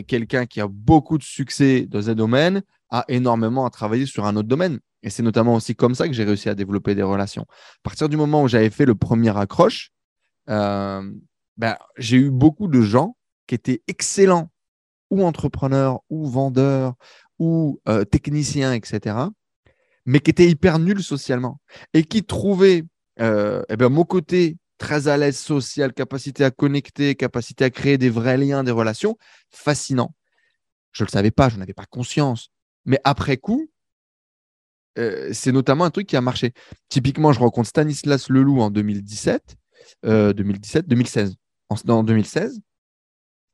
quelqu'un 0.08 0.48
qui 0.48 0.60
a 0.60 0.68
beaucoup 0.68 1.20
de 1.20 1.24
succès 1.24 1.86
dans 1.88 2.10
un 2.10 2.16
domaine 2.16 2.64
a 2.90 3.06
énormément 3.10 3.68
à 3.68 3.70
travailler 3.70 4.08
sur 4.08 4.26
un 4.26 4.36
autre 4.38 4.48
domaine. 4.48 4.80
Et 5.04 5.12
c'est 5.12 5.22
notamment 5.22 5.54
aussi 5.54 5.76
comme 5.76 5.94
ça 5.94 6.08
que 6.08 6.16
j'ai 6.16 6.24
réussi 6.24 6.50
à 6.50 6.56
développer 6.56 6.96
des 6.96 7.04
relations. 7.04 7.44
À 7.44 7.84
partir 7.84 8.10
du 8.10 8.18
moment 8.18 8.42
où 8.42 8.48
j'avais 8.48 8.72
fait 8.72 8.86
le 8.86 8.96
premier 8.96 9.38
accroche, 9.38 9.92
ben, 10.48 11.78
j'ai 11.98 12.18
eu 12.18 12.32
beaucoup 12.32 12.68
de 12.68 12.82
gens 12.82 13.18
qui 13.48 13.56
étaient 13.56 13.82
excellents, 13.88 14.50
ou 15.12 15.24
entrepreneurs, 15.24 16.00
ou 16.10 16.26
vendeurs, 16.26 16.96
ou 17.40 17.80
euh, 17.88 18.04
techniciens, 18.06 18.74
etc., 18.74 19.18
mais 20.06 20.20
qui 20.20 20.32
étaient 20.32 20.48
hyper 20.48 20.80
nuls 20.80 21.04
socialement 21.04 21.60
et 21.94 22.04
qui 22.04 22.24
trouvaient 22.24 22.84
euh, 23.20 23.64
eh 23.70 23.78
ben, 23.78 23.90
mon 23.90 24.04
côté 24.04 24.58
très 24.78 25.08
à 25.08 25.18
l'aise 25.18 25.38
social, 25.38 25.94
capacité 25.94 26.44
à 26.44 26.52
connecter, 26.52 27.16
capacité 27.16 27.64
à 27.64 27.70
créer 27.70 27.98
des 27.98 28.10
vrais 28.10 28.38
liens, 28.38 28.64
des 28.64 28.72
relations, 28.72 29.18
fascinant. 29.50 30.14
Je 30.92 31.04
ne 31.04 31.08
le 31.08 31.12
savais 31.12 31.32
pas, 31.32 31.50
je 31.50 31.56
n'en 31.56 31.64
avais 31.64 31.74
pas 31.74 31.86
conscience. 31.86 32.50
Mais 32.86 33.00
après 33.04 33.38
coup, 33.38 33.70
euh, 34.98 35.30
c'est 35.34 35.52
notamment 35.52 35.86
un 35.86 35.90
truc 35.90 36.08
qui 36.08 36.18
a 36.18 36.22
marché. 36.22 36.54
Typiquement, 36.90 37.34
je 37.34 37.40
rencontre 37.40 37.70
Stanislas 37.70 38.30
Leloup 38.30 38.62
en 38.62 38.70
2017, 38.70 39.56
euh, 40.06 40.34
2017, 40.34 40.88
2016. 40.88 41.36
En, 41.70 41.76
en 41.90 42.04
2016, 42.04 42.62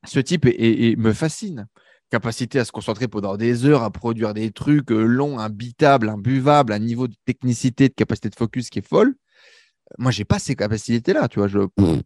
ce 0.05 0.19
type 0.19 0.45
est, 0.45 0.51
est, 0.51 0.91
est, 0.91 0.95
me 0.95 1.13
fascine. 1.13 1.67
Capacité 2.09 2.59
à 2.59 2.65
se 2.65 2.71
concentrer 2.71 3.07
pendant 3.07 3.37
des 3.37 3.65
heures, 3.65 3.83
à 3.83 3.89
produire 3.89 4.33
des 4.33 4.51
trucs 4.51 4.89
longs, 4.89 5.39
imbitables, 5.39 6.09
imbuvables, 6.09 6.73
un 6.73 6.79
niveau 6.79 7.07
de 7.07 7.15
technicité, 7.25 7.87
de 7.87 7.93
capacité 7.93 8.29
de 8.29 8.35
focus 8.35 8.69
qui 8.69 8.79
est 8.79 8.87
folle. 8.87 9.15
Moi, 9.97 10.11
j'ai 10.11 10.25
pas 10.25 10.39
ces 10.39 10.55
capacités-là, 10.55 11.27
tu 11.27 11.39
vois. 11.39 11.47
Je, 11.47 11.59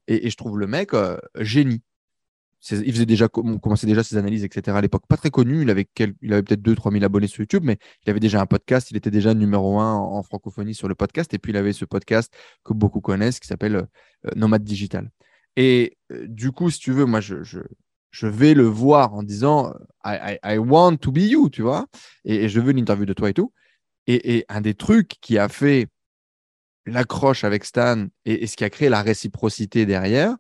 et, 0.08 0.28
et, 0.28 0.30
je 0.30 0.38
trouve 0.38 0.60
le 0.60 0.68
mec 0.68 0.94
euh, 0.94 1.18
génie. 1.40 1.82
Il 2.72 2.92
faisait 2.92 3.06
déjà, 3.06 3.28
commençait 3.28 3.86
déjà 3.86 4.04
ses 4.04 4.18
analyses, 4.18 4.44
etc. 4.44 4.76
à 4.76 4.82
l'époque. 4.82 5.04
Pas 5.08 5.18
très 5.18 5.30
connu. 5.30 5.62
Il 5.62 5.70
avait, 5.70 5.88
avait 6.00 6.44
peut-être 6.44 6.62
2-3 6.62 6.92
000 6.94 7.04
abonnés 7.04 7.28
sur 7.28 7.42
YouTube, 7.42 7.64
mais 7.64 7.78
il 8.06 8.10
avait 8.10 8.20
déjà 8.20 8.42
un 8.42 8.48
podcast. 8.48 8.90
Il 8.90 8.98
était 8.98 9.12
déjà 9.12 9.34
numéro 9.36 9.80
un 9.80 9.94
en, 9.94 10.18
en, 10.18 10.24
francophonie 10.24 10.74
sur 10.74 10.88
le 10.88 10.96
podcast. 10.96 11.34
Et 11.34 11.38
puis, 11.38 11.52
il 11.52 11.58
avait 11.58 11.74
ce 11.74 11.86
podcast 11.86 12.34
que 12.64 12.74
beaucoup 12.74 13.02
connaissent 13.02 13.40
qui 13.40 13.48
s'appelle 13.48 13.76
euh, 13.76 14.32
Nomade 14.36 14.64
Digital. 14.64 15.12
Et 15.56 15.98
euh, 16.12 16.26
du 16.28 16.52
coup, 16.52 16.70
si 16.70 16.80
tu 16.80 16.92
veux, 16.92 17.06
moi, 17.06 17.22
je, 17.22 17.44
je, 17.44 18.28
vais 18.28 18.54
le 18.54 18.64
voir 18.64 19.14
en 19.14 19.24
disant 19.24 19.74
I, 20.04 20.38
I, 20.44 20.56
I, 20.56 20.58
want 20.58 20.98
to 20.98 21.12
be 21.12 21.20
you, 21.20 21.50
tu 21.50 21.62
vois, 21.62 21.88
et, 22.24 22.50
je 22.50 22.60
veux 22.60 22.72
une 22.72 22.80
interview 22.80 23.06
de 23.06 23.14
toi 23.14 23.30
et 23.30 23.34
tout. 23.34 23.54
Et, 24.08 24.46
un 24.50 24.62
des 24.62 24.74
trucs 24.74 25.16
qui 25.22 25.38
a 25.38 25.50
fait 25.50 25.88
l'accroche 26.86 27.44
avec 27.44 27.66
Stan 27.66 28.08
et, 28.26 28.48
ce 28.48 28.56
qui 28.56 28.64
a 28.64 28.70
créé 28.70 28.90
la 28.90 29.02
réciprocité 29.02 29.86
derrière, 29.86 30.36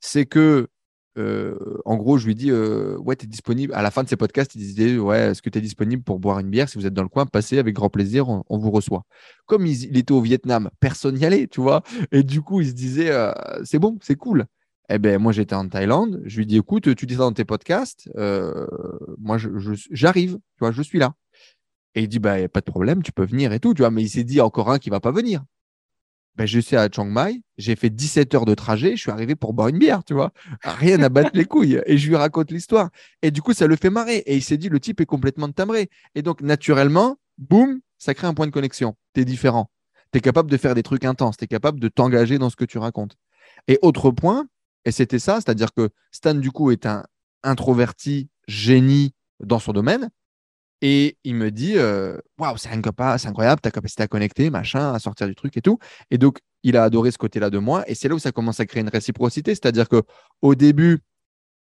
c'est 0.00 0.26
que, 0.26 0.68
euh, 1.18 1.56
en 1.84 1.96
gros, 1.96 2.18
je 2.18 2.26
lui 2.26 2.34
dis 2.34 2.50
euh, 2.50 2.96
Ouais, 2.98 3.16
tu 3.16 3.26
disponible. 3.26 3.74
À 3.74 3.82
la 3.82 3.90
fin 3.90 4.02
de 4.02 4.08
ces 4.08 4.16
podcasts, 4.16 4.54
il 4.54 4.58
disait 4.58 4.98
Ouais, 4.98 5.30
est-ce 5.30 5.42
que 5.42 5.50
tu 5.50 5.58
es 5.58 5.60
disponible 5.60 6.02
pour 6.02 6.18
boire 6.18 6.38
une 6.38 6.50
bière 6.50 6.68
Si 6.68 6.78
vous 6.78 6.86
êtes 6.86 6.94
dans 6.94 7.02
le 7.02 7.08
coin, 7.08 7.26
passez 7.26 7.58
avec 7.58 7.74
grand 7.74 7.90
plaisir, 7.90 8.28
on, 8.28 8.58
vous 8.58 8.70
reçoit. 8.70 9.04
Comme 9.46 9.66
il, 9.66 9.96
était 9.96 10.12
au 10.12 10.20
Vietnam, 10.20 10.70
personne 10.80 11.16
n'y 11.16 11.24
allait, 11.24 11.48
tu 11.48 11.60
vois. 11.60 11.82
Et 12.12 12.22
du 12.22 12.42
coup, 12.42 12.60
il 12.60 12.68
se 12.68 12.74
disait 12.74 13.10
euh, 13.10 13.32
C'est 13.64 13.78
bon, 13.78 13.98
c'est 14.02 14.16
cool. 14.16 14.46
Eh 14.88 14.98
ben, 14.98 15.18
moi, 15.18 15.32
j'étais 15.32 15.54
en 15.54 15.68
Thaïlande. 15.68 16.20
Je 16.24 16.38
lui 16.38 16.46
dis, 16.46 16.56
écoute, 16.56 16.96
tu 16.96 17.06
dis 17.06 17.14
ça 17.14 17.20
dans 17.20 17.32
tes 17.32 17.44
podcasts. 17.44 18.10
Moi, 18.16 19.38
j'arrive. 19.92 20.32
Tu 20.34 20.58
vois, 20.58 20.72
je 20.72 20.82
suis 20.82 20.98
là. 20.98 21.14
Et 21.94 22.02
il 22.02 22.08
dit, 22.08 22.18
bah, 22.18 22.48
pas 22.48 22.60
de 22.60 22.64
problème, 22.64 23.02
tu 23.02 23.12
peux 23.12 23.24
venir 23.24 23.52
et 23.52 23.60
tout. 23.60 23.72
Tu 23.72 23.82
vois, 23.82 23.90
mais 23.92 24.02
il 24.02 24.08
s'est 24.08 24.24
dit 24.24 24.40
encore 24.40 24.70
un 24.70 24.78
qui 24.78 24.90
va 24.90 24.98
pas 24.98 25.12
venir. 25.12 25.44
Ben, 26.36 26.46
je 26.46 26.58
suis 26.60 26.76
à 26.76 26.88
Chiang 26.90 27.04
Mai. 27.04 27.42
J'ai 27.58 27.76
fait 27.76 27.90
17 27.90 28.34
heures 28.34 28.44
de 28.44 28.54
trajet. 28.54 28.92
Je 28.96 29.02
suis 29.02 29.10
arrivé 29.10 29.34
pour 29.34 29.52
boire 29.52 29.68
une 29.68 29.78
bière, 29.78 30.04
tu 30.04 30.14
vois. 30.14 30.32
Rien 30.62 31.02
à 31.02 31.08
battre 31.08 31.30
les 31.34 31.44
couilles. 31.44 31.80
Et 31.86 31.98
je 31.98 32.08
lui 32.08 32.16
raconte 32.16 32.50
l'histoire. 32.50 32.90
Et 33.22 33.30
du 33.30 33.42
coup, 33.42 33.52
ça 33.52 33.66
le 33.66 33.76
fait 33.76 33.90
marrer. 33.90 34.18
Et 34.26 34.36
il 34.36 34.42
s'est 34.42 34.56
dit, 34.56 34.68
le 34.68 34.80
type 34.80 35.00
est 35.00 35.06
complètement 35.06 35.50
timbré. 35.50 35.90
Et 36.14 36.22
donc, 36.22 36.40
naturellement, 36.40 37.18
boum, 37.38 37.80
ça 37.98 38.14
crée 38.14 38.26
un 38.26 38.34
point 38.34 38.46
de 38.46 38.52
connexion. 38.52 38.96
Tu 39.14 39.20
es 39.20 39.24
différent. 39.24 39.70
Tu 40.12 40.18
es 40.18 40.20
capable 40.20 40.50
de 40.50 40.56
faire 40.56 40.74
des 40.74 40.82
trucs 40.82 41.04
intenses. 41.04 41.36
Tu 41.36 41.44
es 41.44 41.48
capable 41.48 41.80
de 41.80 41.88
t'engager 41.88 42.38
dans 42.38 42.50
ce 42.50 42.56
que 42.56 42.64
tu 42.64 42.78
racontes. 42.78 43.16
Et 43.68 43.78
autre 43.82 44.10
point, 44.10 44.46
et 44.84 44.92
c'était 44.92 45.18
ça, 45.18 45.36
c'est-à-dire 45.36 45.72
que 45.74 45.90
Stan, 46.10 46.34
du 46.34 46.50
coup, 46.50 46.70
est 46.70 46.86
un 46.86 47.04
introverti 47.42 48.28
génie 48.48 49.14
dans 49.40 49.58
son 49.58 49.72
domaine. 49.72 50.10
Et 50.82 51.18
il 51.24 51.34
me 51.34 51.50
dit 51.50 51.76
Waouh, 51.76 52.20
wow, 52.38 52.56
c'est 52.56 52.70
incroyable, 52.70 53.60
ta 53.60 53.70
capacité 53.70 54.02
à 54.02 54.08
connecter, 54.08 54.50
machin, 54.50 54.92
à 54.92 54.98
sortir 54.98 55.26
du 55.26 55.34
truc 55.34 55.56
et 55.56 55.62
tout. 55.62 55.78
Et 56.10 56.18
donc, 56.18 56.38
il 56.62 56.76
a 56.76 56.84
adoré 56.84 57.10
ce 57.10 57.18
côté-là 57.18 57.50
de 57.50 57.58
moi. 57.58 57.88
Et 57.88 57.94
c'est 57.94 58.08
là 58.08 58.14
où 58.14 58.18
ça 58.18 58.32
commence 58.32 58.60
à 58.60 58.66
créer 58.66 58.82
une 58.82 58.88
réciprocité. 58.88 59.54
C'est-à-dire 59.54 59.88
qu'au 59.88 60.54
début, 60.54 61.00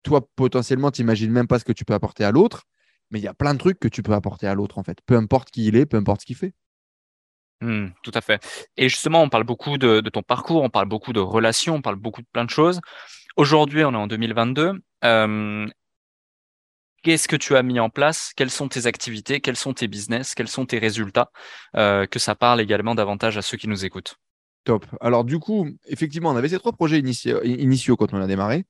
toi, 0.03 0.27
potentiellement, 0.35 0.91
tu 0.91 1.01
n'imagines 1.01 1.31
même 1.31 1.47
pas 1.47 1.59
ce 1.59 1.65
que 1.65 1.73
tu 1.73 1.85
peux 1.85 1.93
apporter 1.93 2.23
à 2.23 2.31
l'autre. 2.31 2.63
Mais 3.11 3.19
il 3.19 3.23
y 3.23 3.27
a 3.27 3.33
plein 3.33 3.53
de 3.53 3.59
trucs 3.59 3.79
que 3.79 3.87
tu 3.87 4.03
peux 4.03 4.13
apporter 4.13 4.47
à 4.47 4.55
l'autre, 4.55 4.77
en 4.77 4.83
fait. 4.83 4.99
Peu 5.05 5.15
importe 5.15 5.49
qui 5.49 5.67
il 5.67 5.75
est, 5.75 5.85
peu 5.85 5.97
importe 5.97 6.21
ce 6.21 6.25
qu'il 6.25 6.35
fait. 6.35 6.53
Mmh, 7.61 7.87
tout 8.03 8.11
à 8.13 8.21
fait. 8.21 8.43
Et 8.75 8.89
justement, 8.89 9.21
on 9.23 9.29
parle 9.29 9.43
beaucoup 9.43 9.77
de, 9.77 10.01
ton 10.01 10.21
parcours, 10.21 10.61
on 10.63 10.69
parle 10.69 10.87
beaucoup 10.87 11.13
de 11.13 11.19
relations, 11.19 11.75
on 11.75 11.81
parle 11.81 11.95
beaucoup 11.95 12.21
de 12.21 12.27
plein 12.31 12.45
de 12.45 12.49
choses. 12.49 12.81
Aujourd'hui, 13.35 13.83
on 13.83 13.93
est 13.93 13.97
en 13.97 14.07
2022. 14.07 14.73
Euh, 15.03 15.67
Qu'est-ce 17.07 17.29
que 17.29 17.37
tu 17.37 17.55
as 17.55 17.63
mis 17.63 17.79
en 17.79 17.89
place 17.89 18.33
Quelles 18.35 18.49
sont 18.49 18.67
tes 18.67 18.85
activités 18.85 19.39
Quels 19.39 19.55
sont 19.55 19.73
tes 19.73 19.87
business 19.87 20.35
Quels 20.35 20.49
sont 20.49 20.65
tes 20.65 20.77
résultats 20.77 21.31
euh, 21.77 22.05
Que 22.05 22.19
ça 22.19 22.35
parle 22.35 22.59
également 22.59 22.95
davantage 22.95 23.37
à 23.37 23.41
ceux 23.41 23.55
qui 23.55 23.69
nous 23.69 23.85
écoutent. 23.85 24.17
Top. 24.65 24.85
Alors 24.99 25.23
du 25.23 25.39
coup, 25.39 25.69
effectivement, 25.85 26.31
on 26.31 26.35
avait 26.35 26.49
ces 26.49 26.59
trois 26.59 26.73
projets 26.73 26.99
initiaux, 26.99 27.41
initiaux 27.45 27.95
quand 27.95 28.13
on 28.13 28.19
a 28.19 28.27
démarré 28.27 28.65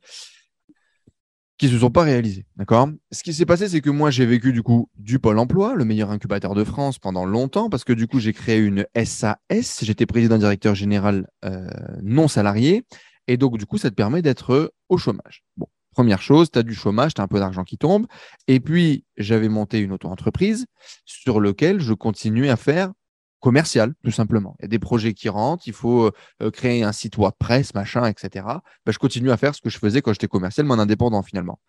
qui 1.58 1.66
ne 1.66 1.72
se 1.72 1.80
sont 1.80 1.90
pas 1.90 2.04
réalisés. 2.04 2.46
D'accord? 2.58 2.90
Ce 3.12 3.24
qui 3.24 3.34
s'est 3.34 3.48
passé, 3.48 3.68
c'est 3.70 3.82
que 3.82 3.90
moi, 3.90 4.12
j'ai 4.12 4.28
vécu 4.28 4.54
du 4.54 4.62
coup 4.62 4.88
du 4.94 5.18
Pôle 5.18 5.40
emploi, 5.40 5.74
le 5.74 5.84
meilleur 5.84 6.12
incubateur 6.12 6.54
de 6.54 6.64
France 6.64 7.00
pendant 7.00 7.26
longtemps, 7.26 7.72
parce 7.72 7.84
que 7.86 7.94
du 7.94 8.06
coup, 8.06 8.20
j'ai 8.20 8.34
créé 8.34 8.60
une 8.60 8.86
SAS. 9.04 9.84
J'étais 9.84 10.06
président 10.06 10.38
directeur 10.38 10.76
général 10.76 11.28
euh, 11.44 11.68
non 12.04 12.28
salarié. 12.28 12.84
Et 13.28 13.38
donc, 13.38 13.58
du 13.58 13.66
coup, 13.66 13.80
ça 13.80 13.90
te 13.90 13.96
permet 13.96 14.22
d'être 14.22 14.72
au 14.90 15.00
chômage. 15.00 15.44
Bon, 15.58 15.68
première 15.98 16.22
chose, 16.22 16.52
tu 16.52 16.60
as 16.60 16.64
du 16.64 16.76
chômage, 16.76 17.16
tu 17.16 17.22
as 17.22 17.24
un 17.24 17.28
peu 17.28 17.40
d'argent 17.40 17.64
qui 17.64 17.80
tombe. 17.80 18.06
Et 18.48 18.60
puis, 18.60 19.04
j'avais 19.18 19.50
monté 19.50 19.80
une 19.80 19.92
auto-entreprise 19.92 20.68
sur 21.06 21.42
laquelle 21.42 21.80
je 21.80 21.96
continuais 21.96 22.50
à 22.50 22.56
faire 22.56 22.92
commercial, 23.40 23.96
tout 24.04 24.12
simplement. 24.12 24.56
Il 24.60 24.64
y 24.64 24.66
a 24.66 24.68
des 24.68 24.78
projets 24.78 25.16
qui 25.16 25.28
rentrent, 25.28 25.68
il 25.68 25.74
faut 25.74 26.12
euh, 26.44 26.52
créer 26.52 26.84
un 26.84 26.92
site 26.92 27.18
WordPress, 27.18 27.74
machin, 27.74 28.06
etc. 28.06 28.46
Ben, 28.86 28.92
je 28.92 29.00
continue 29.00 29.32
à 29.32 29.38
faire 29.38 29.56
ce 29.56 29.62
que 29.62 29.72
je 29.72 29.80
faisais 29.80 30.04
quand 30.04 30.14
j'étais 30.14 30.28
commercial, 30.28 30.68
mais 30.68 30.74
en 30.76 30.80
indépendant 30.80 31.24
finalement. 31.24 31.60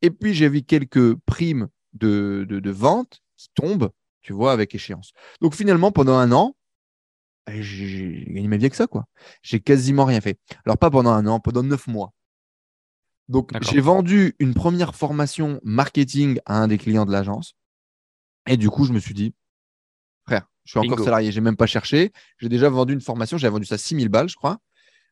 Et 0.00 0.10
puis, 0.10 0.32
j'ai 0.32 0.48
vu 0.48 0.62
quelques 0.62 1.14
primes 1.26 1.68
de, 1.92 2.46
de, 2.48 2.60
de, 2.60 2.70
vente 2.70 3.20
qui 3.36 3.50
tombent, 3.54 3.90
tu 4.22 4.32
vois, 4.32 4.52
avec 4.52 4.74
échéance. 4.74 5.12
Donc, 5.42 5.54
finalement, 5.54 5.92
pendant 5.92 6.16
un 6.16 6.32
an, 6.32 6.56
j'ai 7.48 8.24
gagné 8.28 8.48
ma 8.48 8.56
vie 8.56 8.64
avec 8.64 8.76
ça, 8.76 8.86
quoi. 8.86 9.04
J'ai 9.42 9.60
quasiment 9.60 10.06
rien 10.06 10.22
fait. 10.22 10.38
Alors, 10.64 10.78
pas 10.78 10.90
pendant 10.90 11.10
un 11.10 11.26
an, 11.26 11.38
pendant 11.38 11.62
neuf 11.62 11.86
mois. 11.86 12.14
Donc, 13.28 13.50
j'ai 13.62 13.80
vendu 13.80 14.34
une 14.38 14.54
première 14.54 14.94
formation 14.94 15.60
marketing 15.64 16.38
à 16.46 16.58
un 16.58 16.68
des 16.68 16.78
clients 16.78 17.06
de 17.06 17.12
l'agence. 17.12 17.54
Et 18.46 18.56
du 18.56 18.68
coup, 18.68 18.84
je 18.84 18.92
me 18.92 18.98
suis 18.98 19.14
dit, 19.14 19.34
frère, 20.26 20.46
je 20.64 20.72
suis 20.72 20.78
encore 20.78 20.90
Bingo. 20.90 21.04
salarié, 21.04 21.32
j'ai 21.32 21.40
même 21.40 21.56
pas 21.56 21.66
cherché. 21.66 22.12
J'ai 22.38 22.48
déjà 22.48 22.68
vendu 22.68 22.92
une 22.92 23.00
formation, 23.00 23.38
j'avais 23.38 23.52
vendu 23.52 23.64
ça 23.64 23.78
6000 23.78 24.08
balles, 24.08 24.28
je 24.28 24.36
crois. 24.36 24.58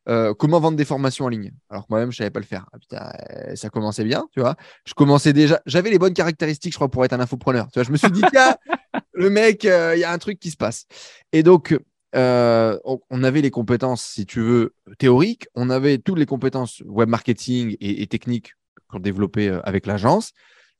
Euh, 0.09 0.33
comment 0.33 0.59
vendre 0.59 0.77
des 0.77 0.85
formations 0.85 1.25
en 1.25 1.29
ligne? 1.29 1.53
Alors 1.69 1.83
que 1.83 1.87
moi-même, 1.89 2.11
je 2.11 2.17
savais 2.17 2.29
pas 2.29 2.39
le 2.39 2.45
faire. 2.45 2.65
Ah, 2.73 2.77
putain, 2.77 3.11
euh, 3.31 3.55
ça 3.55 3.69
commençait 3.69 4.03
bien, 4.03 4.27
tu 4.31 4.41
vois. 4.41 4.55
Je 4.85 4.93
commençais 4.93 5.33
déjà, 5.33 5.61
j'avais 5.65 5.89
les 5.89 5.97
bonnes 5.97 6.13
caractéristiques, 6.13 6.73
je 6.73 6.77
crois, 6.77 6.89
pour 6.89 7.05
être 7.05 7.13
un 7.13 7.19
infopreneur. 7.19 7.67
Tu 7.71 7.79
vois, 7.79 7.83
je 7.83 7.91
me 7.91 7.97
suis 7.97 8.11
dit, 8.11 8.21
tiens, 8.31 8.57
le 9.13 9.29
mec, 9.29 9.65
euh, 9.65 9.95
il 9.95 9.99
y 9.99 10.03
a 10.03 10.11
un 10.11 10.17
truc 10.17 10.39
qui 10.39 10.51
se 10.51 10.57
passe. 10.57 10.85
Et 11.31 11.41
donc, 11.41 11.77
euh, 12.15 12.77
on, 13.09 13.23
avait 13.23 13.41
les 13.41 13.51
compétences, 13.51 14.03
si 14.03 14.25
tu 14.25 14.39
veux, 14.41 14.75
théoriques. 14.99 15.47
On 15.55 15.69
avait 15.69 15.97
toutes 15.97 16.19
les 16.19 16.25
compétences 16.25 16.83
web 16.85 17.09
marketing 17.09 17.75
et, 17.79 18.05
techniques 18.07 18.53
qu'on 18.87 18.99
développait 18.99 19.49
euh, 19.49 19.61
avec 19.63 19.87
l'agence. 19.87 20.31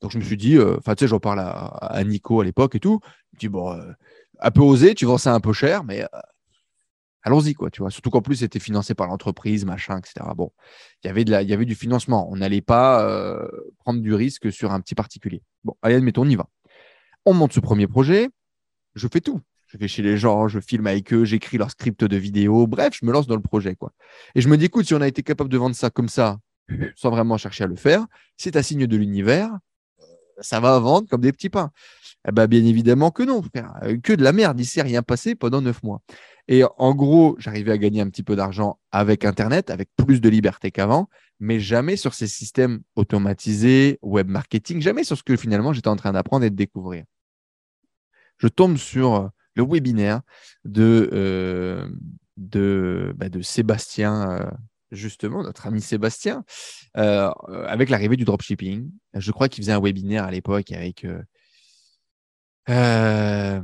Donc, 0.02 0.12
je 0.12 0.20
me 0.20 0.24
suis 0.24 0.38
dit, 0.38 0.58
euh, 0.58 0.78
enfin, 0.78 0.96
tu 0.96 1.06
sais, 1.06 1.08
j'en 1.08 1.20
parle 1.20 1.40
à, 1.40 2.04
Nico 2.04 2.42
à 2.42 2.44
l'époque 2.44 2.76
et 2.76 2.80
tout. 2.80 3.00
Je 3.04 3.38
me 3.38 3.40
dis, 3.40 3.50
bon, 3.50 3.76
un 4.40 4.52
peu 4.52 4.62
osé, 4.62 4.94
tu 4.96 5.06
vends 5.06 5.18
ça 5.18 5.34
un 5.34 5.40
peu 5.40 5.54
cher, 5.54 5.84
mais 5.84 6.06
allons-y, 7.24 7.54
quoi, 7.54 7.72
tu 7.72 7.82
vois. 7.82 7.90
Surtout 7.90 8.12
qu'en 8.12 8.22
plus, 8.22 8.38
c'était 8.38 8.60
financé 8.60 8.94
par 8.94 9.08
l'entreprise, 9.08 9.66
machin, 9.66 9.98
etc. 9.98 10.26
Bon, 10.36 10.52
il 11.04 11.08
y 11.08 11.10
avait, 11.10 11.22
il 11.24 11.50
y 11.50 11.54
avait 11.54 11.66
du 11.66 11.76
financement. 11.76 12.30
On 12.32 12.36
n'allait 12.36 12.62
pas 12.62 13.48
prendre 13.80 14.02
du 14.02 14.14
risque 14.14 14.52
sur 14.52 14.72
un 14.72 14.82
petit 14.82 14.96
particulier. 14.96 15.42
Bon, 15.64 15.76
allez, 15.82 15.96
admettons, 15.96 16.24
on 16.24 16.30
y 16.30 16.36
va. 16.36 16.48
On 17.26 17.34
monte 17.34 17.54
ce 17.54 17.62
premier 17.62 17.88
projet. 17.88 18.30
Je 18.96 19.08
fais 19.08 19.22
tout. 19.22 19.42
Je 19.74 19.80
vais 19.80 19.88
chez 19.88 20.04
les 20.04 20.18
gens, 20.18 20.48
je 20.48 20.60
filme 20.60 20.86
avec 20.86 21.12
eux, 21.14 21.26
j'écris 21.26 21.58
leur 21.58 21.72
script 21.72 22.04
de 22.04 22.16
vidéo. 22.16 22.68
Bref, 22.68 22.94
je 23.02 23.06
me 23.08 23.12
lance 23.12 23.26
dans 23.26 23.36
le 23.36 23.42
projet, 23.42 23.76
quoi. 23.76 23.92
Et 24.36 24.42
je 24.42 24.48
me 24.48 24.56
dis, 24.56 24.66
écoute, 24.66 24.86
si 24.86 24.94
on 24.94 25.02
a 25.02 25.08
été 25.08 25.24
capable 25.24 25.50
de 25.50 25.58
vendre 25.58 25.76
ça 25.76 25.90
comme 25.90 26.10
ça, 26.10 26.38
sans 26.96 27.10
vraiment 27.10 27.38
chercher 27.38 27.64
à 27.64 27.68
le 27.68 27.76
faire, 27.76 28.06
c'est 28.38 28.56
un 28.56 28.62
signe 28.62 28.86
de 28.86 28.96
l'univers. 28.96 29.50
euh, 30.00 30.04
Ça 30.42 30.60
va 30.60 30.78
vendre 30.78 31.08
comme 31.10 31.22
des 31.22 31.32
petits 31.32 31.50
pains. 31.50 31.72
Eh 32.28 32.32
ben, 32.32 32.46
bien 32.46 32.64
évidemment 32.64 33.10
que 33.10 33.24
non, 33.24 33.42
frère. 33.42 33.74
Euh, 33.82 33.98
Que 33.98 34.14
de 34.14 34.24
la 34.24 34.32
merde. 34.32 34.60
Il 34.60 34.66
s'est 34.66 34.84
rien 34.84 35.02
passé 35.02 35.34
pendant 35.34 35.60
neuf 35.60 35.82
mois. 35.82 36.02
Et 36.48 36.64
en 36.78 36.94
gros, 36.94 37.36
j'arrivais 37.40 37.72
à 37.72 37.78
gagner 37.80 38.02
un 38.02 38.10
petit 38.10 38.22
peu 38.22 38.36
d'argent 38.36 38.78
avec 38.92 39.26
Internet, 39.26 39.72
avec 39.72 39.90
plus 39.96 40.22
de 40.22 40.30
liberté 40.30 40.70
qu'avant, 40.70 41.10
mais 41.40 41.60
jamais 41.60 41.96
sur 41.96 42.14
ces 42.14 42.28
systèmes 42.28 42.82
automatisés, 42.96 43.98
web 44.04 44.28
marketing, 44.28 44.82
jamais 44.82 45.04
sur 45.04 45.18
ce 45.18 45.24
que 45.24 45.36
finalement 45.38 45.74
j'étais 45.74 45.88
en 45.88 45.96
train 45.96 46.12
d'apprendre 46.12 46.44
et 46.46 46.50
de 46.52 46.56
découvrir. 46.56 47.06
Je 48.38 48.48
tombe 48.50 48.76
sur 48.78 49.16
euh, 49.16 49.28
le 49.56 49.64
webinaire 49.64 50.22
de, 50.66 51.10
euh, 51.14 51.88
de, 52.38 53.14
bah, 53.18 53.30
de 53.30 53.42
Sébastien, 53.42 54.32
euh, 54.32 54.52
justement, 54.92 55.44
notre 55.44 55.68
ami 55.68 55.82
Sébastien, 55.82 56.44
euh, 56.98 57.30
avec 57.68 57.90
l'arrivée 57.90 58.16
du 58.18 58.26
dropshipping. 58.26 58.90
Je 59.14 59.32
crois 59.32 59.50
qu'il 59.50 59.64
faisait 59.64 59.74
un 59.74 59.82
webinaire 59.82 60.24
à 60.26 60.32
l'époque 60.32 60.72
avec, 60.72 61.06
bah, 62.68 63.62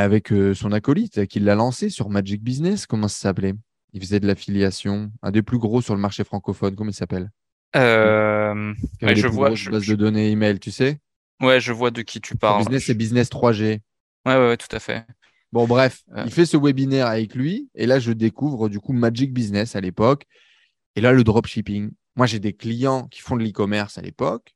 avec 0.00 0.32
son 0.54 0.72
acolyte 0.72 1.26
qui 1.26 1.40
l'a 1.40 1.54
lancé 1.54 1.88
sur 1.90 2.08
Magic 2.08 2.42
Business. 2.42 2.86
Comment 2.86 3.08
ça 3.08 3.18
s'appelait? 3.18 3.54
Il 3.92 4.00
faisait 4.00 4.20
de 4.20 4.26
l'affiliation, 4.26 5.12
un 5.22 5.30
des 5.30 5.42
plus 5.42 5.58
gros 5.58 5.82
sur 5.82 5.94
le 5.94 6.00
marché 6.00 6.24
francophone. 6.24 6.74
Comment 6.74 6.90
il 6.90 6.94
s'appelle? 6.94 7.30
Euh, 7.76 8.74
Ouais, 9.02 9.16
je 9.16 9.26
vois, 9.26 9.54
je- 9.54 9.70
bases 9.70 9.82
je- 9.82 9.92
de 9.92 9.96
données 9.96 10.30
email, 10.30 10.58
tu 10.58 10.70
sais? 10.70 10.98
Ouais, 11.40 11.60
je 11.60 11.72
vois 11.72 11.90
de 11.90 12.02
qui 12.02 12.20
tu 12.20 12.36
parles. 12.36 12.64
business, 12.64 12.84
c'est 12.86 12.94
Business 12.94 13.28
3G. 13.28 13.80
Ouais, 14.24 14.34
ouais, 14.36 14.48
ouais, 14.48 14.56
tout 14.56 14.74
à 14.74 14.78
fait. 14.78 15.04
Bon, 15.52 15.66
bref, 15.66 16.02
il 16.24 16.30
fait 16.30 16.46
ce 16.46 16.56
webinaire 16.56 17.06
avec 17.06 17.34
lui. 17.34 17.68
Et 17.74 17.86
là, 17.86 17.98
je 17.98 18.12
découvre 18.12 18.68
du 18.68 18.80
coup 18.80 18.92
Magic 18.92 19.32
Business 19.32 19.76
à 19.76 19.80
l'époque. 19.80 20.26
Et 20.96 21.00
là, 21.00 21.12
le 21.12 21.24
dropshipping. 21.24 21.90
Moi, 22.16 22.26
j'ai 22.26 22.38
des 22.38 22.52
clients 22.52 23.06
qui 23.08 23.20
font 23.20 23.36
de 23.36 23.42
l'e-commerce 23.42 23.98
à 23.98 24.02
l'époque. 24.02 24.54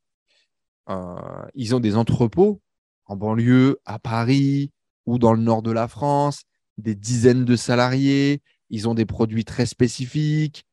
Euh, 0.88 1.16
ils 1.54 1.74
ont 1.74 1.80
des 1.80 1.96
entrepôts 1.96 2.60
en 3.06 3.16
banlieue, 3.16 3.78
à 3.84 3.98
Paris 3.98 4.72
ou 5.06 5.18
dans 5.18 5.32
le 5.32 5.40
nord 5.40 5.62
de 5.62 5.70
la 5.70 5.86
France, 5.86 6.42
des 6.78 6.94
dizaines 6.94 7.44
de 7.44 7.56
salariés. 7.56 8.42
Ils 8.70 8.88
ont 8.88 8.94
des 8.94 9.06
produits 9.06 9.44
très 9.44 9.66
spécifiques. 9.66 10.66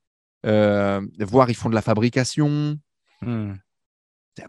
Euh, 0.46 1.02
voire, 1.20 1.50
ils 1.50 1.56
font 1.56 1.70
de 1.70 1.76
la 1.76 1.82
fabrication. 1.82 2.78
Hmm. 3.22 3.54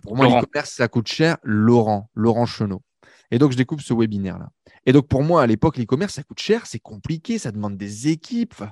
Pour 0.03 0.17
moi, 0.17 0.27
l'e-commerce, 0.27 0.71
ça 0.71 0.89
coûte 0.89 1.09
cher. 1.09 1.37
Laurent, 1.43 2.11
Laurent 2.15 2.47
Chenot. 2.47 2.83
Et 3.31 3.39
donc, 3.39 3.53
je 3.53 3.57
découvre 3.57 3.83
ce 3.83 3.93
webinaire-là. 3.93 4.51
Et 4.87 4.93
donc, 4.93 5.09
pour 5.09 5.23
moi, 5.23 5.43
à 5.43 5.47
l'époque, 5.47 5.79
l'e-commerce, 5.79 6.15
ça 6.15 6.23
coûte 6.23 6.41
cher, 6.41 6.67
c'est 6.67 6.79
compliqué, 6.79 7.39
ça 7.39 7.53
demande 7.53 7.77
des 7.77 8.09
équipes. 8.09 8.63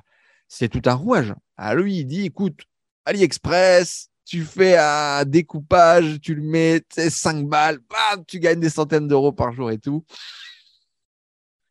C'est 0.47 0.69
tout 0.69 0.87
un 0.87 0.93
rouage. 0.93 1.33
À 1.57 1.73
lui, 1.73 1.99
il 1.99 2.05
dit 2.05 2.25
écoute, 2.25 2.61
AliExpress, 3.05 4.09
tu 4.25 4.43
fais 4.43 4.77
un 4.77 5.25
découpage, 5.25 6.21
tu 6.21 6.35
le 6.35 6.43
mets, 6.43 6.81
tu 6.81 7.01
sais, 7.01 7.09
5 7.09 7.47
balles, 7.47 7.79
bam, 7.89 8.23
tu 8.25 8.39
gagnes 8.39 8.59
des 8.59 8.69
centaines 8.69 9.07
d'euros 9.07 9.31
par 9.31 9.51
jour 9.51 9.71
et 9.71 9.79
tout. 9.79 10.05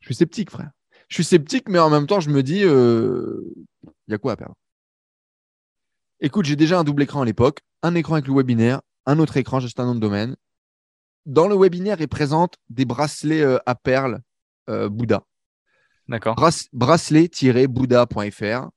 Je 0.01 0.07
suis 0.07 0.15
sceptique, 0.15 0.51
frère. 0.51 0.71
Je 1.09 1.15
suis 1.15 1.25
sceptique, 1.25 1.69
mais 1.69 1.79
en 1.79 1.91
même 1.91 2.07
temps, 2.07 2.21
je 2.21 2.31
me 2.31 2.43
dis 2.43 2.61
il 2.61 4.13
y 4.13 4.15
a 4.15 4.19
quoi 4.19 4.33
à 4.33 4.37
perdre? 4.37 4.57
Écoute, 6.21 6.45
j'ai 6.45 6.57
déjà 6.57 6.79
un 6.79 6.85
double 6.85 7.03
écran 7.03 7.23
à 7.23 7.25
l'époque, 7.25 7.61
un 7.83 7.95
écran 7.95 8.15
avec 8.15 8.27
le 8.27 8.35
webinaire, 8.35 8.81
un 9.07 9.19
autre 9.19 9.37
écran, 9.37 9.61
juste 9.61 9.81
un 9.81 9.87
nom 9.87 9.95
de 9.95 10.01
domaine. 10.01 10.37
Dans 11.27 11.49
le 11.49 11.57
webinaire, 11.57 12.01
il 12.01 12.09
présente 12.09 12.57
des 12.69 12.85
bracelets 12.85 13.43
euh, 13.43 13.59
à 13.67 13.75
perles 13.75 14.21
euh, 14.71 14.89
Bouddha. 14.89 15.23
D'accord. 16.09 16.35
Brace- 16.35 16.69
Bracelet-bouddha.fr. 16.73 18.69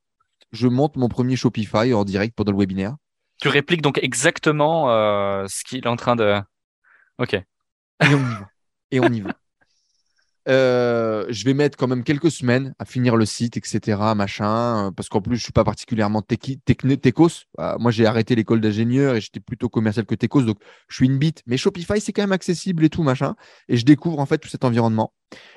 Je 0.52 0.68
monte 0.68 0.96
mon 0.96 1.08
premier 1.08 1.36
Shopify 1.36 1.92
en 1.92 2.04
direct 2.04 2.34
pendant 2.36 2.52
le 2.52 2.58
webinaire. 2.58 2.96
Tu 3.40 3.48
répliques 3.48 3.82
donc 3.82 3.98
exactement 4.02 4.90
euh, 4.90 5.46
ce 5.48 5.64
qu'il 5.64 5.78
est 5.78 5.88
en 5.88 5.96
train 5.96 6.16
de. 6.16 6.40
Ok. 7.18 7.34
Et 7.34 7.44
on 8.02 8.18
y 8.18 8.34
va. 8.34 8.50
Et 8.92 9.00
on 9.00 9.08
y 9.12 9.20
va. 9.20 9.30
Euh, 10.48 11.26
je 11.28 11.44
vais 11.44 11.54
mettre 11.54 11.76
quand 11.76 11.88
même 11.88 12.04
quelques 12.04 12.30
semaines 12.30 12.72
à 12.78 12.84
finir 12.84 13.16
le 13.16 13.26
site, 13.26 13.56
etc. 13.56 13.98
Machin, 14.14 14.88
euh, 14.88 14.90
parce 14.92 15.08
qu'en 15.08 15.20
plus, 15.20 15.36
je 15.36 15.42
suis 15.42 15.52
pas 15.52 15.64
particulièrement 15.64 16.22
techos. 16.22 17.28
Euh, 17.58 17.76
moi, 17.78 17.90
j'ai 17.90 18.06
arrêté 18.06 18.34
l'école 18.34 18.60
d'ingénieur 18.60 19.16
et 19.16 19.20
j'étais 19.20 19.40
plutôt 19.40 19.68
commercial 19.68 20.06
que 20.06 20.14
techos, 20.14 20.42
donc 20.42 20.58
je 20.88 20.96
suis 20.96 21.06
une 21.06 21.18
bite. 21.18 21.42
Mais 21.46 21.56
Shopify, 21.56 22.00
c'est 22.00 22.12
quand 22.12 22.22
même 22.22 22.32
accessible 22.32 22.84
et 22.84 22.90
tout, 22.90 23.02
machin. 23.02 23.34
Et 23.68 23.76
je 23.76 23.84
découvre 23.84 24.20
en 24.20 24.26
fait 24.26 24.38
tout 24.38 24.48
cet 24.48 24.64
environnement. 24.64 25.12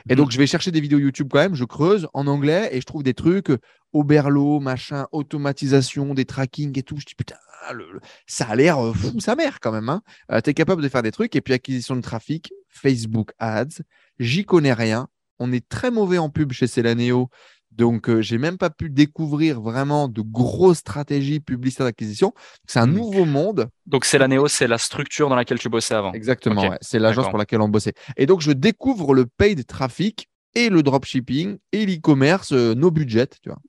Et 0.09 0.15
donc, 0.15 0.31
je 0.31 0.37
vais 0.39 0.47
chercher 0.47 0.71
des 0.71 0.81
vidéos 0.81 0.97
YouTube 0.99 1.29
quand 1.31 1.39
même. 1.39 1.55
Je 1.55 1.65
creuse 1.65 2.07
en 2.13 2.25
anglais 2.27 2.69
et 2.71 2.81
je 2.81 2.85
trouve 2.85 3.03
des 3.03 3.13
trucs 3.13 3.51
Oberlo, 3.93 4.59
machin, 4.59 5.07
automatisation, 5.11 6.13
des 6.13 6.25
tracking 6.25 6.77
et 6.77 6.83
tout. 6.83 6.97
Je 6.99 7.05
dis 7.05 7.15
putain, 7.15 7.35
le- 7.73 7.91
le- 7.93 7.99
ça 8.27 8.45
a 8.47 8.55
l'air 8.55 8.77
fou 8.95 9.19
sa 9.19 9.35
mère 9.35 9.59
quand 9.59 9.71
même. 9.71 9.89
Hein. 9.89 10.01
tu 10.43 10.49
es 10.49 10.53
capable 10.53 10.81
de 10.81 10.89
faire 10.89 11.03
des 11.03 11.11
trucs 11.11 11.35
et 11.35 11.41
puis 11.41 11.53
acquisition 11.53 11.95
de 11.95 12.01
trafic, 12.01 12.51
Facebook 12.69 13.31
Ads. 13.39 13.81
J'y 14.19 14.45
connais 14.45 14.73
rien. 14.73 15.07
On 15.39 15.51
est 15.51 15.67
très 15.67 15.91
mauvais 15.91 16.17
en 16.17 16.29
pub 16.29 16.51
chez 16.51 16.67
Celaneo. 16.67 17.29
Donc, 17.71 18.09
euh, 18.09 18.21
j'ai 18.21 18.37
même 18.37 18.57
pas 18.57 18.69
pu 18.69 18.89
découvrir 18.89 19.61
vraiment 19.61 20.09
de 20.09 20.21
grosses 20.21 20.79
stratégies 20.79 21.39
publicitaires 21.39 21.85
d'acquisition. 21.85 22.33
C'est 22.67 22.79
un 22.79 22.87
Hmm. 22.87 22.93
nouveau 22.95 23.25
monde. 23.25 23.69
Donc 23.85 24.03
c'est 24.05 24.19
c'est 24.47 24.67
la 24.67 24.77
structure 24.77 25.29
dans 25.29 25.35
laquelle 25.35 25.59
tu 25.59 25.69
bossais 25.69 25.93
avant. 25.95 26.11
Exactement. 26.11 26.67
Ouais. 26.69 26.77
C'est 26.81 26.99
l'agence 26.99 27.29
pour 27.29 27.37
laquelle 27.37 27.61
on 27.61 27.69
bossait. 27.69 27.93
Et 28.17 28.25
donc, 28.25 28.41
je 28.41 28.51
découvre 28.51 29.13
le 29.13 29.25
paid 29.25 29.65
traffic 29.65 30.27
et 30.55 30.69
le 30.69 30.83
dropshipping 30.83 31.57
et 31.71 31.85
l'e-commerce, 31.85 32.51
euh, 32.51 32.73
no 32.75 32.91
budget, 32.91 33.27
tu 33.41 33.49
vois. 33.49 33.59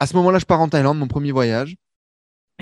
À 0.00 0.06
ce 0.06 0.16
moment-là, 0.16 0.38
je 0.40 0.46
pars 0.46 0.60
en 0.60 0.68
Thaïlande, 0.68 0.98
mon 0.98 1.06
premier 1.06 1.30
voyage. 1.30 1.76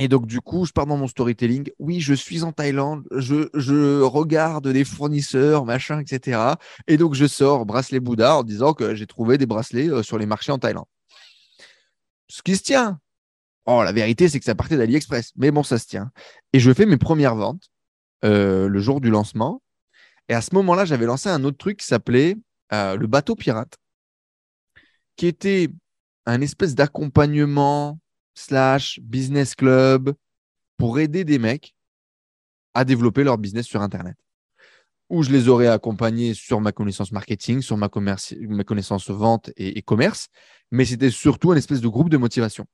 Et 0.01 0.09
donc, 0.09 0.27
du 0.27 0.41
coup, 0.41 0.65
je 0.65 0.73
pars 0.73 0.87
dans 0.87 0.97
mon 0.97 1.09
storytelling. 1.09 1.71
Oui, 1.79 2.01
je 2.01 2.15
suis 2.15 2.43
en 2.43 2.53
Thaïlande. 2.53 3.07
Je, 3.11 4.01
regarde 4.01 4.67
des 4.67 4.83
fournisseurs, 4.83 5.67
machin, 5.67 6.01
etc. 6.01 6.55
Et 6.87 6.97
donc, 6.97 7.13
je 7.13 7.27
sors 7.27 7.67
bracelet 7.67 8.01
Bouddha 8.01 8.39
en 8.39 8.43
disant 8.43 8.73
que 8.73 8.95
j'ai 8.95 9.07
trouvé 9.07 9.37
des 9.37 9.45
bracelets 9.45 9.91
euh, 9.91 10.03
sur 10.03 10.17
les 10.17 10.25
marchés 10.25 10.53
en 10.53 10.59
Thaïlande. 10.59 10.87
Ce 12.29 12.41
qui 12.41 12.57
se 12.57 12.63
tient. 12.63 12.99
Oh, 13.67 13.83
la 13.83 13.93
vérité, 13.93 14.31
c'est 14.31 14.39
que 14.39 14.47
ça 14.47 14.55
partait 14.55 14.79
d'AliExpress. 14.79 15.33
Mais 15.37 15.51
bon, 15.51 15.63
ça 15.63 15.79
se 15.79 15.87
tient. 15.87 16.11
Et 16.55 16.61
je 16.61 16.73
fais 16.73 16.87
mes 16.87 16.97
premières 16.97 17.35
ventes 17.35 17.71
euh, 18.25 18.69
le 18.69 18.81
jour 18.81 19.03
du 19.03 19.11
lancement. 19.11 19.61
Et 20.31 20.35
à 20.35 20.41
ce 20.41 20.55
moment-là, 20.55 20.87
j'avais 20.87 21.05
lancé 21.05 21.29
un 21.29 21.45
autre 21.45 21.59
truc 21.59 21.77
qui 21.77 21.87
s'appelait 21.87 22.39
euh, 22.73 22.97
le 22.97 23.07
bateau 23.07 23.37
pirate, 23.37 23.77
qui 25.17 25.27
était 25.27 25.69
un 26.25 26.41
espèce 26.41 26.75
d'accompagnement 26.75 27.99
slash 28.35 29.01
business 29.03 29.55
club 29.55 30.15
pour 30.77 30.99
aider 30.99 31.25
des 31.25 31.39
mecs 31.39 31.75
à 32.75 32.85
développer 32.85 33.25
leur 33.25 33.39
business 33.39 33.67
sur 33.67 33.83
Internet. 33.83 34.17
Où 35.09 35.23
je 35.23 35.31
les 35.31 35.49
aurais 35.49 35.67
accompagnés 35.67 36.35
sur 36.35 36.61
ma 36.61 36.73
connaissance 36.73 37.11
marketing, 37.11 37.63
sur 37.63 37.77
ma, 37.77 37.89
connaissance 37.89 39.11
vente 39.11 39.51
et, 39.57 39.83
commerce, 39.83 40.29
mais 40.71 40.85
c'était 40.85 41.11
surtout 41.11 41.51
un 41.51 41.57
espèce 41.57 41.81
de 41.81 41.89
groupe 41.89 42.11
de 42.11 42.17
motivation. 42.17 42.65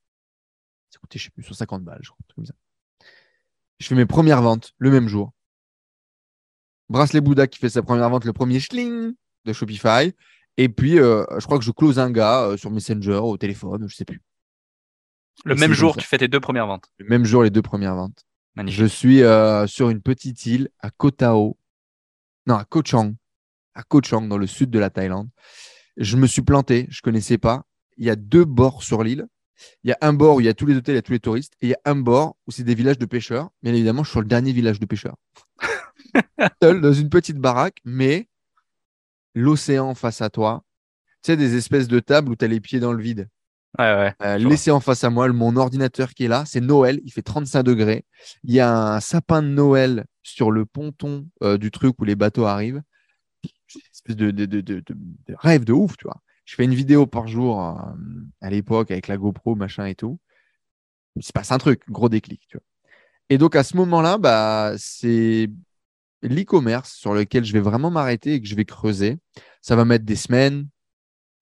Ça 0.91 0.99
coûtait, 0.99 1.19
je 1.19 1.25
sais 1.25 1.31
plus, 1.31 1.43
150 1.43 1.83
balles, 1.83 2.01
je 2.03 2.11
crois, 2.11 2.19
comme 2.35 2.45
ça. 2.45 2.55
Je 3.79 3.87
fais 3.87 3.95
mes 3.95 4.07
premières 4.07 4.43
ventes 4.43 4.73
le 4.79 4.91
même 4.91 5.09
jour. 5.09 5.33
Bracelet 6.89 7.21
Bouddha 7.21 7.47
qui 7.47 7.59
fait 7.59 7.71
sa 7.71 7.83
première 7.83 8.09
vente, 8.11 8.25
le 8.25 8.33
premier 8.33 8.61
schling 8.61 9.15
de 9.45 9.53
Shopify. 9.53 10.13
Et 10.57 10.69
puis, 10.69 10.99
euh, 10.99 11.25
je 11.39 11.45
crois 11.45 11.59
que 11.59 11.65
je 11.65 11.71
close 11.71 11.99
un 11.99 12.11
gars 12.11 12.43
euh, 12.43 12.57
sur 12.57 12.71
Messenger, 12.71 13.21
au 13.23 13.37
téléphone, 13.37 13.89
je 13.89 13.97
sais 13.97 14.05
plus. 14.05 14.23
Le 15.45 15.55
Et 15.55 15.59
même 15.59 15.73
jour, 15.73 15.95
ça. 15.95 16.01
tu 16.01 16.07
fais 16.07 16.19
tes 16.19 16.29
deux 16.29 16.41
premières 16.41 16.67
ventes. 16.67 16.87
Le 16.99 17.07
même 17.07 17.25
jour, 17.25 17.43
les 17.43 17.51
deux 17.51 17.63
premières 17.63 17.95
ventes. 17.95 18.25
Magnifique. 18.55 18.81
Je 18.81 18.87
suis 18.87 19.23
euh, 19.23 19.67
sur 19.67 19.91
une 19.91 20.01
petite 20.03 20.47
île 20.47 20.71
à 20.81 20.91
Koh 20.91 21.11
Tao. 21.11 21.57
Non, 22.47 22.57
à 22.57 22.65
Koh 22.65 22.83
Chang. 22.85 23.15
À 23.75 23.83
Koh 23.83 24.01
Chang, 24.03 24.23
dans 24.23 24.39
le 24.39 24.47
sud 24.47 24.71
de 24.71 24.79
la 24.79 24.91
Thaïlande. 24.91 25.29
Je 25.97 26.17
me 26.17 26.27
suis 26.27 26.43
planté, 26.43 26.87
je 26.91 27.01
connaissais 27.03 27.39
pas. 27.39 27.65
Il 27.97 28.05
y 28.05 28.11
a 28.11 28.17
deux 28.17 28.45
bords 28.45 28.83
sur 28.83 29.03
l'île. 29.03 29.27
Il 29.85 29.89
y 29.89 29.93
a 29.93 29.99
un 30.03 30.13
bord 30.13 30.37
où 30.37 30.41
il 30.41 30.47
y 30.47 30.49
a 30.49 30.55
tous 30.55 30.67
les 30.67 30.77
hôtels, 30.77 30.95
il 30.95 30.97
y 30.97 30.99
a 30.99 31.03
tous 31.03 31.13
les 31.13 31.21
touristes. 31.21 31.55
Et 31.61 31.67
il 31.67 31.71
y 31.71 31.75
a 31.75 31.81
un 31.85 31.97
bord 31.97 32.37
où 32.47 32.51
c'est 32.51 32.65
des 32.65 32.75
villages 32.75 32.99
de 32.99 33.07
pêcheurs. 33.07 33.51
Bien 33.63 33.73
évidemment, 33.75 34.03
je 34.03 34.09
suis 34.09 34.13
sur 34.15 34.21
le 34.21 34.27
dernier 34.27 34.53
village 34.53 34.81
de 34.81 34.87
pêcheurs. 34.87 35.17
Seul 36.63 36.81
dans 36.81 36.93
une 36.93 37.09
petite 37.09 37.39
baraque, 37.39 37.79
mais 37.85 38.29
l'océan 39.35 39.95
face 39.95 40.21
à 40.21 40.31
toi. 40.31 40.63
Tu 41.23 41.33
sais, 41.33 41.37
des 41.37 41.57
espèces 41.57 41.89
de 41.89 42.01
tables 42.01 42.31
où 42.31 42.37
tu 42.37 42.45
as 42.45 42.49
les 42.49 42.61
pieds 42.61 42.81
dans 42.81 42.93
le 42.93 43.03
vide. 43.03 43.29
Ouais, 43.79 43.85
ouais. 43.95 44.15
Euh, 44.23 44.39
laissé 44.39 44.71
en 44.71 44.81
face 44.81 45.05
à 45.05 45.11
moi, 45.11 45.29
mon 45.33 45.57
ordinateur 45.57 46.15
qui 46.15 46.25
est 46.25 46.29
là, 46.29 46.45
c'est 46.47 46.61
Noël, 46.63 47.01
il 47.05 47.13
fait 47.13 47.23
35 47.23 47.63
degrés. 47.65 48.05
Il 48.43 48.55
y 48.55 48.61
a 48.61 48.73
un 48.95 49.01
sapin 49.01 49.43
de 49.43 49.49
Noël 49.49 50.07
sur 50.23 50.51
le 50.51 50.65
ponton 50.65 51.29
euh, 51.43 51.59
du 51.59 51.71
truc 51.71 51.95
où 52.01 52.05
les 52.05 52.17
bateaux 52.17 52.47
arrivent. 52.47 52.83
C'est 53.69 53.81
une 53.81 53.93
espèce 53.93 54.17
de, 54.17 54.31
de, 54.33 54.47
de, 54.47 54.61
de- 54.61 54.81
de- 54.81 54.95
de 55.29 55.35
rêve 55.39 55.65
de 55.65 55.73
ouf, 55.73 55.97
tu 55.97 56.05
vois. 56.07 56.23
Je 56.45 56.55
fais 56.57 56.65
une 56.65 56.75
vidéo 56.75 57.07
par 57.07 57.29
jour 57.29 57.63
euh, 57.63 57.75
à 58.41 58.51
l'époque 58.51 58.91
avec 58.91 59.09
la 59.09 59.17
GoPro, 59.19 59.55
machin 59.57 59.87
et 59.87 59.95
tout. 59.95 60.19
Il 61.17 61.25
se 61.25 61.33
passe 61.33 61.53
un 61.53 61.59
truc, 61.59 61.83
gros 61.91 62.09
déclic, 62.09 62.43
tu 62.49 62.57
vois. 62.59 62.65
Et 63.31 63.39
donc 63.39 63.57
à 63.57 63.65
ce 63.65 63.77
moment-là, 63.79 64.19
bah, 64.19 64.75
c'est 64.79 65.51
l'e-commerce 66.23 66.95
sur 66.95 67.15
lequel 67.15 67.45
je 67.45 67.53
vais 67.55 67.61
vraiment 67.61 67.91
m'arrêter 67.91 68.35
et 68.35 68.43
que 68.43 68.49
je 68.49 68.55
vais 68.57 68.65
creuser. 68.67 69.19
Ça 69.63 69.77
va 69.77 69.85
mettre 69.85 70.05
des 70.07 70.17
semaines 70.17 70.69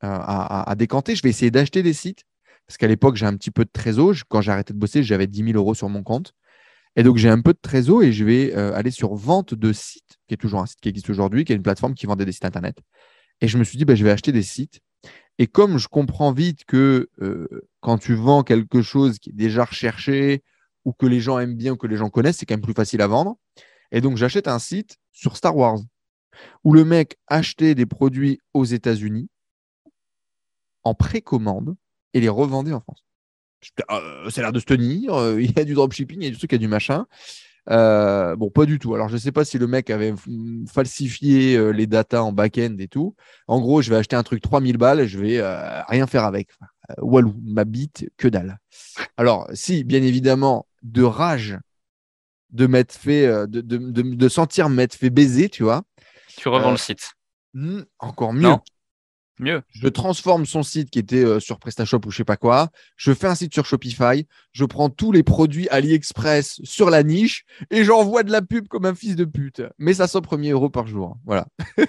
à, 0.04 0.70
à- 0.70 0.74
décanter. 0.74 1.16
Je 1.16 1.22
vais 1.22 1.30
essayer 1.30 1.50
d'acheter 1.50 1.82
des 1.82 1.92
sites 1.92 2.24
parce 2.66 2.78
qu'à 2.78 2.88
l'époque, 2.88 3.16
j'ai 3.16 3.26
un 3.26 3.36
petit 3.36 3.50
peu 3.50 3.64
de 3.64 3.70
trésor. 3.72 4.14
Quand 4.28 4.40
j'ai 4.40 4.52
arrêté 4.52 4.72
de 4.72 4.78
bosser, 4.78 5.02
j'avais 5.02 5.26
10 5.26 5.44
000 5.44 5.56
euros 5.56 5.74
sur 5.74 5.88
mon 5.88 6.02
compte. 6.02 6.34
Et 6.96 7.02
donc, 7.02 7.16
j'ai 7.16 7.28
un 7.28 7.40
peu 7.40 7.52
de 7.52 7.58
trésor 7.60 8.02
et 8.02 8.12
je 8.12 8.24
vais 8.24 8.54
euh, 8.56 8.72
aller 8.74 8.90
sur 8.90 9.14
vente 9.14 9.54
de 9.54 9.72
sites, 9.72 10.18
qui 10.28 10.34
est 10.34 10.38
toujours 10.38 10.60
un 10.60 10.66
site 10.66 10.80
qui 10.80 10.88
existe 10.88 11.10
aujourd'hui, 11.10 11.44
qui 11.44 11.52
est 11.52 11.56
une 11.56 11.62
plateforme 11.62 11.94
qui 11.94 12.06
vendait 12.06 12.24
des 12.24 12.32
sites 12.32 12.44
Internet. 12.44 12.76
Et 13.40 13.48
je 13.48 13.58
me 13.58 13.64
suis 13.64 13.76
dit, 13.78 13.84
bah, 13.84 13.96
je 13.96 14.04
vais 14.04 14.10
acheter 14.10 14.32
des 14.32 14.42
sites. 14.42 14.80
Et 15.38 15.48
comme 15.48 15.78
je 15.78 15.88
comprends 15.88 16.32
vite 16.32 16.64
que 16.64 17.08
euh, 17.20 17.48
quand 17.80 17.98
tu 17.98 18.14
vends 18.14 18.44
quelque 18.44 18.80
chose 18.80 19.18
qui 19.18 19.30
est 19.30 19.34
déjà 19.34 19.64
recherché 19.64 20.44
ou 20.84 20.92
que 20.92 21.06
les 21.06 21.20
gens 21.20 21.38
aiment 21.40 21.56
bien 21.56 21.72
ou 21.72 21.76
que 21.76 21.88
les 21.88 21.96
gens 21.96 22.10
connaissent, 22.10 22.36
c'est 22.36 22.46
quand 22.46 22.54
même 22.54 22.60
plus 22.62 22.74
facile 22.74 23.02
à 23.02 23.08
vendre. 23.08 23.36
Et 23.90 24.00
donc, 24.00 24.16
j'achète 24.16 24.46
un 24.46 24.60
site 24.60 24.96
sur 25.12 25.36
Star 25.36 25.56
Wars 25.56 25.80
où 26.62 26.72
le 26.72 26.84
mec 26.84 27.16
achetait 27.26 27.74
des 27.74 27.86
produits 27.86 28.38
aux 28.54 28.64
États-Unis 28.64 29.28
en 30.84 30.94
précommande 30.94 31.74
et 32.12 32.20
les 32.20 32.28
revendait 32.28 32.72
en 32.72 32.80
France. 32.80 33.04
Euh, 33.90 34.30
ça 34.30 34.40
a 34.40 34.44
l'air 34.44 34.52
de 34.52 34.60
se 34.60 34.64
tenir, 34.66 35.14
euh, 35.14 35.40
il 35.40 35.56
y 35.56 35.60
a 35.60 35.64
du 35.64 35.74
dropshipping, 35.74 36.18
il 36.20 36.24
y 36.24 36.28
a 36.28 36.30
du 36.30 36.36
truc, 36.36 36.52
il 36.52 36.54
y 36.54 36.56
a 36.56 36.58
du 36.58 36.68
machin. 36.68 37.06
Euh, 37.70 38.36
bon, 38.36 38.50
pas 38.50 38.66
du 38.66 38.78
tout. 38.78 38.94
Alors, 38.94 39.08
je 39.08 39.14
ne 39.14 39.18
sais 39.18 39.32
pas 39.32 39.44
si 39.46 39.58
le 39.58 39.66
mec 39.66 39.88
avait 39.88 40.12
falsifié 40.70 41.72
les 41.72 41.86
datas 41.86 42.20
en 42.20 42.30
back-end 42.30 42.76
et 42.78 42.88
tout. 42.88 43.14
En 43.48 43.58
gros, 43.60 43.80
je 43.80 43.88
vais 43.88 43.96
acheter 43.96 44.16
un 44.16 44.22
truc 44.22 44.42
3000 44.42 44.76
balles 44.76 45.00
et 45.00 45.08
je 45.08 45.18
vais 45.18 45.40
rien 45.88 46.06
faire 46.06 46.24
avec. 46.24 46.50
Enfin, 46.60 46.94
Walou, 47.00 47.34
ma 47.42 47.64
bite, 47.64 48.10
que 48.18 48.28
dalle. 48.28 48.58
Alors, 49.16 49.48
si, 49.54 49.82
bien 49.82 50.02
évidemment, 50.02 50.66
de 50.82 51.02
rage 51.02 51.58
de 52.50 52.66
m'être 52.66 52.92
fait, 52.92 53.26
de, 53.48 53.62
de, 53.62 53.78
de, 53.78 54.02
de 54.02 54.28
sentir 54.28 54.68
m'être 54.68 54.94
fait 54.94 55.08
baiser, 55.10 55.48
tu 55.48 55.62
vois, 55.62 55.84
Tu 56.36 56.48
revends 56.50 56.70
le 56.70 56.76
site. 56.76 57.14
hmm, 57.54 57.80
encore 57.98 58.34
mieux. 58.34 58.42
Non. 58.42 58.60
Mieux. 59.40 59.62
Je 59.70 59.88
transforme 59.88 60.46
son 60.46 60.62
site 60.62 60.90
qui 60.90 61.00
était 61.00 61.24
euh, 61.24 61.40
sur 61.40 61.58
PrestaShop 61.58 62.00
ou 62.06 62.10
je 62.10 62.18
sais 62.18 62.24
pas 62.24 62.36
quoi. 62.36 62.70
Je 62.96 63.12
fais 63.12 63.26
un 63.26 63.34
site 63.34 63.52
sur 63.52 63.66
Shopify. 63.66 64.26
Je 64.52 64.64
prends 64.64 64.90
tous 64.90 65.10
les 65.10 65.24
produits 65.24 65.68
AliExpress 65.70 66.60
sur 66.62 66.88
la 66.88 67.02
niche 67.02 67.44
et 67.70 67.82
j'envoie 67.82 68.22
de 68.22 68.30
la 68.30 68.42
pub 68.42 68.68
comme 68.68 68.84
un 68.84 68.94
fils 68.94 69.16
de 69.16 69.24
pute. 69.24 69.62
Mais 69.78 69.94
ça 69.94 70.06
sort 70.06 70.22
premier 70.22 70.50
euro 70.50 70.70
par 70.70 70.86
jour. 70.86 71.18
Voilà. 71.24 71.46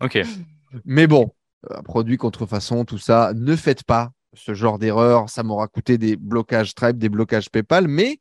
Ok. 0.00 0.18
Mais 0.84 1.06
bon, 1.06 1.30
euh, 1.70 1.82
produit 1.82 2.16
contrefaçon, 2.16 2.84
tout 2.84 2.98
ça, 2.98 3.32
ne 3.34 3.54
faites 3.54 3.84
pas 3.84 4.12
ce 4.32 4.54
genre 4.54 4.78
d'erreur. 4.78 5.28
Ça 5.28 5.42
m'aura 5.42 5.68
coûté 5.68 5.98
des 5.98 6.16
blocages 6.16 6.70
Stripe, 6.70 6.98
des 6.98 7.08
blocages 7.08 7.50
PayPal, 7.50 7.88
mais 7.88 8.20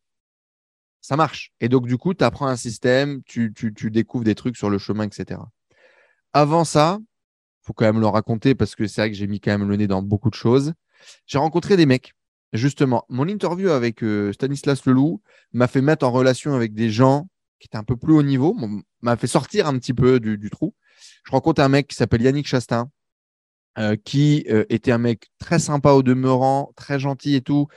ça 1.02 1.18
marche. 1.18 1.52
Et 1.60 1.70
donc, 1.70 1.88
du 1.88 1.98
coup, 1.98 2.14
tu 2.14 2.24
apprends 2.24 2.48
un 2.48 2.56
système, 2.56 3.22
tu, 3.24 3.54
tu, 3.54 3.74
tu 3.74 3.92
découvres 3.92 4.24
des 4.24 4.36
trucs 4.36 4.58
sur 4.58 4.70
le 4.70 4.78
chemin, 4.78 5.06
etc. 5.06 5.40
Avant 6.32 6.64
ça, 6.64 7.00
faut 7.64 7.74
quand 7.74 7.86
même 7.86 8.00
le 8.00 8.08
raconter 8.08 8.56
parce 8.56 8.76
que 8.76 8.88
c'est 8.88 9.02
vrai 9.02 9.12
que 9.12 9.18
j'ai 9.18 9.28
mis 9.28 9.40
quand 9.40 9.58
même 9.58 9.68
le 9.68 9.76
nez 9.76 9.88
dans 9.88 10.02
beaucoup 10.02 10.30
de 10.30 10.36
choses. 10.36 10.74
J'ai 11.26 11.38
rencontré 11.38 11.78
des 11.78 11.86
mecs. 11.86 12.14
Justement, 12.52 13.06
mon 13.10 13.28
interview 13.28 13.70
avec 13.70 14.04
euh, 14.04 14.32
Stanislas 14.32 14.86
Leloup 14.86 15.22
m'a 15.54 15.68
fait 15.68 15.82
mettre 15.82 16.06
en 16.06 16.12
relation 16.12 16.54
avec 16.54 16.76
des 16.76 16.92
gens 16.92 17.28
qui 17.60 17.68
étaient 17.68 17.78
un 17.78 17.84
peu 17.84 17.96
plus 17.96 18.14
haut 18.14 18.22
niveau, 18.22 18.56
m'a 19.02 19.16
fait 19.16 19.28
sortir 19.28 19.68
un 19.68 19.78
petit 19.80 19.94
peu 19.94 20.20
du, 20.20 20.38
du 20.38 20.50
trou. 20.50 20.76
Je 21.26 21.32
rencontre 21.32 21.62
un 21.62 21.70
mec 21.70 21.88
qui 21.88 21.96
s'appelle 21.96 22.22
Yannick 22.22 22.46
Chastain, 22.46 22.90
euh, 23.80 23.96
qui 23.96 24.46
euh, 24.50 24.66
était 24.70 24.92
un 24.92 24.98
mec 25.00 25.32
très 25.40 25.58
sympa 25.58 25.92
au 25.92 26.04
demeurant, 26.04 26.74
très 26.76 27.00
gentil 27.00 27.36
et 27.36 27.42
tout, 27.42 27.68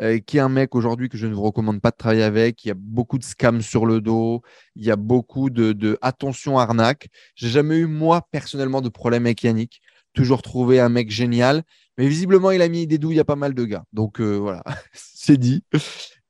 euh, 0.00 0.18
qui 0.18 0.36
est 0.38 0.40
un 0.40 0.48
mec 0.48 0.74
aujourd'hui 0.74 1.08
que 1.08 1.16
je 1.16 1.26
ne 1.26 1.34
vous 1.34 1.42
recommande 1.42 1.80
pas 1.80 1.90
de 1.90 1.96
travailler 1.96 2.22
avec. 2.22 2.64
Il 2.64 2.68
y 2.68 2.70
a 2.70 2.76
beaucoup 2.76 3.18
de 3.18 3.24
scams 3.24 3.62
sur 3.62 3.86
le 3.86 4.00
dos, 4.00 4.42
il 4.74 4.84
y 4.84 4.90
a 4.90 4.96
beaucoup 4.96 5.50
de, 5.50 5.72
de 5.72 5.98
attention 6.02 6.58
arnaque. 6.58 7.08
J'ai 7.34 7.48
jamais 7.48 7.76
eu, 7.78 7.86
moi, 7.86 8.26
personnellement, 8.30 8.80
de 8.80 8.88
problème 8.88 9.26
avec 9.26 9.42
Yannick. 9.42 9.80
Toujours 10.12 10.42
trouvé 10.42 10.80
un 10.80 10.88
mec 10.88 11.10
génial. 11.10 11.62
Mais 11.98 12.08
visiblement, 12.08 12.50
il 12.50 12.62
a 12.62 12.68
mis 12.68 12.86
des 12.86 12.98
douilles 12.98 13.20
à 13.20 13.24
pas 13.24 13.36
mal 13.36 13.54
de 13.54 13.64
gars. 13.64 13.84
Donc 13.92 14.20
euh, 14.20 14.36
voilà, 14.36 14.62
c'est 14.92 15.38
dit. 15.38 15.64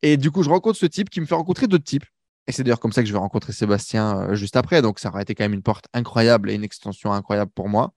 Et 0.03 0.17
du 0.17 0.31
coup, 0.31 0.43
je 0.43 0.51
rencontre 0.51 0.79
ce 0.79 0.87
type 0.87 1.11
qui 1.11 1.21
me 1.21 1.27
fait 1.27 1.35
rencontrer 1.35 1.67
d'autres 1.67 1.85
types. 1.85 2.07
Et 2.47 2.53
c'est 2.53 2.63
d'ailleurs 2.63 2.81
comme 2.81 2.93
ça 2.93 3.03
que 3.03 3.09
je 3.09 3.13
vais 3.13 3.19
rencontrer 3.19 3.53
Sébastien 3.53 4.21
euh, 4.21 4.35
juste 4.35 4.57
après. 4.57 4.83
Donc 4.83 5.01
ça 5.01 5.09
aurait 5.09 5.23
été 5.23 5.35
quand 5.35 5.45
même 5.45 5.55
une 5.55 5.63
porte 5.63 5.87
incroyable 5.93 6.51
et 6.51 6.55
une 6.55 6.65
extension 6.65 7.13
incroyable 7.13 7.51
pour 7.55 7.69
moi. 7.69 7.93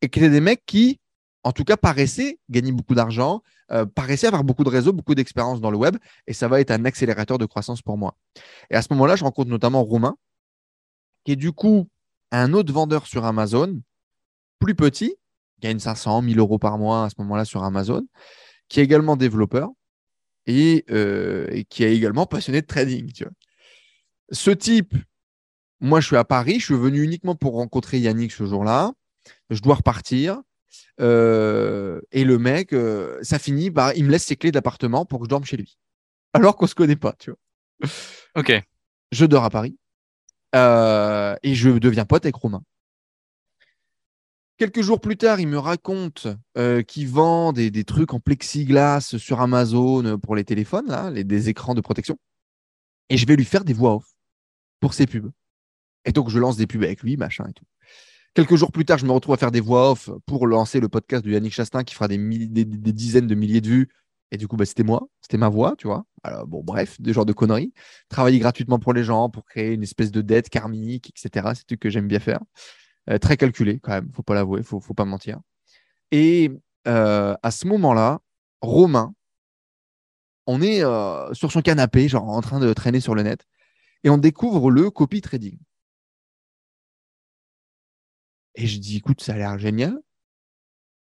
Et 0.00 0.08
qui 0.08 0.20
étaient 0.20 0.30
des 0.30 0.40
mecs 0.40 0.64
qui, 0.66 1.00
en 1.44 1.52
tout 1.52 1.64
cas, 1.64 1.76
paraissaient 1.76 2.38
gagner 2.50 2.72
beaucoup 2.72 2.94
d'argent, 2.94 3.42
euh, 3.70 3.86
paraissaient 3.86 4.26
avoir 4.26 4.44
beaucoup 4.44 4.64
de 4.64 4.68
réseaux, 4.68 4.92
beaucoup 4.92 5.14
d'expérience 5.14 5.60
dans 5.60 5.70
le 5.70 5.76
web. 5.76 5.96
Et 6.26 6.32
ça 6.32 6.48
va 6.48 6.60
être 6.60 6.70
un 6.70 6.84
accélérateur 6.84 7.38
de 7.38 7.46
croissance 7.46 7.82
pour 7.82 7.96
moi. 7.96 8.16
Et 8.70 8.74
à 8.74 8.82
ce 8.82 8.88
moment-là, 8.92 9.16
je 9.16 9.24
rencontre 9.24 9.50
notamment 9.50 9.84
Romain, 9.84 10.16
qui 11.24 11.32
est 11.32 11.36
du 11.36 11.52
coup 11.52 11.88
un 12.32 12.52
autre 12.52 12.72
vendeur 12.72 13.06
sur 13.06 13.24
Amazon, 13.24 13.80
plus 14.58 14.74
petit, 14.74 15.14
gagne 15.60 15.78
500, 15.78 16.22
1000 16.22 16.38
euros 16.38 16.58
par 16.58 16.78
mois 16.78 17.04
à 17.04 17.10
ce 17.10 17.14
moment-là 17.18 17.44
sur 17.44 17.62
Amazon, 17.62 18.06
qui 18.68 18.80
est 18.80 18.84
également 18.84 19.16
développeur 19.16 19.70
et, 20.46 20.84
euh, 20.90 21.46
et 21.50 21.64
qui 21.64 21.84
est 21.84 21.94
également 21.94 22.26
passionné 22.26 22.60
de 22.60 22.66
trading. 22.66 23.12
Tu 23.12 23.24
vois. 23.24 23.32
Ce 24.30 24.50
type, 24.50 24.94
moi 25.80 26.00
je 26.00 26.06
suis 26.06 26.16
à 26.16 26.24
Paris, 26.24 26.60
je 26.60 26.66
suis 26.66 26.74
venu 26.74 27.02
uniquement 27.02 27.34
pour 27.34 27.54
rencontrer 27.54 27.98
Yannick 27.98 28.32
ce 28.32 28.44
jour-là, 28.44 28.92
je 29.50 29.60
dois 29.60 29.76
repartir. 29.76 30.40
Euh, 31.00 32.00
et 32.10 32.24
le 32.24 32.38
mec, 32.38 32.72
euh, 32.72 33.18
ça 33.22 33.38
finit 33.38 33.70
par, 33.70 33.94
il 33.94 34.04
me 34.04 34.10
laisse 34.10 34.24
ses 34.24 34.36
clés 34.36 34.52
d'appartement 34.52 35.04
pour 35.04 35.20
que 35.20 35.26
je 35.26 35.30
dorme 35.30 35.44
chez 35.44 35.56
lui. 35.56 35.78
Alors 36.32 36.56
qu'on 36.56 36.66
se 36.66 36.74
connaît 36.74 36.96
pas, 36.96 37.14
tu 37.18 37.30
vois. 37.30 37.90
Ok. 38.36 38.52
Je 39.12 39.24
dors 39.24 39.44
à 39.44 39.50
Paris 39.50 39.78
euh, 40.54 41.36
et 41.42 41.54
je 41.54 41.70
deviens 41.70 42.04
pote 42.04 42.24
avec 42.24 42.34
Romain. 42.34 42.62
Quelques 44.58 44.82
jours 44.82 45.00
plus 45.00 45.16
tard, 45.16 45.38
il 45.38 45.46
me 45.46 45.58
raconte 45.58 46.26
qu'il 46.88 47.08
vend 47.08 47.52
des, 47.52 47.70
des 47.70 47.84
trucs 47.84 48.12
en 48.12 48.18
plexiglas 48.18 49.16
sur 49.16 49.40
Amazon 49.40 50.18
pour 50.18 50.34
les 50.34 50.42
téléphones, 50.42 50.88
là, 50.88 51.10
les, 51.10 51.22
des 51.22 51.48
écrans 51.48 51.74
de 51.74 51.80
protection. 51.80 52.18
Et 53.08 53.16
je 53.16 53.26
vais 53.26 53.36
lui 53.36 53.44
faire 53.44 53.64
des 53.64 53.72
voix 53.72 53.94
off 53.94 54.16
pour 54.80 54.94
ses 54.94 55.06
pubs. 55.06 55.30
Et 56.04 56.12
donc, 56.12 56.28
je 56.28 56.40
lance 56.40 56.56
des 56.56 56.66
pubs 56.66 56.82
avec 56.82 57.02
lui, 57.02 57.16
machin 57.16 57.46
et 57.48 57.52
tout. 57.52 57.64
Quelques 58.38 58.54
jours 58.54 58.70
plus 58.70 58.84
tard, 58.84 58.98
je 58.98 59.04
me 59.04 59.10
retrouve 59.10 59.34
à 59.34 59.36
faire 59.36 59.50
des 59.50 59.58
voix 59.58 59.90
off 59.90 60.10
pour 60.24 60.46
lancer 60.46 60.78
le 60.78 60.88
podcast 60.88 61.24
de 61.24 61.30
Yannick 61.32 61.52
Chastain 61.52 61.82
qui 61.82 61.96
fera 61.96 62.06
des, 62.06 62.16
dizaines 62.16 63.26
de 63.26 63.34
milliers 63.34 63.60
de 63.60 63.66
vues. 63.66 63.88
Et 64.30 64.36
du 64.36 64.46
coup, 64.46 64.54
bah, 64.54 64.64
c'était 64.64 64.84
moi, 64.84 65.08
c'était 65.20 65.38
ma 65.38 65.48
voix, 65.48 65.74
tu 65.76 65.88
vois. 65.88 66.04
Alors, 66.22 66.46
bon, 66.46 66.62
bref, 66.62 67.00
des 67.00 67.12
genres 67.12 67.26
de 67.26 67.32
conneries. 67.32 67.72
Travailler 68.08 68.38
gratuitement 68.38 68.78
pour 68.78 68.92
les 68.92 69.02
gens, 69.02 69.28
pour 69.28 69.44
créer 69.44 69.72
une 69.72 69.82
espèce 69.82 70.12
de 70.12 70.20
dette 70.20 70.50
karmique, 70.50 71.10
etc. 71.10 71.48
C'est 71.56 71.66
truc 71.66 71.80
que 71.80 71.90
j'aime 71.90 72.06
bien 72.06 72.20
faire. 72.20 72.38
Euh, 73.10 73.18
très 73.18 73.36
calculé, 73.36 73.80
quand 73.80 73.90
même, 73.90 74.08
faut 74.14 74.22
pas 74.22 74.36
l'avouer, 74.36 74.62
faut, 74.62 74.78
faut 74.78 74.94
pas 74.94 75.04
mentir. 75.04 75.40
Et 76.12 76.52
euh, 76.86 77.34
à 77.42 77.50
ce 77.50 77.66
moment-là, 77.66 78.20
Romain, 78.60 79.14
on 80.46 80.62
est 80.62 80.84
euh, 80.84 81.34
sur 81.34 81.50
son 81.50 81.60
canapé, 81.60 82.06
genre 82.06 82.28
en 82.28 82.40
train 82.40 82.60
de 82.60 82.72
traîner 82.72 83.00
sur 83.00 83.16
le 83.16 83.24
net, 83.24 83.48
et 84.04 84.10
on 84.10 84.16
découvre 84.16 84.70
le 84.70 84.92
copy 84.92 85.22
trading. 85.22 85.58
Et 88.58 88.66
je 88.66 88.78
dis, 88.80 88.96
écoute, 88.96 89.22
ça 89.22 89.34
a 89.34 89.36
l'air 89.36 89.56
génial. 89.58 89.96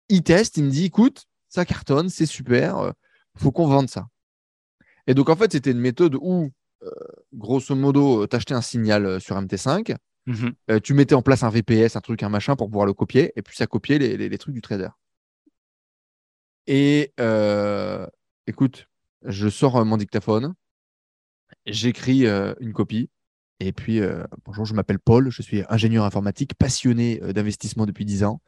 Il 0.07 0.21
teste, 0.23 0.57
il 0.57 0.65
me 0.65 0.69
dit, 0.69 0.85
écoute, 0.85 1.25
ça 1.49 1.65
cartonne, 1.65 2.09
c'est 2.09 2.27
super, 2.27 2.77
euh, 2.77 2.91
faut 3.35 3.51
qu'on 3.51 3.67
vende 3.67 3.89
ça. 3.89 4.07
Et 5.07 5.15
donc, 5.15 5.29
en 5.29 5.35
fait, 5.35 5.51
c'était 5.51 5.71
une 5.71 5.79
méthode 5.79 6.15
où, 6.15 6.51
euh, 6.83 6.89
grosso 7.33 7.75
modo, 7.75 8.27
tu 8.27 8.35
achetais 8.35 8.53
un 8.53 8.61
signal 8.61 9.05
euh, 9.05 9.19
sur 9.19 9.35
MT5, 9.35 9.95
Mhm. 10.27 10.53
euh, 10.69 10.79
tu 10.79 10.93
mettais 10.93 11.15
en 11.15 11.23
place 11.23 11.41
un 11.41 11.49
VPS, 11.49 11.95
un 11.95 12.01
truc, 12.01 12.21
un 12.21 12.29
machin 12.29 12.55
pour 12.55 12.67
pouvoir 12.67 12.85
le 12.85 12.93
copier, 12.93 13.33
et 13.35 13.41
puis 13.41 13.57
ça 13.57 13.65
copiait 13.65 13.97
les, 13.97 14.15
les- 14.15 14.29
les 14.29 14.37
trucs 14.37 14.53
du 14.53 14.61
trader. 14.61 14.89
Et 16.67 17.13
euh, 17.19 18.05
écoute, 18.45 18.87
je 19.23 19.49
sors 19.49 19.77
euh, 19.77 19.85
mon 19.85 19.97
dictaphone, 19.97 20.53
j'écris 21.65 22.25
euh, 22.27 22.53
une 22.59 22.73
copie. 22.73 23.09
Et 23.59 23.73
puis, 23.73 23.99
euh, 23.99 24.23
bonjour, 24.45 24.65
je 24.65 24.73
m'appelle 24.73 24.99
Paul, 24.99 25.29
je 25.31 25.41
suis 25.41 25.63
ingénieur 25.69 26.05
informatique, 26.05 26.53
passionné 26.55 27.19
euh, 27.23 27.33
d'investissement 27.33 27.85
depuis 27.85 28.05
10 28.05 28.23
ans. 28.23 28.41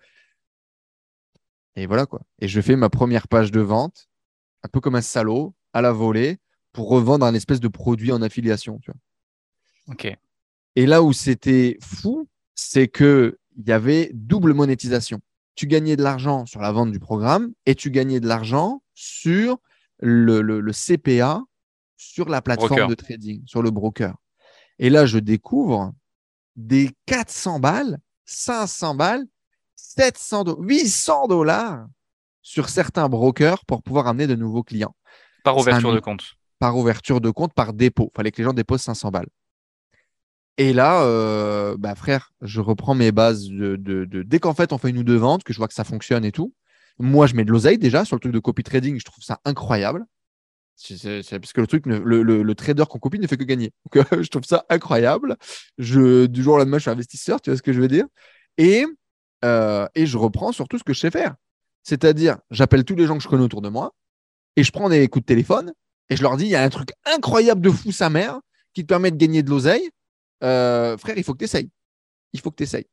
Et 1.76 1.86
voilà 1.86 2.06
quoi. 2.06 2.22
Et 2.40 2.48
je 2.48 2.62
fais 2.62 2.76
ma 2.76 2.90
première 2.90 3.28
page 3.28 3.52
de 3.52 3.62
vente, 3.62 4.10
un 4.64 4.68
peu 4.70 4.80
comme 4.80 4.96
un 4.96 5.02
salaud, 5.02 5.54
à 5.74 5.82
la 5.82 5.92
volée, 5.92 6.38
pour 6.74 6.90
revendre 6.90 7.26
un 7.26 7.34
espèce 7.34 7.60
de 7.60 7.68
produit 7.68 8.12
en 8.12 8.22
affiliation. 8.22 8.80
Tu 8.80 8.92
vois. 8.92 9.94
Ok. 9.94 10.18
Et 10.76 10.86
là 10.86 11.02
où 11.04 11.12
c'était 11.14 11.78
fou, 11.82 12.28
c'est 12.56 12.88
que 12.88 13.38
il 13.58 13.68
y 13.68 13.72
avait 13.74 14.12
double 14.14 14.54
monétisation. 14.54 15.20
Tu 15.56 15.68
gagnais 15.68 15.98
de 15.98 16.04
l'argent 16.04 16.46
sur 16.46 16.62
la 16.62 16.72
vente 16.72 16.92
du 16.92 17.00
programme 17.00 17.52
et 17.66 17.76
tu 17.76 17.92
gagnais 17.92 18.22
de 18.22 18.28
l'argent 18.28 18.82
sur 18.94 19.60
le, 20.00 20.42
le- 20.42 20.62
le 20.62 20.72
CPA 20.72 21.44
sur 21.98 22.30
la 22.30 22.42
plateforme 22.42 22.70
Broker. 22.70 22.88
de 22.88 22.96
trading, 22.96 23.44
sur 23.46 23.62
le 23.62 23.70
broker. 23.72 24.16
Et 24.80 24.90
là, 24.90 25.06
je 25.06 25.20
découvre 25.20 25.94
des 26.56 26.90
400 27.06 27.60
balles, 27.60 28.00
500 28.26 28.96
balles, 28.96 29.26
700, 29.76 30.44
do- 30.44 30.58
800 30.62 31.28
dollars 31.28 31.88
sur 32.42 32.70
certains 32.70 33.08
brokers 33.10 33.64
pour 33.66 33.84
pouvoir 33.84 34.08
amener 34.08 34.28
de 34.28 34.36
nouveaux 34.36 34.64
clients 34.64 34.96
Par 35.44 35.58
ouverture 35.58 35.94
de 35.94 36.00
compte. 36.00 36.24
par 36.60 36.78
ouverture 36.78 37.22
de 37.22 37.30
compte, 37.30 37.54
par 37.54 37.74
dépôt. 37.74 38.10
Il 38.14 38.18
fallait 38.18 38.32
que 38.32 38.38
les 38.38 38.44
gens 38.44 38.54
déposent 38.54 38.82
500 38.82 39.10
balles. 39.12 39.28
Et 40.58 40.74
là, 40.74 41.04
euh, 41.04 41.76
bah 41.78 41.96
frère, 41.96 42.34
je 42.42 42.60
reprends 42.62 42.94
mes 42.94 43.12
bases 43.12 43.48
de, 43.48 43.76
de- 43.78 44.06
de- 44.06 44.22
dès 44.22 44.40
qu'en 44.40 44.54
fait 44.54 44.74
on 44.74 44.78
fait 44.78 44.90
une 44.90 44.98
ou 45.00 45.04
deux 45.04 45.16
ventes, 45.16 45.44
que 45.44 45.54
je 45.54 45.58
vois 45.58 45.68
que 45.68 45.74
ça 45.74 45.84
fonctionne 45.84 46.26
et 46.26 46.32
tout. 46.32 46.54
Moi, 47.00 47.26
je 47.26 47.36
mets 47.36 47.46
de 47.46 47.52
l'oseille 47.52 47.78
déjà 47.78 48.06
sur 48.06 48.16
le 48.16 48.20
truc 48.20 48.34
de 48.34 48.40
copy 48.40 48.64
trading. 48.64 49.00
Je 49.00 49.06
trouve 49.06 49.24
ça 49.24 49.40
incroyable. 49.46 50.06
C'est- 50.84 51.40
parce 51.40 51.54
que 51.54 51.62
le 51.62 51.68
truc, 51.68 51.86
le, 51.86 52.24
le- 52.24 52.56
trader 52.56 52.86
qu'on 52.90 52.98
copie 53.00 53.20
ne 53.20 53.28
fait 53.28 53.38
que 53.38 53.44
gagner. 53.44 53.72
Euh, 53.96 54.24
je 54.24 54.28
trouve 54.30 54.44
ça 54.44 54.66
incroyable. 54.70 55.38
Je, 55.78 56.26
du 56.26 56.42
jour 56.42 56.56
au 56.56 56.58
lendemain, 56.58 56.78
je 56.78 56.84
suis 56.84 56.90
investisseur. 56.92 57.40
Tu 57.42 57.50
vois 57.50 57.58
ce 57.58 57.62
que 57.62 57.72
je 57.74 57.80
veux 57.80 57.88
dire? 57.88 58.06
Et, 58.58 58.86
euh, 59.46 59.88
et 59.96 60.06
je 60.06 60.18
reprends 60.18 60.52
sur 60.52 60.68
tout 60.68 60.78
ce 60.78 60.84
que 60.84 60.94
je 60.94 61.00
sais 61.00 61.12
faire. 61.12 61.36
C'est-à-dire, 61.84 62.38
j'appelle 62.50 62.84
tous 62.84 62.96
les 62.96 63.06
gens 63.06 63.18
que 63.18 63.24
je 63.24 63.28
connais 63.28 63.44
autour 63.44 63.62
de 63.62 63.70
moi 63.70 63.94
et 64.56 64.64
je 64.64 64.72
prends 64.72 64.90
des 64.90 65.08
coups 65.08 65.24
de 65.24 65.28
téléphone 65.28 65.74
et 66.10 66.16
je 66.16 66.24
leur 66.24 66.36
dis, 66.38 66.46
il 66.46 66.50
y 66.50 66.56
a 66.56 66.64
un 66.64 66.70
truc 66.70 66.90
incroyable 67.06 67.62
de 67.62 67.70
fou 67.70 67.92
sa 67.92 68.10
mère 68.10 68.40
qui 68.74 68.82
te 68.82 68.88
permet 68.88 69.12
de 69.12 69.18
gagner 69.18 69.44
de 69.44 69.50
l'oseille. 69.50 69.90
Euh, 70.44 70.98
frère, 70.98 71.18
il 71.18 71.24
faut 71.24 71.34
que 71.34 71.40
tu 71.40 71.46
essayes. 71.46 71.70
Il 72.34 72.40
faut 72.42 72.50
que 72.50 72.56
tu 72.58 72.64
essayes. 72.64 72.88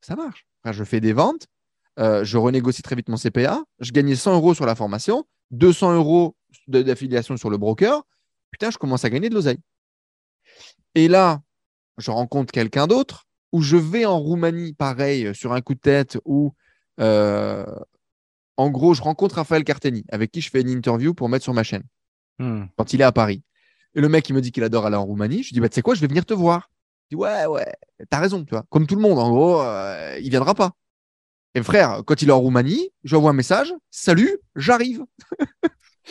Ça 0.00 0.14
marche. 0.16 0.46
Je 0.70 0.84
fais 0.84 1.00
des 1.00 1.12
ventes. 1.12 1.46
je 1.98 2.36
renégocie 2.36 2.82
très 2.82 2.94
vite 2.96 3.08
mon 3.08 3.16
CPA. 3.16 3.62
Je 3.80 3.92
gagnais 3.92 4.14
100 4.16 4.34
euros 4.34 4.54
sur 4.54 4.66
la 4.66 4.74
formation, 4.74 5.24
200 5.50 5.94
euros 5.94 6.36
d'affiliation 6.68 7.36
sur 7.36 7.50
le 7.50 7.56
broker. 7.56 8.02
Putain, 8.50 8.70
je 8.70 8.78
commence 8.78 9.04
à 9.04 9.10
gagner 9.10 9.28
de 9.28 9.34
l'oseille. 9.34 9.60
Et 10.94 11.08
là, 11.08 11.40
je 11.98 12.10
rencontre 12.10 12.52
quelqu'un 12.52 12.86
d'autre 12.86 13.26
ou 13.52 13.62
je 13.62 13.76
vais 13.76 14.04
en 14.04 14.18
Roumanie, 14.18 14.72
pareil, 14.72 15.34
sur 15.34 15.52
un 15.52 15.60
coup 15.60 15.74
de 15.74 15.80
tête 15.80 16.18
où, 16.24 16.54
euh, 17.00 17.64
en 18.56 18.70
gros, 18.70 18.94
je 18.94 19.02
rencontre 19.02 19.36
Raphaël 19.36 19.64
Carteni, 19.64 20.04
avec 20.10 20.30
qui 20.30 20.40
je 20.40 20.50
fais 20.50 20.60
une 20.60 20.68
interview 20.68 21.14
pour 21.14 21.28
mettre 21.28 21.44
sur 21.44 21.54
ma 21.54 21.62
chaîne 21.62 21.84
Hmm. 22.38 22.64
quand 22.78 22.94
il 22.94 23.02
est 23.02 23.04
à 23.04 23.12
Paris. 23.12 23.42
Et 23.94 24.00
le 24.00 24.08
mec, 24.08 24.26
il 24.30 24.32
me 24.34 24.40
dit 24.40 24.50
qu'il 24.50 24.64
adore 24.64 24.86
aller 24.86 24.96
en 24.96 25.04
Roumanie. 25.04 25.42
Je 25.42 25.48
lui 25.48 25.54
dis, 25.54 25.60
bah, 25.60 25.68
tu 25.68 25.74
sais 25.74 25.82
quoi, 25.82 25.94
je 25.94 26.00
vais 26.00 26.06
venir 26.06 26.24
te 26.24 26.32
voir. 26.32 26.70
Il 27.10 27.16
dit, 27.16 27.22
ouais, 27.22 27.44
ouais, 27.44 27.70
t'as 28.08 28.18
raison, 28.18 28.42
tu 28.44 28.50
vois. 28.50 28.64
Comme 28.70 28.86
tout 28.86 28.94
le 28.94 29.02
monde, 29.02 29.18
en 29.18 29.28
gros, 29.28 29.60
euh, 29.60 30.18
il 30.22 30.30
viendra 30.30 30.54
pas. 30.54 30.72
Et 31.54 31.62
frère, 31.62 32.02
quand 32.06 32.22
il 32.22 32.28
est 32.28 32.32
en 32.32 32.40
Roumanie, 32.40 32.88
je 33.04 33.10
lui 33.10 33.16
envoie 33.18 33.30
un 33.32 33.34
message, 33.34 33.74
salut, 33.90 34.38
j'arrive. 34.56 35.04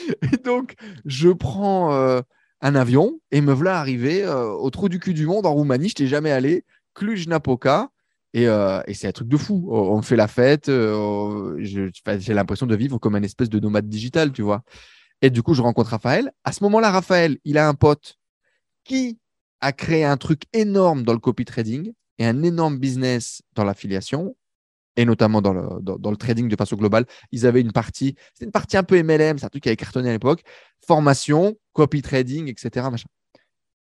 et 0.33 0.37
donc, 0.37 0.75
je 1.05 1.29
prends 1.29 1.93
euh, 1.93 2.21
un 2.61 2.75
avion 2.75 3.19
et 3.31 3.41
me 3.41 3.53
voilà 3.53 3.79
arrivé 3.79 4.23
euh, 4.23 4.49
au 4.51 4.69
trou 4.69 4.89
du 4.89 4.99
cul 4.99 5.13
du 5.13 5.25
monde 5.25 5.45
en 5.45 5.53
Roumanie. 5.53 5.89
Je 5.89 5.93
n'étais 5.93 6.07
jamais 6.07 6.31
allé, 6.31 6.65
Cluj-Napoca. 6.95 7.89
Et, 8.33 8.47
euh, 8.47 8.81
et 8.85 8.93
c'est 8.93 9.07
un 9.07 9.11
truc 9.11 9.27
de 9.27 9.37
fou. 9.37 9.69
On 9.71 10.01
fait 10.01 10.15
la 10.15 10.27
fête. 10.27 10.67
J'ai 10.67 12.33
l'impression 12.33 12.67
de 12.67 12.75
vivre 12.75 12.99
comme 12.99 13.15
un 13.15 13.23
espèce 13.23 13.49
de 13.49 13.59
nomade 13.59 13.87
digital, 13.87 14.31
tu 14.31 14.43
vois. 14.43 14.63
Et 15.21 15.29
du 15.29 15.41
coup, 15.41 15.53
je 15.53 15.61
rencontre 15.61 15.89
Raphaël. 15.89 16.31
À 16.43 16.51
ce 16.51 16.63
moment-là, 16.63 16.91
Raphaël, 16.91 17.37
il 17.43 17.57
a 17.57 17.67
un 17.67 17.73
pote 17.73 18.17
qui 18.83 19.19
a 19.61 19.71
créé 19.71 20.05
un 20.05 20.17
truc 20.17 20.43
énorme 20.53 21.03
dans 21.03 21.13
le 21.13 21.19
copy 21.19 21.43
trading 21.43 21.91
et 22.19 22.25
un 22.25 22.43
énorme 22.43 22.77
business 22.77 23.41
dans 23.55 23.63
l'affiliation 23.63 24.35
et 24.99 25.05
notamment 25.05 25.41
dans 25.41 25.53
le, 25.53 25.81
dans, 25.81 26.11
le 26.11 26.17
trading 26.17 26.49
de 26.49 26.55
façon 26.57 26.75
globale. 26.75 27.05
Ils 27.31 27.45
avaient 27.45 27.61
une 27.61 27.71
partie, 27.71 28.15
c'était 28.33 28.45
une 28.45 28.51
partie 28.51 28.75
un 28.75 28.83
peu 28.83 29.01
MLM, 29.01 29.37
c'est 29.37 29.45
un 29.45 29.49
truc 29.49 29.63
qui 29.63 29.69
avait 29.69 29.77
cartonné 29.77 30.09
à 30.09 30.11
l'époque, 30.11 30.41
formation, 30.85 31.57
copy 31.71 32.01
trading, 32.01 32.49
etc. 32.49 32.89
Machin. 32.91 33.07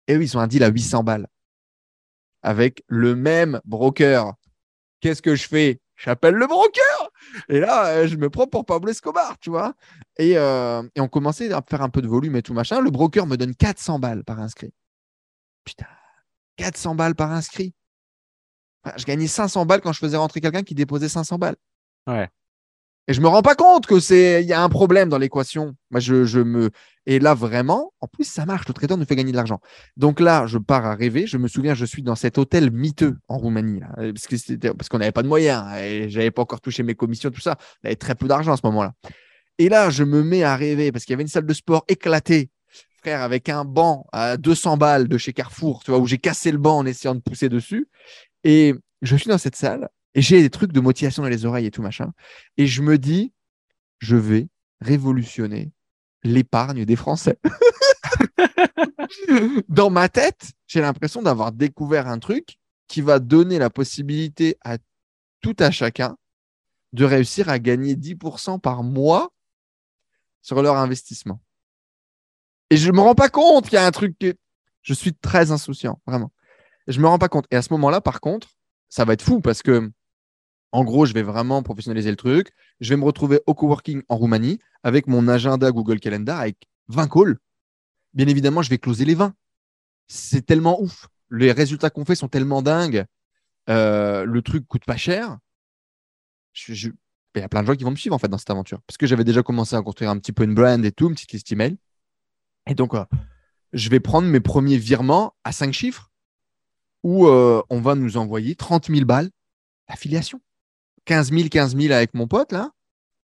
Et 0.08 0.16
eux, 0.16 0.24
ils 0.24 0.36
ont 0.36 0.40
un 0.40 0.48
deal 0.48 0.64
à 0.64 0.70
800 0.70 1.04
balles 1.04 1.28
avec 2.42 2.84
le 2.88 3.16
même 3.16 3.62
broker. 3.66 4.34
Qu'est-ce 5.00 5.22
que 5.22 5.36
je 5.36 5.48
fais? 5.48 5.80
J'appelle 5.96 6.34
le 6.34 6.48
broker 6.48 7.12
et 7.50 7.60
là, 7.60 7.88
euh, 7.90 8.08
je 8.08 8.16
me 8.16 8.32
prends 8.32 8.48
pour 8.48 8.66
Pablo 8.66 8.90
Escobar, 8.90 9.38
tu 9.40 9.52
vois. 9.52 9.76
Et, 10.18 10.38
euh, 10.38 10.82
et 10.96 11.02
on 11.02 11.08
commençait 11.08 11.54
à 11.54 11.62
faire 11.62 11.84
un 11.84 11.90
peu 11.90 12.02
de 12.02 12.08
volume 12.08 12.36
et 12.36 12.42
tout 12.42 12.54
machin. 12.56 12.82
Le 12.82 12.90
broker 12.90 13.28
me 13.28 13.38
donne 13.38 13.54
400 13.56 14.00
balles 14.00 14.24
par 14.24 14.40
inscrit. 14.40 14.74
Putain, 15.64 15.86
400 16.58 16.96
balles 16.96 17.16
par 17.16 17.32
inscrit. 17.32 17.76
Je 18.98 19.06
gagnais 19.06 19.28
500 19.28 19.66
balles 19.66 19.82
quand 19.82 19.94
je 19.94 20.00
faisais 20.00 20.18
rentrer 20.18 20.42
quelqu'un 20.42 20.64
qui 20.64 20.76
déposait 20.76 21.10
500 21.10 21.38
balles. 21.38 21.56
Ouais. 22.08 22.30
Et 23.08 23.14
je 23.14 23.22
me 23.22 23.28
rends 23.28 23.44
pas 23.44 23.54
compte 23.54 23.86
que 23.86 24.00
c'est 24.00 24.42
il 24.42 24.48
y 24.48 24.54
a 24.54 24.64
un 24.64 24.70
problème 24.70 25.10
dans 25.10 25.20
l'équation. 25.20 25.76
Moi, 25.92 26.00
je, 26.00 26.26
je 26.26 26.40
me 26.40 26.72
et 27.06 27.20
là 27.20 27.36
vraiment, 27.36 27.94
en 28.02 28.08
plus 28.08 28.24
ça 28.24 28.48
marche. 28.48 28.68
Le 28.68 28.74
trader 28.74 28.98
nous 28.98 29.06
fait 29.06 29.16
gagner 29.16 29.32
de 29.32 29.38
l'argent. 29.38 29.60
Donc 29.96 30.20
là, 30.20 30.48
je 30.48 30.58
pars 30.58 30.86
à 30.86 30.96
rêver. 30.96 31.28
Je 31.28 31.38
me 31.38 31.48
souviens, 31.48 31.76
je 31.76 31.86
suis 31.86 32.02
dans 32.02 32.16
cet 32.16 32.40
hôtel 32.40 32.72
miteux 32.72 33.18
en 33.28 33.38
Roumanie 33.38 33.80
là, 33.80 33.90
parce 33.96 34.26
que 34.26 34.38
c'était 34.38 34.74
parce 34.74 34.90
qu'on 34.90 34.98
n'avait 34.98 35.12
pas 35.12 35.22
de 35.22 35.28
moyens 35.28 35.66
hein, 35.68 35.78
et 35.78 36.10
j'avais 36.10 36.32
pas 36.32 36.42
encore 36.42 36.62
touché 36.62 36.82
mes 36.82 36.96
commissions, 36.96 37.30
tout 37.30 37.42
ça. 37.42 37.58
On 37.84 37.88
avait 37.88 37.96
très 37.96 38.16
peu 38.16 38.28
d'argent 38.28 38.54
à 38.54 38.58
ce 38.58 38.66
moment-là. 38.66 38.94
Et 39.60 39.70
là, 39.70 39.92
je 39.92 40.04
me 40.04 40.24
mets 40.24 40.44
à 40.44 40.56
rêver 40.56 40.92
parce 40.92 41.06
qu'il 41.06 41.14
y 41.14 41.16
avait 41.16 41.24
une 41.24 41.30
salle 41.30 41.46
de 41.46 41.54
sport 41.54 41.86
éclatée, 41.88 42.50
frère, 43.02 43.22
avec 43.22 43.50
un 43.50 43.66
banc 43.66 44.08
à 44.12 44.36
200 44.36 44.78
balles 44.78 45.08
de 45.08 45.18
chez 45.18 45.32
Carrefour, 45.32 45.84
tu 45.84 45.92
vois, 45.92 46.00
où 46.00 46.08
j'ai 46.08 46.18
cassé 46.18 46.52
le 46.52 46.58
banc 46.58 46.80
en 46.80 46.86
essayant 46.86 47.16
de 47.16 47.22
pousser 47.22 47.50
dessus. 47.50 47.88
Et 48.46 48.74
je 49.02 49.18
suis 49.18 49.28
dans 49.28 49.38
cette 49.38 49.58
salle 49.58 49.90
et 50.14 50.22
j'ai 50.22 50.42
des 50.42 50.50
trucs 50.50 50.72
de 50.72 50.80
motivation 50.80 51.24
dans 51.24 51.30
les 51.30 51.46
oreilles 51.46 51.66
et 51.66 51.72
tout 51.72 51.82
machin. 51.82 52.14
Et 52.56 52.68
je 52.68 52.82
me 52.82 52.98
dis, 52.98 53.34
je 54.00 54.16
vais 54.16 54.48
révolutionner 54.80 55.74
l'épargne 56.24 56.86
des 56.86 56.96
Français. 56.96 57.38
dans 59.68 59.90
ma 59.90 60.10
tête, 60.10 60.52
j'ai 60.68 60.80
l'impression 60.80 61.22
d'avoir 61.22 61.52
découvert 61.52 62.08
un 62.08 62.20
truc 62.20 62.58
qui 62.88 63.02
va 63.02 63.20
donner 63.20 63.60
la 63.60 63.70
possibilité 63.70 64.58
à 64.64 64.78
tout 65.42 65.56
à 65.60 65.72
chacun 65.72 66.16
de 66.94 67.04
réussir 67.04 67.50
à 67.50 67.60
gagner 67.60 67.96
10% 67.96 68.60
par 68.60 68.84
mois 68.84 69.34
sur 70.42 70.62
leur 70.62 70.78
investissement. 70.78 71.42
Et 72.70 72.78
je 72.78 72.92
me 72.92 73.02
rends 73.02 73.16
pas 73.16 73.30
compte 73.30 73.66
qu'il 73.66 73.74
y 73.74 73.78
a 73.78 73.86
un 73.86 73.92
truc 73.92 74.18
que 74.20 74.34
je 74.82 74.94
suis 74.94 75.14
très 75.14 75.52
insouciant, 75.52 76.00
vraiment. 76.06 76.32
Je 76.88 77.00
me 77.00 77.08
rends 77.08 77.18
pas 77.18 77.30
compte. 77.30 77.46
Et 77.52 77.56
à 77.56 77.62
ce 77.62 77.72
moment-là, 77.74 78.02
par 78.02 78.20
contre, 78.20 78.50
ça 78.90 79.06
va 79.06 79.14
être 79.14 79.22
fou 79.22 79.42
parce 79.42 79.62
que, 79.62 79.92
en 80.72 80.84
gros, 80.84 81.06
je 81.06 81.14
vais 81.14 81.24
vraiment 81.24 81.64
professionnaliser 81.64 82.10
le 82.10 82.16
truc. 82.16 82.52
Je 82.80 82.90
vais 82.90 82.98
me 82.98 83.06
retrouver 83.06 83.42
au 83.48 83.54
coworking 83.54 84.04
en 84.10 84.18
Roumanie 84.18 84.60
avec 84.84 85.08
mon 85.08 85.28
agenda 85.28 85.72
Google 85.72 86.00
Calendar 86.00 86.40
avec 86.40 86.58
20 86.90 87.08
calls. 87.08 87.38
Bien 88.14 88.28
évidemment, 88.28 88.62
je 88.62 88.70
vais 88.70 88.78
closer 88.78 89.06
les 89.06 89.16
20. 89.16 89.34
C'est 90.08 90.46
tellement 90.46 90.82
ouf. 90.82 91.08
Les 91.32 91.52
résultats 91.52 91.90
qu'on 91.90 92.06
fait 92.06 92.16
sont 92.16 92.28
tellement 92.28 92.62
dingues. 92.62 93.06
Euh, 93.70 94.26
le 94.26 94.42
truc 94.42 94.68
coûte 94.68 94.86
pas 94.86 94.98
cher. 94.98 95.40
Il 96.70 96.94
y 97.36 97.42
a 97.42 97.50
plein 97.50 97.64
de 97.64 97.68
gens 97.68 97.76
qui 97.76 97.84
vont 97.84 97.92
me 97.92 97.96
suivre 97.96 98.16
en 98.16 98.20
fait 98.20 98.28
dans 98.28 98.38
cette 98.38 98.50
aventure 98.50 98.82
parce 98.88 98.98
que 98.98 99.08
j'avais 99.08 99.24
déjà 99.24 99.44
commencé 99.44 99.76
à 99.76 99.82
construire 99.82 100.12
un 100.12 100.18
petit 100.20 100.32
peu 100.32 100.44
une 100.44 100.54
brand 100.54 100.86
et 100.86 100.92
tout, 100.92 101.10
une 101.10 101.16
petite 101.16 101.34
liste 101.34 101.52
email. 101.52 101.78
Et 102.68 102.76
donc, 102.76 102.94
euh, 102.94 103.04
je 103.74 103.90
vais 103.90 104.00
prendre 104.00 104.28
mes 104.28 104.40
premiers 104.40 104.78
virements 104.78 105.36
à 105.44 105.52
5 105.52 105.74
chiffres 105.74 106.12
où 107.06 107.28
euh, 107.28 107.62
on 107.70 107.82
va 107.82 107.94
nous 107.94 108.18
envoyer 108.18 108.56
30 108.56 108.88
000 108.88 109.06
balles 109.06 109.30
d'affiliation. 109.88 110.42
15 111.06 111.32
000, 111.32 111.50
15 111.50 111.78
000 111.78 111.94
avec 111.94 112.16
mon 112.16 112.28
pote 112.28 112.52
là, 112.52 112.72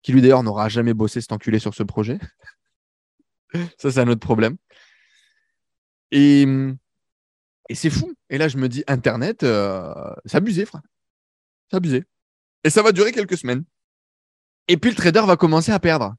qui 0.02 0.12
lui 0.12 0.22
d'ailleurs 0.22 0.42
n'aura 0.42 0.70
jamais 0.70 0.94
bossé 0.94 1.20
cet 1.20 1.30
enculé 1.32 1.58
sur 1.58 1.74
ce 1.74 1.82
projet. 1.82 2.18
Ça, 3.78 3.92
c'est 3.92 4.00
un 4.00 4.08
autre 4.08 4.20
problème. 4.20 4.56
Et, 6.10 6.46
et 7.68 7.74
c'est 7.74 7.90
fou. 7.90 8.14
Et 8.30 8.38
là, 8.38 8.48
je 8.48 8.56
me 8.56 8.66
dis, 8.68 8.82
Internet, 8.86 9.42
euh, 9.42 9.92
c'est 10.24 10.38
abusé, 10.38 10.64
frère. 10.64 10.80
C'est 11.70 11.76
abusé. 11.76 12.04
Et 12.64 12.70
ça 12.70 12.82
va 12.82 12.92
durer 12.92 13.12
quelques 13.12 13.36
semaines. 13.36 13.64
Et 14.68 14.78
puis 14.78 14.90
le 14.90 14.96
trader 14.96 15.22
va 15.26 15.36
commencer 15.36 15.70
à 15.72 15.78
perdre. 15.80 16.14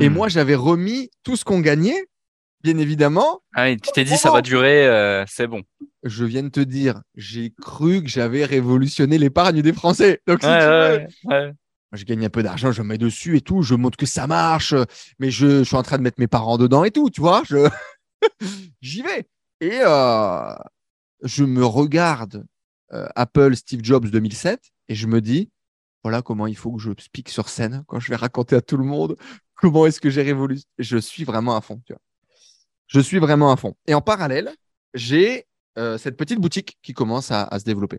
Et 0.00 0.08
Hmm. 0.08 0.12
moi, 0.12 0.28
j'avais 0.28 0.54
remis 0.56 1.10
tout 1.22 1.36
ce 1.36 1.44
qu'on 1.44 1.60
gagnait, 1.60 2.04
bien 2.62 2.78
évidemment. 2.78 3.40
Ah 3.54 3.64
oui, 3.64 3.76
tu 3.78 3.90
t'es 3.92 4.04
dit 4.04 4.16
ça 4.16 4.30
va 4.30 4.42
durer, 4.42 4.86
euh, 4.86 5.24
c'est 5.26 5.46
bon. 5.46 5.62
Je 6.02 6.24
viens 6.24 6.42
de 6.42 6.48
te 6.48 6.60
dire, 6.60 7.02
j'ai 7.14 7.52
cru 7.60 8.02
que 8.02 8.08
j'avais 8.08 8.44
révolutionné 8.44 9.18
l'épargne 9.18 9.60
des 9.62 9.72
Français. 9.72 10.20
Donc, 10.26 10.42
si 10.42 10.48
Ouais, 10.48 10.58
tu 10.58 10.64
veux, 10.64 11.30
ouais, 11.30 11.46
ouais. 11.46 11.52
je 11.92 12.04
gagne 12.04 12.24
un 12.24 12.30
peu 12.30 12.42
d'argent, 12.42 12.72
je 12.72 12.82
mets 12.82 12.96
dessus 12.98 13.36
et 13.36 13.40
tout, 13.40 13.62
je 13.62 13.74
montre 13.74 13.98
que 13.98 14.06
ça 14.06 14.26
marche, 14.26 14.74
mais 15.18 15.30
je, 15.30 15.62
suis 15.62 15.76
en 15.76 15.82
train 15.82 15.98
de 15.98 16.02
mettre 16.02 16.18
mes 16.18 16.26
parents 16.26 16.56
dedans 16.56 16.84
et 16.84 16.90
tout, 16.90 17.10
tu 17.10 17.20
vois, 17.20 17.42
je 17.48 17.68
j'y 18.80 19.02
vais. 19.02 19.28
Et 19.60 19.80
euh, 19.82 20.54
je 21.22 21.44
me 21.44 21.64
regarde 21.64 22.46
euh, 22.92 23.06
Apple 23.14 23.54
Steve 23.56 23.80
Jobs 23.82 24.06
2007 24.06 24.60
et 24.88 24.94
je 24.94 25.06
me 25.06 25.20
dis, 25.20 25.50
voilà 26.02 26.22
comment 26.22 26.46
il 26.46 26.56
faut 26.56 26.72
que 26.72 26.80
je 26.80 26.92
pique 27.12 27.28
sur 27.28 27.50
scène 27.50 27.84
quand 27.86 28.00
je 28.00 28.08
vais 28.08 28.16
raconter 28.16 28.56
à 28.56 28.62
tout 28.62 28.78
le 28.78 28.84
monde 28.84 29.16
comment 29.60 29.86
est-ce 29.86 30.00
que 30.00 30.10
j'ai 30.10 30.22
révolu. 30.22 30.60
Je 30.78 30.96
suis 30.96 31.24
vraiment 31.24 31.56
à 31.56 31.60
fond, 31.60 31.80
tu 31.84 31.92
vois. 31.92 32.00
Je 32.90 32.98
suis 32.98 33.18
vraiment 33.18 33.52
à 33.52 33.56
fond. 33.56 33.74
Et 33.86 33.94
en 33.94 34.00
parallèle, 34.00 34.50
j'ai 34.94 35.46
euh, 35.78 35.96
cette 35.96 36.16
petite 36.16 36.40
boutique 36.40 36.76
qui 36.82 36.92
commence 36.92 37.30
à 37.30 37.48
se 37.58 37.64
développer. 37.64 37.98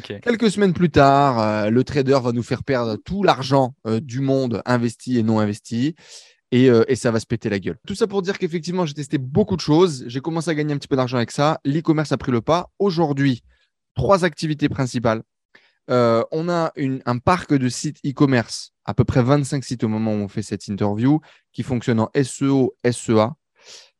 Quelques 0.00 0.50
semaines 0.50 0.72
plus 0.72 0.88
tard, 0.88 1.38
euh, 1.38 1.68
le 1.68 1.84
trader 1.84 2.18
va 2.22 2.32
nous 2.32 2.42
faire 2.42 2.64
perdre 2.64 2.96
tout 2.96 3.22
l'argent 3.22 3.74
euh, 3.86 4.00
du 4.00 4.20
monde 4.20 4.62
investi 4.64 5.18
et 5.18 5.22
non 5.22 5.38
investi. 5.38 5.94
Et, 6.50 6.70
ça 6.96 7.10
va 7.10 7.18
se 7.18 7.24
péter 7.24 7.48
la 7.48 7.58
gueule. 7.58 7.78
Tout 7.86 7.94
ça 7.94 8.06
pour 8.06 8.20
dire 8.20 8.38
qu'effectivement, 8.38 8.84
j'ai 8.84 8.92
testé 8.92 9.16
beaucoup 9.16 9.56
de 9.56 9.62
choses. 9.62 10.04
J'ai 10.06 10.20
commencé 10.20 10.50
à 10.50 10.54
gagner 10.54 10.74
un 10.74 10.76
petit 10.76 10.88
peu 10.88 10.96
d'argent 10.96 11.16
avec 11.16 11.30
ça. 11.30 11.58
L'e-commerce 11.64 12.12
a 12.12 12.18
pris 12.18 12.30
le 12.30 12.42
pas. 12.42 12.68
Aujourd'hui, 12.78 13.42
trois 13.94 14.26
activités 14.26 14.68
principales. 14.68 15.22
on 15.88 16.48
a 16.50 16.72
un 17.06 17.18
parc 17.18 17.54
de 17.54 17.68
sites 17.70 18.00
e-commerce, 18.04 18.72
à 18.84 18.92
peu 18.92 19.04
près 19.04 19.22
25 19.22 19.64
sites 19.64 19.82
au 19.82 19.88
moment 19.88 20.12
où 20.12 20.18
on 20.18 20.28
fait 20.28 20.42
cette 20.42 20.66
interview, 20.68 21.20
qui 21.54 21.62
fonctionne 21.62 22.00
en 22.00 22.10
SEO, 22.22 22.76
SEA, 22.84 23.30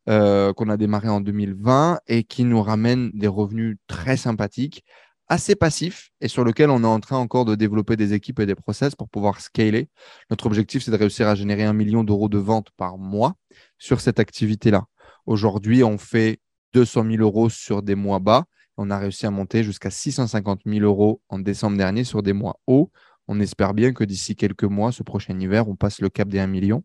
qu'on 0.07 0.69
a 0.69 0.77
démarré 0.77 1.09
en 1.09 1.21
2020 1.21 1.99
et 2.07 2.23
qui 2.23 2.43
nous 2.43 2.61
ramène 2.61 3.11
des 3.13 3.27
revenus 3.27 3.77
très 3.87 4.17
sympathiques 4.17 4.83
assez 5.29 5.55
passif 5.55 6.11
et 6.21 6.27
sur 6.27 6.43
lequel 6.43 6.69
on 6.69 6.83
est 6.83 6.87
en 6.87 6.99
train 6.99 7.17
encore 7.17 7.45
de 7.45 7.55
développer 7.55 7.95
des 7.95 8.13
équipes 8.13 8.39
et 8.39 8.45
des 8.45 8.55
process 8.55 8.95
pour 8.95 9.09
pouvoir 9.09 9.41
scaler. 9.41 9.89
Notre 10.29 10.45
objectif, 10.45 10.83
c'est 10.83 10.91
de 10.91 10.97
réussir 10.97 11.27
à 11.27 11.35
générer 11.35 11.63
un 11.63 11.73
million 11.73 12.03
d'euros 12.03 12.29
de 12.29 12.37
ventes 12.37 12.69
par 12.77 12.97
mois 12.97 13.33
sur 13.77 14.01
cette 14.01 14.19
activité-là. 14.19 14.85
Aujourd'hui, 15.25 15.83
on 15.83 15.97
fait 15.97 16.39
200 16.73 17.05
000 17.11 17.23
euros 17.23 17.49
sur 17.49 17.81
des 17.81 17.95
mois 17.95 18.19
bas. 18.19 18.45
On 18.77 18.89
a 18.89 18.97
réussi 18.97 19.25
à 19.25 19.31
monter 19.31 19.63
jusqu'à 19.63 19.89
650 19.89 20.61
000 20.65 20.85
euros 20.85 21.21
en 21.29 21.39
décembre 21.39 21.77
dernier 21.77 22.03
sur 22.03 22.23
des 22.23 22.33
mois 22.33 22.59
hauts. 22.67 22.91
On 23.27 23.39
espère 23.39 23.73
bien 23.73 23.93
que 23.93 24.03
d'ici 24.03 24.35
quelques 24.35 24.63
mois, 24.63 24.91
ce 24.91 25.03
prochain 25.03 25.39
hiver, 25.39 25.67
on 25.69 25.75
passe 25.75 26.01
le 26.01 26.09
cap 26.09 26.27
des 26.27 26.39
1 26.39 26.47
million. 26.47 26.83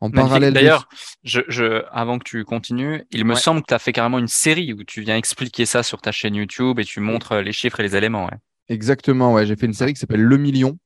En 0.00 0.10
parallèle. 0.10 0.54
D'ailleurs, 0.54 0.88
je, 1.22 1.40
je, 1.48 1.84
avant 1.90 2.18
que 2.18 2.24
tu 2.24 2.44
continues, 2.44 3.04
il 3.10 3.24
me 3.24 3.34
semble 3.34 3.60
que 3.60 3.66
tu 3.66 3.74
as 3.74 3.78
fait 3.78 3.92
carrément 3.92 4.18
une 4.18 4.28
série 4.28 4.72
où 4.72 4.82
tu 4.82 5.02
viens 5.02 5.16
expliquer 5.16 5.66
ça 5.66 5.82
sur 5.82 6.00
ta 6.00 6.10
chaîne 6.10 6.34
YouTube 6.34 6.78
et 6.78 6.84
tu 6.84 7.00
montres 7.00 7.36
les 7.36 7.52
chiffres 7.52 7.80
et 7.80 7.82
les 7.82 7.96
éléments. 7.96 8.24
Ouais. 8.24 8.38
Exactement, 8.68 9.34
ouais. 9.34 9.46
J'ai 9.46 9.56
fait 9.56 9.66
une 9.66 9.74
série 9.74 9.92
qui 9.92 10.00
s'appelle 10.00 10.22
Le 10.22 10.36
Million. 10.38 10.78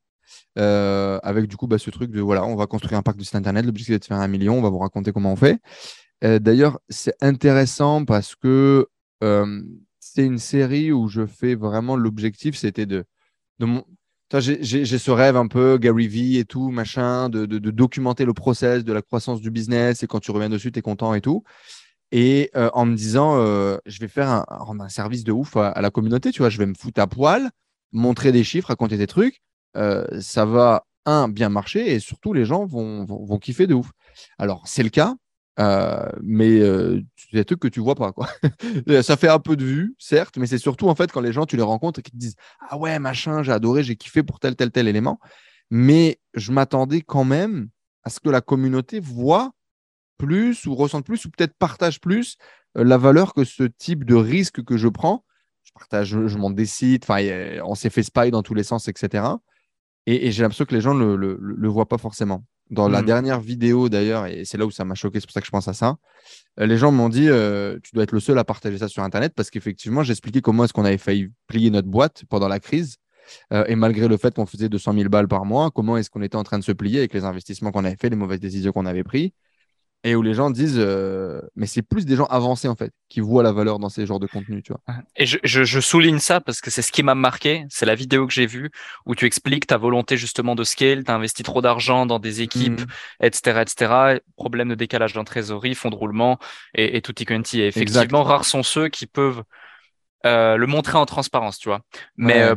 Euh, 0.57 1.19
avec 1.25 1.49
du 1.49 1.57
coup 1.57 1.67
bah, 1.67 1.79
ce 1.79 1.91
truc 1.91 2.12
de 2.12 2.21
voilà, 2.21 2.45
on 2.45 2.55
va 2.55 2.67
construire 2.67 2.97
un 2.97 3.03
parc 3.03 3.17
de 3.17 3.25
site 3.25 3.35
internet. 3.35 3.65
L'objectif 3.65 3.97
est 3.97 3.99
de 3.99 4.05
faire 4.05 4.19
un 4.19 4.29
million. 4.29 4.59
On 4.59 4.62
va 4.62 4.69
vous 4.69 4.79
raconter 4.79 5.12
comment 5.12 5.33
on 5.33 5.37
fait. 5.37 5.59
Euh, 6.23 6.39
d'ailleurs, 6.39 6.79
c'est 6.89 7.15
intéressant 7.21 8.05
parce 8.05 8.35
que 8.35 8.87
euh, 9.23 9.62
c'est 10.01 10.25
une 10.25 10.39
série 10.39 10.93
où 10.93 11.09
je 11.09 11.27
fais 11.27 11.55
vraiment 11.55 11.97
l'objectif, 11.97 12.57
c'était 12.57 12.87
de, 12.87 13.05
de, 13.59 13.67
mon, 13.67 13.85
j'ai 14.41 14.85
ce 14.99 15.11
rêve 15.11 15.37
un 15.37 15.47
peu, 15.47 15.78
Gary 15.78 16.09
Vee 16.09 16.39
et 16.39 16.45
tout, 16.45 16.70
machin, 16.70 17.28
de, 17.28 17.47
documenter 17.59 18.24
le 18.24 18.35
process 18.35 18.85
de 18.85 18.93
la 18.93 19.03
croissance 19.03 19.41
du 19.41 19.51
business 19.51 20.03
et 20.03 20.07
quand 20.07 20.20
tu 20.20 20.30
reviens 20.30 20.49
dessus, 20.49 20.72
tu 20.72 20.78
es 20.78 20.82
content 20.82 21.14
et 21.14 21.20
tout. 21.20 21.45
Et 22.12 22.51
euh, 22.55 22.70
en 22.74 22.87
me 22.87 22.95
disant, 22.95 23.39
euh, 23.39 23.76
je 23.87 23.99
vais 24.01 24.09
faire 24.09 24.28
un, 24.28 24.89
service 24.89 25.24
de 25.24 25.32
ouf 25.32 25.57
à, 25.57 25.80
la 25.80 25.91
communauté, 25.91 26.30
tu 26.30 26.43
vois, 26.43 26.49
je 26.49 26.59
vais 26.59 26.66
me 26.66 26.74
foutre 26.74 27.01
à 27.01 27.07
poil, 27.07 27.51
montrer 27.93 28.32
des 28.32 28.45
chiffres, 28.45 28.68
raconter 28.68 28.97
des 28.97 29.07
trucs. 29.07 29.41
Euh, 29.76 30.07
ça 30.20 30.45
va, 30.45 30.85
un, 31.07 31.28
bien 31.28 31.49
marcher 31.49 31.93
et 31.93 32.01
surtout, 32.01 32.32
les 32.32 32.45
gens 32.45 32.66
vont, 32.66 33.05
vont 33.05 33.39
kiffer 33.39 33.66
de 33.66 33.74
ouf. 33.74 33.91
Alors, 34.39 34.62
c'est 34.66 34.82
le 34.82 34.91
cas. 34.91 35.14
Euh, 35.61 36.11
mais 36.21 36.59
euh, 36.59 37.01
c'est 37.17 37.37
des 37.37 37.45
trucs 37.45 37.61
que 37.61 37.69
tu 37.69 37.81
vois 37.81 37.95
pas 37.95 38.13
quoi. 38.13 38.29
ça 39.03 39.17
fait 39.17 39.29
un 39.29 39.39
peu 39.39 39.57
de 39.57 39.65
vue, 39.65 39.95
certes, 39.99 40.37
mais 40.37 40.47
c'est 40.47 40.59
surtout 40.59 40.89
en 40.89 40.97
fait 40.97 41.13
quand 41.13 41.21
les 41.21 41.33
gens 41.33 41.47
tu 41.47 41.57
les 41.57 41.63
rencontres 41.63 42.01
et 42.01 42.03
qu'ils 42.03 42.15
te 42.15 42.19
disent 42.19 42.35
ah 42.69 42.77
ouais 42.77 42.99
machin 42.99 43.43
j'ai 43.45 43.53
adoré 43.53 43.85
j'ai 43.85 43.95
kiffé 43.95 44.25
pour 44.25 44.41
tel 44.41 44.57
tel 44.57 44.71
tel 44.73 44.89
élément. 44.89 45.21
Mais 45.71 46.19
je 46.35 46.53
m'attendais 46.53 47.03
quand 47.03 47.25
même 47.25 47.69
à 48.03 48.11
ce 48.11 48.21
que 48.21 48.31
la 48.31 48.41
communauté 48.41 49.01
voit 49.01 49.53
plus 50.19 50.67
ou 50.67 50.75
ressente 50.75 51.05
plus 51.07 51.25
ou 51.25 51.31
peut-être 51.31 51.55
partage 51.57 52.01
plus 52.01 52.37
euh, 52.77 52.85
la 52.85 52.99
valeur 52.99 53.33
que 53.35 53.45
ce 53.45 53.65
type 53.65 54.05
de 54.05 54.15
risque 54.15 54.65
que 54.65 54.77
je 54.77 54.89
prends. 54.89 55.25
Je 55.63 55.73
partage, 55.73 56.09
je, 56.09 56.37
monte 56.39 56.57
des 56.57 56.67
sites, 56.67 57.05
enfin 57.05 57.25
on 57.65 57.75
s'est 57.75 57.91
fait 57.91 58.03
spy 58.03 58.31
dans 58.31 58.43
tous 58.43 58.55
les 58.55 58.65
sens, 58.65 58.89
etc. 58.89 59.25
Et, 60.07 60.31
j'ai 60.31 60.43
l'impression 60.43 60.67
que 60.67 60.75
les 60.75 60.83
gens 60.83 60.93
le, 60.93 61.17
le 61.17 61.69
voient 61.69 61.89
pas 61.89 61.97
forcément. 61.97 62.45
Dans 62.71 62.89
la 62.89 63.03
mmh. 63.03 63.07
dernière 63.07 63.41
vidéo 63.41 63.89
d'ailleurs, 63.89 64.27
et 64.27 64.45
c'est 64.45 64.57
là 64.57 64.65
où 64.65 64.71
ça 64.71 64.85
m'a 64.85 64.95
choqué, 64.95 65.21
c'est 65.21 65.27
pour 65.27 65.35
ça 65.35 65.41
que 65.41 65.47
je 65.47 65.51
pense 65.51 65.69
à 65.69 65.75
ça, 65.75 65.97
euh, 66.61 66.67
les 66.67 66.79
gens 66.79 66.93
m'ont 66.93 67.11
dit 67.11 67.29
euh, 67.29 67.79
tu 67.83 67.91
dois 67.93 68.05
être 68.05 68.12
le 68.12 68.21
seul 68.21 68.39
à 68.39 68.45
partager 68.45 68.79
ça 68.79 68.89
sur 68.89 69.03
Internet 69.03 69.35
parce 69.37 69.51
qu'effectivement, 69.51 70.03
j'expliquais 70.03 70.41
comment 70.41 70.65
est-ce 70.65 70.73
qu'on 70.73 70.85
avait 70.85 70.99
failli 70.99 71.29
plier 71.47 71.71
notre 71.71 71.89
boîte 71.89 72.25
pendant 72.29 72.49
la 72.49 72.61
crise. 72.61 72.97
Euh, 73.53 73.65
et 73.69 73.75
malgré 73.75 74.09
le 74.09 74.17
fait 74.17 74.35
qu'on 74.35 74.47
faisait 74.47 74.69
200 74.69 74.95
000 74.95 75.09
balles 75.09 75.29
par 75.29 75.45
mois, 75.45 75.71
comment 75.71 75.97
est-ce 75.97 76.11
qu'on 76.11 76.23
était 76.23 76.37
en 76.37 76.45
train 76.45 76.59
de 76.59 76.65
se 76.65 76.73
plier 76.73 76.99
avec 76.99 77.15
les 77.15 77.25
investissements 77.25 77.71
qu'on 77.71 77.85
avait 77.85 77.97
fait, 77.97 78.11
les 78.11 78.17
mauvaises 78.17 78.41
décisions 78.41 78.73
qu'on 78.73 78.87
avait 78.87 79.05
prises 79.05 79.31
et 80.05 80.15
où 80.15 80.23
les 80.23 80.35
gens 80.35 80.51
disent 80.51 80.79
euh, 80.79 81.41
mais 81.57 81.67
c'est 81.67 81.83
plus 81.83 82.05
des 82.05 82.15
gens 82.15 82.27
avancés 82.27 82.69
en 82.69 82.77
fait 82.77 82.93
qui 83.09 83.21
voient 83.21 83.43
la 83.43 83.53
valeur 83.53 83.79
dans 83.79 83.89
ces 83.89 84.05
genres 84.07 84.21
de 84.21 84.27
contenu 84.27 84.63
tu 84.63 84.73
vois. 84.73 84.81
Et 85.17 85.25
je, 85.25 85.39
je, 85.43 85.65
je 85.65 85.81
souligne 85.81 86.19
ça 86.19 86.41
parce 86.41 86.61
que 86.61 86.71
c'est 86.71 86.83
ce 86.83 86.93
qui 86.93 87.03
m'a 87.03 87.15
marqué. 87.15 87.65
C'est 87.71 87.87
la 87.87 87.95
vidéo 87.95 88.27
que 88.27 88.33
j'ai 88.33 88.47
vue 88.47 88.71
où 89.07 89.15
tu 89.15 89.25
expliques 89.25 89.67
ta 89.67 89.79
volonté 89.79 90.17
justement 90.19 90.55
de 90.55 90.63
scale. 90.63 91.05
Tu 91.05 91.11
as 91.11 91.15
investi 91.15 91.43
trop 91.43 91.63
d'argent 91.63 92.05
dans 92.05 92.19
des 92.19 92.43
équipes 92.43 92.83
etc 93.21 93.57
mmh. 93.57 93.61
etc 93.63 94.21
problème 94.37 94.69
de 94.69 94.75
décalage 94.75 95.17
en 95.17 95.25
trésorerie 95.25 95.75
fonds 95.75 95.91
de 95.91 95.97
roulement 95.97 96.39
et, 96.75 96.97
et 96.97 97.03
tutti 97.03 97.25
quanti 97.25 97.63
et 97.63 97.67
effectivement 97.67 98.23
rares 98.23 98.45
sont 98.45 98.63
ceux 98.63 98.89
qui 98.89 99.07
peuvent 99.07 99.43
euh, 100.27 100.57
le 100.57 100.67
montrer 100.67 100.99
en 100.99 101.07
transparence 101.07 101.59
tu 101.59 101.71
vois. 101.71 101.81
Mais 102.17 102.43
euh, 102.43 102.57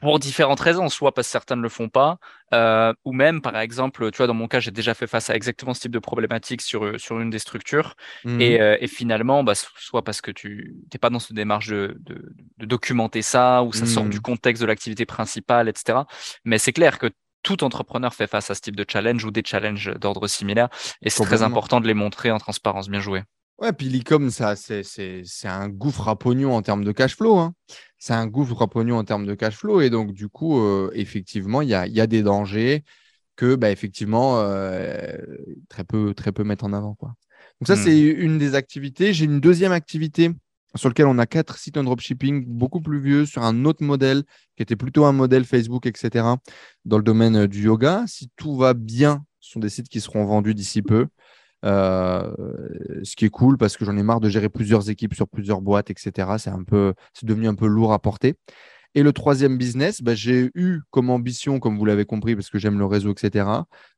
pour 0.00 0.18
différentes 0.18 0.60
raisons, 0.60 0.88
soit 0.88 1.14
parce 1.14 1.28
que 1.28 1.32
certains 1.32 1.56
ne 1.56 1.62
le 1.62 1.68
font 1.68 1.88
pas, 1.88 2.18
euh, 2.52 2.92
ou 3.04 3.12
même, 3.12 3.40
par 3.40 3.56
exemple, 3.58 4.10
tu 4.10 4.18
vois, 4.18 4.26
dans 4.26 4.34
mon 4.34 4.48
cas, 4.48 4.60
j'ai 4.60 4.70
déjà 4.70 4.94
fait 4.94 5.06
face 5.06 5.30
à 5.30 5.34
exactement 5.34 5.72
ce 5.72 5.80
type 5.80 5.92
de 5.92 5.98
problématique 5.98 6.60
sur, 6.60 6.84
euh, 6.84 6.98
sur 6.98 7.20
une 7.20 7.30
des 7.30 7.38
structures, 7.38 7.94
mmh 8.24 8.40
et, 8.40 8.60
euh, 8.60 8.76
et, 8.80 8.86
finalement, 8.86 9.44
bah, 9.44 9.54
soit 9.54 10.02
parce 10.02 10.20
que 10.20 10.30
tu 10.30 10.76
n'es 10.92 10.98
pas 10.98 11.10
dans 11.10 11.18
cette 11.18 11.36
démarche 11.36 11.68
de, 11.68 11.96
de, 12.00 12.34
de, 12.58 12.66
documenter 12.66 13.22
ça, 13.22 13.62
ou 13.62 13.72
ça 13.72 13.86
sort 13.86 14.04
du 14.04 14.18
mmh. 14.18 14.22
contexte 14.22 14.60
de 14.62 14.66
l'activité 14.66 15.06
principale, 15.06 15.68
etc. 15.68 16.00
Mais 16.44 16.58
c'est 16.58 16.72
clair 16.72 16.98
que 16.98 17.08
tout 17.42 17.62
entrepreneur 17.64 18.12
fait 18.12 18.26
face 18.26 18.50
à 18.50 18.54
ce 18.54 18.60
type 18.60 18.76
de 18.76 18.84
challenge 18.88 19.24
ou 19.24 19.30
des 19.30 19.42
challenges 19.44 19.92
d'ordre 19.98 20.26
similaire, 20.26 20.68
et 21.02 21.10
c'est 21.10 21.24
très 21.24 21.42
important 21.42 21.80
de 21.80 21.86
les 21.86 21.94
montrer 21.94 22.30
en 22.30 22.38
transparence. 22.38 22.88
Bien 22.88 23.00
joué. 23.00 23.22
Ouais, 23.58 23.72
puis 23.72 23.88
l'e-com, 23.88 24.30
c'est 24.30 25.48
un 25.48 25.68
gouffre 25.68 26.08
à 26.08 26.18
pognon 26.18 26.54
en 26.54 26.62
termes 26.62 26.84
de 26.84 26.90
cash 26.92 27.16
flow. 27.16 27.38
Hein. 27.38 27.54
C'est 27.98 28.12
un 28.12 28.26
gouffre 28.26 28.60
à 28.62 28.68
pognon 28.68 28.96
en 28.96 29.04
termes 29.04 29.26
de 29.26 29.34
cash 29.34 29.56
flow. 29.56 29.80
Et 29.80 29.90
donc, 29.90 30.12
du 30.12 30.28
coup, 30.28 30.60
euh, 30.60 30.90
effectivement, 30.94 31.62
il 31.62 31.68
y 31.68 31.74
a, 31.74 31.86
y 31.86 32.00
a, 32.00 32.06
des 32.08 32.22
dangers 32.22 32.82
que, 33.36 33.54
bah, 33.54 33.70
effectivement, 33.70 34.40
euh, 34.40 35.16
très, 35.68 35.84
peu, 35.84 36.14
très 36.14 36.32
peu 36.32 36.42
mettent 36.42 36.64
en 36.64 36.72
avant. 36.72 36.94
Quoi. 36.94 37.14
Donc, 37.60 37.68
ça, 37.68 37.76
c'est 37.76 37.94
hmm. 37.94 38.20
une 38.20 38.38
des 38.38 38.56
activités. 38.56 39.12
J'ai 39.12 39.24
une 39.24 39.40
deuxième 39.40 39.72
activité 39.72 40.32
sur 40.74 40.88
laquelle 40.88 41.06
on 41.06 41.18
a 41.18 41.26
quatre 41.26 41.56
sites 41.56 41.76
en 41.76 41.84
dropshipping 41.84 42.44
beaucoup 42.46 42.80
plus 42.80 43.00
vieux 43.00 43.26
sur 43.26 43.44
un 43.44 43.64
autre 43.64 43.84
modèle 43.84 44.24
qui 44.56 44.64
était 44.64 44.74
plutôt 44.74 45.04
un 45.04 45.12
modèle 45.12 45.44
Facebook, 45.44 45.86
etc. 45.86 46.26
dans 46.84 46.96
le 46.96 47.04
domaine 47.04 47.46
du 47.46 47.62
yoga. 47.62 48.04
Si 48.08 48.30
tout 48.36 48.56
va 48.56 48.74
bien, 48.74 49.24
ce 49.38 49.52
sont 49.52 49.60
des 49.60 49.68
sites 49.68 49.88
qui 49.88 50.00
seront 50.00 50.24
vendus 50.24 50.54
d'ici 50.54 50.82
peu. 50.82 51.06
Euh, 51.64 52.30
ce 53.02 53.16
qui 53.16 53.24
est 53.24 53.30
cool 53.30 53.56
parce 53.56 53.76
que 53.76 53.84
j'en 53.84 53.96
ai 53.96 54.02
marre 54.02 54.20
de 54.20 54.28
gérer 54.28 54.48
plusieurs 54.48 54.90
équipes 54.90 55.14
sur 55.14 55.28
plusieurs 55.28 55.62
boîtes, 55.62 55.90
etc. 55.90 56.28
C'est 56.38 56.50
un 56.50 56.62
peu, 56.62 56.94
c'est 57.14 57.26
devenu 57.26 57.48
un 57.48 57.54
peu 57.54 57.66
lourd 57.66 57.92
à 57.92 57.98
porter. 57.98 58.34
Et 58.96 59.02
le 59.02 59.12
troisième 59.12 59.58
business, 59.58 60.02
bah, 60.02 60.14
j'ai 60.14 60.50
eu 60.54 60.80
comme 60.90 61.10
ambition, 61.10 61.58
comme 61.58 61.76
vous 61.76 61.84
l'avez 61.84 62.04
compris, 62.04 62.36
parce 62.36 62.48
que 62.48 62.58
j'aime 62.58 62.78
le 62.78 62.84
réseau, 62.84 63.12
etc., 63.12 63.46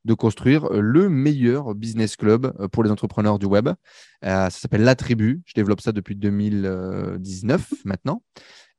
de 0.07 0.15
construire 0.15 0.71
le 0.71 1.11
meilleur 1.11 1.75
business 1.75 2.17
club 2.17 2.55
euh, 2.61 2.69
pour 2.69 2.83
les 2.83 2.91
entrepreneurs 2.91 3.39
du 3.39 3.47
web. 3.47 3.69
Euh, 3.69 3.75
ça 4.23 4.51
s'appelle 4.51 4.85
La 4.85 4.95
Tribu. 4.95 5.43
Je 5.45 5.53
développe 5.55 5.81
ça 5.83 5.93
depuis 5.93 6.17
2019 6.17 7.73
maintenant. 7.85 8.23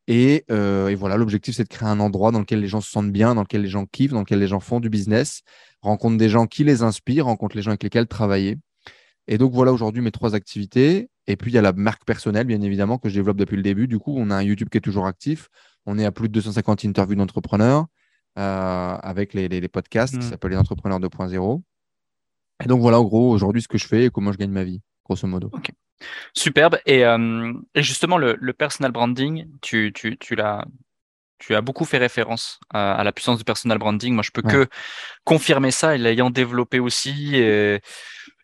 Et, 0.09 0.45
et 0.47 0.95
voilà, 0.95 1.17
l'objectif, 1.17 1.53
c'est 1.57 1.65
de 1.65 1.67
créer 1.67 1.89
un 1.89 1.99
endroit 1.99 2.31
dans 2.31 2.39
lequel 2.39 2.61
les 2.61 2.67
gens 2.69 2.79
se 2.79 2.89
sentent 2.89 3.11
bien, 3.11 3.35
dans 3.35 3.41
lequel 3.41 3.61
les 3.61 3.67
gens 3.67 3.85
kiffent, 3.85 4.13
dans 4.13 4.21
lequel 4.21 4.39
les 4.39 4.47
gens 4.47 4.61
font 4.61 4.79
du 4.79 4.89
business, 4.89 5.41
rencontrent 5.81 6.15
des 6.15 6.29
gens 6.29 6.47
qui 6.47 6.63
les 6.63 6.81
inspirent, 6.81 7.25
rencontrent 7.25 7.57
les 7.57 7.61
gens 7.61 7.71
avec 7.71 7.83
lesquels 7.83 8.07
travailler. 8.07 8.57
Et 9.28 9.38
donc 9.38 9.51
voilà 9.51 9.73
aujourd'hui 9.73 10.01
mes 10.01 10.11
trois 10.11 10.36
activités. 10.36 11.09
Et 11.28 11.36
puis 11.36 11.51
il 11.51 11.53
y 11.53 11.57
a 11.57 11.61
la 11.61 11.73
marque 11.73 12.05
personnelle, 12.05 12.47
bien 12.47 12.61
évidemment, 12.61 12.97
que 12.97 13.09
je 13.09 13.15
développe 13.15 13.38
depuis 13.38 13.57
le 13.57 13.63
début. 13.63 13.88
Du 13.88 13.99
coup, 13.99 14.15
on 14.17 14.30
a 14.30 14.36
un 14.36 14.43
YouTube 14.43 14.69
qui 14.69 14.78
est 14.78 14.82
toujours 14.82 15.05
actif. 15.05 15.49
On 15.86 15.99
est 15.99 16.05
à 16.05 16.11
plus 16.11 16.30
de 16.30 16.34
250 16.34 16.86
interviews 16.86 17.15
d'entrepreneurs 17.15 17.86
euh, 18.38 18.97
avec 19.01 19.34
les, 19.34 19.49
les, 19.49 19.67
podcasts 19.67 20.17
qui 20.17 20.25
mm. 20.25 20.30
s'appellent 20.30 20.51
les 20.51 20.57
entrepreneurs 20.57 20.99
2.0. 20.99 21.61
Et 22.63 22.67
donc 22.67 22.82
voilà, 22.82 22.99
en 22.99 23.03
gros, 23.03 23.32
aujourd'hui, 23.32 23.61
ce 23.61 23.67
que 23.67 23.78
je 23.78 23.88
fais 23.88 24.05
et 24.05 24.09
comment 24.09 24.32
je 24.32 24.38
gagne 24.38 24.51
ma 24.51 24.63
vie, 24.63 24.82
grosso 25.05 25.28
modo. 25.28 25.51
Superbe. 26.34 26.78
Et, 26.86 27.05
euh, 27.05 27.53
et 27.75 27.84
justement, 27.84 28.17
le, 28.17 28.38
le, 28.39 28.53
personal 28.53 28.91
branding, 28.91 29.47
tu, 29.61 29.91
tu, 29.93 30.17
tu 30.17 30.36
l'as 30.36 30.65
tu 31.39 31.53
as 31.53 31.61
beaucoup 31.61 31.86
fait 31.86 31.99
référence 31.99 32.59
à, 32.71 33.03
la 33.03 33.11
puissance 33.11 33.38
du 33.38 33.43
personal 33.43 33.78
branding. 33.78 34.13
Moi, 34.13 34.23
je 34.23 34.32
peux 34.32 34.41
que 34.41 34.67
confirmer 35.23 35.69
ça, 35.69 35.93
et 35.93 35.99
l'ayant 35.99 36.32
développé 36.32 36.80
aussi. 36.80 37.36
Et, 37.36 37.80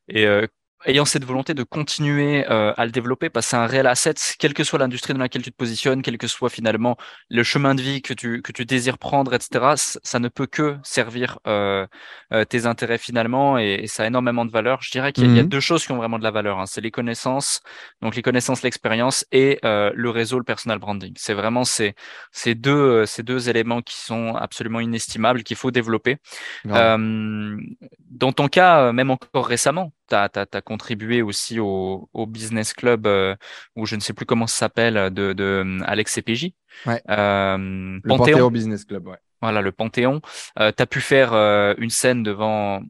et 0.10 0.28
euh, 0.28 0.46
ayant 0.86 1.06
cette 1.06 1.26
volonté 1.26 1.54
de 1.54 1.64
continuer 1.64 2.46
euh, 2.50 2.74
à 2.78 2.86
le 2.86 2.92
développer, 2.92 3.30
parce 3.30 3.46
que 3.46 3.50
c'est 3.52 3.56
un 3.58 3.66
réel 3.66 3.88
asset, 3.88 4.16
quelle 4.40 4.54
que 4.54 4.64
soit 4.64 4.80
l'industrie 4.80 5.14
dans 5.14 5.20
laquelle 5.20 5.42
tu 5.42 5.52
te 5.52 5.56
positionnes, 5.56 6.02
quel 6.02 6.18
que 6.18 6.28
soit 6.28 6.50
finalement 6.50 6.98
le 7.30 7.44
chemin 7.44 7.76
de 7.76 7.82
vie 7.82 8.02
que 8.02 8.14
tu, 8.14 8.42
que 8.42 8.52
tu 8.52 8.66
désires 8.66 8.98
prendre, 8.98 9.34
etc., 9.34 9.74
ça 9.76 10.20
ne 10.20 10.28
peut 10.28 10.48
que 10.48 10.78
servir 10.84 11.40
euh, 11.48 11.88
euh, 12.32 12.46
tes 12.46 12.66
intérêts 12.66 12.98
finalement 12.98 13.58
et, 13.58 13.86
ça 13.88 14.04
a 14.04 14.08
énormément 14.08 14.46
de 14.46 14.52
valeur. 14.52 14.82
Je 14.82 14.92
dirais 14.92 15.12
qu'il 15.12 15.36
y, 15.36 15.40
a 15.40 15.44
mmh 15.44 15.48
deux 15.48 15.60
choses 15.60 15.86
qui 15.86 15.92
ont 15.92 15.98
vraiment 15.98 16.18
de 16.18 16.24
la 16.24 16.32
valeur. 16.32 16.60
Hein. 16.60 16.66
C'est 16.66 16.82
les 16.82 16.90
connaissances, 16.90 17.62
donc 18.02 18.16
les 18.16 18.22
connaissances, 18.22 18.64
l'expérience 18.64 19.26
et 19.32 19.60
le 19.64 20.10
réseau, 20.10 20.38
le 20.38 20.44
personal 20.44 20.80
branding. 20.80 21.14
C'est 21.18 21.34
vraiment 21.34 21.64
ces, 21.64 21.96
ces, 22.32 22.56
deux, 22.56 23.06
ces 23.06 23.24
deux 23.24 23.50
éléments 23.50 23.82
qui 23.82 23.98
sont 23.98 24.36
absolument 24.36 24.80
inestimables, 24.80 25.44
qu'il 25.44 25.58
faut 25.58 25.72
développer. 25.72 26.18
dans 26.66 28.32
ton 28.32 28.48
cas, 28.48 28.92
même 28.94 29.12
encore 29.12 29.46
récemment, 29.46 29.92
tu 30.14 30.40
as, 30.40 30.62
contribué 30.62 31.22
aussi 31.22 31.60
au, 31.60 32.08
business 32.28 32.74
club, 32.74 33.08
euh, 33.08 33.36
ou 33.76 33.86
je 33.86 33.96
ne 33.96 34.02
sais 34.02 34.14
plus 34.14 34.26
comment 34.26 34.48
ça 34.48 34.58
s'appelle, 34.58 34.96
de, 35.14 35.34
de 35.34 35.44
euh, 35.44 35.80
Alex 35.86 36.14
CPJ. 36.14 36.52
Ouais. 36.86 37.02
Euh, 37.10 37.58
le 37.58 38.08
Panthéon. 38.08 38.50
Business 38.50 38.86
Club, 38.86 39.08
ouais. 39.08 39.18
Voilà, 39.42 39.62
le 39.62 39.72
Panthéon. 39.72 40.22
tu 40.58 40.62
as 40.62 40.86
pu 40.86 41.02
faire 41.02 41.34
une 41.34 41.90
scène 41.90 42.24
devant 42.24 42.82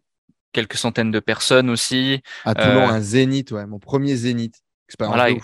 quelques 0.51 0.77
centaines 0.77 1.11
de 1.11 1.19
personnes 1.19 1.69
aussi. 1.69 2.21
À 2.45 2.53
Toulon, 2.53 2.87
un 2.87 3.01
zénith, 3.01 3.51
ouais, 3.51 3.65
mon 3.65 3.79
premier 3.79 4.15
zénith. 4.15 4.55
Expérience 4.87 5.15
voilà, 5.15 5.35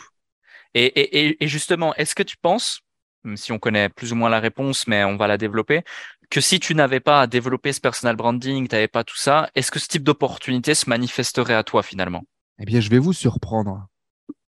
Et, 0.75 0.85
et, 0.85 1.43
et, 1.43 1.47
justement, 1.47 1.95
est-ce 1.95 2.13
que 2.13 2.21
tu 2.21 2.37
penses, 2.37 2.81
même 3.23 3.37
si 3.37 3.51
on 3.51 3.57
connaît 3.57 3.89
plus 3.89 4.13
ou 4.13 4.15
moins 4.15 4.29
la 4.29 4.39
réponse, 4.39 4.87
mais 4.87 5.03
on 5.03 5.17
va 5.17 5.27
la 5.27 5.37
développer, 5.37 5.83
que 6.29 6.41
si 6.41 6.59
tu 6.59 6.75
n'avais 6.75 6.99
pas 6.99 7.21
à 7.21 7.27
développer 7.27 7.73
ce 7.73 7.81
personal 7.81 8.15
branding, 8.15 8.67
tu 8.67 8.75
n'avais 8.75 8.87
pas 8.87 9.03
tout 9.03 9.17
ça, 9.17 9.49
est-ce 9.55 9.71
que 9.71 9.79
ce 9.79 9.87
type 9.87 10.03
d'opportunité 10.03 10.75
se 10.75 10.89
manifesterait 10.89 11.55
à 11.55 11.63
toi 11.63 11.83
finalement? 11.83 12.23
Eh 12.59 12.65
bien, 12.65 12.79
je 12.79 12.89
vais 12.89 12.99
vous 12.99 13.13
surprendre. 13.13 13.87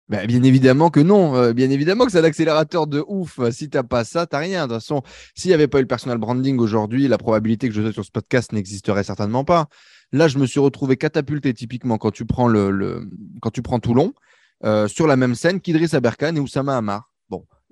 Ben, 0.08 0.26
bien 0.26 0.42
évidemment 0.42 0.90
que 0.90 1.00
non. 1.00 1.36
Euh, 1.36 1.52
bien 1.54 1.70
évidemment 1.70 2.04
que 2.04 2.12
c'est 2.12 2.18
un 2.18 2.24
accélérateur 2.24 2.86
de 2.86 3.02
ouf. 3.06 3.40
Si 3.50 3.70
tu 3.70 3.78
n'as 3.78 3.82
pas 3.82 4.04
ça, 4.04 4.26
tu 4.26 4.36
n'as 4.36 4.40
rien. 4.40 4.66
De 4.66 4.74
toute 4.74 4.82
façon, 4.82 5.02
s'il 5.34 5.48
n'y 5.48 5.54
avait 5.54 5.68
pas 5.68 5.78
eu 5.78 5.82
le 5.82 5.86
personal 5.86 6.18
branding 6.18 6.58
aujourd'hui, 6.58 7.08
la 7.08 7.16
probabilité 7.16 7.68
que 7.68 7.74
je 7.74 7.80
sois 7.80 7.92
sur 7.92 8.04
ce 8.04 8.10
podcast 8.10 8.52
n'existerait 8.52 9.04
certainement 9.04 9.44
pas. 9.44 9.68
Là, 10.12 10.28
je 10.28 10.38
me 10.38 10.44
suis 10.44 10.60
retrouvé 10.60 10.98
catapulté 10.98 11.54
typiquement 11.54 11.96
quand 11.96 12.10
tu 12.10 12.26
prends, 12.26 12.48
Toulon, 13.80 14.12
euh, 14.64 14.86
sur 14.86 15.06
la 15.06 15.16
même 15.16 15.34
scène 15.34 15.60
qu'Idriss 15.60 15.94
Aberkan 15.94 16.36
et 16.36 16.40
Oussama 16.40 16.76
Amar 16.76 17.11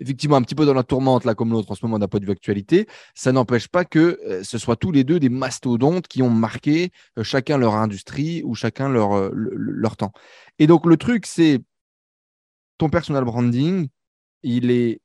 effectivement 0.01 0.36
un 0.36 0.42
petit 0.42 0.55
peu 0.55 0.64
dans 0.64 0.74
la 0.74 0.82
tourmente, 0.82 1.24
là, 1.24 1.34
comme 1.34 1.51
l'autre 1.51 1.70
en 1.70 1.74
ce 1.74 1.84
moment 1.84 1.98
d'un 1.98 2.09
point 2.09 2.20
de 2.20 2.24
vue 2.24 2.32
actualité, 2.32 2.88
ça 3.14 3.32
n'empêche 3.32 3.68
pas 3.68 3.84
que 3.84 4.18
euh, 4.26 4.42
ce 4.42 4.59
soit 4.59 4.76
tous 4.76 4.90
les 4.90 5.05
deux 5.05 5.20
des 5.20 5.28
mastodontes 5.28 6.09
qui 6.09 6.22
ont 6.22 6.30
marqué 6.30 6.90
euh, 7.18 7.22
chacun 7.22 7.59
leur 7.59 7.74
industrie 7.74 8.42
ou 8.44 8.55
chacun 8.55 8.88
leur, 8.88 9.16
euh, 9.16 9.30
leur 9.32 9.96
temps. 9.96 10.12
Et 10.59 10.66
donc, 10.66 10.86
le 10.86 10.96
truc, 10.96 11.26
c'est 11.26 11.61
ton 12.78 12.88
personal 12.88 13.24
branding, 13.24 13.88
il 14.42 14.70
est 14.70 15.01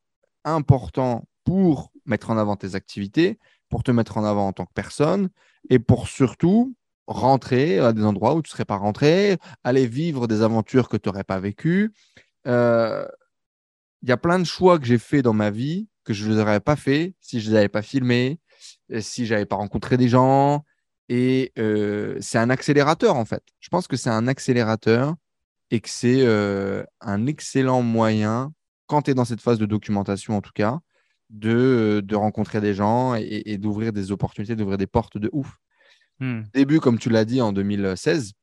important 0.45 1.27
pour 1.43 1.91
mettre 2.05 2.29
en 2.29 2.37
avant 2.37 2.55
tes 2.55 2.75
activités, 2.75 3.37
pour 3.69 3.83
te 3.83 3.91
mettre 3.91 4.17
en 4.17 4.23
avant 4.23 4.47
en 4.47 4.53
tant 4.53 4.65
que 4.65 4.73
personne 4.73 5.29
et 5.69 5.79
pour 5.79 6.07
surtout 6.07 6.75
rentrer 7.07 7.79
à 7.79 7.93
des 7.93 8.03
endroits 8.03 8.33
où 8.33 8.41
tu 8.41 8.49
ne 8.49 8.51
serais 8.51 8.65
pas 8.65 8.77
rentré, 8.77 9.37
aller 9.63 9.85
vivre 9.85 10.27
des 10.27 10.41
aventures 10.41 10.87
que 10.87 10.97
tu 10.97 11.09
n'aurais 11.09 11.23
pas 11.23 11.39
vécues 11.39 11.91
il 14.05 14.09
y 14.09 14.11
a 14.11 14.17
plein 14.17 14.37
de 14.37 14.43
choix 14.43 14.77
que 14.77 14.85
j'ai 14.85 14.99
fait 14.99 15.23
dans 15.23 15.33
ma 15.33 15.49
vie 15.49 15.87
que 16.03 16.13
je 16.13 16.27
ne 16.29 16.35
les 16.35 16.39
aurais 16.39 16.59
pas 16.59 16.75
fait 16.75 17.15
si 17.19 17.41
je 17.41 17.47
ne 17.47 17.53
les 17.53 17.57
avais 17.57 17.69
pas 17.69 17.81
filmés, 17.81 18.39
euh, 18.91 19.01
si 19.01 19.25
je 19.25 19.33
n'avais 19.33 19.47
pas 19.47 19.55
rencontré 19.55 19.97
des 19.97 20.07
gens. 20.07 20.63
Et 21.09 21.51
euh, 21.57 22.15
c'est 22.21 22.37
un 22.37 22.51
accélérateur, 22.51 23.15
en 23.15 23.25
fait. 23.25 23.41
Je 23.59 23.69
pense 23.69 23.87
que 23.87 23.97
c'est 23.97 24.11
un 24.11 24.27
accélérateur 24.27 25.15
et 25.71 25.79
que 25.79 25.89
c'est 25.89 26.21
euh, 26.21 26.83
un 27.01 27.25
excellent 27.25 27.81
moyen, 27.81 28.53
quand 28.85 29.01
tu 29.01 29.11
es 29.11 29.13
dans 29.15 29.25
cette 29.25 29.41
phase 29.41 29.57
de 29.57 29.65
documentation 29.65 30.37
en 30.37 30.41
tout 30.41 30.53
cas, 30.53 30.77
de, 31.31 32.03
de 32.05 32.15
rencontrer 32.15 32.61
des 32.61 32.75
gens 32.75 33.15
et, 33.15 33.57
d'ouvrir 33.57 33.91
des 33.91 34.11
opportunités, 34.11 34.55
d'ouvrir 34.55 34.77
des 34.77 34.85
portes 34.85 35.17
de 35.17 35.31
ouf. 35.33 35.57
Hmm. 36.19 36.43
Début, 36.53 36.79
comme 36.79 36.99
tu 36.99 37.09
l'as 37.09 37.25
dit, 37.25 37.41
en 37.41 37.51
2016, 37.53 38.33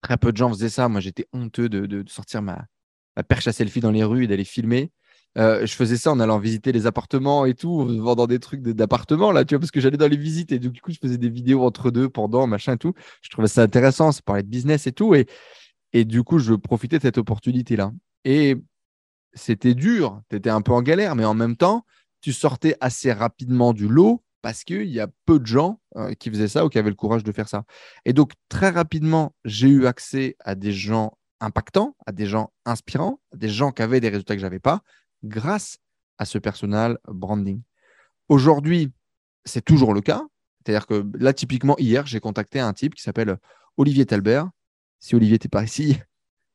très 0.00 0.16
peu 0.16 0.32
de 0.32 0.36
gens 0.36 0.48
faisaient 0.48 0.68
ça. 0.68 0.88
Moi, 0.88 1.00
j'étais 1.00 1.28
honteux 1.32 1.68
de, 1.68 1.86
de 1.86 2.02
sortir 2.08 2.42
ma, 2.42 2.66
ma 3.16 3.22
perche 3.22 3.48
à 3.48 3.52
selfie 3.52 3.80
dans 3.80 3.90
les 3.90 4.04
rues 4.04 4.24
et 4.24 4.26
d'aller 4.26 4.44
filmer. 4.44 4.90
Euh, 5.38 5.64
je 5.64 5.74
faisais 5.74 5.96
ça 5.96 6.12
en 6.12 6.20
allant 6.20 6.38
visiter 6.38 6.72
les 6.72 6.86
appartements 6.86 7.46
et 7.46 7.54
tout, 7.54 7.86
vendant 8.00 8.26
des 8.26 8.38
trucs 8.38 8.60
d'appartements, 8.62 9.32
là, 9.32 9.44
tu 9.44 9.54
vois, 9.54 9.60
parce 9.60 9.70
que 9.70 9.80
j'allais 9.80 9.96
dans 9.96 10.08
les 10.08 10.16
visites 10.16 10.52
et 10.52 10.58
du 10.58 10.70
coup, 10.72 10.92
je 10.92 10.98
faisais 11.00 11.16
des 11.16 11.30
vidéos 11.30 11.64
entre 11.64 11.90
deux, 11.90 12.08
pendant, 12.08 12.46
machin 12.46 12.74
et 12.74 12.78
tout. 12.78 12.92
Je 13.22 13.30
trouvais 13.30 13.48
ça 13.48 13.62
intéressant, 13.62 14.12
ça 14.12 14.20
parlait 14.24 14.42
de 14.42 14.48
business 14.48 14.86
et 14.86 14.92
tout. 14.92 15.14
Et, 15.14 15.26
et 15.94 16.04
du 16.04 16.22
coup, 16.22 16.38
je 16.38 16.54
profitais 16.54 16.98
de 16.98 17.02
cette 17.02 17.18
opportunité-là. 17.18 17.92
Et 18.24 18.56
c'était 19.34 19.74
dur, 19.74 20.20
tu 20.28 20.36
étais 20.36 20.50
un 20.50 20.60
peu 20.60 20.72
en 20.72 20.82
galère, 20.82 21.16
mais 21.16 21.24
en 21.24 21.34
même 21.34 21.56
temps, 21.56 21.84
tu 22.20 22.32
sortais 22.32 22.76
assez 22.80 23.12
rapidement 23.12 23.72
du 23.72 23.88
lot 23.88 24.22
parce 24.42 24.64
qu'il 24.64 24.88
y 24.88 25.00
a 25.00 25.08
peu 25.24 25.38
de 25.38 25.46
gens 25.46 25.80
euh, 25.96 26.14
qui 26.14 26.28
faisaient 26.28 26.48
ça 26.48 26.64
ou 26.64 26.68
qui 26.68 26.78
avaient 26.78 26.90
le 26.90 26.96
courage 26.96 27.24
de 27.24 27.32
faire 27.32 27.48
ça. 27.48 27.64
Et 28.04 28.12
donc, 28.12 28.32
très 28.48 28.70
rapidement, 28.70 29.34
j'ai 29.44 29.68
eu 29.68 29.86
accès 29.86 30.36
à 30.40 30.54
des 30.54 30.72
gens 30.72 31.16
impactants, 31.42 31.96
à 32.06 32.12
des 32.12 32.26
gens 32.26 32.52
inspirants, 32.64 33.20
à 33.32 33.36
des 33.36 33.48
gens 33.48 33.72
qui 33.72 33.82
avaient 33.82 34.00
des 34.00 34.08
résultats 34.08 34.34
que 34.34 34.40
je 34.40 34.46
n'avais 34.46 34.60
pas, 34.60 34.82
grâce 35.24 35.78
à 36.18 36.24
ce 36.24 36.38
personal 36.38 36.98
branding. 37.08 37.62
Aujourd'hui, 38.28 38.92
c'est 39.44 39.64
toujours 39.64 39.92
le 39.92 40.00
cas. 40.00 40.22
C'est-à-dire 40.64 40.86
que 40.86 41.04
là, 41.18 41.32
typiquement, 41.32 41.76
hier, 41.78 42.06
j'ai 42.06 42.20
contacté 42.20 42.60
un 42.60 42.72
type 42.72 42.94
qui 42.94 43.02
s'appelle 43.02 43.36
Olivier 43.76 44.06
Talbert. 44.06 44.48
Si 45.00 45.14
Olivier 45.16 45.34
n'était 45.34 45.48
pas 45.48 45.64
ici, 45.64 45.98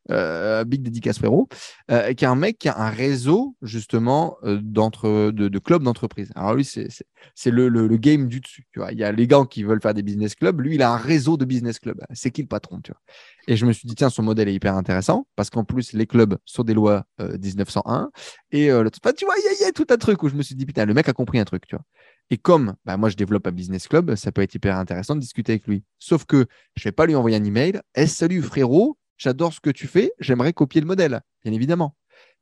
euh, 0.10 0.64
big 0.64 0.82
dédicace 0.82 1.18
frérot, 1.18 1.48
euh, 1.92 2.14
qui 2.14 2.26
est 2.26 2.28
un 2.28 2.36
mec 2.36 2.58
qui 2.58 2.70
a 2.70 2.78
un 2.78 2.90
réseau 2.90 3.56
justement 3.62 4.38
euh, 4.44 4.60
de, 4.62 5.60
clubs 5.60 5.84
d'entreprise. 5.84 6.32
Alors 6.36 6.56
lui, 6.56 6.66
c'est 6.66 7.52
le, 7.52 7.68
le, 7.68 7.98
game 7.98 8.28
du 8.28 8.40
dessus. 8.40 8.68
Il 8.92 8.98
y 8.98 9.04
a 9.04 9.12
les 9.12 9.28
gars 9.28 9.44
qui 9.50 9.64
veulent 9.64 9.82
faire 9.82 9.94
des 9.94 10.04
business 10.04 10.36
clubs. 10.36 10.60
Lui, 10.62 10.76
il 10.76 10.82
a 10.82 10.92
un 10.92 10.98
réseau 10.98 11.38
de 11.38 11.46
business 11.46 11.80
clubs. 11.80 12.00
C'est 12.14 12.32
qui 12.32 12.42
le 12.42 12.48
patron 12.48 12.80
tu 12.82 12.92
vois? 12.92 13.02
Et 13.48 13.56
je 13.56 13.66
me 13.66 13.72
suis 13.72 13.88
dit, 13.88 13.96
tiens, 13.96 14.10
son 14.10 14.24
modèle 14.24 14.50
est 14.50 14.54
hyper 14.54 14.76
intéressant 14.76 15.28
parce 15.36 15.50
qu'en 15.50 15.64
plus, 15.64 15.94
les 15.94 16.06
clubs 16.06 16.38
sont 16.46 16.64
des 16.64 16.74
lois 16.74 17.06
1901. 17.20 18.10
Et 18.52 18.68
le, 18.68 18.90
tu 18.90 19.26
vois, 19.26 19.36
il 19.38 19.62
y, 19.62 19.64
a 19.66 19.72
tout 19.72 19.88
un 19.90 19.98
truc 19.98 20.22
où 20.24 20.30
je 20.30 20.36
me 20.36 20.44
suis 20.44 20.56
dit, 20.56 20.66
putain, 20.66 20.86
le 20.86 20.94
mec 20.94 21.08
a 21.08 21.14
compris 21.14 21.40
un 21.40 21.46
truc. 21.46 21.66
Tu 21.66 21.76
vois. 21.76 21.84
Et 22.30 22.38
comme 22.38 22.76
bah, 22.86 22.98
moi, 22.98 23.10
je 23.10 23.16
développe 23.16 23.48
un 23.48 23.52
business 23.52 23.88
club, 23.88 24.16
ça 24.16 24.32
peut 24.32 24.42
être 24.42 24.54
hyper 24.56 24.78
intéressant 24.78 25.16
de 25.16 25.22
discuter 25.22 25.54
avec 25.54 25.68
lui. 25.68 25.84
Sauf 26.00 26.26
que 26.26 26.46
je 26.76 26.82
ne 26.82 26.84
vais 26.90 26.92
pas 26.92 27.06
lui 27.06 27.16
envoyer 27.16 27.38
un 27.38 27.44
email. 27.44 27.80
Eh, 27.96 28.08
salut 28.08 28.42
frérot, 28.42 28.98
j'adore 29.18 29.54
ce 29.54 29.60
que 29.60 29.70
tu 29.70 29.88
fais, 29.88 30.12
j'aimerais 30.20 30.54
copier 30.54 30.82
le 30.82 30.88
modèle, 30.88 31.22
bien 31.44 31.54
évidemment. 31.54 31.96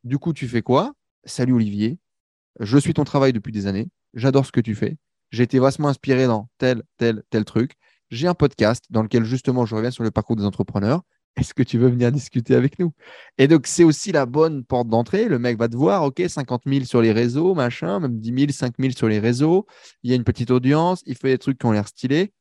Du 0.03 0.17
coup, 0.17 0.33
tu 0.33 0.47
fais 0.47 0.61
quoi? 0.61 0.93
Salut 1.23 1.53
Olivier, 1.53 1.97
je 2.59 2.77
suis 2.77 2.93
ton 2.93 3.03
travail 3.03 3.33
depuis 3.33 3.51
des 3.51 3.67
années, 3.67 3.87
j'adore 4.13 4.45
ce 4.45 4.51
que 4.51 4.61
tu 4.61 4.75
fais, 4.75 4.97
j'ai 5.31 5.43
été 5.43 5.59
vastement 5.59 5.89
inspiré 5.89 6.27
dans 6.27 6.49
tel, 6.57 6.83
tel, 6.97 7.23
tel 7.29 7.45
truc. 7.45 7.73
J'ai 8.09 8.27
un 8.27 8.35
podcast 8.35 8.85
dans 8.89 9.03
lequel 9.03 9.23
justement 9.23 9.65
je 9.65 9.75
reviens 9.75 9.91
sur 9.91 10.03
le 10.03 10.11
parcours 10.11 10.35
des 10.35 10.45
entrepreneurs. 10.45 11.01
Est-ce 11.35 11.53
que 11.53 11.63
tu 11.63 11.77
veux 11.77 11.89
venir 11.89 12.11
discuter 12.11 12.55
avec 12.55 12.79
nous? 12.79 12.93
Et 13.37 13.49
donc, 13.49 13.67
c'est 13.67 13.83
aussi 13.83 14.13
la 14.13 14.25
bonne 14.25 14.63
porte 14.63 14.87
d'entrée. 14.87 15.27
Le 15.27 15.37
mec 15.37 15.57
va 15.57 15.67
te 15.67 15.75
voir, 15.75 16.03
OK, 16.03 16.23
50 16.25 16.61
000 16.65 16.85
sur 16.85 17.01
les 17.01 17.11
réseaux, 17.11 17.53
machin, 17.53 17.99
même 17.99 18.19
10 18.19 18.33
000, 18.39 18.51
5 18.51 18.75
000 18.79 18.93
sur 18.95 19.09
les 19.09 19.19
réseaux. 19.19 19.65
Il 20.03 20.09
y 20.09 20.13
a 20.13 20.15
une 20.15 20.23
petite 20.23 20.51
audience, 20.51 21.03
il 21.05 21.17
fait 21.17 21.29
des 21.29 21.37
trucs 21.37 21.57
qui 21.57 21.65
ont 21.65 21.73
l'air 21.73 21.89
stylés. 21.89 22.31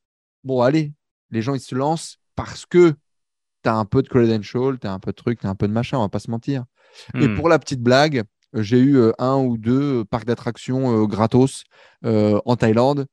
Bon, 0.44 0.60
allez, 0.60 0.92
les 1.30 1.42
gens, 1.42 1.54
ils 1.54 1.60
se 1.60 1.74
lancent 1.74 2.18
parce 2.36 2.66
que 2.66 2.94
tu 3.64 3.70
as 3.70 3.74
un 3.74 3.84
peu 3.84 4.02
de 4.02 4.08
credential, 4.08 4.78
tu 4.78 4.86
as 4.86 4.92
un 4.92 4.98
peu 4.98 5.10
de 5.10 5.16
truc, 5.16 5.40
tu 5.40 5.46
as 5.46 5.50
un 5.50 5.54
peu 5.54 5.66
de 5.66 5.72
machin, 5.72 5.98
on 5.98 6.02
va 6.02 6.08
pas 6.08 6.20
se 6.20 6.30
mentir. 6.30 6.64
Et 7.14 7.26
hmm. 7.26 7.34
pour 7.34 7.48
la 7.48 7.58
petite 7.58 7.80
blague, 7.80 8.22
j'ai 8.54 8.78
eu 8.78 8.96
euh, 8.96 9.12
un 9.18 9.36
ou 9.36 9.56
deux 9.56 10.04
parcs 10.04 10.26
d'attractions 10.26 11.02
euh, 11.02 11.06
gratos 11.06 11.64
euh, 12.04 12.40
en 12.44 12.56
Thaïlande. 12.56 13.06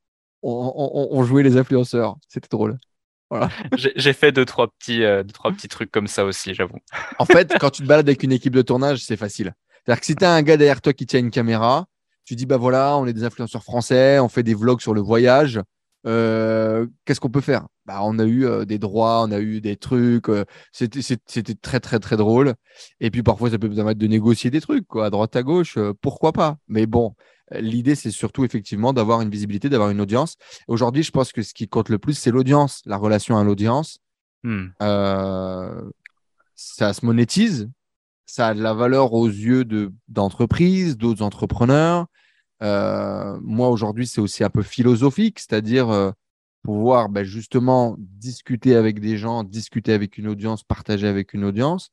On, 0.43 1.23
jouait 1.23 1.43
les 1.43 1.57
influenceurs. 1.57 2.15
C'était 2.27 2.47
drôle. 2.49 2.79
Voilà. 3.29 3.49
J'ai 3.77 4.13
fait 4.13 4.31
deux 4.31 4.43
trois, 4.43 4.67
petits, 4.67 5.01
deux, 5.01 5.23
trois 5.25 5.51
petits 5.51 5.67
trucs 5.67 5.91
comme 5.91 6.07
ça 6.07 6.25
aussi, 6.25 6.55
j'avoue. 6.55 6.79
En 7.19 7.25
fait, 7.25 7.53
quand 7.59 7.69
tu 7.69 7.83
te 7.83 7.87
balades 7.87 8.09
avec 8.09 8.23
une 8.23 8.31
équipe 8.31 8.55
de 8.55 8.63
tournage, 8.63 9.03
c'est 9.03 9.17
facile. 9.17 9.53
C'est-à-dire 9.85 9.99
que 9.99 10.05
si 10.07 10.15
tu 10.15 10.25
as 10.25 10.33
un 10.33 10.41
gars 10.41 10.57
derrière 10.57 10.81
toi 10.81 10.93
qui 10.93 11.05
tient 11.05 11.19
une 11.19 11.29
caméra, 11.29 11.85
tu 12.25 12.35
dis 12.35 12.47
bah 12.47 12.57
voilà, 12.57 12.97
on 12.97 13.05
est 13.05 13.13
des 13.13 13.23
influenceurs 13.23 13.63
français, 13.63 14.17
on 14.17 14.29
fait 14.29 14.41
des 14.41 14.55
vlogs 14.55 14.81
sur 14.81 14.95
le 14.95 15.01
voyage. 15.01 15.61
Euh, 16.07 16.87
qu'est-ce 17.05 17.19
qu'on 17.19 17.29
peut 17.29 17.41
faire? 17.41 17.67
Bah, 17.85 17.99
On 18.03 18.17
a 18.19 18.25
eu 18.25 18.45
euh, 18.45 18.65
des 18.65 18.79
droits, 18.79 19.23
on 19.23 19.31
a 19.31 19.39
eu 19.39 19.61
des 19.61 19.77
trucs. 19.77 20.29
Euh, 20.29 20.45
c'était 20.71 21.55
très, 21.55 21.79
très, 21.79 21.99
très 21.99 22.17
drôle. 22.17 22.55
Et 22.99 23.11
puis 23.11 23.23
parfois, 23.23 23.49
ça 23.51 23.59
peut 23.59 23.69
permettre 23.69 23.99
de 23.99 24.07
négocier 24.07 24.49
des 24.49 24.61
trucs, 24.61 24.87
quoi, 24.87 25.07
à 25.07 25.09
droite, 25.09 25.35
à 25.35 25.43
gauche. 25.43 25.77
pourquoi 26.01 26.31
pas? 26.31 26.57
Mais 26.67 26.85
bon, 26.85 27.15
l'idée, 27.51 27.95
c'est 27.95 28.11
surtout 28.11 28.45
effectivement 28.45 28.93
d'avoir 28.93 29.21
une 29.21 29.29
visibilité, 29.29 29.69
d'avoir 29.69 29.89
une 29.89 30.01
audience. 30.01 30.35
Aujourd'hui, 30.67 31.03
je 31.03 31.11
pense 31.11 31.31
que 31.31 31.43
ce 31.43 31.53
qui 31.53 31.67
compte 31.67 31.89
le 31.89 31.99
plus, 31.99 32.13
c'est 32.13 32.31
l'audience, 32.31 32.81
la 32.85 32.97
relation 32.97 33.37
à 33.37 33.43
l'audience. 33.43 33.99
Hmm. 34.43 34.69
ça 36.55 36.93
se 36.93 37.05
monétise, 37.05 37.69
ça 38.25 38.47
a 38.47 38.53
de 38.55 38.61
la 38.63 38.73
valeur 38.73 39.13
aux 39.13 39.27
yeux 39.27 39.65
d'entreprises, 40.07 40.97
d'autres 40.97 41.21
entrepreneurs. 41.21 42.07
Moi, 42.61 43.69
aujourd'hui, 43.69 44.07
c'est 44.07 44.21
aussi 44.21 44.43
un 44.43 44.49
peu 44.49 44.61
philosophique, 44.61 45.39
c'est-à-dire 45.39 46.13
pouvoir 46.63 47.09
ben, 47.09 47.23
justement 47.23 47.95
discuter 47.97 48.75
avec 48.75 48.99
des 48.99 49.17
gens, 49.17 49.43
discuter 49.43 49.93
avec 49.93 50.17
une 50.17 50.27
audience, 50.27 50.63
partager 50.63 51.07
avec 51.07 51.33
une 51.33 51.43
audience, 51.43 51.91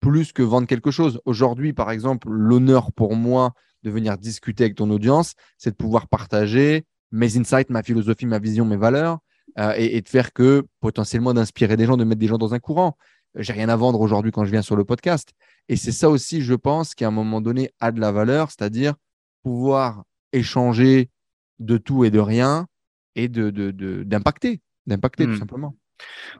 plus 0.00 0.32
que 0.32 0.42
vendre 0.42 0.66
quelque 0.66 0.90
chose. 0.90 1.20
Aujourd'hui, 1.24 1.72
par 1.72 1.90
exemple, 1.90 2.28
l'honneur 2.30 2.92
pour 2.92 3.14
moi 3.14 3.52
de 3.82 3.90
venir 3.90 4.18
discuter 4.18 4.64
avec 4.64 4.76
ton 4.76 4.90
audience, 4.90 5.34
c'est 5.58 5.70
de 5.70 5.76
pouvoir 5.76 6.08
partager 6.08 6.86
mes 7.12 7.36
insights, 7.36 7.70
ma 7.70 7.82
philosophie, 7.82 8.26
ma 8.26 8.38
vision, 8.38 8.64
mes 8.64 8.76
valeurs, 8.76 9.18
euh, 9.58 9.74
et, 9.76 10.00
de 10.00 10.08
faire 10.08 10.32
que 10.32 10.64
potentiellement 10.80 11.34
d'inspirer 11.34 11.76
des 11.76 11.86
gens, 11.86 11.96
de 11.96 12.04
mettre 12.04 12.20
des 12.20 12.28
gens 12.28 12.38
dans 12.38 12.54
un 12.54 12.58
courant. 12.58 12.96
J'ai 13.34 13.52
rien 13.52 13.68
à 13.68 13.76
vendre 13.76 14.00
aujourd'hui 14.00 14.32
quand 14.32 14.44
je 14.44 14.50
viens 14.50 14.62
sur 14.62 14.76
le 14.76 14.84
podcast. 14.84 15.30
Et 15.68 15.76
c'est 15.76 15.92
ça 15.92 16.08
aussi, 16.08 16.40
je 16.42 16.54
pense, 16.54 16.94
qui 16.94 17.04
à 17.04 17.08
un 17.08 17.12
moment 17.12 17.40
donné 17.40 17.70
a 17.80 17.92
de 17.92 18.00
la 18.00 18.12
valeur, 18.12 18.50
c'est-à-dire 18.50 18.94
pouvoir 19.42 20.04
échanger 20.32 21.10
de 21.58 21.76
tout 21.76 22.04
et 22.04 22.10
de 22.10 22.18
rien 22.18 22.66
et 23.14 23.28
d'impacter, 23.28 24.56
de, 24.56 24.60
d'impacter 24.86 25.24
tout 25.24 25.32
hmm. 25.32 25.38
simplement. 25.38 25.76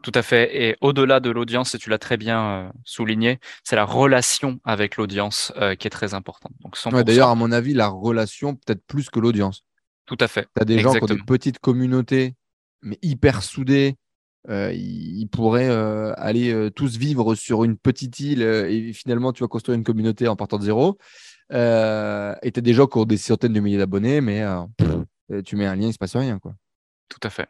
Tout 0.02 0.12
à 0.14 0.22
fait. 0.22 0.62
Et 0.62 0.76
au-delà 0.80 1.20
de 1.20 1.30
l'audience, 1.30 1.74
et 1.74 1.78
tu 1.78 1.90
l'as 1.90 1.98
très 1.98 2.16
bien 2.16 2.42
euh, 2.42 2.70
souligné, 2.84 3.38
c'est 3.64 3.76
la 3.76 3.84
relation 3.84 4.58
avec 4.64 4.96
l'audience 4.96 5.52
euh, 5.56 5.74
qui 5.74 5.86
est 5.86 5.90
très 5.90 6.14
importante. 6.14 6.52
Donc, 6.60 6.76
D'ailleurs, 7.04 7.28
à 7.28 7.34
mon 7.34 7.52
avis, 7.52 7.74
la 7.74 7.88
relation 7.88 8.54
peut-être 8.54 8.84
plus 8.86 9.10
que 9.10 9.20
l'audience. 9.20 9.64
Tout 10.06 10.18
à 10.20 10.28
fait. 10.28 10.48
Tu 10.56 10.62
as 10.62 10.64
des 10.64 10.78
gens 10.78 10.94
qui 10.94 11.02
ont 11.02 11.06
des 11.06 11.18
petites 11.18 11.58
communautés, 11.58 12.34
mais 12.82 12.98
hyper 13.02 13.42
soudées. 13.42 13.96
Euh, 14.48 14.72
ils 14.72 15.28
pourraient 15.28 15.68
aller 16.16 16.70
tous 16.74 16.96
vivre 16.96 17.34
sur 17.34 17.62
une 17.62 17.76
petite 17.76 18.18
île 18.20 18.42
et 18.42 18.92
finalement, 18.94 19.32
tu 19.32 19.42
vas 19.42 19.48
construire 19.48 19.76
une 19.76 19.84
communauté 19.84 20.26
en 20.28 20.36
partant 20.36 20.58
de 20.58 20.64
zéro. 20.64 20.96
Et 21.50 22.50
tu 22.52 22.58
as 22.58 22.62
des 22.62 22.74
gens 22.74 22.86
qui 22.86 22.98
ont 22.98 23.04
des 23.04 23.16
centaines 23.16 23.52
de 23.52 23.60
milliers 23.60 23.78
d'abonnés, 23.78 24.20
mais 24.20 24.44
tu 25.44 25.56
mets 25.56 25.66
un 25.66 25.76
lien, 25.76 25.82
il 25.82 25.88
ne 25.88 25.92
se 25.92 25.98
passe 25.98 26.16
rien. 26.16 26.38
Quoi. 26.38 26.54
Tout 27.10 27.26
à 27.26 27.30
fait. 27.30 27.48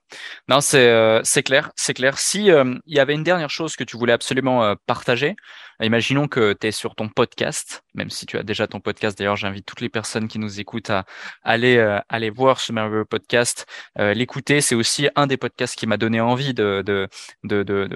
Non, 0.48 0.62
c'est 0.62 0.88
euh, 0.88 1.22
clair, 1.44 1.70
c'est 1.76 1.92
clair. 1.92 2.18
Si 2.18 2.50
euh, 2.50 2.76
il 2.86 2.96
y 2.96 2.98
avait 2.98 3.12
une 3.12 3.22
dernière 3.22 3.50
chose 3.50 3.76
que 3.76 3.84
tu 3.84 3.98
voulais 3.98 4.14
absolument 4.14 4.64
euh, 4.64 4.74
partager, 4.86 5.36
imaginons 5.82 6.28
que 6.28 6.54
tu 6.58 6.68
es 6.68 6.70
sur 6.72 6.94
ton 6.94 7.10
podcast, 7.10 7.82
même 7.94 8.08
si 8.08 8.24
tu 8.24 8.38
as 8.38 8.42
déjà 8.42 8.66
ton 8.66 8.80
podcast. 8.80 9.18
D'ailleurs, 9.18 9.36
j'invite 9.36 9.66
toutes 9.66 9.82
les 9.82 9.90
personnes 9.90 10.28
qui 10.28 10.38
nous 10.38 10.60
écoutent 10.60 10.88
à 10.88 11.04
aller 11.42 11.78
aller 12.08 12.30
voir 12.30 12.58
ce 12.58 12.72
merveilleux 12.72 13.04
podcast, 13.04 13.66
l'écouter. 13.96 14.62
C'est 14.62 14.74
aussi 14.74 15.08
un 15.14 15.26
des 15.26 15.36
podcasts 15.36 15.78
qui 15.78 15.86
m'a 15.86 15.98
donné 15.98 16.22
envie 16.22 16.54
de 16.54 16.82
de 16.84 17.06
de 17.44 17.88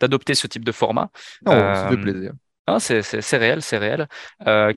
d'adopter 0.00 0.34
ce 0.34 0.46
type 0.46 0.64
de 0.64 0.72
format. 0.72 1.10
Oh, 1.46 1.50
ça 1.50 1.88
fait 1.90 1.96
plaisir. 1.96 2.32
C'est 2.78 3.36
réel, 3.36 3.62
c'est 3.62 3.78
réel. 3.78 4.06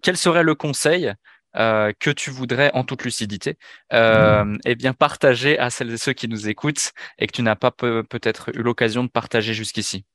quel 0.01 0.17
serait 0.17 0.43
le 0.43 0.55
conseil 0.55 1.13
euh, 1.57 1.91
que 1.99 2.09
tu 2.09 2.31
voudrais 2.31 2.71
en 2.73 2.85
toute 2.85 3.03
lucidité 3.03 3.57
euh, 3.91 4.57
eh 4.63 4.75
bien 4.75 4.93
partager 4.93 5.59
à 5.59 5.69
celles 5.69 5.91
et 5.91 5.97
ceux 5.97 6.13
qui 6.13 6.29
nous 6.29 6.47
écoutent 6.47 6.93
et 7.19 7.27
que 7.27 7.33
tu 7.33 7.41
n'as 7.41 7.57
pas 7.57 7.71
peut-être 7.71 8.55
eu 8.55 8.61
l'occasion 8.61 9.03
de 9.03 9.09
partager 9.09 9.53
jusqu'ici? 9.53 10.05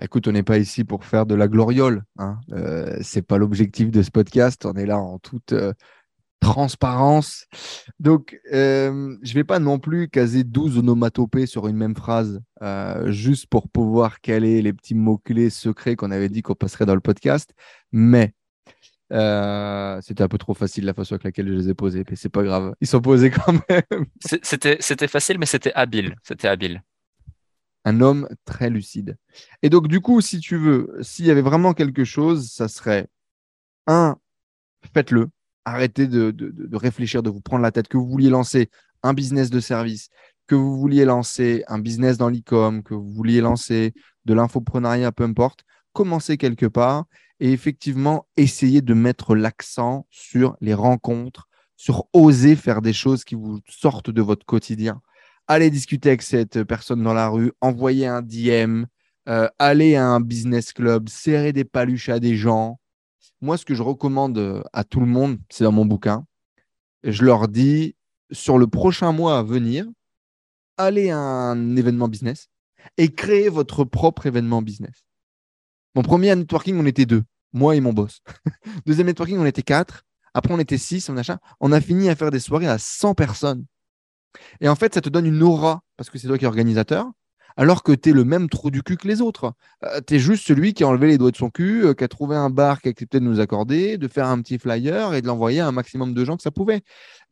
Écoute, 0.00 0.28
on 0.28 0.32
n'est 0.32 0.44
pas 0.44 0.58
ici 0.58 0.84
pour 0.84 1.04
faire 1.04 1.26
de 1.26 1.34
la 1.34 1.48
gloriole. 1.48 2.04
Hein. 2.18 2.38
Euh, 2.52 2.96
c'est 3.02 3.26
pas 3.26 3.36
l'objectif 3.36 3.90
de 3.90 4.00
ce 4.00 4.12
podcast. 4.12 4.64
On 4.64 4.74
est 4.74 4.86
là 4.86 4.98
en 4.98 5.18
toute 5.18 5.52
euh, 5.52 5.72
transparence. 6.40 7.46
Donc, 7.98 8.40
euh, 8.52 9.16
je 9.22 9.34
vais 9.34 9.44
pas 9.44 9.58
non 9.58 9.78
plus 9.78 10.08
caser 10.08 10.44
12 10.44 10.78
onomatopées 10.78 11.46
sur 11.46 11.68
une 11.68 11.76
même 11.76 11.96
phrase, 11.96 12.40
juste 13.06 13.46
pour 13.46 13.68
pouvoir 13.68 14.20
caler 14.20 14.62
les 14.62 14.72
petits 14.72 14.94
mots-clés 14.94 15.50
secrets 15.50 15.96
qu'on 15.96 16.10
avait 16.10 16.28
dit 16.28 16.42
qu'on 16.42 16.54
passerait 16.54 16.86
dans 16.86 16.94
le 16.94 17.00
podcast. 17.00 17.52
Mais 17.92 18.34
euh, 19.12 20.00
c'était 20.02 20.22
un 20.22 20.28
peu 20.28 20.38
trop 20.38 20.54
facile 20.54 20.84
la 20.84 20.94
façon 20.94 21.14
avec 21.14 21.24
laquelle 21.24 21.48
je 21.48 21.52
les 21.52 21.68
ai 21.68 21.74
posés, 21.74 22.04
mais 22.08 22.16
c'est 22.16 22.28
pas 22.28 22.42
grave. 22.42 22.74
Ils 22.80 22.86
sont 22.86 23.00
posés 23.00 23.30
quand 23.30 23.52
même. 23.68 24.06
C'était, 24.42 24.76
c'était 24.80 25.08
facile, 25.08 25.38
mais 25.38 25.46
c'était 25.46 25.72
habile. 25.74 26.14
C'était 26.22 26.48
habile. 26.48 26.82
Un 27.84 28.00
homme 28.00 28.28
très 28.44 28.70
lucide. 28.70 29.16
Et 29.62 29.70
donc, 29.70 29.88
du 29.88 30.00
coup, 30.00 30.20
si 30.20 30.38
tu 30.38 30.56
veux, 30.56 30.96
s'il 31.00 31.24
y 31.24 31.30
avait 31.30 31.40
vraiment 31.40 31.72
quelque 31.72 32.04
chose, 32.04 32.50
ça 32.50 32.68
serait 32.68 33.08
un, 33.86 34.16
faites-le. 34.94 35.28
Arrêtez 35.64 36.06
de, 36.06 36.34
réfléchir, 36.72 37.22
de 37.22 37.30
vous 37.30 37.40
prendre 37.40 37.62
la 37.62 37.70
tête. 37.70 37.88
Que 37.88 37.96
vous 37.96 38.08
vouliez 38.08 38.30
lancer 38.30 38.70
un 39.02 39.14
business 39.14 39.50
de 39.50 39.60
service, 39.60 40.08
que 40.46 40.54
vous 40.54 40.78
vouliez 40.78 41.04
lancer 41.04 41.64
un 41.68 41.78
business 41.78 42.18
dans 42.18 42.28
l'e-com, 42.28 42.82
que 42.82 42.94
vous 42.94 43.10
vouliez 43.10 43.40
lancer 43.40 43.94
de 44.24 44.34
l'infoprenariat, 44.34 45.12
peu 45.12 45.24
importe, 45.24 45.64
commencez 45.92 46.36
quelque 46.36 46.66
part 46.66 47.04
et 47.38 47.52
effectivement 47.52 48.26
essayer 48.36 48.82
de 48.82 48.94
mettre 48.94 49.34
l'accent 49.34 50.06
sur 50.10 50.56
les 50.60 50.74
rencontres, 50.74 51.48
sur 51.76 52.06
oser 52.12 52.56
faire 52.56 52.82
des 52.82 52.92
choses 52.92 53.24
qui 53.24 53.34
vous 53.34 53.60
sortent 53.68 54.10
de 54.10 54.22
votre 54.22 54.44
quotidien. 54.44 55.00
Allez 55.46 55.70
discuter 55.70 56.10
avec 56.10 56.22
cette 56.22 56.62
personne 56.64 57.02
dans 57.02 57.14
la 57.14 57.28
rue, 57.28 57.52
envoyer 57.60 58.06
un 58.06 58.22
DM, 58.22 58.84
euh, 59.28 59.48
aller 59.58 59.94
à 59.96 60.06
un 60.06 60.20
business 60.20 60.72
club, 60.72 61.08
serrer 61.08 61.52
des 61.52 61.64
paluches 61.64 62.08
à 62.08 62.18
des 62.18 62.36
gens. 62.36 62.79
Moi, 63.40 63.56
ce 63.56 63.64
que 63.64 63.74
je 63.74 63.82
recommande 63.82 64.38
euh, 64.38 64.62
à 64.72 64.84
tout 64.84 65.00
le 65.00 65.06
monde, 65.06 65.38
c'est 65.50 65.64
dans 65.64 65.72
mon 65.72 65.84
bouquin. 65.84 66.26
Je 67.02 67.24
leur 67.24 67.48
dis, 67.48 67.96
sur 68.30 68.58
le 68.58 68.66
prochain 68.66 69.12
mois 69.12 69.38
à 69.38 69.42
venir, 69.42 69.86
allez 70.76 71.10
à 71.10 71.18
un 71.18 71.76
événement 71.76 72.08
business 72.08 72.48
et 72.96 73.12
créez 73.12 73.48
votre 73.48 73.84
propre 73.84 74.26
événement 74.26 74.62
business. 74.62 75.04
Mon 75.94 76.02
premier 76.02 76.34
networking, 76.34 76.78
on 76.78 76.86
était 76.86 77.06
deux, 77.06 77.24
moi 77.52 77.76
et 77.76 77.80
mon 77.80 77.92
boss. 77.92 78.22
Deuxième 78.86 79.06
networking, 79.06 79.38
on 79.38 79.46
était 79.46 79.62
quatre. 79.62 80.04
Après, 80.34 80.54
on 80.54 80.58
était 80.58 80.78
six, 80.78 81.08
on 81.08 81.16
a, 81.18 81.38
on 81.60 81.72
a 81.72 81.80
fini 81.80 82.08
à 82.08 82.14
faire 82.14 82.30
des 82.30 82.38
soirées 82.38 82.68
à 82.68 82.78
100 82.78 83.14
personnes. 83.14 83.66
Et 84.60 84.68
en 84.68 84.76
fait, 84.76 84.94
ça 84.94 85.00
te 85.00 85.08
donne 85.08 85.26
une 85.26 85.42
aura, 85.42 85.82
parce 85.96 86.08
que 86.08 86.18
c'est 86.18 86.28
toi 86.28 86.38
qui 86.38 86.44
es 86.44 86.48
organisateur, 86.48 87.10
alors 87.56 87.82
que 87.82 87.92
tu 87.92 88.10
es 88.10 88.12
le 88.12 88.24
même 88.24 88.48
trou 88.48 88.70
du 88.70 88.82
cul 88.82 88.96
que 88.96 89.08
les 89.08 89.20
autres. 89.20 89.52
Euh, 89.84 90.00
tu 90.06 90.14
es 90.14 90.18
juste 90.18 90.46
celui 90.46 90.74
qui 90.74 90.84
a 90.84 90.88
enlevé 90.88 91.08
les 91.08 91.18
doigts 91.18 91.30
de 91.30 91.36
son 91.36 91.50
cul, 91.50 91.84
euh, 91.84 91.94
qui 91.94 92.04
a 92.04 92.08
trouvé 92.08 92.36
un 92.36 92.50
bar 92.50 92.80
qui 92.80 92.88
a 92.88 92.90
accepté 92.90 93.20
de 93.20 93.24
nous 93.24 93.40
accorder, 93.40 93.98
de 93.98 94.08
faire 94.08 94.26
un 94.26 94.40
petit 94.40 94.58
flyer 94.58 95.14
et 95.14 95.22
de 95.22 95.26
l'envoyer 95.26 95.60
à 95.60 95.66
un 95.66 95.72
maximum 95.72 96.14
de 96.14 96.24
gens 96.24 96.36
que 96.36 96.42
ça 96.42 96.50
pouvait. 96.50 96.82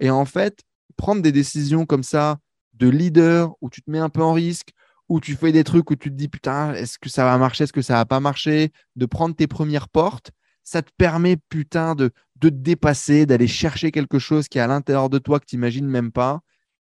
Et 0.00 0.10
en 0.10 0.24
fait, 0.24 0.62
prendre 0.96 1.22
des 1.22 1.32
décisions 1.32 1.86
comme 1.86 2.02
ça 2.02 2.38
de 2.74 2.88
leader, 2.88 3.54
où 3.60 3.70
tu 3.70 3.82
te 3.82 3.90
mets 3.90 3.98
un 3.98 4.08
peu 4.08 4.22
en 4.22 4.32
risque, 4.32 4.70
où 5.08 5.20
tu 5.20 5.34
fais 5.34 5.52
des 5.52 5.64
trucs 5.64 5.90
où 5.90 5.96
tu 5.96 6.10
te 6.10 6.14
dis 6.14 6.28
putain, 6.28 6.74
est-ce 6.74 6.98
que 6.98 7.08
ça 7.08 7.24
va 7.24 7.36
marcher, 7.38 7.64
est-ce 7.64 7.72
que 7.72 7.82
ça 7.82 7.94
va 7.94 8.04
pas 8.04 8.20
marcher, 8.20 8.72
de 8.96 9.06
prendre 9.06 9.34
tes 9.34 9.46
premières 9.46 9.88
portes, 9.88 10.30
ça 10.62 10.82
te 10.82 10.90
permet 10.96 11.38
putain 11.48 11.94
de, 11.94 12.10
de 12.36 12.50
te 12.50 12.54
dépasser, 12.54 13.26
d'aller 13.26 13.46
chercher 13.46 13.90
quelque 13.90 14.18
chose 14.18 14.48
qui 14.48 14.58
est 14.58 14.60
à 14.60 14.66
l'intérieur 14.66 15.08
de 15.08 15.18
toi 15.18 15.40
que 15.40 15.46
tu 15.46 15.56
n'imagines 15.56 15.86
même 15.86 16.12
pas 16.12 16.40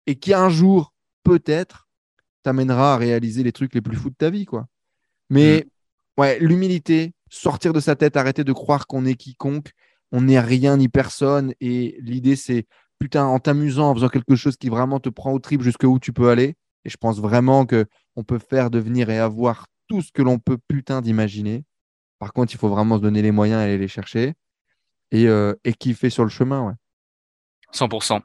et 0.07 0.17
qui 0.17 0.33
un 0.33 0.49
jour, 0.49 0.95
peut-être, 1.25 1.86
t'amènera 2.47 2.95
à 2.95 2.97
réaliser 2.97 3.43
les 3.43 3.51
trucs 3.51 3.75
les 3.75 3.81
plus 3.81 3.97
fous 3.97 4.11
de 4.11 4.15
ta 4.15 4.31
vie. 4.31 4.45
quoi. 4.45 4.69
Mais 5.31 5.67
mm. 5.67 6.21
ouais, 6.21 6.39
l'humilité, 6.39 7.13
sortir 7.29 7.73
de 7.73 7.81
sa 7.81 7.97
tête, 7.97 8.17
arrêter 8.17 8.45
de 8.45 8.53
croire 8.53 8.87
qu'on 8.87 9.05
est 9.05 9.17
quiconque, 9.17 9.73
on 10.13 10.23
n'est 10.23 10.39
rien 10.39 10.77
ni 10.77 10.89
personne 10.89 11.53
et 11.61 11.97
l'idée 12.01 12.37
c'est 12.37 12.67
putain, 13.01 13.25
en 13.25 13.41
t'amusant, 13.41 13.91
en 13.91 13.95
faisant 13.95 14.09
quelque 14.09 14.37
chose 14.37 14.57
qui 14.57 14.69
vraiment 14.69 15.01
te 15.01 15.09
prend 15.09 15.33
au 15.33 15.41
trip 15.41 15.61
jusqu'où 15.61 15.99
tu 15.99 16.13
peux 16.13 16.31
aller, 16.31 16.55
et 16.85 16.89
je 16.89 16.97
pense 16.97 17.19
vraiment 17.19 17.67
qu'on 17.67 18.25
peut 18.25 18.39
faire 18.39 18.71
devenir 18.71 19.11
et 19.11 19.19
avoir 19.19 19.67
tout 19.89 20.01
ce 20.01 20.13
que 20.13 20.23
l'on 20.23 20.39
peut 20.39 20.57
putain 20.69 21.03
d'imaginer. 21.03 21.65
Par 22.21 22.33
contre, 22.33 22.55
il 22.55 22.59
faut 22.59 22.69
vraiment 22.69 22.97
se 22.97 23.03
donner 23.03 23.23
les 23.23 23.33
moyens 23.33 23.61
et 23.61 23.65
aller 23.65 23.79
les 23.79 23.89
chercher 23.89 24.35
et, 25.11 25.29
euh, 25.29 25.53
et 25.65 25.75
kiffer 25.75 26.11
sur 26.11 26.23
le 26.23 26.31
chemin. 26.31 26.63
Ouais. 26.63 26.75
100%. 27.75 28.21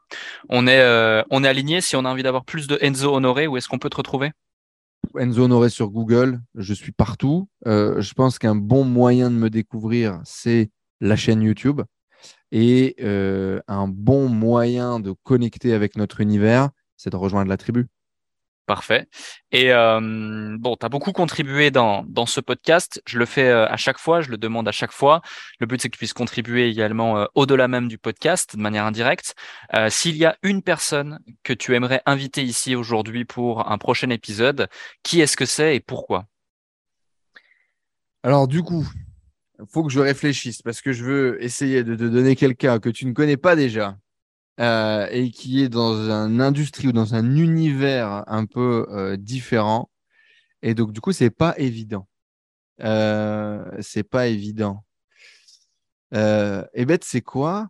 On 0.50 0.68
est, 0.68 0.80
euh, 0.80 1.24
on 1.30 1.44
est 1.44 1.48
aligné. 1.48 1.82
Si 1.82 1.96
on 1.96 2.06
a 2.06 2.10
envie 2.10 2.24
d'avoir 2.24 2.46
plus 2.46 2.68
de 2.68 2.78
Enzo 2.82 3.14
Honoré, 3.14 3.48
où 3.48 3.58
est-ce 3.58 3.68
qu'on 3.68 3.80
peut 3.80 3.89
te 3.89 3.98
retrouver? 3.98 4.32
Enzo 5.18 5.44
Honoré 5.44 5.70
sur 5.70 5.89
Google, 5.89 6.39
je 6.56 6.74
suis 6.74 6.92
partout. 6.92 7.50
Euh, 7.68 8.00
je 8.02 8.14
pense 8.14 8.39
qu'un 8.39 8.56
bon 8.56 8.84
moyen 8.84 9.30
de 9.30 9.36
me 9.36 9.50
découvrir, 9.50 10.22
c'est 10.24 10.70
la 11.00 11.16
chaîne 11.16 11.42
YouTube. 11.42 11.82
Et 12.54 12.96
un 13.68 13.88
bon 13.88 14.28
moyen 14.28 15.00
de 15.00 15.14
connecter 15.24 15.74
avec 15.74 15.96
notre 15.96 16.20
univers, 16.20 16.70
c'est 16.98 17.10
de 17.10 17.16
rejoindre 17.16 17.50
la 17.50 17.58
tribu. 17.58 17.88
Parfait. 18.68 19.07
Et 19.51 19.74
euh, 19.74 20.55
bon, 20.57 20.78
tu 20.78 20.86
as 20.86 20.89
beaucoup 20.89 21.12
contribué 21.12 21.72
dans, 21.72 22.05
ce 22.26 22.39
podcast. 22.39 23.01
Je 23.07 23.18
le 23.18 23.26
fais 23.26 23.47
euh, 23.47 23.68
à 23.68 23.76
chaque 23.76 23.97
fois, 23.97 24.22
je 24.22 24.30
le 24.30 24.38
demande 24.38 24.68
à 24.68 24.72
chaque 24.72 24.91
fois. 24.91 25.22
Le 25.59 25.66
but, 25.66 25.82
c'est 25.82 25.89
que 25.89 25.95
tu 25.95 25.97
puisses 25.97 26.14
contribuer 26.14 26.70
également 26.70 27.18
euh, 27.18 27.26
au-delà 27.36 27.68
même 27.68 27.88
du 27.88 27.97
podcast, 27.97 28.55
de 28.55 28.62
manière 28.62 28.86
indirecte. 28.86 29.36
S'il 29.89 30.16
y 30.16 30.26
a 30.26 30.38
une 30.43 30.62
personne 30.62 31.20
que 31.43 31.53
tu 31.53 31.76
aimerais 31.76 32.01
inviter 32.05 32.43
ici 32.43 32.76
aujourd'hui 32.76 33.26
pour 33.26 33.70
un 33.70 33.78
prochain 33.78 34.09
épisode, 34.09 34.70
qui 35.03 35.22
est-ce 35.22 35.36
que 35.36 35.45
c'est 35.45 35.76
et 35.76 35.80
pourquoi? 35.80 36.28
Alors 38.24 38.47
du 38.47 38.62
coup, 38.62 38.88
il 39.59 39.66
faut 39.70 39.84
que 39.84 39.91
je 39.91 39.99
réfléchisse 39.99 40.62
parce 40.62 40.82
que 40.82 40.91
je 40.91 41.03
veux 41.03 41.43
essayer 41.43 41.84
de 41.84 41.95
te 41.95 42.03
donner 42.03 42.36
quelqu'un 42.36 42.80
que 42.80 42.89
tu 42.89 43.05
ne 43.05 43.14
connais 43.14 43.38
pas 43.38 43.55
déjà 43.55 43.97
euh, 44.60 45.08
et 45.12 45.32
qui 45.32 45.64
est 45.64 45.70
dans 45.70 45.93
une 46.10 46.41
industrie 46.41 46.88
ou 46.89 46.91
dans 46.91 47.16
un 47.16 47.36
univers 47.36 48.24
un 48.28 48.45
peu 48.45 48.86
euh, 48.89 49.18
différent. 49.18 49.89
Et 50.62 50.74
donc, 50.76 50.91
du 50.91 51.02
coup, 51.02 51.14
c'est 51.14 51.30
pas 51.32 51.56
évident. 51.58 52.08
Euh, 52.82 53.64
c'est 53.82 54.04
pas 54.04 54.28
évident. 54.28 54.84
Euh, 56.14 56.66
et 56.74 56.86
bête, 56.86 57.04
c'est 57.04 57.22
quoi? 57.22 57.70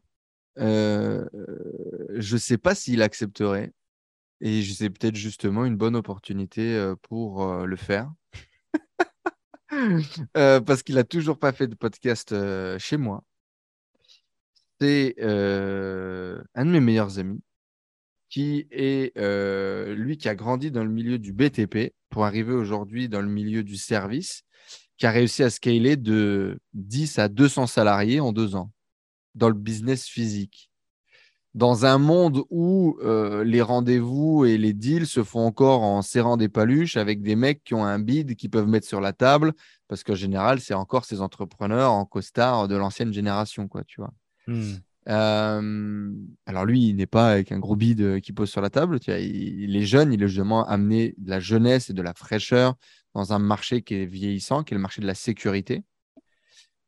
Je 0.58 1.24
ne 2.16 2.38
sais 2.38 2.58
pas 2.58 2.76
s'il 2.76 3.02
accepterait. 3.02 3.72
Et 4.42 4.64
c'est 4.64 4.90
peut-être 4.90 5.16
justement 5.16 5.66
une 5.66 5.78
bonne 5.78 5.96
opportunité 5.96 6.94
pour 7.04 7.66
le 7.66 7.76
faire. 7.76 8.12
parce 10.34 10.84
qu'il 10.84 10.96
n'a 10.96 11.04
toujours 11.04 11.38
pas 11.40 11.52
fait 11.52 11.68
de 11.68 11.76
podcast 11.76 12.36
chez 12.80 12.98
moi. 12.98 13.24
C'est 14.82 15.14
un 15.22 16.66
de 16.66 16.72
mes 16.72 16.80
meilleurs 16.80 17.20
amis 17.20 17.44
qui 18.30 18.66
est 18.72 19.16
lui 19.94 20.18
qui 20.18 20.28
a 20.28 20.34
grandi 20.34 20.72
dans 20.72 20.84
le 20.84 20.90
milieu 20.90 21.20
du 21.20 21.34
BTP 21.34 21.94
pour 22.10 22.26
arriver 22.26 22.54
aujourd'hui 22.54 23.08
dans 23.08 23.22
le 23.22 23.30
milieu 23.30 23.64
du 23.64 23.78
service, 23.78 24.42
qui 24.98 25.06
a 25.06 25.12
réussi 25.12 25.44
à 25.44 25.52
scaler 25.52 25.98
de 25.98 26.60
10 26.74 27.20
à 27.20 27.28
200 27.28 27.68
salariés 27.68 28.20
en 28.22 28.32
deux 28.34 28.56
ans 28.56 28.72
dans 29.36 29.50
le 29.50 29.54
business 29.54 30.08
physique. 30.08 30.72
Dans 31.54 31.86
un 31.86 32.00
monde 32.00 32.44
où 32.50 32.98
euh, 33.04 33.44
les 33.44 33.62
rendez-vous 33.62 34.46
et 34.46 34.58
les 34.58 34.74
deals 34.74 35.06
se 35.06 35.24
font 35.24 35.46
encore 35.46 35.84
en 35.84 36.02
serrant 36.02 36.38
des 36.38 36.50
paluches 36.50 36.98
avec 36.98 37.22
des 37.22 37.36
mecs 37.36 37.64
qui 37.64 37.76
ont 37.76 37.86
un 37.86 38.00
bid 38.00 38.36
qu'ils 38.36 38.50
peuvent 38.50 38.68
mettre 38.68 38.88
sur 38.88 39.00
la 39.00 39.14
table, 39.14 39.54
parce 39.88 40.04
qu'en 40.04 40.16
général, 40.16 40.60
c'est 40.60 40.74
encore 40.74 41.06
ces 41.06 41.22
entrepreneurs 41.22 41.92
en 41.92 42.06
costard 42.06 42.68
de 42.68 42.76
l'ancienne 42.76 43.14
génération, 43.14 43.68
quoi, 43.68 43.84
tu 43.84 44.02
vois. 44.02 44.14
Hmm. 44.48 44.76
Euh, 45.08 46.12
alors 46.46 46.66
lui, 46.66 46.90
il 46.90 46.96
n'est 46.96 47.08
pas 47.08 47.32
avec 47.32 47.52
un 47.52 47.60
gros 47.60 47.76
bid 47.76 48.02
euh, 48.02 48.20
qui 48.20 48.34
pose 48.34 48.50
sur 48.50 48.62
la 48.62 48.70
table. 48.70 49.00
Tu 49.00 49.12
vois, 49.12 49.20
il, 49.20 49.76
est 49.76 49.86
jeune, 49.86 50.14
il 50.14 50.24
a 50.24 50.28
justement 50.28 50.68
amené 50.68 51.16
de 51.18 51.30
la 51.30 51.40
jeunesse 51.40 51.90
et 51.90 51.94
de 51.94 52.02
la 52.02 52.14
fraîcheur 52.14 52.76
dans 53.14 53.34
un 53.34 53.40
marché 53.40 53.82
qui 53.82 53.96
est 53.96 54.06
vieillissant, 54.06 54.64
qui 54.64 54.74
est 54.74 54.78
le 54.78 54.82
marché 54.82 55.02
de 55.02 55.08
la 55.08 55.16
sécurité. 55.16 55.84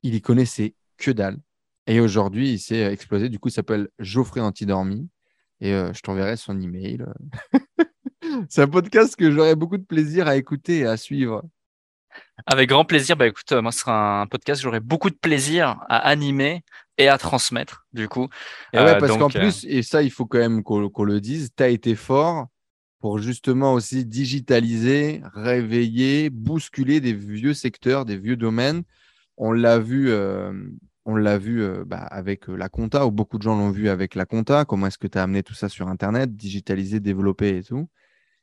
Il 0.03 0.15
y 0.15 0.21
connaissait 0.21 0.75
que 0.97 1.11
dalle. 1.11 1.37
Et 1.87 1.99
aujourd'hui, 1.99 2.53
il 2.53 2.59
s'est 2.59 2.81
explosé. 2.81 3.29
Du 3.29 3.39
coup, 3.39 3.49
il 3.49 3.51
s'appelle 3.51 3.89
Geoffrey 3.99 4.41
Antidormi. 4.41 5.09
Et 5.59 5.73
euh, 5.73 5.91
je 5.93 6.01
t'enverrai 6.01 6.37
son 6.37 6.59
email. 6.59 7.03
C'est 8.49 8.61
un 8.61 8.67
podcast 8.67 9.15
que 9.15 9.31
j'aurais 9.31 9.55
beaucoup 9.55 9.77
de 9.77 9.83
plaisir 9.83 10.27
à 10.27 10.35
écouter 10.35 10.79
et 10.79 10.85
à 10.85 10.97
suivre. 10.97 11.43
Avec 12.45 12.69
grand 12.69 12.85
plaisir. 12.85 13.15
Bah 13.15 13.27
écoute, 13.27 13.51
moi, 13.53 13.71
ce 13.71 13.79
sera 13.79 14.21
un 14.21 14.27
podcast 14.27 14.61
que 14.61 14.63
j'aurai 14.63 14.79
beaucoup 14.79 15.09
de 15.09 15.15
plaisir 15.15 15.77
à 15.87 15.97
animer 15.97 16.63
et 16.97 17.07
à 17.07 17.17
transmettre, 17.17 17.87
du 17.93 18.07
coup. 18.07 18.27
Et 18.73 18.77
ouais, 18.77 18.95
euh, 18.95 18.99
parce 18.99 19.17
qu'en 19.17 19.29
euh, 19.29 19.39
plus, 19.39 19.65
et 19.67 19.83
ça, 19.83 20.03
il 20.03 20.11
faut 20.11 20.25
quand 20.25 20.39
même 20.39 20.63
qu'on 20.63 21.03
le 21.03 21.21
dise, 21.21 21.51
tu 21.55 21.63
as 21.63 21.69
été 21.69 21.95
fort 21.95 22.47
pour 22.99 23.19
justement 23.19 23.73
aussi 23.73 24.05
digitaliser, 24.05 25.21
réveiller, 25.33 26.29
bousculer 26.29 27.01
des 27.01 27.13
vieux 27.13 27.53
secteurs, 27.53 28.05
des 28.05 28.17
vieux 28.17 28.37
domaines. 28.37 28.83
On 29.37 29.51
l'a 29.51 29.79
vu, 29.79 30.09
on 31.05 31.15
l'a 31.15 31.37
vu 31.37 31.61
euh, 31.61 31.83
bah, 31.85 31.97
avec 31.97 32.49
euh, 32.49 32.55
la 32.55 32.69
compta, 32.69 33.05
ou 33.05 33.11
beaucoup 33.11 33.37
de 33.37 33.43
gens 33.43 33.55
l'ont 33.55 33.71
vu 33.71 33.89
avec 33.89 34.15
la 34.15 34.25
compta. 34.25 34.65
Comment 34.65 34.87
est-ce 34.87 34.97
que 34.97 35.07
tu 35.07 35.17
as 35.17 35.23
amené 35.23 35.43
tout 35.43 35.53
ça 35.53 35.69
sur 35.69 35.87
Internet, 35.87 36.35
digitalisé, 36.35 36.99
développé 36.99 37.57
et 37.57 37.63
tout. 37.63 37.89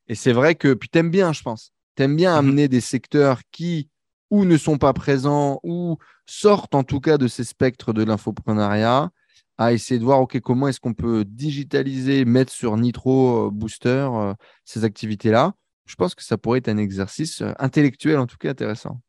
Et 0.08 0.14
c'est 0.14 0.32
vrai 0.32 0.54
que, 0.54 0.74
puis 0.74 0.88
t'aimes 0.88 1.10
bien, 1.10 1.32
je 1.32 1.42
pense. 1.42 1.72
T'aimes 1.94 2.16
bien 2.16 2.34
mmh 2.34 2.38
amener 2.38 2.68
des 2.68 2.80
secteurs 2.80 3.40
qui 3.50 3.88
ou 4.30 4.44
ne 4.44 4.56
sont 4.56 4.78
pas 4.78 4.92
présents 4.92 5.60
ou 5.62 5.98
sortent 6.26 6.74
en 6.74 6.84
tout 6.84 7.00
cas 7.00 7.18
de 7.18 7.28
ces 7.28 7.44
spectres 7.44 7.92
de 7.92 8.04
l'infoprenariat 8.04 9.10
à 9.58 9.72
essayer 9.72 9.98
de 9.98 10.04
voir, 10.04 10.20
OK, 10.20 10.40
comment 10.40 10.68
est-ce 10.68 10.80
qu'on 10.80 10.94
peut 10.94 11.24
digitaliser, 11.26 12.24
mettre 12.24 12.52
sur 12.52 12.76
Nitro 12.78 13.48
euh, 13.48 13.50
Booster 13.50 14.08
ces 14.64 14.84
activités-là. 14.84 15.52
Je 15.84 15.96
pense 15.96 16.14
que 16.14 16.22
ça 16.22 16.38
pourrait 16.38 16.58
être 16.58 16.68
un 16.68 16.78
exercice 16.78 17.42
intellectuel, 17.58 18.18
en 18.18 18.26
tout 18.26 18.38
cas 18.38 18.50
intéressant. 18.50 19.00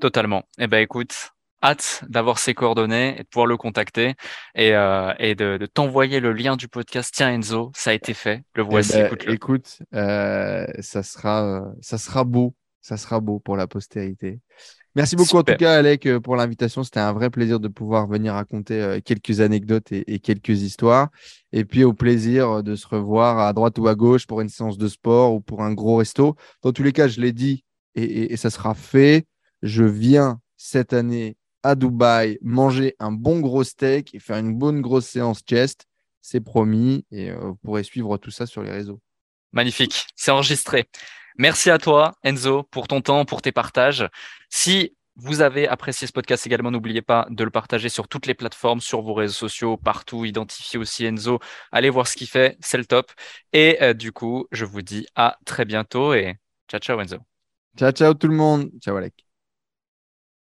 Totalement. 0.00 0.42
Eh 0.58 0.66
bien, 0.66 0.80
écoute, 0.80 1.32
hâte 1.62 2.04
d'avoir 2.08 2.38
ses 2.38 2.54
coordonnées 2.54 3.16
et 3.18 3.22
de 3.22 3.28
pouvoir 3.28 3.46
le 3.46 3.56
contacter 3.56 4.14
et, 4.54 4.74
euh, 4.74 5.12
et 5.18 5.34
de, 5.34 5.58
de 5.58 5.66
t'envoyer 5.66 6.20
le 6.20 6.32
lien 6.32 6.56
du 6.56 6.68
podcast. 6.68 7.12
Tiens 7.14 7.30
Enzo, 7.30 7.70
ça 7.74 7.90
a 7.90 7.92
été 7.92 8.14
fait. 8.14 8.42
Le 8.54 8.62
voici. 8.62 8.92
Eh 8.96 9.02
ben, 9.02 9.34
écoute, 9.34 9.78
euh, 9.94 10.66
ça 10.80 11.02
sera, 11.02 11.44
euh, 11.44 11.72
ça 11.80 11.98
sera 11.98 12.24
beau, 12.24 12.54
ça 12.80 12.96
sera 12.96 13.20
beau 13.20 13.38
pour 13.38 13.56
la 13.56 13.66
postérité. 13.66 14.40
Merci 14.96 15.14
beaucoup 15.14 15.36
en 15.36 15.44
tout 15.44 15.54
cas 15.54 15.74
Alec 15.74 16.06
euh, 16.06 16.18
pour 16.18 16.34
l'invitation. 16.34 16.82
C'était 16.82 17.00
un 17.00 17.12
vrai 17.12 17.30
plaisir 17.30 17.60
de 17.60 17.68
pouvoir 17.68 18.08
venir 18.08 18.34
raconter 18.34 18.80
euh, 18.80 19.00
quelques 19.04 19.40
anecdotes 19.40 19.92
et, 19.92 20.12
et, 20.12 20.18
quelques 20.18 20.62
histoires. 20.62 21.10
Et 21.52 21.64
puis 21.64 21.84
au 21.84 21.92
plaisir 21.92 22.62
de 22.64 22.74
se 22.74 22.88
revoir 22.88 23.38
à 23.38 23.52
droite 23.52 23.78
ou 23.78 23.86
à 23.86 23.94
gauche 23.94 24.26
pour 24.26 24.40
une 24.40 24.48
séance 24.48 24.78
de 24.78 24.88
sport 24.88 25.34
ou 25.34 25.40
pour 25.40 25.62
un 25.62 25.72
gros 25.72 25.96
resto. 25.96 26.34
Dans 26.62 26.72
tous 26.72 26.82
les 26.82 26.92
cas, 26.92 27.06
je 27.06 27.20
l'ai 27.20 27.32
dit 27.32 27.64
et, 27.94 28.02
et, 28.02 28.32
et 28.32 28.36
ça 28.36 28.50
sera 28.50 28.74
fait. 28.74 29.26
Je 29.62 29.84
viens 29.84 30.40
cette 30.56 30.92
année 30.92 31.36
à 31.62 31.74
Dubaï, 31.74 32.38
manger 32.42 32.96
un 32.98 33.12
bon 33.12 33.40
gros 33.40 33.64
steak 33.64 34.14
et 34.14 34.18
faire 34.18 34.38
une 34.38 34.54
bonne 34.54 34.80
grosse 34.80 35.06
séance 35.06 35.40
chest. 35.46 35.86
C'est 36.22 36.40
promis 36.40 37.04
et 37.10 37.30
euh, 37.30 37.38
vous 37.40 37.54
pourrez 37.56 37.82
suivre 37.82 38.16
tout 38.18 38.30
ça 38.30 38.46
sur 38.46 38.62
les 38.62 38.70
réseaux. 38.70 39.00
Magnifique, 39.52 40.06
c'est 40.16 40.30
enregistré. 40.30 40.86
Merci 41.40 41.70
à 41.70 41.78
toi, 41.78 42.16
Enzo, 42.22 42.64
pour 42.64 42.86
ton 42.86 43.00
temps, 43.00 43.24
pour 43.24 43.40
tes 43.40 43.50
partages. 43.50 44.06
Si 44.50 44.94
vous 45.16 45.40
avez 45.40 45.66
apprécié 45.66 46.06
ce 46.06 46.12
podcast 46.12 46.46
également, 46.46 46.70
n'oubliez 46.70 47.00
pas 47.00 47.26
de 47.30 47.42
le 47.44 47.50
partager 47.50 47.88
sur 47.88 48.08
toutes 48.08 48.26
les 48.26 48.34
plateformes, 48.34 48.82
sur 48.82 49.00
vos 49.00 49.14
réseaux 49.14 49.48
sociaux, 49.48 49.78
partout. 49.78 50.26
Identifiez 50.26 50.78
aussi 50.78 51.06
Enzo. 51.06 51.38
Allez 51.72 51.88
voir 51.88 52.06
ce 52.08 52.16
qu'il 52.18 52.26
fait, 52.26 52.58
c'est 52.60 52.76
le 52.76 52.84
top. 52.84 53.10
Et 53.54 53.82
euh, 53.82 53.94
du 53.94 54.12
coup, 54.12 54.48
je 54.52 54.66
vous 54.66 54.82
dis 54.82 55.06
à 55.14 55.38
très 55.46 55.64
bientôt 55.64 56.12
et 56.12 56.36
ciao, 56.68 56.78
ciao 56.78 57.00
Enzo. 57.00 57.16
Ciao, 57.74 57.90
ciao 57.92 58.12
tout 58.12 58.28
le 58.28 58.34
monde. 58.34 58.70
Ciao 58.78 58.94
Alec. 58.96 59.29